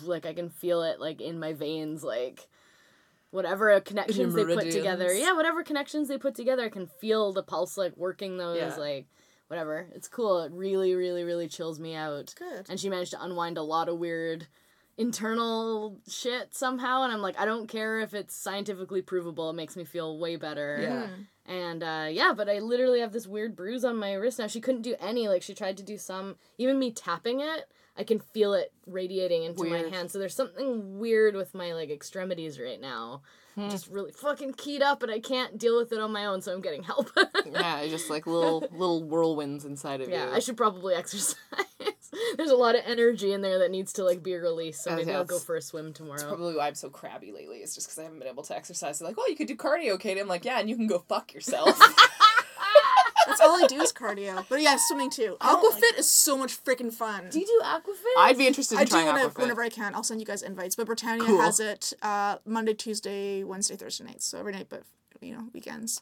like 0.04 0.26
I 0.26 0.34
can 0.34 0.50
feel 0.50 0.84
it 0.84 1.00
like 1.00 1.22
in 1.22 1.40
my 1.40 1.54
veins, 1.54 2.04
like 2.04 2.48
whatever 3.32 3.80
connections 3.82 4.34
they 4.34 4.46
put 4.46 4.72
together. 4.72 5.14
Yeah, 5.14 5.34
whatever 5.34 5.64
connections 5.64 6.08
they 6.08 6.18
put 6.18 6.36
together, 6.36 6.64
I 6.64 6.70
can 6.70 6.88
feel 6.88 7.32
the 7.34 7.44
pulse 7.44 7.78
like 7.78 7.96
working 7.98 8.38
those, 8.38 8.58
Yeah. 8.58 8.76
like 8.76 9.08
whatever. 9.48 9.88
It's 9.96 10.08
cool. 10.08 10.42
It 10.42 10.52
really, 10.52 10.94
really, 10.96 11.24
really 11.24 11.48
chills 11.48 11.80
me 11.80 11.96
out. 11.96 12.34
Good. 12.38 12.66
And 12.70 12.80
she 12.80 12.90
managed 12.90 13.12
to 13.12 13.24
unwind 13.24 13.58
a 13.58 13.64
lot 13.64 13.90
of 13.90 13.98
weird 14.00 14.48
internal 14.98 15.98
shit 16.10 16.54
somehow 16.54 17.04
and 17.04 17.14
I'm 17.14 17.22
like 17.22 17.40
I 17.40 17.46
don't 17.46 17.68
care 17.68 18.02
if 18.02 18.14
it's 18.14 18.36
scientifically 18.36 19.02
provable 19.02 19.50
it 19.50 19.54
makes 19.54 19.78
me 19.78 19.86
feel 19.86 20.20
way 20.20 20.36
better 20.36 20.78
Yeah. 20.82 21.08
and 21.56 21.82
uh, 21.82 22.08
yeah, 22.12 22.34
but 22.36 22.50
I 22.50 22.60
literally 22.60 23.00
have 23.00 23.14
this 23.14 23.26
weird 23.26 23.56
bruise 23.56 23.86
on 23.86 23.96
my 23.96 24.12
wrist 24.14 24.40
now. 24.40 24.48
She 24.48 24.60
couldn't 24.60 24.82
do 24.82 24.96
any. 25.00 25.30
Like 25.30 25.42
she 25.42 25.54
tried 25.56 25.78
to 25.78 25.84
do 25.84 25.98
some. 25.98 26.36
Even 26.58 26.78
me 26.78 26.92
tapping 26.92 27.40
it, 27.40 27.72
I 28.00 28.04
can 28.06 28.20
feel 28.20 28.54
it 28.54 28.72
radiating 28.88 29.44
into 29.44 29.64
Weird. 29.64 29.92
my 29.92 29.98
hand. 29.98 30.10
So 30.10 30.20
there's 30.20 30.34
something 30.34 31.00
weird 31.00 31.36
with 31.36 31.54
my 31.54 31.74
like 31.74 31.90
extremities 31.90 32.58
right 32.58 32.80
now. 32.80 33.22
Hmm. 33.56 33.70
Just 33.70 33.90
really 33.90 34.14
fucking 34.14 34.54
keyed 34.54 34.82
up, 34.82 35.04
and 35.04 35.12
I 35.12 35.20
can't 35.20 35.58
deal 35.58 35.78
with 35.78 35.92
it 35.92 36.00
on 36.00 36.14
my 36.14 36.26
own. 36.26 36.42
So 36.42 36.54
I'm 36.54 36.62
getting 36.62 36.84
help. 36.84 37.12
Yeah, 37.52 37.86
just 37.88 38.10
like 38.10 38.28
little 38.28 38.60
little 38.72 39.04
whirlwinds 39.04 39.66
inside 39.66 40.02
of 40.02 40.10
yeah, 40.10 40.26
you. 40.26 40.30
Yeah, 40.30 40.36
I 40.36 40.40
should 40.40 40.56
probably 40.56 40.94
exercise. 40.96 41.36
there's 42.38 42.52
a 42.52 42.56
lot 42.56 42.76
of 42.76 42.84
energy 42.86 43.34
in 43.34 43.42
there 43.42 43.60
that 43.60 43.72
needs 43.72 43.92
to 43.94 44.04
like 44.04 44.22
be 44.22 44.36
released. 44.36 44.84
So 44.84 44.96
maybe 44.96 45.12
I'll 45.12 45.26
go 45.26 45.40
for 45.40 45.56
a 45.56 45.62
swim 45.62 45.92
tomorrow. 45.92 46.28
Probably 46.28 46.56
why 46.56 46.68
I'm 46.68 46.76
so 46.76 46.90
crabby 46.90 47.32
lately 47.32 47.58
is 47.58 47.74
just 47.74 47.88
because 47.88 48.00
I 48.00 48.04
haven't 48.04 48.20
been 48.20 48.28
able 48.28 48.44
to 48.44 48.56
exercise. 48.56 49.00
They're 49.00 49.08
like, 49.08 49.18
oh, 49.20 49.26
you 49.28 49.36
could 49.36 49.48
do 49.48 49.56
cardio, 49.56 50.00
Katie. 50.00 50.20
I'm 50.20 50.28
like, 50.28 50.46
yeah, 50.46 50.60
and 50.60 50.70
you 50.70 50.76
can 50.76 50.88
go 50.88 51.00
fuck 51.00 51.34
yourself. 51.34 51.80
That's 53.40 53.50
all 53.50 53.64
I 53.64 53.68
do 53.68 53.82
is 53.82 53.92
cardio. 53.94 54.46
But 54.50 54.62
yeah, 54.62 54.78
swimming 54.78 55.10
too. 55.10 55.38
Aquafit 55.42 55.98
is 55.98 56.10
so 56.10 56.38
much 56.38 56.64
freaking 56.64 56.94
fun. 56.94 57.30
do 57.32 57.40
you 57.40 57.46
do 57.46 57.62
aquafit? 57.66 58.18
I'd 58.18 58.38
be 58.38 58.48
interested 58.48 58.76
in 58.76 58.82
I 58.82 58.84
do 58.86 58.92
trying 58.92 59.08
whenever, 59.08 59.30
Aquafit. 59.30 59.42
whenever 59.42 59.62
I 59.64 59.70
can. 59.70 59.96
I'll 59.96 60.04
send 60.04 60.20
you 60.20 60.26
guys 60.26 60.42
invites. 60.42 60.76
But 60.76 60.86
Britannia 60.88 61.26
Cool. 61.26 61.42
has 61.42 61.60
it 61.60 61.94
uh, 62.02 62.38
Monday, 62.46 62.74
Tuesday, 62.74 63.44
Wednesday, 63.44 63.76
Thursday 63.76 64.06
nights. 64.06 64.26
So 64.26 64.40
every 64.40 64.52
night, 64.54 64.68
but 64.70 64.84
you 65.22 65.34
know 65.34 65.46
weekends. 65.54 66.02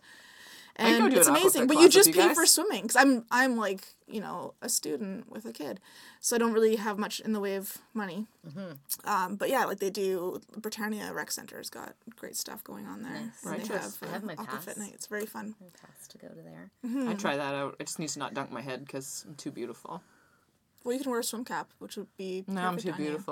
I'd 0.80 1.00
go 1.00 1.06
and 1.06 1.14
it's 1.14 1.28
an 1.28 1.36
amazing. 1.36 1.68
But 1.68 1.78
you 1.78 1.90
just 1.90 2.10
you 2.10 2.14
pay 2.14 2.28
guys. 2.28 2.36
for 2.36 2.46
swimming 2.46 2.84
because 2.84 2.96
I'm 2.96 3.26
I'm 3.32 3.58
like 3.58 3.82
you 4.08 4.22
know 4.22 4.54
a 4.62 4.70
student 4.70 5.32
with 5.32 5.46
a 5.46 5.52
kid, 5.52 5.80
so 6.20 6.36
I 6.36 6.40
don't 6.40 6.54
really 6.54 6.76
have 6.76 6.98
much 6.98 7.20
in 7.20 7.34
the 7.34 7.40
way 7.40 7.56
of 7.56 7.78
money. 7.94 8.28
Mm-hmm. 8.48 9.10
Um, 9.10 9.36
but 9.36 9.50
yeah, 9.50 9.66
like 9.66 9.80
they 9.80 9.90
do, 9.90 10.42
Britannia 10.56 11.12
Rec 11.14 11.32
Center's 11.32 11.70
got 11.70 11.96
great 12.16 12.36
stuff 12.36 12.64
going 12.64 12.86
on 12.86 13.02
there. 13.02 13.14
Nice. 13.14 13.44
Right. 13.44 13.64
they 13.64 13.74
have, 13.74 13.98
I 14.02 14.06
uh, 14.06 14.10
have 14.12 14.24
my 14.24 14.36
Aquafit 14.36 14.66
pass. 14.66 14.78
night. 14.78 14.92
It's 14.94 15.08
very 15.08 15.26
fun. 15.26 15.56
Pass 15.82 16.08
to 16.10 16.18
go 16.18 16.28
to 16.28 16.42
there. 16.42 16.72
Mm-hmm. 16.86 17.10
I'd 17.10 17.20
try 17.20 17.36
that 17.36 17.56
out. 17.56 17.76
I 17.80 17.84
just 17.84 18.00
need 18.00 18.10
to 18.10 18.20
not 18.20 18.34
dunk 18.34 18.52
my 18.52 18.62
head 18.62 18.86
because 18.86 19.26
I'm 19.28 19.36
too 19.36 19.52
beautiful. 19.52 20.02
Well, 20.84 20.94
you 20.94 21.02
can 21.02 21.12
wear 21.12 21.20
a 21.20 21.24
swim 21.24 21.44
cap, 21.44 21.72
which 21.80 21.98
would 21.98 22.08
be 22.18 22.46
No, 22.48 22.62
I'm 22.62 22.78
too 22.78 22.92
on 22.92 23.04
you. 23.04 23.24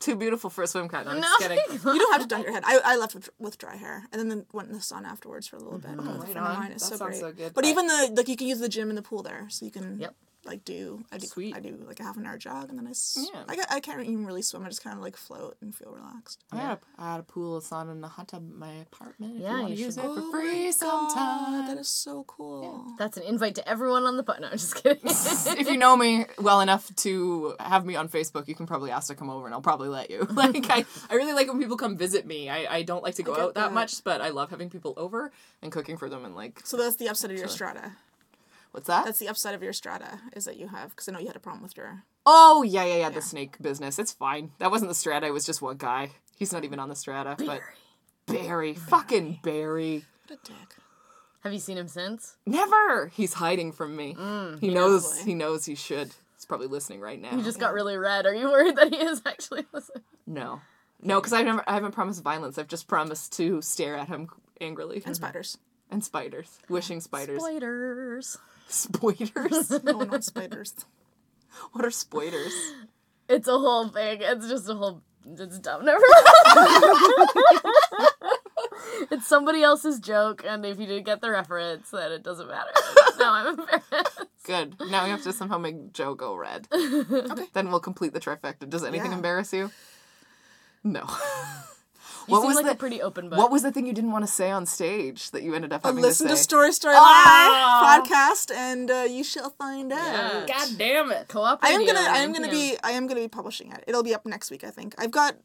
Too 0.00 0.14
beautiful 0.16 0.48
for 0.48 0.62
a 0.62 0.66
swim 0.66 0.88
cap. 0.88 1.04
No, 1.06 1.10
I'm 1.12 1.16
No. 1.20 1.22
just 1.22 1.40
kidding. 1.40 1.58
You 1.94 1.98
don't 1.98 2.12
have 2.12 2.22
to 2.22 2.28
dunk 2.28 2.44
your 2.44 2.52
head. 2.54 2.62
I, 2.66 2.80
I 2.84 2.96
left 2.96 3.14
with, 3.14 3.28
with 3.38 3.58
dry 3.58 3.76
hair, 3.76 4.04
and 4.12 4.30
then 4.30 4.46
went 4.52 4.68
in 4.68 4.74
the 4.74 4.80
sun 4.80 5.04
afterwards 5.04 5.46
for 5.48 5.56
a 5.56 5.58
little 5.60 5.78
bit. 5.78 5.90
Mm-hmm. 5.90 6.08
right 6.08 6.20
friend 6.22 6.38
of 6.38 6.44
on. 6.44 6.58
mine. 6.60 6.72
It's 6.72 6.88
That 6.88 6.98
so 6.98 7.04
sounds 7.04 7.20
great. 7.20 7.20
so 7.20 7.32
good. 7.44 7.54
But 7.54 7.64
I- 7.64 7.68
even 7.70 7.86
the 7.88 8.12
like, 8.16 8.28
you 8.28 8.36
can 8.36 8.46
use 8.46 8.60
the 8.60 8.68
gym 8.68 8.90
and 8.90 8.96
the 8.98 9.02
pool 9.02 9.22
there, 9.22 9.46
so 9.50 9.64
you 9.64 9.70
can 9.72 9.98
Yep. 9.98 10.14
Like 10.48 10.64
do 10.64 11.04
I 11.12 11.18
do 11.18 11.26
Sweet. 11.26 11.54
I 11.54 11.60
do 11.60 11.78
like 11.86 12.00
a 12.00 12.02
half 12.02 12.16
an 12.16 12.26
hour 12.26 12.36
jog, 12.38 12.70
and 12.70 12.78
then 12.78 12.86
I 12.86 12.90
s- 12.90 13.28
Yeah. 13.32 13.44
I, 13.48 13.76
I 13.76 13.80
can't 13.80 14.00
even 14.02 14.26
really 14.26 14.42
swim. 14.42 14.64
I 14.64 14.68
just 14.68 14.82
kind 14.82 14.96
of 14.96 15.02
like 15.02 15.16
float 15.16 15.56
and 15.60 15.74
feel 15.74 15.92
relaxed. 15.92 16.42
I 16.50 16.56
had, 16.56 16.70
a, 16.72 16.78
I 16.98 17.12
had 17.12 17.20
a 17.20 17.22
pool, 17.22 17.58
a 17.58 17.60
sauna, 17.60 17.92
and 17.92 18.04
a 18.04 18.08
hot 18.08 18.28
tub 18.28 18.42
in 18.42 18.58
my 18.58 18.72
apartment. 18.90 19.36
If 19.36 19.42
Yeah, 19.42 19.52
you 19.56 19.58
want 19.60 19.70
you 19.70 19.76
to 19.76 19.82
use 19.82 19.94
should- 19.94 20.04
it 20.04 20.06
for 20.06 20.14
Oh 20.18 20.30
free 20.32 20.64
my 20.64 20.70
sometime. 20.70 21.52
God, 21.52 21.68
that 21.68 21.78
is 21.78 21.88
so 21.88 22.24
cool. 22.24 22.86
That's 22.98 23.16
an 23.16 23.22
invite 23.24 23.54
to 23.56 23.68
everyone 23.68 24.04
on 24.04 24.16
the 24.16 24.22
pod. 24.22 24.40
No, 24.40 24.46
I'm 24.48 24.52
just 24.52 24.74
kidding. 24.74 25.00
if 25.04 25.68
you 25.68 25.76
know 25.76 25.96
me 25.96 26.26
well 26.40 26.60
enough 26.60 26.94
to 26.96 27.54
have 27.60 27.84
me 27.86 27.94
on 27.96 28.08
Facebook, 28.08 28.48
you 28.48 28.54
can 28.54 28.66
probably 28.66 28.90
ask 28.90 29.08
to 29.08 29.14
come 29.14 29.30
over 29.30 29.46
and 29.46 29.54
I'll 29.54 29.60
probably 29.60 29.88
let 29.88 30.10
you. 30.10 30.26
Like 30.38 30.70
I, 30.70 30.84
I 31.10 31.14
really 31.14 31.32
like 31.32 31.48
when 31.48 31.58
people 31.60 31.76
come 31.76 31.96
visit 31.96 32.24
me. 32.26 32.48
I, 32.48 32.76
I 32.76 32.82
don't 32.82 33.02
like 33.02 33.16
to 33.16 33.22
go 33.22 33.32
out 33.36 33.54
that 33.54 33.64
that. 33.68 33.72
much, 33.72 34.04
but 34.04 34.20
I 34.20 34.28
love 34.30 34.50
having 34.50 34.70
people 34.70 34.94
over 34.96 35.30
and 35.62 35.70
cooking 35.72 35.96
for 35.96 36.08
them 36.08 36.24
and 36.24 36.34
like 36.36 36.60
So 36.64 36.76
that's 36.76 36.96
the 36.96 37.08
upside 37.08 37.30
of 37.32 37.38
your 37.38 37.48
strata. 37.48 37.92
What's 38.78 38.86
that? 38.86 39.04
That's 39.04 39.18
the 39.18 39.28
upside 39.28 39.54
of 39.54 39.62
your 39.62 39.72
strata 39.72 40.20
is 40.34 40.44
that 40.44 40.56
you 40.56 40.68
have 40.68 40.90
because 40.90 41.08
I 41.08 41.12
know 41.12 41.18
you 41.18 41.26
had 41.26 41.36
a 41.36 41.40
problem 41.40 41.62
with 41.62 41.76
your. 41.76 42.04
oh 42.24 42.62
yeah, 42.62 42.84
yeah, 42.84 42.96
yeah, 42.98 43.10
the 43.10 43.20
snake 43.20 43.60
business. 43.60 43.98
It's 43.98 44.12
fine. 44.12 44.52
That 44.58 44.70
wasn't 44.70 44.90
the 44.90 44.94
strata, 44.94 45.26
it 45.26 45.32
was 45.32 45.44
just 45.44 45.60
one 45.60 45.76
guy. 45.76 46.10
He's 46.36 46.52
not 46.52 46.64
even 46.64 46.78
on 46.78 46.88
the 46.88 46.94
strata, 46.94 47.34
but 47.44 47.60
Barry. 48.26 48.74
Fucking 48.74 49.40
Barry. 49.42 50.04
What 50.28 50.38
a 50.38 50.46
dick. 50.46 50.76
Have 51.40 51.52
you 51.52 51.58
seen 51.58 51.78
him 51.78 51.88
since? 51.88 52.36
Never. 52.46 53.08
He's 53.08 53.34
hiding 53.34 53.72
from 53.72 53.96
me. 53.96 54.14
Mm. 54.14 54.60
he 54.60 54.72
knows 54.72 55.06
Probably. 55.06 55.24
he 55.24 55.34
knows 55.34 55.64
he 55.64 55.74
should. 55.74 56.12
He's 56.36 56.44
probably 56.46 56.68
listening 56.68 57.00
right 57.00 57.20
now. 57.20 57.36
He 57.36 57.42
just 57.42 57.58
got 57.58 57.72
really 57.74 57.96
red. 57.96 58.26
Are 58.26 58.34
you 58.34 58.46
worried 58.50 58.76
that 58.76 58.94
he 58.94 59.00
is 59.00 59.22
actually 59.26 59.66
listening? 59.72 60.04
No. 60.26 60.60
No, 61.02 61.20
because 61.20 61.32
I've 61.32 61.46
never 61.46 61.64
I 61.66 61.74
haven't 61.74 61.92
promised 61.92 62.22
violence. 62.22 62.58
I've 62.58 62.68
just 62.68 62.86
promised 62.86 63.32
to 63.34 63.60
stare 63.62 63.96
at 63.96 64.08
him 64.08 64.28
angrily. 64.60 65.02
And 65.04 65.16
spiders. 65.16 65.58
And 65.90 66.04
spiders. 66.04 66.58
Wishing 66.68 67.00
spiders. 67.00 67.40
Spiders. 67.40 68.38
Spoiders? 68.70 69.70
No, 69.84 70.00
not 70.00 70.24
spiders. 70.24 70.74
what 71.72 71.84
are 71.84 71.90
spoiders? 71.90 72.52
It's 73.28 73.48
a 73.48 73.58
whole 73.58 73.88
thing. 73.88 74.18
It's 74.20 74.48
just 74.48 74.68
a 74.68 74.74
whole. 74.74 75.02
It's 75.26 75.58
dumb. 75.58 75.84
Never. 75.84 76.00
it's 79.10 79.26
somebody 79.26 79.62
else's 79.62 79.98
joke, 80.00 80.42
and 80.46 80.64
if 80.64 80.78
you 80.78 80.86
didn't 80.86 81.04
get 81.06 81.20
the 81.20 81.30
reference, 81.30 81.90
then 81.90 82.12
it 82.12 82.22
doesn't 82.22 82.48
matter. 82.48 82.70
now 83.18 83.32
I'm 83.32 83.46
embarrassed. 83.58 84.24
Good. 84.44 84.76
Now 84.90 85.04
we 85.04 85.10
have 85.10 85.22
to 85.24 85.32
somehow 85.32 85.58
make 85.58 85.92
Joe 85.92 86.14
go 86.14 86.34
red. 86.34 86.68
okay. 86.72 87.44
Then 87.52 87.70
we'll 87.70 87.80
complete 87.80 88.12
the 88.14 88.20
trifecta. 88.20 88.68
Does 88.68 88.84
anything 88.84 89.10
Yeah. 89.10 89.16
embarrass 89.18 89.52
you? 89.52 89.70
No. 90.84 91.06
You 92.28 92.32
what 92.32 92.40
seem 92.42 92.48
was 92.48 92.56
like 92.56 92.66
the 92.66 92.72
a 92.72 92.76
pretty 92.76 93.00
open 93.00 93.28
book. 93.28 93.38
What 93.38 93.50
was 93.50 93.62
the 93.62 93.72
thing 93.72 93.86
you 93.86 93.92
didn't 93.94 94.12
want 94.12 94.26
to 94.26 94.30
say 94.30 94.50
on 94.50 94.66
stage 94.66 95.30
that 95.30 95.42
you 95.42 95.54
ended 95.54 95.72
up 95.72 95.84
having 95.84 96.02
Listen 96.02 96.26
to 96.26 96.32
to 96.32 96.36
say? 96.36 96.42
Story 96.42 96.72
Story 96.72 96.94
Ah! 96.96 97.80
Lie 97.82 98.06
podcast, 98.06 98.54
and 98.54 98.90
uh, 98.90 99.06
you 99.08 99.24
shall 99.24 99.50
find 99.50 99.92
out. 99.92 99.98
Yeah. 99.98 100.46
God 100.46 100.78
damn 100.78 101.10
it. 101.10 101.28
co-op? 101.28 101.58
I 101.62 101.70
am 101.70 101.86
gonna 101.86 102.00
I 102.00 102.18
am 102.18 102.32
gonna 102.32 102.50
be 102.50 102.76
I 102.84 102.90
am 102.92 103.06
gonna 103.06 103.20
be 103.20 103.28
publishing 103.28 103.72
it. 103.72 103.82
It'll 103.86 104.02
be 104.02 104.14
up 104.14 104.26
next 104.26 104.50
week, 104.50 104.62
I 104.64 104.70
think. 104.70 104.94
I've 104.98 105.10
got 105.10 105.36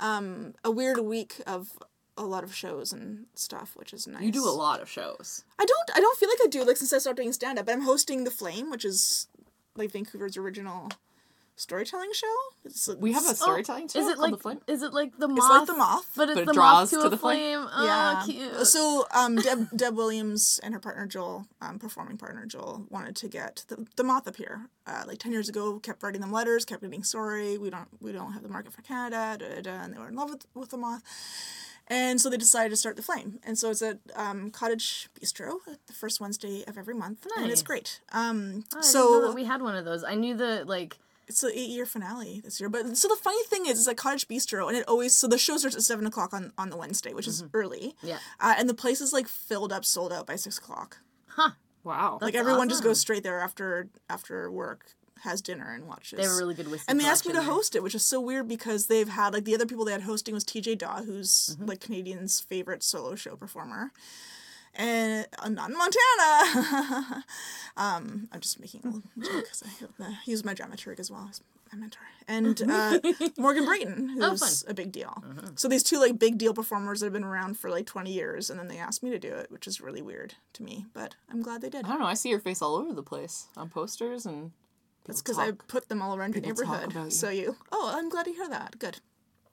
um 0.00 0.54
a 0.64 0.70
weird 0.70 0.98
week 0.98 1.40
of 1.46 1.70
a 2.16 2.24
lot 2.24 2.44
of 2.44 2.54
shows 2.54 2.92
and 2.92 3.26
stuff, 3.34 3.72
which 3.74 3.92
is 3.92 4.06
nice. 4.06 4.22
You 4.22 4.32
do 4.32 4.44
a 4.48 4.50
lot 4.50 4.80
of 4.80 4.88
shows. 4.88 5.44
I 5.58 5.64
don't 5.64 5.90
I 5.96 6.00
don't 6.00 6.18
feel 6.18 6.28
like 6.28 6.38
I 6.44 6.48
do 6.48 6.64
like 6.64 6.76
since 6.76 6.92
I 6.92 6.98
started 6.98 7.20
doing 7.20 7.32
stand 7.32 7.58
up, 7.58 7.66
but 7.66 7.72
I'm 7.72 7.82
hosting 7.82 8.24
The 8.24 8.30
Flame, 8.30 8.70
which 8.70 8.84
is 8.84 9.28
like 9.76 9.90
Vancouver's 9.92 10.36
original 10.36 10.90
storytelling 11.56 12.10
show. 12.12 12.26
It's, 12.64 12.88
We 12.98 13.12
have 13.12 13.22
a 13.24 13.30
it's- 13.30 13.40
storytelling 13.40 13.88
show 13.88 13.98
Is 14.00 14.08
it 14.08 14.18
like 14.18 14.32
The 14.32 14.38
Flame? 14.38 14.60
is 14.66 14.82
it 14.82 14.92
like 14.92 15.16
the 15.18 15.28
moth? 15.28 15.38
It's 15.38 15.48
like 15.48 15.66
the 15.66 15.74
moth, 15.74 16.06
but 16.16 16.28
it's 16.30 16.34
but 16.36 16.42
it 16.42 16.46
the 16.46 16.52
draws 16.52 16.90
moth 16.90 16.90
to, 16.90 16.96
to 16.96 17.06
a 17.06 17.10
the 17.10 17.16
flame? 17.16 17.60
flame. 17.62 17.68
Oh, 17.72 17.84
yeah. 17.86 18.22
cute. 18.24 18.66
So 18.66 19.06
um, 19.14 19.36
Deb 19.36 19.68
Deb 19.76 19.96
Williams 19.96 20.58
and 20.62 20.74
her 20.74 20.80
partner 20.80 21.06
Joel, 21.06 21.46
um, 21.60 21.78
performing 21.78 22.16
partner 22.16 22.46
Joel, 22.46 22.86
wanted 22.90 23.14
to 23.16 23.28
get 23.28 23.64
the, 23.68 23.86
the 23.96 24.04
moth 24.04 24.26
up 24.26 24.36
here. 24.36 24.68
Uh, 24.86 25.04
like 25.06 25.18
ten 25.18 25.30
years 25.32 25.48
ago, 25.48 25.78
kept 25.78 26.02
writing 26.02 26.20
them 26.20 26.32
letters, 26.32 26.64
kept 26.64 26.82
getting 26.82 27.04
sorry, 27.04 27.58
we 27.58 27.70
don't 27.70 27.88
we 28.00 28.12
don't 28.12 28.32
have 28.32 28.42
the 28.42 28.48
market 28.48 28.72
for 28.72 28.82
Canada, 28.82 29.36
da, 29.38 29.54
da, 29.54 29.60
da, 29.62 29.82
and 29.84 29.94
they 29.94 29.98
were 29.98 30.08
in 30.08 30.16
love 30.16 30.30
with 30.30 30.46
with 30.54 30.70
the 30.70 30.76
moth. 30.78 31.02
And 31.88 32.20
so 32.20 32.30
they 32.30 32.36
decided 32.36 32.70
to 32.70 32.76
start 32.76 32.96
the 32.96 33.02
flame, 33.02 33.40
and 33.44 33.58
so 33.58 33.68
it's 33.70 33.82
at 33.82 33.98
um, 34.14 34.50
Cottage 34.50 35.08
Bistro, 35.20 35.56
the 35.88 35.92
first 35.92 36.20
Wednesday 36.20 36.64
of 36.66 36.78
every 36.78 36.94
month, 36.94 37.26
and 37.36 37.50
it's 37.50 37.62
great. 37.62 38.00
Um, 38.12 38.64
Oh, 38.74 38.78
I 38.78 38.80
so 38.82 38.98
didn't 39.00 39.12
know 39.22 39.26
that 39.28 39.34
we 39.34 39.44
had 39.44 39.60
one 39.62 39.76
of 39.76 39.84
those. 39.84 40.02
I 40.04 40.14
knew 40.14 40.34
the 40.36 40.64
like. 40.66 40.96
It's 41.28 41.40
the 41.40 41.48
eight 41.58 41.70
year 41.70 41.86
finale 41.86 42.40
this 42.44 42.60
year. 42.60 42.68
But 42.68 42.96
so 42.96 43.08
the 43.08 43.16
funny 43.16 43.42
thing 43.44 43.66
is, 43.66 43.78
it's 43.78 43.86
like 43.86 43.96
Cottage 43.96 44.28
Bistro, 44.28 44.68
and 44.68 44.76
it 44.76 44.86
always 44.88 45.16
so 45.16 45.26
the 45.28 45.38
show 45.38 45.56
starts 45.56 45.76
at 45.76 45.82
seven 45.82 46.06
o'clock 46.06 46.32
on 46.34 46.52
on 46.58 46.70
the 46.70 46.76
Wednesday, 46.76 47.14
which 47.14 47.26
is 47.28 47.44
early. 47.54 47.94
Yeah. 48.02 48.18
Uh, 48.40 48.54
and 48.58 48.68
the 48.68 48.74
place 48.74 49.00
is 49.00 49.12
like 49.12 49.28
filled 49.28 49.72
up, 49.72 49.84
sold 49.84 50.12
out 50.12 50.26
by 50.26 50.36
six 50.36 50.58
o'clock. 50.58 50.98
Huh. 51.28 51.50
Wow. 51.84 52.18
Like 52.20 52.34
That's 52.34 52.40
everyone 52.40 52.68
just 52.68 52.82
goes 52.84 53.00
straight 53.00 53.22
there 53.22 53.40
after 53.40 53.88
after 54.10 54.50
work, 54.50 54.94
has 55.22 55.40
dinner, 55.40 55.72
and 55.72 55.86
watches. 55.88 56.16
They 56.18 56.22
have 56.24 56.32
a 56.32 56.36
really 56.36 56.54
good 56.54 56.68
whiskey. 56.70 56.86
and 56.90 57.00
they 57.00 57.04
asked 57.06 57.24
me 57.26 57.32
to 57.32 57.38
there. 57.40 57.48
host 57.48 57.74
it, 57.76 57.82
which 57.82 57.94
is 57.94 58.04
so 58.04 58.20
weird 58.20 58.46
because 58.48 58.86
they've 58.88 59.08
had 59.08 59.32
like 59.32 59.44
the 59.44 59.54
other 59.54 59.66
people 59.66 59.84
they 59.84 59.92
had 59.92 60.02
hosting 60.02 60.34
was 60.34 60.44
TJ 60.44 60.78
Dawe, 60.78 61.02
who's 61.02 61.56
Mm-hmm. 61.56 61.66
like 61.66 61.80
Canadian's 61.80 62.40
favorite 62.40 62.82
solo 62.82 63.14
show 63.14 63.36
performer, 63.36 63.90
and 64.74 65.26
uh, 65.38 65.48
not 65.48 65.70
in 65.70 65.76
Montana. 65.76 67.24
um, 67.76 68.28
I'm 68.32 68.40
just 68.40 68.60
making 68.60 68.80
a 68.84 68.86
little 68.86 69.02
joke 69.20 69.44
because 69.44 69.62
I 69.98 70.02
uh, 70.04 70.10
he 70.24 70.32
was 70.32 70.44
my 70.44 70.54
dramaturg 70.54 70.98
as 71.00 71.10
well 71.10 71.26
as 71.30 71.40
my 71.72 71.78
mentor, 71.78 72.00
and 72.28 72.60
uh, 72.70 72.98
Morgan 73.38 73.64
Brayton, 73.64 74.08
who's 74.14 74.22
Oh. 74.22 74.32
Mm-hmm. 74.34 74.70
a 74.70 74.74
big 74.74 74.92
deal. 74.92 75.22
So 75.56 75.68
these 75.68 75.82
two 75.82 75.98
like 75.98 76.18
big 76.18 76.36
deal 76.38 76.52
performers 76.54 77.00
that 77.00 77.06
have 77.06 77.12
been 77.14 77.24
around 77.24 77.58
for 77.58 77.70
like 77.70 77.86
20 77.86 78.12
years, 78.12 78.50
and 78.50 78.58
then 78.60 78.68
they 78.68 78.78
asked 78.78 79.02
me 79.02 79.10
to 79.10 79.18
do 79.18 79.32
it, 79.34 79.50
which 79.50 79.66
is 79.66 79.80
really 79.80 80.02
weird 80.02 80.34
to 80.54 80.62
me, 80.62 80.86
but 80.92 81.14
I'm 81.30 81.42
glad 81.42 81.62
they 81.62 81.70
did. 81.70 81.84
I 81.86 81.88
don't 81.88 82.00
know. 82.00 82.06
I 82.06 82.14
see 82.14 82.28
your 82.28 82.40
face 82.40 82.60
all 82.62 82.76
over 82.76 82.92
the 82.92 83.02
place 83.02 83.48
on 83.56 83.68
posters 83.68 84.26
and. 84.26 84.52
That's 85.04 85.20
because 85.20 85.36
I 85.36 85.50
put 85.50 85.88
them 85.88 86.00
all 86.00 86.14
around 86.14 86.34
your 86.36 86.42
people 86.44 86.62
talk 86.64 86.74
neighborhood. 86.74 86.92
about 86.92 87.04
you. 87.06 87.10
So 87.10 87.28
you. 87.28 87.56
Oh, 87.72 87.90
I'm 87.92 88.08
glad 88.08 88.26
to 88.26 88.32
hear 88.32 88.48
that. 88.48 88.78
Good. 88.78 89.00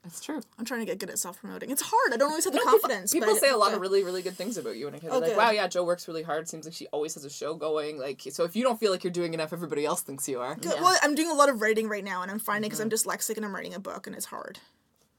It's 0.10 0.22
true. 0.22 0.42
I'm 0.58 0.66
trying 0.66 0.80
to 0.80 0.86
get 0.88 0.98
good 0.98 1.10
at 1.12 1.20
self 1.20 1.40
promoting. 1.40 1.70
It's 1.70 1.84
hard. 1.84 2.14
I 2.14 2.18
don't 2.18 2.30
always 2.30 2.44
have 2.46 2.54
the 2.54 2.60
confidence. 2.60 3.14
People 3.14 3.36
say 3.36 3.50
a 3.50 3.58
lot 3.58 3.74
of 3.74 3.80
really, 3.80 4.04
really 4.04 4.22
good 4.24 4.34
things 4.34 4.58
about 4.58 4.76
you, 4.76 4.88
and 4.88 4.96
I 4.96 5.00
kind 5.00 5.14
Oh, 5.14 5.20
like, 5.20 5.30
good. 5.30 5.38
wow, 5.38 5.52
yeah, 5.52 5.68
Joe 5.68 5.84
works 5.84 6.08
really 6.08 6.24
hard. 6.24 6.50
Seems 6.50 6.66
like 6.66 6.74
she 6.74 6.88
always 6.88 7.14
has 7.14 7.24
a 7.26 7.30
show 7.30 7.54
going. 7.54 8.00
Like, 8.00 8.22
so 8.32 8.44
if 8.44 8.56
you 8.56 8.64
don't 8.64 8.80
feel 8.80 8.92
like 8.92 9.04
you're 9.04 9.14
doing 9.14 9.34
enough, 9.36 9.54
everybody 9.54 9.86
else 9.86 10.02
thinks 10.02 10.28
you 10.28 10.40
are. 10.40 10.56
Good. 10.56 10.82
Well, 10.82 10.98
I'm 11.04 11.14
doing 11.16 11.30
a 11.30 11.36
lot 11.36 11.50
of 11.50 11.62
writing 11.62 11.88
right 11.88 12.04
now, 12.04 12.22
and 12.24 12.32
I'm 12.32 12.40
finding 12.40 12.70
because 12.70 12.80
I'm 12.80 12.90
Mm-hmm. 12.90 13.10
dyslexic 13.10 13.38
and 13.38 13.46
I'm 13.46 13.54
writing 13.56 13.76
a 13.76 13.80
book, 13.80 14.08
and 14.08 14.16
it's 14.16 14.26
hard. 14.26 14.60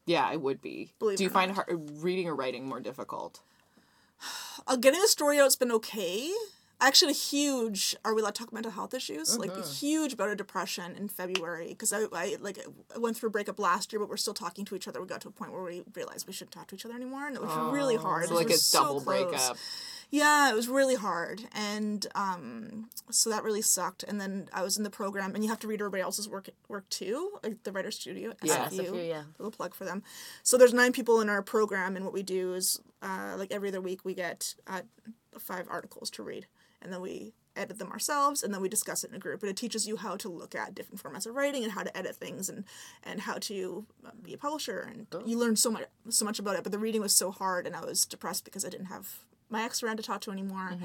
Yeah, 0.07 0.33
it 0.33 0.41
would 0.41 0.61
be. 0.61 0.93
Believe 0.99 1.19
Do 1.19 1.25
you 1.25 1.31
find 1.31 1.53
har 1.53 1.67
reading 1.71 2.27
or 2.29 2.35
writing 2.35 2.67
more 2.69 2.81
difficult? 2.81 3.41
Uh, 4.67 4.77
getting 4.77 5.01
the 5.01 5.07
story 5.09 5.39
out's 5.39 5.57
been 5.57 5.71
okay. 5.73 6.33
Actually, 6.81 7.11
a 7.13 7.15
huge. 7.15 7.95
Are 8.05 8.15
we 8.15 8.23
allowed 8.23 8.35
to 8.37 8.43
talk 8.43 8.53
mental 8.53 8.73
health 8.73 8.95
issues? 8.95 9.37
Like 9.39 9.51
Mm-hmm. 9.51 9.61
a 9.63 9.67
huge 9.67 10.17
bout 10.17 10.31
of 10.31 10.37
depression 10.37 10.97
in 10.97 11.09
February 11.09 11.69
because 11.69 11.93
I, 11.93 12.05
I 12.13 12.37
like 12.41 12.59
I 12.95 12.99
went 12.99 13.17
through 13.17 13.29
a 13.29 13.33
breakup 13.33 13.59
last 13.59 13.93
year, 13.93 14.01
but 14.01 14.09
we're 14.09 14.17
still 14.17 14.35
talking 14.35 14.65
to 14.67 14.75
each 14.77 14.89
other. 14.89 15.01
We 15.01 15.07
got 15.07 15.21
to 15.23 15.29
a 15.29 15.33
point 15.33 15.53
where 15.53 15.63
we 15.63 15.83
realized 15.95 16.27
we 16.27 16.33
shouldn't 16.33 16.53
talk 16.53 16.67
to 16.69 16.75
each 16.75 16.85
other 16.87 16.95
anymore, 16.95 17.27
and 17.27 17.37
it 17.37 17.43
was 17.43 17.73
really 17.73 17.97
hard. 17.97 18.29
So 18.29 18.35
like 18.35 18.51
a 18.51 18.55
so 18.55 18.83
double 18.83 19.01
close. 19.01 19.25
breakup. 19.31 19.57
Yeah, 20.13 20.51
it 20.51 20.57
was 20.57 20.67
really 20.69 20.97
hard, 20.97 21.43
and 21.53 22.05
um, 22.17 22.91
so 23.13 23.31
that 23.31 23.45
really 23.45 23.63
sucked. 23.63 24.03
And 24.03 24.21
then 24.21 24.49
I 24.53 24.63
was 24.65 24.77
in 24.77 24.83
the 24.83 24.91
program, 24.91 25.37
and 25.37 25.45
you 25.45 25.51
have 25.51 25.61
to 25.61 25.69
read 25.69 25.81
everybody 25.81 26.03
else's 26.03 26.29
work 26.29 26.49
work 26.69 26.89
too, 26.89 27.39
like 27.45 27.63
the 27.63 27.71
writer 27.71 27.93
studio. 27.93 28.33
Yeah. 28.43 28.67
SFU, 28.69 28.87
SFU, 28.91 29.09
yeah. 29.09 29.23
Little 29.39 29.53
plug 29.53 29.73
for 29.75 29.85
them. 29.85 30.03
So 30.43 30.57
there's 30.59 30.75
nine 30.75 30.93
people 30.93 31.21
in 31.21 31.29
our 31.29 31.43
program, 31.43 31.95
and 31.95 32.05
what 32.05 32.13
we 32.15 32.25
do 32.25 32.55
is, 32.55 32.81
uh, 33.03 33.35
like 33.39 33.53
every 33.53 33.69
other 33.69 33.81
week, 33.81 34.05
we 34.05 34.15
get 34.15 34.57
uh, 34.67 34.81
five 35.39 35.69
articles 35.71 36.11
to 36.11 36.25
read, 36.25 36.47
and 36.83 36.93
then 36.93 37.01
we 37.01 37.33
edit 37.57 37.79
them 37.79 37.91
ourselves, 37.91 38.43
and 38.43 38.55
then 38.55 38.63
we 38.63 38.69
discuss 38.69 39.03
it 39.05 39.11
in 39.11 39.17
a 39.17 39.19
group. 39.19 39.43
And 39.43 39.51
it 39.51 39.57
teaches 39.57 39.87
you 39.87 39.97
how 39.97 40.17
to 40.17 40.29
look 40.29 40.55
at 40.55 40.75
different 40.75 41.03
formats 41.03 41.27
of 41.27 41.35
writing 41.35 41.65
and 41.65 41.73
how 41.73 41.83
to 41.83 41.97
edit 41.97 42.17
things, 42.17 42.49
and 42.49 42.65
and 43.03 43.21
how 43.23 43.35
to 43.39 43.87
uh, 44.07 44.11
be 44.23 44.35
a 44.35 44.39
publisher. 44.39 44.81
And 44.91 45.07
you 45.29 45.39
learn 45.39 45.57
so 45.57 45.71
much 45.71 45.85
so 46.09 46.25
much 46.25 46.39
about 46.39 46.57
it. 46.57 46.63
But 46.63 46.73
the 46.73 46.79
reading 46.79 47.01
was 47.01 47.13
so 47.15 47.31
hard, 47.31 47.67
and 47.67 47.75
I 47.77 47.85
was 47.85 48.05
depressed 48.07 48.45
because 48.45 48.65
I 48.65 48.69
didn't 48.71 48.87
have 48.87 49.19
my 49.53 49.65
ex 49.65 49.83
around 49.83 49.97
to 49.97 50.03
talk 50.03 50.21
to 50.23 50.31
anymore, 50.31 50.77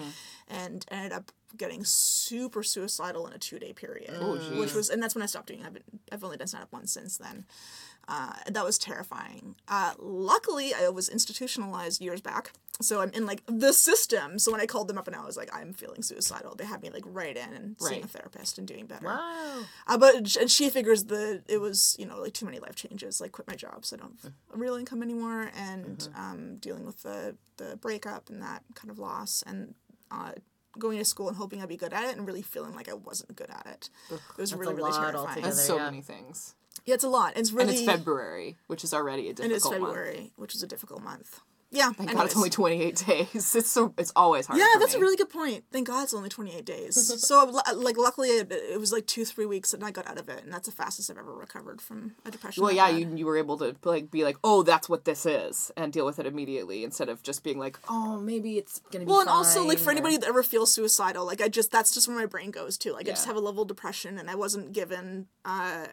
and 0.48 0.86
ended 0.90 1.12
up 1.14 1.32
getting 1.56 1.84
super 1.86 2.64
suicidal 2.64 3.26
in 3.28 3.34
a 3.34 3.38
two 3.38 3.60
day 3.60 3.72
period, 3.74 4.12
which 4.60 4.74
was 4.74 4.90
and 4.90 5.02
that's 5.02 5.14
when 5.16 5.22
I 5.22 5.28
stopped 5.28 5.48
doing. 5.48 5.62
it. 5.62 5.68
I've 5.68 5.74
been, 5.74 5.84
I've 6.12 6.24
only 6.24 6.38
done 6.38 6.48
stand 6.48 6.64
up 6.64 6.74
once 6.74 6.92
since 6.92 7.18
then. 7.18 7.46
Uh, 8.08 8.34
that 8.52 8.64
was 8.64 8.78
terrifying. 8.78 9.56
Uh, 9.68 9.94
luckily, 9.98 10.74
I 10.76 10.90
was 10.90 11.10
institutionalized 11.10 12.02
years 12.02 12.22
back, 12.22 12.52
so 12.82 13.02
I'm 13.02 13.10
in 13.12 13.26
like 13.26 13.42
the 13.48 13.72
system. 13.72 14.38
So 14.40 14.52
when 14.52 14.60
I 14.60 14.66
called 14.66 14.88
them 14.88 14.98
up 14.98 15.08
and 15.08 15.16
I 15.16 15.24
was 15.24 15.38
like, 15.38 15.50
I'm 15.54 15.74
feeling 15.74 16.02
suicidal, 16.02 16.56
they 16.56 16.66
had 16.66 16.82
me 16.82 16.90
like 16.90 17.04
right 17.06 17.36
in 17.36 17.54
and 17.54 17.76
seeing 17.80 18.04
a 18.04 18.08
therapist 18.08 18.58
and 18.58 18.68
doing 18.68 18.86
better. 18.86 19.06
Wow. 19.06 19.64
Uh, 19.88 19.98
but 19.98 20.36
and 20.36 20.52
she 20.52 20.70
figures 20.70 21.06
that 21.06 21.44
it 21.48 21.60
was 21.60 21.96
you 21.98 22.06
know 22.06 22.20
like 22.20 22.34
too 22.34 22.46
many 22.46 22.60
life 22.60 22.76
changes, 22.76 23.22
like 23.22 23.32
quit 23.32 23.48
my 23.48 23.56
job, 23.56 23.86
so 23.86 23.96
I 23.96 24.00
don't 24.00 24.20
have 24.24 24.34
a 24.54 24.58
real 24.58 24.76
income 24.76 25.02
anymore, 25.02 25.52
and 25.56 26.08
um, 26.16 26.58
dealing 26.58 26.86
with 26.86 27.04
the 27.04 27.36
the 27.58 27.78
breakup 27.78 28.30
and 28.30 28.42
that 28.42 28.64
kind 28.74 28.90
of 28.90 29.00
loss, 29.00 29.44
and 29.48 29.74
uh, 30.12 30.32
going 30.78 30.98
to 30.98 31.06
school 31.06 31.30
and 31.30 31.38
hoping 31.38 31.62
I'd 31.62 31.70
be 31.70 31.78
good 31.78 31.94
at 31.94 32.04
it, 32.04 32.18
and 32.18 32.28
really 32.28 32.42
feeling 32.42 32.76
like 32.76 32.90
I 32.90 32.94
wasn't 32.94 33.36
good 33.36 33.50
at 33.50 33.66
it. 33.66 33.90
it 34.12 34.20
was 34.38 34.54
really 34.54 34.74
really 34.74 34.92
lot 34.92 35.00
terrifying. 35.02 35.28
altogether. 35.28 35.48
That's 35.48 35.66
so 35.66 35.78
yeah. 35.78 35.86
many 35.86 36.02
things. 36.02 36.56
Yeah, 36.86 36.96
it's 36.96 37.06
a 37.06 37.10
lot. 37.10 37.34
It's 37.38 37.52
really 37.52 37.70
And 37.70 37.78
it's 37.78 37.86
February, 37.86 38.58
which 38.68 38.84
is 38.84 38.94
already 38.94 39.30
a 39.30 39.34
difficult 39.34 39.46
and 39.46 39.56
it's 39.56 39.66
month. 39.66 39.76
February, 39.76 40.32
which 40.36 40.54
is 40.54 40.62
a 40.62 40.68
difficult 40.68 41.02
month. 41.02 41.40
Yeah, 41.76 41.92
Thank 41.92 42.14
God 42.14 42.26
it's 42.26 42.36
only 42.38 42.50
28 42.50 42.96
days. 42.96 43.56
It's 43.56 43.70
so 43.70 43.94
it's 43.98 44.12
always 44.16 44.48
hard. 44.48 44.60
Yeah, 44.60 44.80
that's 44.80 44.94
me. 44.94 45.00
a 45.00 45.02
really 45.02 45.18
good 45.18 45.30
point. 45.30 45.66
Thank 45.72 45.88
God 45.88 46.04
it's 46.04 46.14
only 46.14 46.30
28 46.30 46.66
days. 46.66 47.22
so, 47.28 47.62
like, 47.76 47.98
luckily, 47.98 48.30
it, 48.30 48.52
it 48.52 48.80
was 48.80 48.92
like 48.92 49.06
two, 49.06 49.26
three 49.26 49.46
weeks 49.46 49.74
and 49.74 49.84
I 49.84 49.92
got 49.92 50.08
out 50.08 50.18
of 50.18 50.30
it, 50.30 50.44
and 50.44 50.54
that's 50.54 50.68
the 50.68 50.72
fastest 50.72 51.12
I've 51.12 51.18
ever 51.18 51.34
recovered 51.34 51.82
from 51.82 52.16
a 52.26 52.32
depression. 52.32 52.64
Well, 52.64 52.72
yeah, 52.72 52.90
you 52.90 53.16
you 53.16 53.26
were 53.26 53.38
able 53.38 53.58
to 53.58 53.76
like 53.84 54.10
be 54.10 54.24
like, 54.24 54.38
oh, 54.44 54.64
that's 54.64 54.88
what 54.88 55.06
this 55.06 55.26
is, 55.26 55.72
and 55.76 55.92
deal 55.92 56.06
with 56.06 56.20
it 56.20 56.26
immediately 56.26 56.84
instead 56.84 57.10
of 57.10 57.22
just 57.24 57.44
being 57.44 57.60
like, 57.60 57.78
oh, 57.90 58.20
maybe 58.20 58.58
it's 58.58 58.80
gonna 58.92 59.06
be. 59.06 59.12
Well, 59.12 59.22
and 59.22 59.30
also, 59.30 59.64
like, 59.64 59.78
for 59.78 59.90
or- 59.90 59.92
anybody 59.92 60.18
that 60.18 60.28
ever 60.28 60.44
feels 60.44 60.74
suicidal, 60.74 61.26
like, 61.26 61.42
I 61.42 61.50
just, 61.50 61.72
that's 61.72 61.94
just 61.94 62.08
where 62.08 62.18
my 62.18 62.26
brain 62.26 62.52
goes 62.52 62.78
to. 62.80 62.94
Like, 62.94 63.08
I 63.08 63.12
just 63.12 63.26
have 63.26 63.36
a 63.36 63.42
level 63.42 63.64
of 63.64 63.68
depression, 63.68 64.18
and 64.18 64.30
I 64.30 64.36
wasn't 64.36 64.72
given 64.72 65.28
uh, 65.44 65.88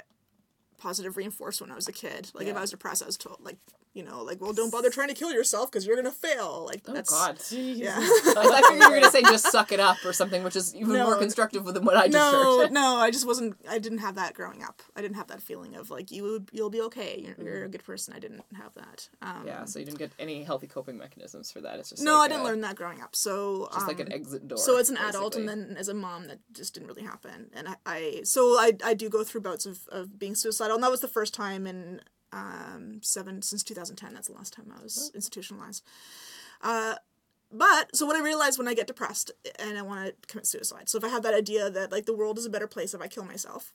positive 0.83 1.17
reinforcement 1.17 1.69
when 1.69 1.73
I 1.75 1.77
was 1.77 1.89
a 1.89 1.93
kid. 1.93 2.31
Like, 2.35 2.47
if 2.49 2.57
I 2.57 2.61
was 2.61 2.71
depressed, 2.71 3.03
I 3.03 3.07
was 3.07 3.17
told, 3.17 3.39
like, 3.41 3.57
you 3.95 4.03
know, 4.03 4.23
like, 4.23 4.41
well, 4.41 4.53
don't 4.55 4.73
bother 4.73 4.89
trying 4.91 5.09
to 5.09 5.15
kill 5.15 5.33
yourself 5.33 5.71
because 5.71 5.87
you're 5.87 5.97
going 6.01 6.07
to 6.13 6.19
fail. 6.29 6.65
Like, 6.67 6.83
Oh 6.89 6.95
that's. 6.95 7.11
God. 7.11 7.39
Yeah. 7.53 7.95
I 7.99 8.63
figured 8.69 8.83
you 8.83 8.91
were 8.91 9.01
gonna 9.01 9.11
say 9.11 9.23
just 9.23 9.51
suck 9.53 9.71
it 9.73 9.81
up 9.81 9.99
or 10.05 10.13
something, 10.15 10.43
which 10.43 10.57
is 10.57 10.75
even 10.75 10.95
No. 10.95 11.05
more 11.05 11.17
constructive 11.19 11.65
than 11.65 11.85
what 11.85 11.97
I 11.97 12.07
just 12.09 12.15
no, 12.15 12.61
heard. 12.61 12.73
no, 12.81 12.97
I 12.97 13.11
just 13.11 13.27
wasn't. 13.27 13.57
I 13.69 13.79
didn't 13.79 13.99
have 13.99 14.15
that 14.17 14.33
growing 14.35 14.63
up. 14.63 14.83
I 14.97 15.03
didn't 15.03 15.17
have 15.17 15.27
that 15.29 15.43
feeling 15.43 15.75
of 15.77 15.91
like 15.91 16.11
you 16.11 16.23
would, 16.25 16.49
you'll 16.53 16.71
be 16.71 16.81
okay. 16.83 17.23
You're, 17.25 17.37
you're 17.47 17.65
a 17.65 17.69
good 17.69 17.85
person. 17.85 18.15
I 18.15 18.19
didn't 18.19 18.43
have 18.55 18.73
that. 18.75 19.09
Um, 19.21 19.45
Yeah, 19.47 19.65
so 19.67 19.79
you 19.79 19.85
didn't 19.85 19.99
get 19.99 20.13
any 20.19 20.43
healthy 20.43 20.67
coping 20.69 20.97
mechanisms 20.97 21.51
for 21.51 21.61
that. 21.61 21.79
It's 21.79 21.91
just 21.91 22.03
No, 22.03 22.15
like 22.19 22.25
I 22.25 22.29
didn't 22.35 22.43
a- 22.43 22.49
learn 22.49 22.61
that 22.63 22.77
growing 22.77 23.03
up. 23.03 23.15
So 23.15 23.69
Just 23.75 23.87
like 23.87 24.01
um, 24.01 24.07
an 24.07 24.13
exit 24.13 24.49
door. 24.49 24.59
so 24.59 24.79
as 24.79 24.89
an 24.91 24.97
adult 24.97 25.37
and 25.37 25.47
then 25.49 25.77
as 25.79 25.89
a 25.89 25.95
mom 25.95 26.29
that 26.29 26.39
just 26.53 26.73
didn't 26.75 26.89
really 26.89 27.03
happen 27.03 27.51
and 27.55 27.69
i, 27.69 27.75
I 27.87 28.21
so 28.25 28.41
I, 28.59 28.73
I 28.85 28.95
do 28.95 29.09
go 29.09 29.23
through 29.25 29.43
bouts 29.43 29.67
of, 29.67 29.81
of 29.91 30.19
being 30.19 30.35
suicidal 30.35 30.72
and 30.75 30.83
that 30.83 30.91
was 30.91 31.01
the 31.01 31.09
first 31.09 31.35
time 31.35 31.67
in 31.67 32.01
um 32.33 33.01
seven 33.03 33.43
since 33.43 33.63
2010 33.63 34.15
that's 34.15 34.29
the 34.29 34.35
last 34.35 34.53
time 34.53 34.73
i 34.79 34.83
was 34.83 35.11
institutionalized 35.15 35.83
uh 36.63 36.95
but 37.51 37.95
so 37.95 38.07
what 38.07 38.17
i 38.17 38.23
realized 38.23 38.59
when 38.59 38.69
i 38.69 38.75
get 38.75 38.87
depressed 38.87 39.31
and 39.59 39.77
i 39.77 39.83
want 39.83 40.07
to 40.07 40.15
commit 40.27 40.47
suicide 40.47 40.89
so 40.89 40.97
if 40.99 41.05
i 41.05 41.09
have 41.09 41.23
that 41.23 41.35
idea 41.35 41.71
that 41.71 41.93
like 41.93 42.07
the 42.07 42.17
world 42.17 42.39
is 42.39 42.47
a 42.47 42.51
better 42.51 42.67
place 42.67 42.95
if 42.95 43.01
i 43.03 43.09
kill 43.09 43.25
myself 43.25 43.73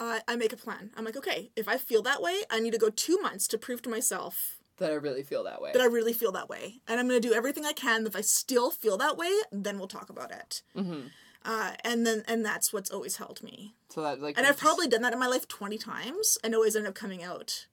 uh, 0.00 0.20
i 0.26 0.36
make 0.36 0.52
a 0.52 0.56
plan 0.56 0.90
i'm 0.96 1.04
like 1.04 1.16
okay 1.16 1.50
if 1.56 1.68
i 1.68 1.76
feel 1.76 2.02
that 2.02 2.22
way 2.22 2.42
i 2.50 2.58
need 2.58 2.72
to 2.72 2.78
go 2.78 2.88
two 2.88 3.18
months 3.18 3.46
to 3.46 3.58
prove 3.58 3.82
to 3.82 3.90
myself 3.90 4.56
that 4.78 4.90
I 4.90 4.94
really 4.94 5.22
feel 5.22 5.44
that 5.44 5.60
way. 5.62 5.72
that 5.72 5.80
I 5.80 5.86
really 5.86 6.12
feel 6.12 6.32
that 6.32 6.48
way. 6.48 6.80
And 6.86 7.00
I'm 7.00 7.08
going 7.08 7.20
to 7.20 7.28
do 7.28 7.34
everything 7.34 7.64
I 7.64 7.72
can. 7.72 8.06
If 8.06 8.14
I 8.14 8.20
still 8.20 8.70
feel 8.70 8.98
that 8.98 9.16
way, 9.16 9.30
then 9.50 9.78
we'll 9.78 9.88
talk 9.88 10.10
about 10.10 10.30
it. 10.30 10.62
Mm-hmm. 10.76 11.08
Uh, 11.46 11.72
and 11.84 12.04
then, 12.04 12.24
and 12.26 12.44
that's 12.44 12.72
what's 12.72 12.90
always 12.90 13.16
held 13.16 13.40
me. 13.42 13.76
so 13.88 14.02
that 14.02 14.20
like 14.20 14.36
And 14.36 14.46
I've 14.46 14.58
probably 14.58 14.88
done 14.88 15.02
that 15.02 15.12
in 15.12 15.18
my 15.18 15.28
life 15.28 15.46
20 15.46 15.78
times 15.78 16.36
and 16.42 16.54
always 16.54 16.74
end 16.74 16.86
up 16.88 16.94
coming 16.94 17.22
out. 17.22 17.66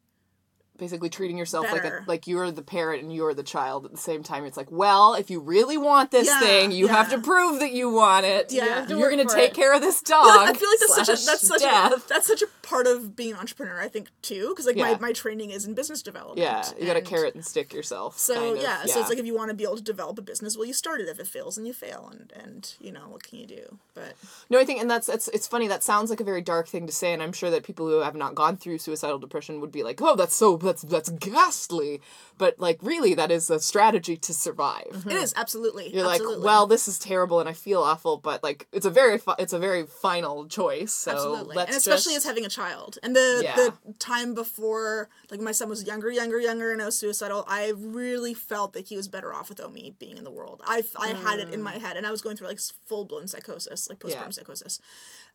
Basically 0.77 1.09
treating 1.09 1.37
yourself 1.37 1.71
like 1.71 1.83
a 1.85 2.03
like 2.07 2.25
you're 2.27 2.49
the 2.51 2.61
parent 2.61 3.03
and 3.03 3.13
you're 3.13 3.33
the 3.33 3.43
child 3.43 3.85
at 3.85 3.91
the 3.91 3.97
same 3.97 4.23
time. 4.23 4.43
It's 4.45 4.57
like, 4.57 4.71
well, 4.71 5.13
if 5.13 5.29
you 5.29 5.39
really 5.39 5.77
want 5.77 6.11
this 6.11 6.27
Yeah, 6.27 6.39
thing, 6.39 6.71
you 6.71 6.87
have 6.87 7.09
to 7.11 7.19
prove 7.19 7.59
that 7.59 7.71
you 7.73 7.89
want 7.91 8.25
it. 8.25 8.51
Yeah. 8.51 8.63
You 8.65 8.71
have 8.71 8.87
to 8.87 8.97
you're 8.97 9.09
gonna 9.09 9.25
take 9.25 9.51
it. 9.51 9.53
care 9.53 9.73
of 9.73 9.81
this 9.81 10.01
dog. 10.13 10.25
I 10.25 10.53
feel 10.53 10.69
like 10.69 10.79
that's 10.79 10.95
such 10.95 11.09
a, 11.09 11.25
that's 11.25 11.47
such 11.47 11.61
a, 11.61 12.01
that's 12.07 12.27
such 12.27 12.41
a 12.41 12.47
part 12.63 12.87
of 12.87 13.15
being 13.15 13.33
an 13.33 13.39
entrepreneur, 13.39 13.79
I 13.79 13.87
think, 13.87 14.09
too. 14.21 14.49
Because 14.49 14.65
like 14.65 14.75
Yeah. 14.75 14.93
my, 14.93 14.99
my 14.99 15.11
training 15.13 15.51
is 15.51 15.65
in 15.65 15.73
business 15.73 16.01
development. 16.01 16.39
Yeah, 16.39 16.63
you 16.79 16.85
got 16.87 16.93
to 16.95 17.01
carrot 17.01 17.35
and 17.35 17.45
stick 17.45 17.73
yourself. 17.73 18.17
So 18.17 18.33
kind 18.35 18.57
of, 18.57 18.63
yeah, 18.63 18.85
so 18.85 18.99
it's 18.99 19.09
like 19.09 19.19
if 19.19 19.25
you 19.25 19.35
want 19.35 19.49
to 19.49 19.55
be 19.55 19.63
able 19.63 19.77
to 19.77 19.83
develop 19.83 20.17
a 20.17 20.21
business, 20.21 20.57
well, 20.57 20.65
you 20.65 20.73
start 20.73 21.01
it. 21.01 21.07
If 21.07 21.19
it 21.19 21.27
fails, 21.27 21.57
and 21.57 21.67
you 21.67 21.73
fail, 21.73 22.09
and 22.11 22.33
and 22.43 22.73
you 22.79 22.91
know 22.91 23.07
what 23.09 23.23
can 23.23 23.39
you 23.39 23.45
do? 23.45 23.77
But 23.93 24.13
No, 24.49 24.59
I 24.59 24.65
think, 24.65 24.81
and 24.81 24.89
that's 24.89 25.07
it's 25.07 25.27
it's 25.29 25.47
funny. 25.47 25.67
That 25.67 25.83
sounds 25.83 26.09
like 26.09 26.19
a 26.19 26.23
very 26.23 26.41
dark 26.41 26.67
thing 26.67 26.87
to 26.87 26.93
say, 26.93 27.13
and 27.13 27.21
I'm 27.21 27.33
sure 27.33 27.51
that 27.51 27.63
people 27.63 27.87
who 27.87 27.99
have 27.99 28.15
not 28.15 28.33
gone 28.35 28.57
through 28.57 28.79
suicidal 28.79 29.19
depression 29.19 29.61
would 29.61 29.71
be 29.71 29.83
like, 29.83 30.01
"Oh, 30.01 30.15
that's 30.15 30.35
so 30.35 30.57
that's 30.63 30.81
that's 30.83 31.09
ghastly," 31.09 32.01
but 32.37 32.59
like 32.59 32.79
really, 32.81 33.13
that 33.13 33.31
is 33.31 33.49
a 33.49 33.59
strategy 33.59 34.17
to 34.17 34.33
survive. 34.33 35.05
it 35.07 35.13
is 35.13 35.33
absolutely. 35.35 35.93
You're 35.93 36.07
absolutely. 36.09 36.37
like, 36.37 36.45
well, 36.45 36.67
this 36.67 36.87
is 36.87 36.97
terrible, 36.99 37.39
and 37.39 37.47
I 37.49 37.53
feel 37.53 37.81
awful, 37.81 38.17
but 38.17 38.43
like 38.43 38.67
it's 38.71 38.85
a 38.85 38.89
very 38.89 39.19
it's 39.37 39.53
a 39.53 39.59
very 39.59 39.85
final 39.85 40.47
choice. 40.47 40.93
So 40.93 41.11
Absolutely, 41.11 41.55
let's 41.55 41.69
and 41.69 41.77
especially 41.77 42.13
just... 42.13 42.25
as 42.25 42.29
having 42.29 42.45
a 42.45 42.49
child, 42.49 42.97
and 43.03 43.15
the 43.15 43.41
Yeah. 43.43 43.55
the 43.55 43.93
time 43.99 44.33
before, 44.33 45.09
like 45.29 45.39
my 45.41 45.51
son 45.51 45.69
was 45.69 45.83
younger, 45.85 46.11
younger, 46.11 46.39
younger, 46.39 46.71
and 46.71 46.81
I 46.81 46.85
was 46.85 46.97
suicidal. 46.97 47.43
I 47.47 47.73
really 47.75 48.33
felt 48.33 48.73
that 48.73 48.87
he 48.87 48.95
was 48.95 49.07
better 49.07 49.33
off 49.33 49.49
without 49.49 49.73
me 49.73 49.93
being 49.99 50.17
in 50.17 50.23
the 50.23 50.31
world. 50.31 50.61
I 50.65 50.83
I 50.97 51.09
had 51.09 51.39
it 51.39 51.53
in 51.53 51.61
my 51.61 51.77
head, 51.77 51.97
and 51.97 52.07
I 52.07 52.11
was 52.11 52.21
going 52.21 52.37
through 52.37 52.47
like 52.47 52.59
full 52.85 53.05
blown 53.05 53.27
psychosis, 53.27 53.89
like 53.89 53.99
postpartum 53.99 54.13
Mm. 54.13 54.25
Yeah. 54.25 54.29
psychosis. 54.31 54.79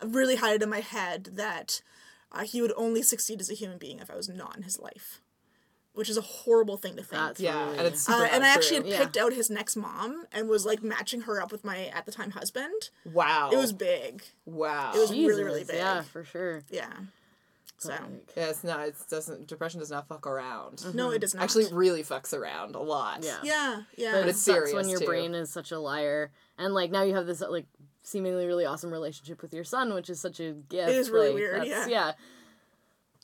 I 0.01 0.07
really 0.07 0.37
had 0.37 0.55
it 0.55 0.63
in 0.63 0.71
my 0.71 0.81
head 0.81 1.31
that 1.35 1.83
uh, 2.33 2.45
he 2.45 2.61
would 2.63 2.73
only 2.77 3.03
succeed 3.03 3.41
as 3.41 3.51
a 3.51 3.55
human 3.55 3.79
being 3.79 3.99
if 4.01 4.11
I 4.11 4.17
was 4.17 4.29
not 4.29 4.57
in 4.57 4.63
his 4.63 4.79
life, 4.79 5.21
which 5.95 6.09
is 6.09 6.17
a 6.17 6.23
horrible 6.23 6.77
thing 6.77 6.97
to 6.97 7.03
think. 7.03 7.23
That's 7.23 7.41
yeah, 7.41 7.65
really... 7.65 7.79
and 7.79 7.87
it's 7.87 8.03
super 8.03 8.19
Uh, 8.23 8.29
and 8.31 8.45
I 8.45 8.49
actually 8.49 8.77
had 8.77 8.87
Yeah. 8.87 8.99
picked 8.99 9.17
out 9.17 9.33
his 9.33 9.51
next 9.51 9.77
mom 9.77 10.27
and 10.33 10.49
was 10.49 10.65
like 10.67 10.83
matching 10.83 11.23
her 11.23 11.41
up 11.41 11.51
with 11.53 11.65
my 11.65 11.87
at 11.87 12.07
the 12.07 12.13
time 12.13 12.31
husband. 12.33 12.91
wow. 13.05 13.51
It 13.53 13.57
was 13.57 13.73
big. 13.73 14.23
wow. 14.45 14.93
it 14.95 14.99
was 14.99 15.11
really, 15.11 15.25
Jesus, 15.25 15.45
really 15.45 15.65
big. 15.65 15.77
Yeah, 15.77 16.03
for 16.03 16.25
sure. 16.25 16.63
Yeah. 16.71 16.93
So 17.81 17.93
yeah, 18.37 18.47
it's 18.49 18.65
not. 18.65 18.89
It 18.89 18.97
doesn't. 19.09 19.47
Depression 19.47 19.79
does 19.79 19.91
not 19.93 20.09
fuck 20.09 20.27
around. 20.27 20.85
no, 20.97 21.13
it 21.13 21.21
does 21.21 21.33
not. 21.33 21.45
Actually, 21.45 21.67
really 21.73 22.03
fucks 22.03 22.33
around 22.37 22.75
a 22.75 22.81
lot. 22.81 23.25
Yeah. 23.25 23.37
Yeah, 23.45 23.83
yeah. 23.97 24.13
But 24.13 24.19
But 24.23 24.27
it 24.27 24.31
it's 24.31 24.43
sucks 24.43 24.57
serious, 24.57 24.75
when 24.75 24.89
your 24.89 24.99
too. 24.99 25.07
brain 25.07 25.33
is 25.37 25.49
such 25.51 25.71
a 25.71 25.79
liar, 25.79 26.33
and 26.59 26.75
like 26.75 26.91
now 26.91 27.03
you 27.03 27.15
have 27.15 27.27
this 27.27 27.41
like 27.41 27.67
seemingly 28.09 28.47
really 28.47 28.65
awesome 28.65 28.91
relationship 28.91 29.43
with 29.43 29.53
your 29.53 29.65
son, 29.65 29.93
which 29.95 30.09
is 30.11 30.21
such 30.21 30.41
a 30.41 30.53
gift. 30.53 30.91
is 30.91 31.11
really 31.11 31.29
like, 31.29 31.35
weird, 31.35 31.67
yeah. 31.67 31.87
yeah. 31.87 32.13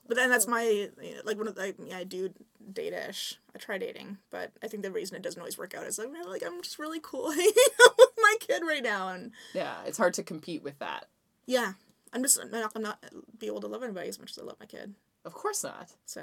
But 0.06 0.16
then 0.18 0.28
that's 0.28 0.46
my 0.46 0.90
like 1.24 1.38
when 1.38 1.48
I, 1.58 1.74
yeah, 1.82 1.98
I 1.98 2.04
do 2.04 2.30
date-ish. 2.72 3.38
I 3.54 3.58
try 3.58 3.78
dating, 3.78 4.18
but 4.30 4.52
I 4.62 4.68
think 4.68 4.82
the 4.82 4.90
reason 4.90 5.16
it 5.16 5.22
doesn't 5.22 5.40
always 5.40 5.56
work 5.56 5.74
out 5.74 5.86
is 5.86 5.98
I'm 5.98 6.12
like 6.28 6.42
I'm 6.44 6.60
just 6.62 6.78
really 6.78 7.00
cool 7.02 7.24
with 7.28 8.10
my 8.18 8.34
kid 8.40 8.62
right 8.66 8.82
now, 8.82 9.08
and 9.08 9.32
Yeah, 9.54 9.74
it's 9.86 9.96
hard 9.96 10.14
to 10.14 10.22
compete 10.22 10.62
with 10.62 10.78
that. 10.80 11.06
yeah, 11.46 11.72
I'm 12.12 12.22
just 12.22 12.38
I'm 12.38 12.50
not, 12.50 12.72
I'm 12.76 12.82
not 12.82 13.02
be 13.38 13.46
able 13.46 13.60
to 13.62 13.66
love 13.66 13.82
anybody 13.82 14.08
as 14.08 14.18
much 14.18 14.32
as 14.32 14.38
I 14.38 14.42
love 14.42 14.56
my 14.60 14.66
kid. 14.66 14.94
Of 15.24 15.32
course 15.32 15.64
not. 15.64 15.90
So 16.04 16.22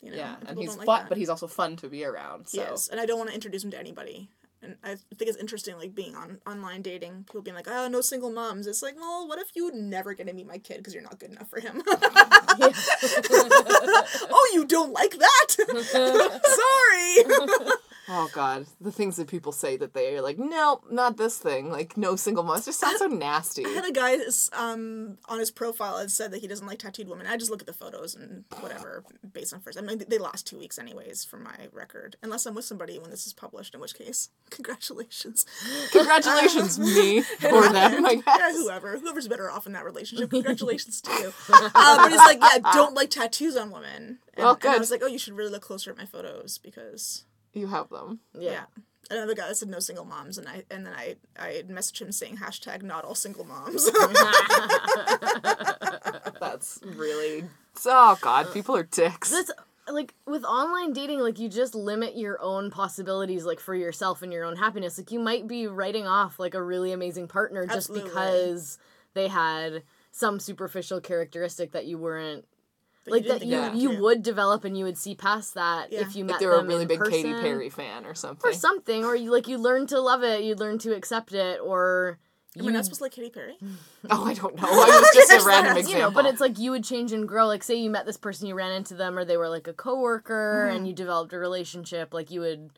you 0.00 0.10
know, 0.10 0.16
Yeah, 0.16 0.36
and 0.46 0.58
he's 0.58 0.78
like 0.78 0.86
fun, 0.86 1.00
that. 1.02 1.08
but 1.10 1.18
he's 1.18 1.28
also 1.28 1.46
fun 1.46 1.76
to 1.76 1.88
be 1.88 2.06
around. 2.06 2.48
So 2.48 2.62
Yes, 2.62 2.88
and 2.88 2.98
I 2.98 3.04
don't 3.04 3.18
want 3.18 3.28
to 3.28 3.34
introduce 3.34 3.62
him 3.62 3.70
to 3.72 3.78
anybody. 3.78 4.30
And 4.62 4.76
I 4.84 4.96
think 5.16 5.30
it's 5.30 5.38
interesting, 5.38 5.78
like 5.78 5.94
being 5.94 6.14
on 6.14 6.38
online 6.46 6.82
dating, 6.82 7.24
people 7.24 7.40
being 7.40 7.54
like, 7.54 7.68
"Oh, 7.68 7.88
no 7.88 8.02
single 8.02 8.30
moms." 8.30 8.66
It's 8.66 8.82
like, 8.82 8.94
well, 8.96 9.26
what 9.26 9.38
if 9.38 9.48
you 9.54 9.72
never 9.72 10.12
get 10.12 10.26
to 10.26 10.34
meet 10.34 10.46
my 10.46 10.58
kid 10.58 10.78
because 10.78 10.92
you're 10.92 11.02
not 11.02 11.18
good 11.18 11.30
enough 11.30 11.48
for 11.48 11.60
him? 11.60 11.82
oh, 14.30 14.50
you 14.52 14.66
don't 14.66 14.92
like 14.92 15.16
that? 15.18 15.56
Sorry. 17.24 17.76
Oh 18.12 18.28
god, 18.32 18.66
the 18.80 18.90
things 18.90 19.16
that 19.16 19.28
people 19.28 19.52
say 19.52 19.76
that 19.76 19.94
they 19.94 20.16
are 20.16 20.20
like, 20.20 20.36
no, 20.36 20.80
not 20.90 21.16
this 21.16 21.38
thing. 21.38 21.70
Like 21.70 21.96
no 21.96 22.16
single 22.16 22.42
mom. 22.42 22.58
It 22.58 22.64
just 22.64 22.80
sounds 22.80 22.98
so 22.98 23.06
nasty. 23.06 23.64
I 23.64 23.68
had 23.68 23.84
a 23.84 23.92
guy 23.92 24.16
um, 24.52 25.16
on 25.28 25.38
his 25.38 25.52
profile 25.52 25.98
that 25.98 26.10
said 26.10 26.32
that 26.32 26.40
he 26.40 26.48
doesn't 26.48 26.66
like 26.66 26.80
tattooed 26.80 27.08
women. 27.08 27.28
I 27.28 27.36
just 27.36 27.52
look 27.52 27.60
at 27.60 27.68
the 27.68 27.72
photos 27.72 28.16
and 28.16 28.44
whatever 28.58 29.04
based 29.32 29.54
on 29.54 29.60
first. 29.60 29.78
I 29.78 29.82
mean, 29.82 30.02
they 30.08 30.18
last 30.18 30.44
two 30.44 30.58
weeks 30.58 30.76
anyways 30.76 31.24
from 31.24 31.44
my 31.44 31.68
record, 31.72 32.16
unless 32.20 32.46
I'm 32.46 32.56
with 32.56 32.64
somebody 32.64 32.98
when 32.98 33.10
this 33.10 33.28
is 33.28 33.32
published. 33.32 33.74
In 33.74 33.80
which 33.80 33.94
case, 33.94 34.30
congratulations. 34.50 35.46
Congratulations, 35.92 36.80
me 36.80 37.18
or 37.44 37.68
them. 37.68 38.04
I 38.04 38.22
Yeah, 38.26 38.52
whoever, 38.52 38.98
whoever's 38.98 39.28
better 39.28 39.48
off 39.48 39.68
in 39.68 39.72
that 39.74 39.84
relationship. 39.84 40.30
Congratulations 40.40 41.00
to 41.02 41.12
you. 41.12 41.32
Uh, 41.48 41.96
but 41.96 42.10
he's 42.10 42.18
like, 42.18 42.40
yeah, 42.40 42.58
don't 42.72 42.94
like 42.94 43.10
tattoos 43.10 43.56
on 43.56 43.70
women. 43.70 44.18
And, 44.34 44.44
Well, 44.44 44.58
and 44.60 44.70
I 44.72 44.78
was 44.78 44.90
like, 44.90 45.02
oh, 45.04 45.06
you 45.06 45.18
should 45.18 45.34
really 45.34 45.52
look 45.52 45.62
closer 45.62 45.92
at 45.92 45.96
my 45.96 46.06
photos 46.06 46.58
because 46.58 47.24
You 47.52 47.66
have 47.68 47.88
them. 47.90 48.20
yeah. 48.38 48.64
Another 49.12 49.34
guy 49.34 49.48
that 49.48 49.56
said 49.56 49.68
no 49.68 49.80
single 49.80 50.04
moms, 50.04 50.38
and 50.38 50.46
I 50.46 50.62
and 50.70 50.86
then 50.86 50.92
I 50.94 51.16
I 51.36 51.64
messaged 51.68 52.00
him 52.00 52.12
saying 52.12 52.36
hashtag 52.36 52.84
not 52.84 53.04
all 53.04 53.16
single 53.16 53.44
moms. 53.44 53.86
That's 56.40 56.78
really. 56.84 57.44
Oh 57.86 58.16
god, 58.20 58.52
people 58.52 58.76
are 58.76 58.84
dicks. 58.84 59.30
That's 59.30 59.50
like 59.90 60.14
with 60.26 60.44
online 60.44 60.92
dating, 60.92 61.18
like 61.20 61.40
you 61.40 61.48
just 61.48 61.74
limit 61.74 62.16
your 62.16 62.40
own 62.40 62.70
possibilities, 62.70 63.44
like 63.44 63.58
for 63.58 63.74
yourself 63.74 64.22
and 64.22 64.32
your 64.32 64.44
own 64.44 64.54
happiness. 64.56 64.96
Like 64.96 65.10
you 65.10 65.18
might 65.18 65.48
be 65.48 65.66
writing 65.66 66.06
off 66.06 66.38
like 66.38 66.54
a 66.54 66.62
really 66.62 66.92
amazing 66.92 67.26
partner 67.26 67.66
just 67.66 67.92
because 67.92 68.78
they 69.14 69.26
had 69.26 69.82
some 70.12 70.38
superficial 70.38 71.00
characteristic 71.00 71.72
that 71.72 71.86
you 71.86 71.98
weren't 71.98 72.44
that 73.10 73.14
like 73.16 73.22
didn't 73.24 73.38
that 73.40 73.46
you 73.46 73.52
Yeah. 73.52 73.74
you 73.74 73.96
to. 73.96 74.00
would 74.02 74.22
develop 74.22 74.64
and 74.64 74.76
you 74.78 74.84
would 74.84 74.96
see 74.98 75.14
past 75.14 75.54
that 75.54 75.92
Yeah. 75.92 76.00
if 76.00 76.16
you 76.16 76.24
If 76.24 76.30
met 76.30 76.40
they 76.40 76.46
were 76.46 76.54
a 76.54 76.64
really 76.64 76.82
in 76.82 76.88
big 76.88 77.02
Katy. 77.04 77.32
Perry 77.34 77.68
fan 77.70 78.06
or 78.06 78.14
something. 78.14 78.48
or 78.48 78.52
something 78.54 79.04
or 79.04 79.14
you 79.14 79.30
like 79.30 79.46
you 79.48 79.58
learn 79.58 79.86
to 79.88 80.00
love 80.00 80.22
it 80.22 80.42
you 80.42 80.54
learn 80.54 80.78
to 80.78 80.94
accept 80.94 81.32
it 81.34 81.60
or 81.62 82.18
Am 82.58 82.66
I 82.66 82.72
not 82.72 82.84
supposed 82.84 82.98
to 82.98 83.04
like 83.04 83.12
Katy 83.12 83.30
Perry? 83.30 83.56
Oh, 84.10 84.24
I 84.24 84.34
don't 84.34 84.56
know. 84.60 84.66
I 84.68 84.74
was 85.00 85.10
just 85.14 85.32
a 85.32 85.46
random 85.46 85.86
you 85.86 85.98
know, 85.98 86.10
but 86.10 86.26
it's 86.26 86.40
like 86.40 86.58
you 86.58 86.72
would 86.72 86.82
change 86.82 87.12
and 87.12 87.28
grow. 87.28 87.46
Like, 87.46 87.62
say 87.62 87.76
you 87.76 87.90
met 87.90 88.06
this 88.06 88.16
person, 88.16 88.48
you 88.48 88.56
ran 88.56 88.72
into 88.72 88.94
them, 88.94 89.16
or 89.16 89.24
they 89.24 89.36
were 89.36 89.48
like 89.48 89.68
a 89.68 89.72
coworker, 89.72 90.64
Mm-hmm. 90.66 90.76
and 90.76 90.88
you 90.88 90.92
developed 90.92 91.32
a 91.32 91.38
relationship. 91.38 92.12
Like, 92.12 92.30
you 92.32 92.40
would, 92.40 92.70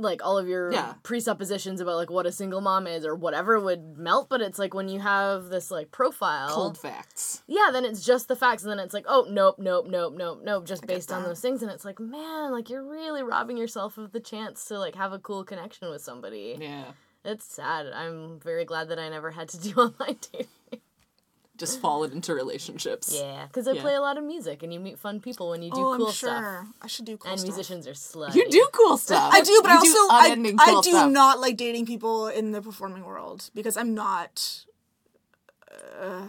like, 0.00 0.24
all 0.24 0.38
of 0.38 0.48
your 0.48 0.72
Yeah. 0.72 0.94
presuppositions 1.02 1.80
about 1.80 1.96
like 1.96 2.10
what 2.10 2.26
a 2.26 2.32
single 2.32 2.60
mom 2.60 2.86
is 2.86 3.04
or 3.04 3.14
whatever 3.14 3.58
would 3.60 3.98
melt. 3.98 4.28
But 4.28 4.40
it's 4.40 4.58
like 4.58 4.74
when 4.74 4.88
you 4.88 5.00
have 5.00 5.46
this 5.46 5.70
like 5.70 5.90
profile, 5.90 6.48
cold 6.54 6.78
facts. 6.78 7.42
yeah, 7.46 7.70
then 7.72 7.84
it's 7.84 8.04
just 8.04 8.28
the 8.28 8.36
facts, 8.36 8.62
and 8.62 8.70
then 8.70 8.78
it's 8.78 8.94
like, 8.94 9.04
oh, 9.08 9.26
nope, 9.28 9.56
nope, 9.58 9.86
nope, 9.88 10.14
nope, 10.16 10.40
nope, 10.42 10.66
just 10.66 10.86
based 10.86 11.12
on 11.12 11.22
those 11.24 11.40
things, 11.40 11.62
and 11.62 11.70
it's 11.70 11.84
like, 11.84 11.98
man, 12.00 12.52
like 12.52 12.70
you're 12.70 12.84
really 12.88 13.22
robbing 13.22 13.56
yourself 13.56 13.98
of 13.98 14.12
the 14.12 14.20
chance 14.20 14.64
to 14.66 14.78
like 14.78 14.94
have 14.94 15.12
a 15.12 15.18
cool 15.18 15.44
connection 15.44 15.90
with 15.90 16.02
somebody. 16.02 16.56
Yeah. 16.60 16.84
It's 17.24 17.44
sad. 17.44 17.86
I'm 17.92 18.38
very 18.40 18.64
glad 18.64 18.88
that 18.90 18.98
I 18.98 19.08
never 19.08 19.30
had 19.32 19.48
to 19.50 19.58
do 19.60 19.72
online 19.74 20.16
dating. 20.32 20.80
Just 21.58 21.80
fallen 21.80 22.12
into 22.12 22.32
relationships. 22.34 23.12
Yeah, 23.14 23.46
because 23.46 23.66
I 23.68 23.72
Yeah. 23.72 23.82
play 23.82 23.94
a 23.96 24.00
lot 24.00 24.16
of 24.16 24.24
music, 24.24 24.62
and 24.62 24.72
you 24.72 24.78
meet 24.80 24.98
fun 24.98 25.20
people 25.20 25.50
when 25.50 25.60
you 25.62 25.70
do 25.70 25.80
oh, 25.80 25.96
cool 25.96 26.06
I'm 26.06 26.12
sure. 26.12 26.30
stuff. 26.30 26.66
I 26.80 26.86
should 26.86 27.04
do 27.04 27.16
cool 27.16 27.30
And 27.32 27.40
stuff. 27.40 27.48
And 27.48 27.56
musicians 27.56 27.86
are 27.88 27.92
slutty. 27.94 28.34
You 28.36 28.48
do 28.48 28.66
cool 28.72 28.96
stuff. 29.06 29.32
I 29.34 29.40
do, 29.42 29.58
but 29.62 29.70
I 29.72 29.74
You 29.74 29.78
also 29.90 30.14
I, 30.14 30.26
unending 30.28 30.56
I 30.60 30.80
do 30.82 30.90
stuff. 30.90 31.10
not 31.10 31.40
like 31.40 31.56
dating 31.56 31.84
people 31.86 32.28
in 32.28 32.52
the 32.52 32.62
performing 32.62 33.04
world 33.04 33.50
because 33.54 33.76
I'm 33.76 33.92
not. 33.94 34.64
Uh, 36.00 36.28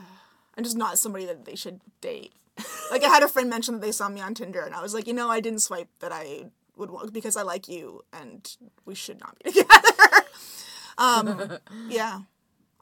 I'm 0.57 0.63
just 0.63 0.75
not 0.77 0.99
somebody 0.99 1.25
that 1.25 1.45
they 1.45 1.55
should 1.55 1.79
date. 2.01 2.33
Like 2.91 3.03
I 3.03 3.07
had 3.07 3.21
a 3.21 3.27
friend 3.27 3.49
mention 3.51 3.75
that 3.75 3.81
they 3.81 3.91
saw 3.91 4.09
me 4.09 4.19
on 4.19 4.33
Tinder, 4.33 4.61
and 4.61 4.73
I 4.73 4.81
was 4.81 4.95
like, 4.95 5.05
you 5.05 5.13
know, 5.13 5.29
I 5.29 5.39
didn't 5.41 5.59
swipe 5.59 5.89
that 5.99 6.11
I 6.11 6.45
would 6.75 6.89
want 6.89 7.13
because 7.13 7.37
I 7.37 7.43
like 7.43 7.67
you, 7.67 8.03
and 8.11 8.39
we 8.83 8.95
should 8.95 9.19
not 9.19 9.37
be 9.43 9.51
together. 9.61 10.25
um, 10.97 11.57
yeah, 11.87 12.21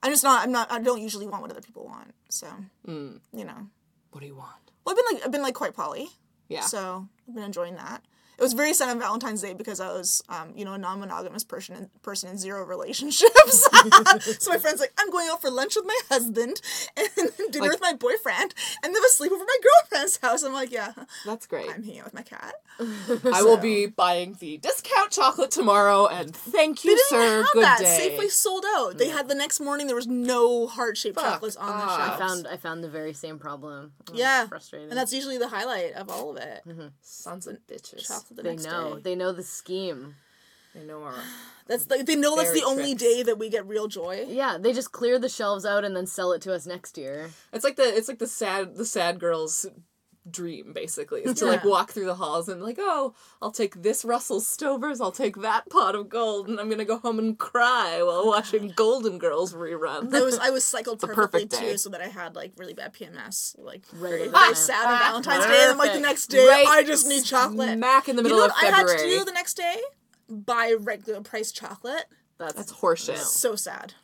I'm 0.07 0.13
just 0.13 0.23
not. 0.23 0.43
I'm 0.43 0.51
not. 0.51 0.71
I 0.71 0.79
don't 0.79 1.01
usually 1.01 1.27
want 1.27 1.41
what 1.41 1.51
other 1.51 1.61
people 1.61 1.85
want. 1.85 2.13
So 2.29 2.47
Mm. 2.87 3.19
you 3.33 3.45
know, 3.45 3.67
What 4.11 4.21
do 4.21 4.27
you 4.27 4.35
want? 4.35 4.71
well, 4.85 4.95
I've 4.95 4.97
been 5.05 5.15
like 5.15 5.25
I've 5.25 5.31
been 5.31 5.41
like 5.41 5.53
quite 5.55 5.73
poly. 5.75 6.07
Yeah. 6.49 6.61
So 6.61 7.07
I've 7.27 7.35
been 7.35 7.43
enjoying 7.43 7.75
that. 7.75 8.01
It 8.38 8.43
was 8.43 8.53
very 8.53 8.73
sad 8.73 8.89
on 8.89 8.99
Valentine's 8.99 9.41
Day 9.41 9.53
because 9.53 9.79
I 9.79 9.88
was, 9.91 10.21
um, 10.29 10.53
you 10.55 10.63
know, 10.63 10.73
a 10.73 10.77
non-monogamous 10.77 11.43
person 11.43 11.75
in, 11.75 11.89
person 12.03 12.29
in 12.29 12.38
zero 12.38 12.63
relationships. 12.65 13.63
so 14.39 14.51
my 14.51 14.57
friend's 14.59 14.79
like, 14.79 14.93
I'm 14.97 15.09
going 15.09 15.27
out 15.29 15.41
for 15.41 15.49
lunch 15.49 15.75
with 15.75 15.85
my 15.85 15.99
husband 16.09 16.61
and 16.95 17.09
dinner 17.51 17.61
Like- 17.65 17.71
with 17.71 17.81
my 17.81 17.93
boyfriend 17.93 18.53
and 18.83 18.93
then 18.93 18.93
have 18.93 19.03
a 19.03 19.09
sleep 19.09 19.31
over 19.31 19.43
my 19.43 19.57
girlfriend's 19.63 20.17
house. 20.17 20.43
I'm 20.43 20.53
like, 20.53 20.71
yeah, 20.71 20.93
That's 21.25 21.47
great. 21.47 21.69
I'm 21.69 21.81
hanging 21.83 21.99
out 21.99 22.05
with 22.05 22.13
my 22.13 22.21
cat. 22.21 22.53
I 23.33 23.41
will 23.41 23.57
be 23.57 23.88
buying 23.88 24.35
the 24.39 24.57
discount 24.57 25.09
chocolate 25.09 25.49
tomorrow, 25.49 26.05
and 26.05 26.35
thank 26.35 26.85
you, 26.85 26.91
They 26.91 26.95
didn't 26.95 27.09
sir. 27.09 27.38
have 27.41 27.51
Good 27.53 27.63
that. 27.63 27.79
day. 27.79 28.15
Safeway 28.19 28.29
sold 28.29 28.65
out. 28.75 28.99
They 28.99 29.09
had 29.09 29.27
the 29.27 29.33
next 29.33 29.59
morning. 29.59 29.88
There 29.88 29.95
was 29.95 30.05
no 30.05 30.67
heart-shaped 30.67 31.17
chocolates 31.17 31.55
on 31.55 31.67
the 31.67 31.73
off. 31.73 31.97
shelves. 31.97 32.21
I 32.21 32.27
found 32.27 32.47
I 32.47 32.57
found 32.57 32.83
the 32.83 32.89
very 32.89 33.13
same 33.13 33.39
problem. 33.39 33.93
I 34.07 34.11
was 34.11 34.19
yeah, 34.19 34.45
frustrated. 34.45 34.89
and 34.89 34.97
that's 34.97 35.11
usually 35.11 35.39
the 35.39 35.47
highlight 35.47 35.93
of 35.93 36.09
all 36.11 36.29
of 36.29 36.38
it. 36.38 36.61
Mm-hmm. 36.67 36.88
Sons 37.01 37.47
of 37.47 37.57
bitches. 37.67 38.07
Chocolate 38.07 38.26
the 38.36 38.43
they 38.43 38.51
next 38.51 38.65
know 38.65 38.95
day. 38.95 39.01
they 39.01 39.15
know 39.15 39.32
the 39.32 39.43
scheme. 39.43 40.15
They 40.73 40.84
know 40.84 41.03
our. 41.03 41.13
That's 41.67 41.89
like 41.89 42.05
they 42.05 42.15
know 42.15 42.38
that's 42.38 42.53
the 42.53 42.63
only 42.63 42.95
day 42.95 43.23
that 43.23 43.38
we 43.38 43.49
get 43.49 43.67
real 43.67 43.89
joy. 43.89 44.23
Yeah, 44.25 44.57
they 44.57 44.71
just 44.71 44.93
clear 44.93 45.19
the 45.19 45.28
shelves 45.28 45.65
out 45.65 45.84
and 45.84 45.93
then 45.93 46.07
sell 46.07 46.32
it 46.32 46.41
to 46.43 46.53
us 46.53 46.65
next 46.65 46.97
year. 46.97 47.32
It's 47.51 47.65
like 47.65 47.75
the 47.75 47.84
it's 47.84 48.07
like 48.07 48.19
the 48.19 48.28
sad 48.28 48.78
the 48.78 48.86
sad 48.86 49.19
girl's 49.19 49.65
dream 50.32 50.73
basically 50.73 51.21
is 51.21 51.39
to 51.39 51.45
like 51.45 51.63
walk 51.63 51.91
through 51.91 52.05
the 52.05 52.15
halls 52.15 52.49
and 52.49 52.61
like 52.61 52.78
oh 52.80 53.13
I'll 53.41 53.51
take 53.51 53.82
this 53.82 54.03
Russell 54.03 54.39
Stovers 54.41 54.99
I'll 55.01 55.11
take 55.11 55.38
that 55.38 55.69
pot 55.69 55.95
of 55.95 56.09
gold 56.09 56.47
and 56.49 56.59
I'm 56.59 56.69
gonna 56.69 56.86
go 56.86 56.97
home 56.97 57.19
and 57.19 57.38
cry 57.38 58.01
while 58.03 58.25
watching 58.28 58.69
Golden 58.75 59.17
Girls 59.17 59.53
reruns. 59.53 60.13
I 60.13 60.21
was 60.21 60.38
I 60.39 60.49
was 60.49 60.63
cycled 60.63 61.03
a 61.03 61.07
perfectly 61.07 61.45
perfect 61.45 61.51
day. 61.61 61.71
too, 61.71 61.78
so 61.78 61.89
that 61.91 62.01
I 62.01 62.07
had 62.07 62.36
like 62.36 62.53
really 62.57 62.73
bad 62.73 62.93
PMS, 62.93 63.55
like 63.57 63.84
Right 63.93 64.01
very, 64.01 64.21
at 64.23 64.25
the 64.25 64.32
very 64.32 64.45
time. 64.47 64.55
sad 64.55 64.86
on 64.86 64.93
Ah, 64.93 64.99
Valentine's 64.99 65.45
Day, 65.45 65.51
and 65.61 65.69
then 65.71 65.78
like 65.78 65.93
the 65.93 65.99
next 65.99 66.28
day, 66.28 66.47
Right 66.47 66.65
I 66.67 66.84
just 66.84 67.07
need 67.07 67.23
chocolate. 67.23 67.78
mac 67.78 68.09
in 68.09 68.15
the 68.15 68.21
You 68.21 68.23
middle 68.23 68.38
know 68.39 68.45
of 68.45 68.51
what 68.51 68.63
I 68.63 68.67
had 68.67 68.88
February. 68.88 69.09
to 69.11 69.17
do 69.19 69.25
the 69.25 69.32
next 69.32 69.53
day? 69.55 69.78
Buy 70.30 70.75
regular 70.78 71.21
price 71.21 71.51
chocolate. 71.51 72.05
That's, 72.39 72.53
That's 72.53 72.71
horseshit. 72.73 73.17
So 73.17 73.55
sad. 73.55 73.95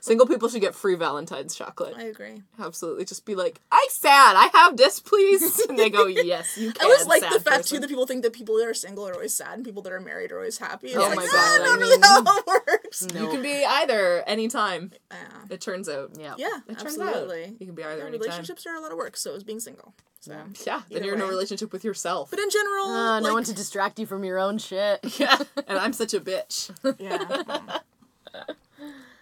Single 0.00 0.26
people 0.26 0.48
should 0.48 0.60
get 0.60 0.74
free 0.74 0.96
Valentine's 0.96 1.54
chocolate. 1.54 1.94
I 1.96 2.04
agree. 2.04 2.42
Absolutely, 2.58 3.04
just 3.04 3.24
be 3.24 3.34
like, 3.36 3.60
"I 3.70 3.86
sad. 3.90 4.34
I 4.36 4.48
have 4.58 4.76
this, 4.76 4.98
please." 5.00 5.60
And 5.68 5.78
they 5.78 5.88
go, 5.90 6.06
"Yes, 6.06 6.56
you 6.58 6.70
I 6.70 6.72
can." 6.72 6.84
always 6.90 7.06
like 7.06 7.22
the 7.22 7.40
fact 7.40 7.44
person. 7.62 7.76
too 7.76 7.80
that 7.80 7.88
people 7.88 8.06
think 8.06 8.22
that 8.24 8.32
people 8.32 8.56
that 8.58 8.66
are 8.66 8.74
single 8.74 9.06
are 9.08 9.14
always 9.14 9.34
sad 9.34 9.54
and 9.54 9.64
people 9.64 9.82
that 9.82 9.92
are 9.92 10.00
married 10.00 10.32
are 10.32 10.38
always 10.38 10.58
happy. 10.58 10.88
It's 10.88 10.96
Oh 10.96 11.00
like, 11.08 11.16
my 11.16 11.28
"Ah, 11.30 11.58
God, 11.58 11.64
not 11.64 11.78
I 11.78 11.82
mean- 11.82 12.75
how 12.90 13.06
it 13.06 13.12
works. 13.12 13.22
You 13.22 13.28
can 13.30 13.42
be 13.42 13.64
either 13.64 14.22
anytime. 14.26 14.92
Yeah. 15.10 15.16
It 15.50 15.60
turns 15.60 15.88
out. 15.88 16.10
yeah. 16.18 16.34
Yeah, 16.38 16.48
It 16.68 16.78
turns 16.78 16.98
absolutely. 16.98 17.44
out 17.44 17.60
you 17.60 17.66
can 17.66 17.74
be 17.74 17.82
either 17.84 17.98
Yeah, 17.98 18.06
anytime. 18.06 18.20
relationships 18.20 18.66
are 18.66 18.74
a 18.76 18.80
lot 18.80 18.92
of 18.92 18.98
work, 18.98 19.16
so 19.16 19.34
is 19.34 19.44
being 19.44 19.60
single. 19.60 19.94
So, 20.20 20.32
Yeah, 20.66 20.82
then 20.90 21.04
you're 21.04 21.14
in 21.14 21.20
a 21.20 21.26
relationship 21.26 21.72
with 21.72 21.84
yourself. 21.84 22.30
but 22.30 22.38
in 22.40 22.50
general, 22.50 22.86
Uh, 22.88 23.20
no 23.20 23.32
one 23.32 23.44
to 23.44 23.52
distract 23.52 23.98
you 23.98 24.06
from 24.06 24.24
your 24.24 24.38
own 24.38 24.58
shit. 24.58 25.00
yeah, 25.20 25.38
and 25.68 25.78
I'm 25.78 25.92
such 25.92 26.14
a 26.14 26.20
bitch. 26.20 26.70
yeah. 26.98 27.78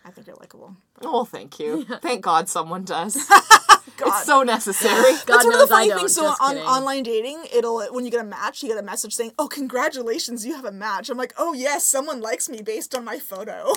I 0.04 0.10
think 0.10 0.26
you're 0.26 0.36
likable. 0.36 0.76
Oh, 1.02 1.24
thank 1.24 1.58
you. 1.58 1.84
Thank 2.02 2.20
God 2.22 2.48
someone 2.48 2.84
does. 2.84 3.16
God. 3.96 4.08
It's 4.08 4.24
so 4.24 4.42
necessary. 4.42 5.12
God 5.26 5.26
That's 5.26 5.44
one 5.44 5.54
of 5.54 5.60
knows 5.60 5.68
the 5.68 5.74
I 5.74 5.78
funny 5.78 5.88
don't. 5.90 5.98
things. 6.00 6.14
So 6.14 6.26
on 6.26 6.54
kidding. 6.54 6.64
online 6.64 7.02
dating, 7.04 7.44
it'll 7.54 7.82
when 7.92 8.04
you 8.04 8.10
get 8.10 8.20
a 8.20 8.24
match, 8.24 8.62
you 8.62 8.68
get 8.68 8.78
a 8.78 8.82
message 8.82 9.14
saying, 9.14 9.32
"Oh, 9.38 9.46
congratulations, 9.46 10.44
you 10.44 10.54
have 10.54 10.64
a 10.64 10.72
match." 10.72 11.10
I'm 11.10 11.16
like, 11.18 11.32
"Oh 11.38 11.52
yes, 11.52 11.86
someone 11.86 12.20
likes 12.20 12.48
me 12.48 12.60
based 12.62 12.94
on 12.94 13.04
my 13.04 13.18
photo." 13.18 13.72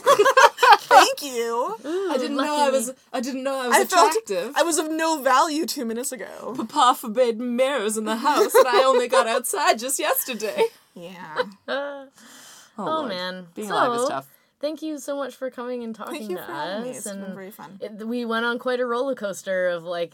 Thank 0.80 1.22
you. 1.22 1.76
I 1.86 2.18
didn't 2.18 2.38
know 2.38 2.56
I 2.58 2.70
was. 2.70 2.94
I 3.14 3.20
didn't 3.20 3.44
know 3.44 3.60
I 3.60 3.68
was 3.68 3.76
I 3.78 3.86
felt 3.86 4.12
attractive. 4.12 4.54
I 4.56 4.64
was 4.64 4.78
of 4.78 4.90
no 4.92 5.22
value 5.22 5.66
two 5.66 5.86
minutes 5.86 6.12
ago. 6.12 6.56
Papa 6.58 6.98
forbade 7.00 7.40
mirrors 7.40 7.96
in 7.98 8.06
the 8.06 8.16
house, 8.18 8.56
and 8.56 8.68
I 8.68 8.84
only 8.86 9.08
got 9.08 9.28
outside 9.28 9.78
just 9.78 10.00
yesterday. 10.00 10.64
Yeah. 10.96 11.44
Oh, 11.68 12.08
oh 12.78 12.84
Lord. 12.86 13.10
man, 13.10 13.48
Being 13.56 13.68
so, 13.68 13.74
alive 13.76 14.00
is 14.02 14.08
tough. 14.10 14.28
Thank 14.60 14.82
you 14.82 14.98
so 14.98 15.16
much 15.16 15.36
for 15.36 15.50
coming 15.52 15.84
and 15.84 15.94
talking 15.96 16.14
Thank 16.20 16.32
you 16.32 16.38
to 16.38 16.44
for 16.46 16.52
having 16.52 16.84
me. 16.84 16.90
us. 16.92 16.98
It's 16.98 17.06
and 17.06 17.22
been 17.26 17.36
very 17.36 17.52
fun. 17.52 17.78
it, 17.82 18.06
we 18.08 18.26
went 18.26 18.46
on 18.46 18.58
quite 18.60 18.80
a 18.80 18.86
roller 18.86 19.14
coaster 19.16 19.68
of 19.68 19.84
like 19.84 20.14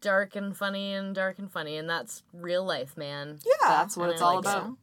dark 0.00 0.34
and 0.34 0.56
funny 0.56 0.94
and 0.94 1.14
dark 1.14 1.38
and 1.38 1.50
funny, 1.50 1.76
and 1.76 1.88
that's 1.88 2.22
real 2.32 2.64
life, 2.64 2.96
man. 2.96 3.38
Yeah. 3.44 3.68
That's 3.68 3.96
what 3.96 4.04
and 4.04 4.12
it's 4.14 4.22
I 4.22 4.24
all 4.26 4.34
like 4.36 4.44
about. 4.44 4.62
so. 4.64 4.76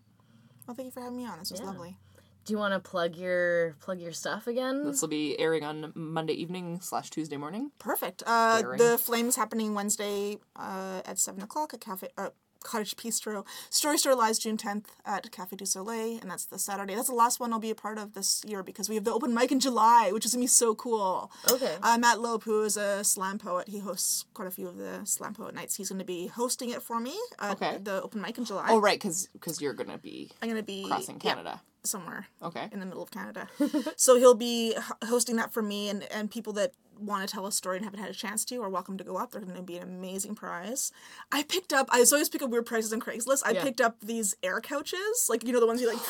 Well, 0.68 0.76
thank 0.76 0.86
you 0.88 0.92
for 0.92 1.02
having 1.02 1.18
me 1.18 1.26
on. 1.26 1.40
This 1.40 1.52
was 1.52 1.60
Yeah. 1.60 1.66
lovely. 1.68 1.98
Do 2.46 2.54
you 2.54 2.58
want 2.58 2.74
to 2.74 2.80
plug 2.80 3.16
your 3.16 3.76
plug 3.82 4.00
your 4.00 4.12
stuff 4.12 4.48
again? 4.48 4.86
This 4.86 5.02
will 5.02 5.10
be 5.10 5.40
airing 5.40 5.64
on 5.64 5.92
Monday 5.94 6.34
evening 6.34 6.80
slash 6.82 7.10
Tuesday 7.10 7.38
morning. 7.38 7.72
Perfect. 7.80 8.24
Uh, 8.26 8.62
Airing. 8.64 8.78
the 8.80 8.98
Flames 8.98 9.36
happening 9.36 9.74
Wednesday 9.76 10.38
uh, 10.56 11.02
at 11.06 11.20
seven 11.20 11.44
o'clock 11.44 11.74
at 11.74 11.82
Cafe 11.82 12.08
uh, 12.18 12.30
Cottage 12.64 12.96
Bistro. 12.96 13.46
Story 13.70 13.98
Store 13.98 14.16
lies 14.16 14.38
June 14.40 14.58
tenth 14.58 14.92
at 15.06 15.32
Cafe 15.32 15.56
du 15.56 15.66
Soleil, 15.66 16.20
and 16.22 16.30
that's 16.30 16.46
the 16.46 16.60
Saturday. 16.60 16.96
That's 16.96 17.08
the 17.08 17.16
last 17.16 17.40
one 17.40 17.54
I'll 17.54 17.60
be 17.60 17.70
a 17.70 17.76
part 17.76 17.98
of 17.98 18.14
this 18.14 18.44
year 18.46 18.64
because 18.64 18.90
we 18.90 18.96
have 18.96 19.04
the 19.06 19.14
open 19.14 19.34
mic 19.34 19.52
in 19.52 19.60
July, 19.60 20.10
which 20.12 20.26
is 20.26 20.34
gonna 20.34 20.44
be 20.44 20.48
so 20.48 20.76
cool. 20.76 21.32
Okay. 21.50 21.78
Uh, 21.82 21.98
Matt 21.98 22.20
Loeb, 22.22 22.44
who 22.44 22.64
is 22.64 22.78
a 22.78 23.04
slam 23.04 23.38
poet, 23.40 23.68
he 23.70 23.80
hosts 23.80 24.26
quite 24.34 24.48
a 24.48 24.52
few 24.52 24.68
of 24.68 24.78
the 24.78 25.02
slam 25.06 25.34
poet 25.34 25.56
nights. 25.56 25.76
He's 25.76 25.90
gonna 25.90 26.04
be 26.04 26.28
hosting 26.28 26.70
it 26.70 26.82
for 26.82 27.00
me. 27.00 27.18
Okay. 27.44 27.78
The 27.82 28.02
open 28.02 28.22
mic 28.22 28.38
in 28.38 28.46
July. 28.46 28.68
Oh, 28.70 28.80
right, 28.80 29.00
because 29.00 29.30
you're 29.62 29.74
gonna 29.74 29.98
be 29.98 30.32
I'm 30.42 30.50
gonna 30.50 30.64
be 30.64 30.86
crossing 30.88 31.16
yeah, 31.24 31.32
Canada. 31.36 31.62
somewhere 31.84 32.28
Okay. 32.44 32.68
in 32.72 32.80
the 32.80 32.86
middle 32.86 33.04
of 33.04 33.12
Canada. 33.12 33.48
so 33.96 34.18
he'll 34.18 34.36
be 34.36 34.76
hosting 35.06 35.38
that 35.38 35.52
for 35.54 35.62
me, 35.62 35.90
and, 35.90 36.04
and 36.12 36.30
people 36.30 36.54
that 36.54 36.74
want 37.00 37.28
to 37.28 37.34
tell 37.34 37.46
a 37.48 37.52
story 37.52 37.78
and 37.78 37.86
haven't 37.86 38.00
had 38.00 38.10
a 38.10 38.14
chance 38.14 38.44
to 38.46 38.62
are 38.62 38.70
welcome 38.70 38.98
to 38.98 39.04
go 39.04 39.18
up. 39.18 39.32
They're 39.32 39.42
going 39.42 39.56
to 39.56 39.62
be 39.62 39.78
an 39.78 39.84
amazing 39.84 40.36
prize. 40.36 40.92
I 41.32 41.44
picked 41.44 41.74
up, 41.74 41.88
I 41.92 42.04
always 42.12 42.30
pick 42.30 42.42
up 42.42 42.50
weird 42.50 42.66
prices 42.66 42.92
on 42.94 43.00
Craigslist. 43.00 43.42
I 43.46 43.52
Yeah. 43.52 43.64
picked 43.64 43.82
up 43.82 44.00
these 44.02 44.36
air 44.44 44.62
couches, 44.62 45.28
like, 45.30 45.44
you 45.46 45.54
know, 45.54 45.60
the 45.60 45.68
ones 45.68 45.82
you 45.82 45.88
like. 45.88 46.00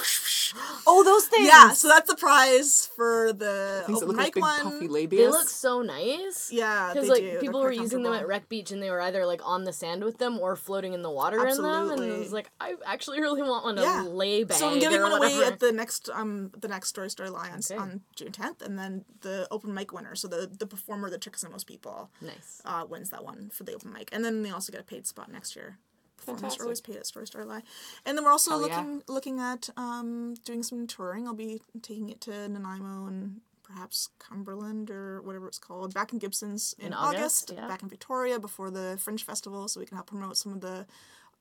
Oh, 0.87 1.03
those 1.03 1.27
things. 1.27 1.45
yeah, 1.47 1.73
so 1.73 1.87
that's 1.87 2.09
the 2.09 2.15
prize 2.15 2.89
for 2.95 3.31
the 3.33 3.83
things 3.85 3.99
that 3.99 4.05
open 4.05 4.07
look 4.07 4.17
like 4.17 4.25
mic 4.27 4.33
big 4.33 4.41
one. 4.41 4.61
puffy. 4.63 5.05
They 5.05 5.27
look 5.27 5.47
so 5.47 5.83
nice. 5.83 6.49
Yeah, 6.51 6.91
Because 6.91 7.07
like 7.07 7.19
do. 7.21 7.31
They're 7.33 7.39
people 7.39 7.61
were 7.61 7.71
using 7.71 8.01
them 8.01 8.13
at 8.13 8.21
comfortable. 8.21 8.29
Wreck 8.29 8.49
Beach 8.49 8.71
and 8.71 8.81
they 8.81 8.89
were 8.89 8.99
either 9.01 9.27
like 9.27 9.41
on 9.47 9.65
the 9.65 9.71
sand 9.73 10.03
with 10.03 10.17
them 10.17 10.39
or 10.39 10.55
floating 10.55 10.93
in 10.93 11.03
the 11.03 11.11
water 11.11 11.45
in 11.45 11.55
them, 11.61 11.91
and 11.91 12.01
it 12.03 12.17
was 12.17 12.33
like 12.33 12.49
I 12.59 12.73
actually 12.83 13.21
really 13.21 13.43
want 13.43 13.63
one 13.63 13.75
to 13.75 13.83
Yeah. 13.83 14.01
lay 14.07 14.43
bag. 14.43 14.57
So 14.57 14.69
I'm 14.69 14.79
giving 14.79 14.97
or 14.99 15.03
one 15.03 15.17
away 15.17 15.43
at 15.45 15.59
the 15.59 15.71
next 15.71 16.09
um 16.11 16.49
the 16.57 16.67
next 16.67 16.89
story 16.89 17.11
story 17.11 17.29
lions 17.29 17.69
Okay. 17.69 17.79
on 17.79 18.01
June 18.15 18.31
10th, 18.31 18.63
and 18.63 18.79
then 18.79 19.05
the 19.21 19.47
open 19.51 19.71
mic 19.71 19.93
winner. 19.93 20.15
So 20.15 20.27
the 20.27 20.49
the 20.51 20.65
performer 20.79 21.09
that 21.09 21.21
tricks 21.21 21.41
the 21.41 21.49
most 21.49 21.67
people 21.67 22.09
nice. 22.21 22.61
uh, 22.65 22.85
wins 22.89 23.09
that 23.09 23.23
one 23.23 23.49
for 23.53 23.63
the 23.63 23.73
open 23.73 23.91
mic, 23.93 24.09
and 24.11 24.23
then 24.23 24.41
they 24.43 24.51
also 24.51 24.71
get 24.71 24.81
a 24.81 24.83
paid 24.83 25.05
spot 25.07 25.31
next 25.31 25.55
year. 25.55 25.77
Performers 26.17 26.41
Fantastic. 26.41 26.61
are 26.61 26.65
always 26.65 26.81
paid 26.81 26.95
at 26.97 27.07
Story 27.07 27.27
Story 27.27 27.45
Lie, 27.45 27.63
and 28.05 28.17
then 28.17 28.25
we're 28.25 28.31
also 28.31 28.51
Hell 28.51 28.67
yeah. 28.67 28.77
looking 28.77 29.03
looking 29.07 29.39
at 29.39 29.69
um, 29.77 30.35
doing 30.45 30.63
some 30.63 30.85
touring. 30.87 31.27
I'll 31.27 31.33
be 31.33 31.61
taking 31.81 32.09
it 32.09 32.19
to 32.21 32.49
Nanaimo 32.49 33.07
and 33.07 33.41
perhaps 33.63 34.09
Cumberland 34.19 34.89
or 34.89 35.21
whatever 35.21 35.47
it's 35.47 35.59
called, 35.59 35.93
back 35.93 36.11
in 36.11 36.19
Gibsons 36.19 36.75
in, 36.79 36.87
In 36.87 36.93
August, 36.93 37.51
August, 37.51 37.53
yeah. 37.55 37.67
back 37.67 37.83
in 37.83 37.89
Victoria 37.89 38.39
before 38.39 38.71
the 38.71 38.97
Fringe 38.99 39.23
Festival, 39.23 39.67
so 39.67 39.79
we 39.79 39.85
can 39.85 39.95
help 39.95 40.07
promote 40.07 40.37
some 40.37 40.53
of 40.53 40.61
the 40.61 40.85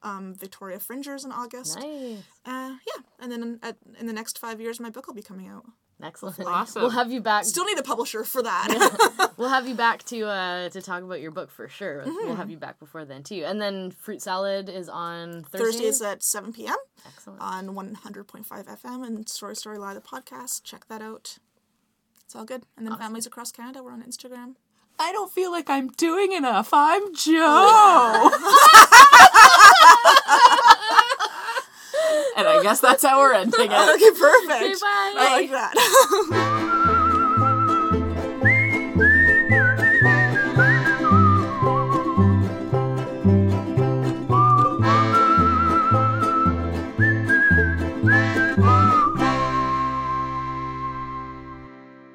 um, 0.02 0.34
Victoria 0.34 0.78
Fringers 0.78 1.24
in 1.24 1.32
August. 1.32 1.78
Nice. 1.78 2.18
Uh, 2.44 2.76
yeah, 2.86 3.02
and 3.18 3.32
then 3.32 3.58
at, 3.62 3.76
in 3.98 4.06
the 4.06 4.12
next 4.12 4.38
five 4.38 4.60
years, 4.60 4.78
my 4.78 4.90
book 4.90 5.06
will 5.06 5.14
be 5.14 5.22
coming 5.22 5.48
out. 5.48 5.64
Excellent. 6.02 6.38
Awesome. 6.46 6.82
We'll 6.82 6.90
have 6.92 7.10
you 7.10 7.20
back. 7.20 7.44
Still 7.44 7.64
need 7.64 7.78
a 7.78 7.82
publisher 7.82 8.24
for 8.24 8.42
that. 8.42 9.30
We'll 9.38 9.50
have 9.50 9.68
you 9.68 9.74
back 9.76 10.02
to 10.06 10.26
uh 10.26 10.68
to 10.70 10.82
talk 10.82 11.04
about 11.04 11.20
your 11.20 11.30
book 11.30 11.52
for 11.52 11.68
sure. 11.68 12.02
Mm-hmm. 12.02 12.26
We'll 12.26 12.34
have 12.34 12.50
you 12.50 12.56
back 12.56 12.80
before 12.80 13.04
then 13.04 13.22
too. 13.22 13.44
And 13.46 13.60
then 13.60 13.92
fruit 13.92 14.20
salad 14.20 14.68
is 14.68 14.88
on 14.88 15.44
Thursdays. 15.44 16.00
Thursdays 16.00 16.02
at 16.02 16.22
7 16.24 16.52
p.m. 16.52 16.74
Excellent. 17.06 17.40
on 17.40 17.68
100.5 17.68 18.44
FM 18.44 19.06
and 19.06 19.28
Story 19.28 19.54
Story 19.54 19.78
Lie, 19.78 19.94
the 19.94 20.00
podcast. 20.00 20.64
Check 20.64 20.88
that 20.88 21.00
out. 21.02 21.38
It's 22.24 22.34
all 22.34 22.44
good. 22.44 22.64
And 22.76 22.84
then 22.84 22.98
Families 22.98 23.26
Across 23.26 23.52
Canada, 23.52 23.80
we're 23.84 23.92
on 23.92 24.02
Instagram. 24.02 24.56
I 24.98 25.12
don't 25.12 25.30
feel 25.30 25.52
like 25.52 25.70
I'm 25.70 25.88
doing 25.90 26.32
enough. 26.32 26.70
I'm 26.72 27.14
Joe. 27.14 28.30
and 32.38 32.48
I 32.48 32.62
guess 32.62 32.80
that's 32.80 33.04
how 33.04 33.18
we're 33.18 33.34
ending 33.34 33.70
it. 33.70 33.70
Okay, 33.94 34.10
perfect. 34.18 34.62
Okay, 34.62 34.74
bye. 34.80 35.14
I 35.18 35.36
like 35.40 35.50
that. 35.50 36.94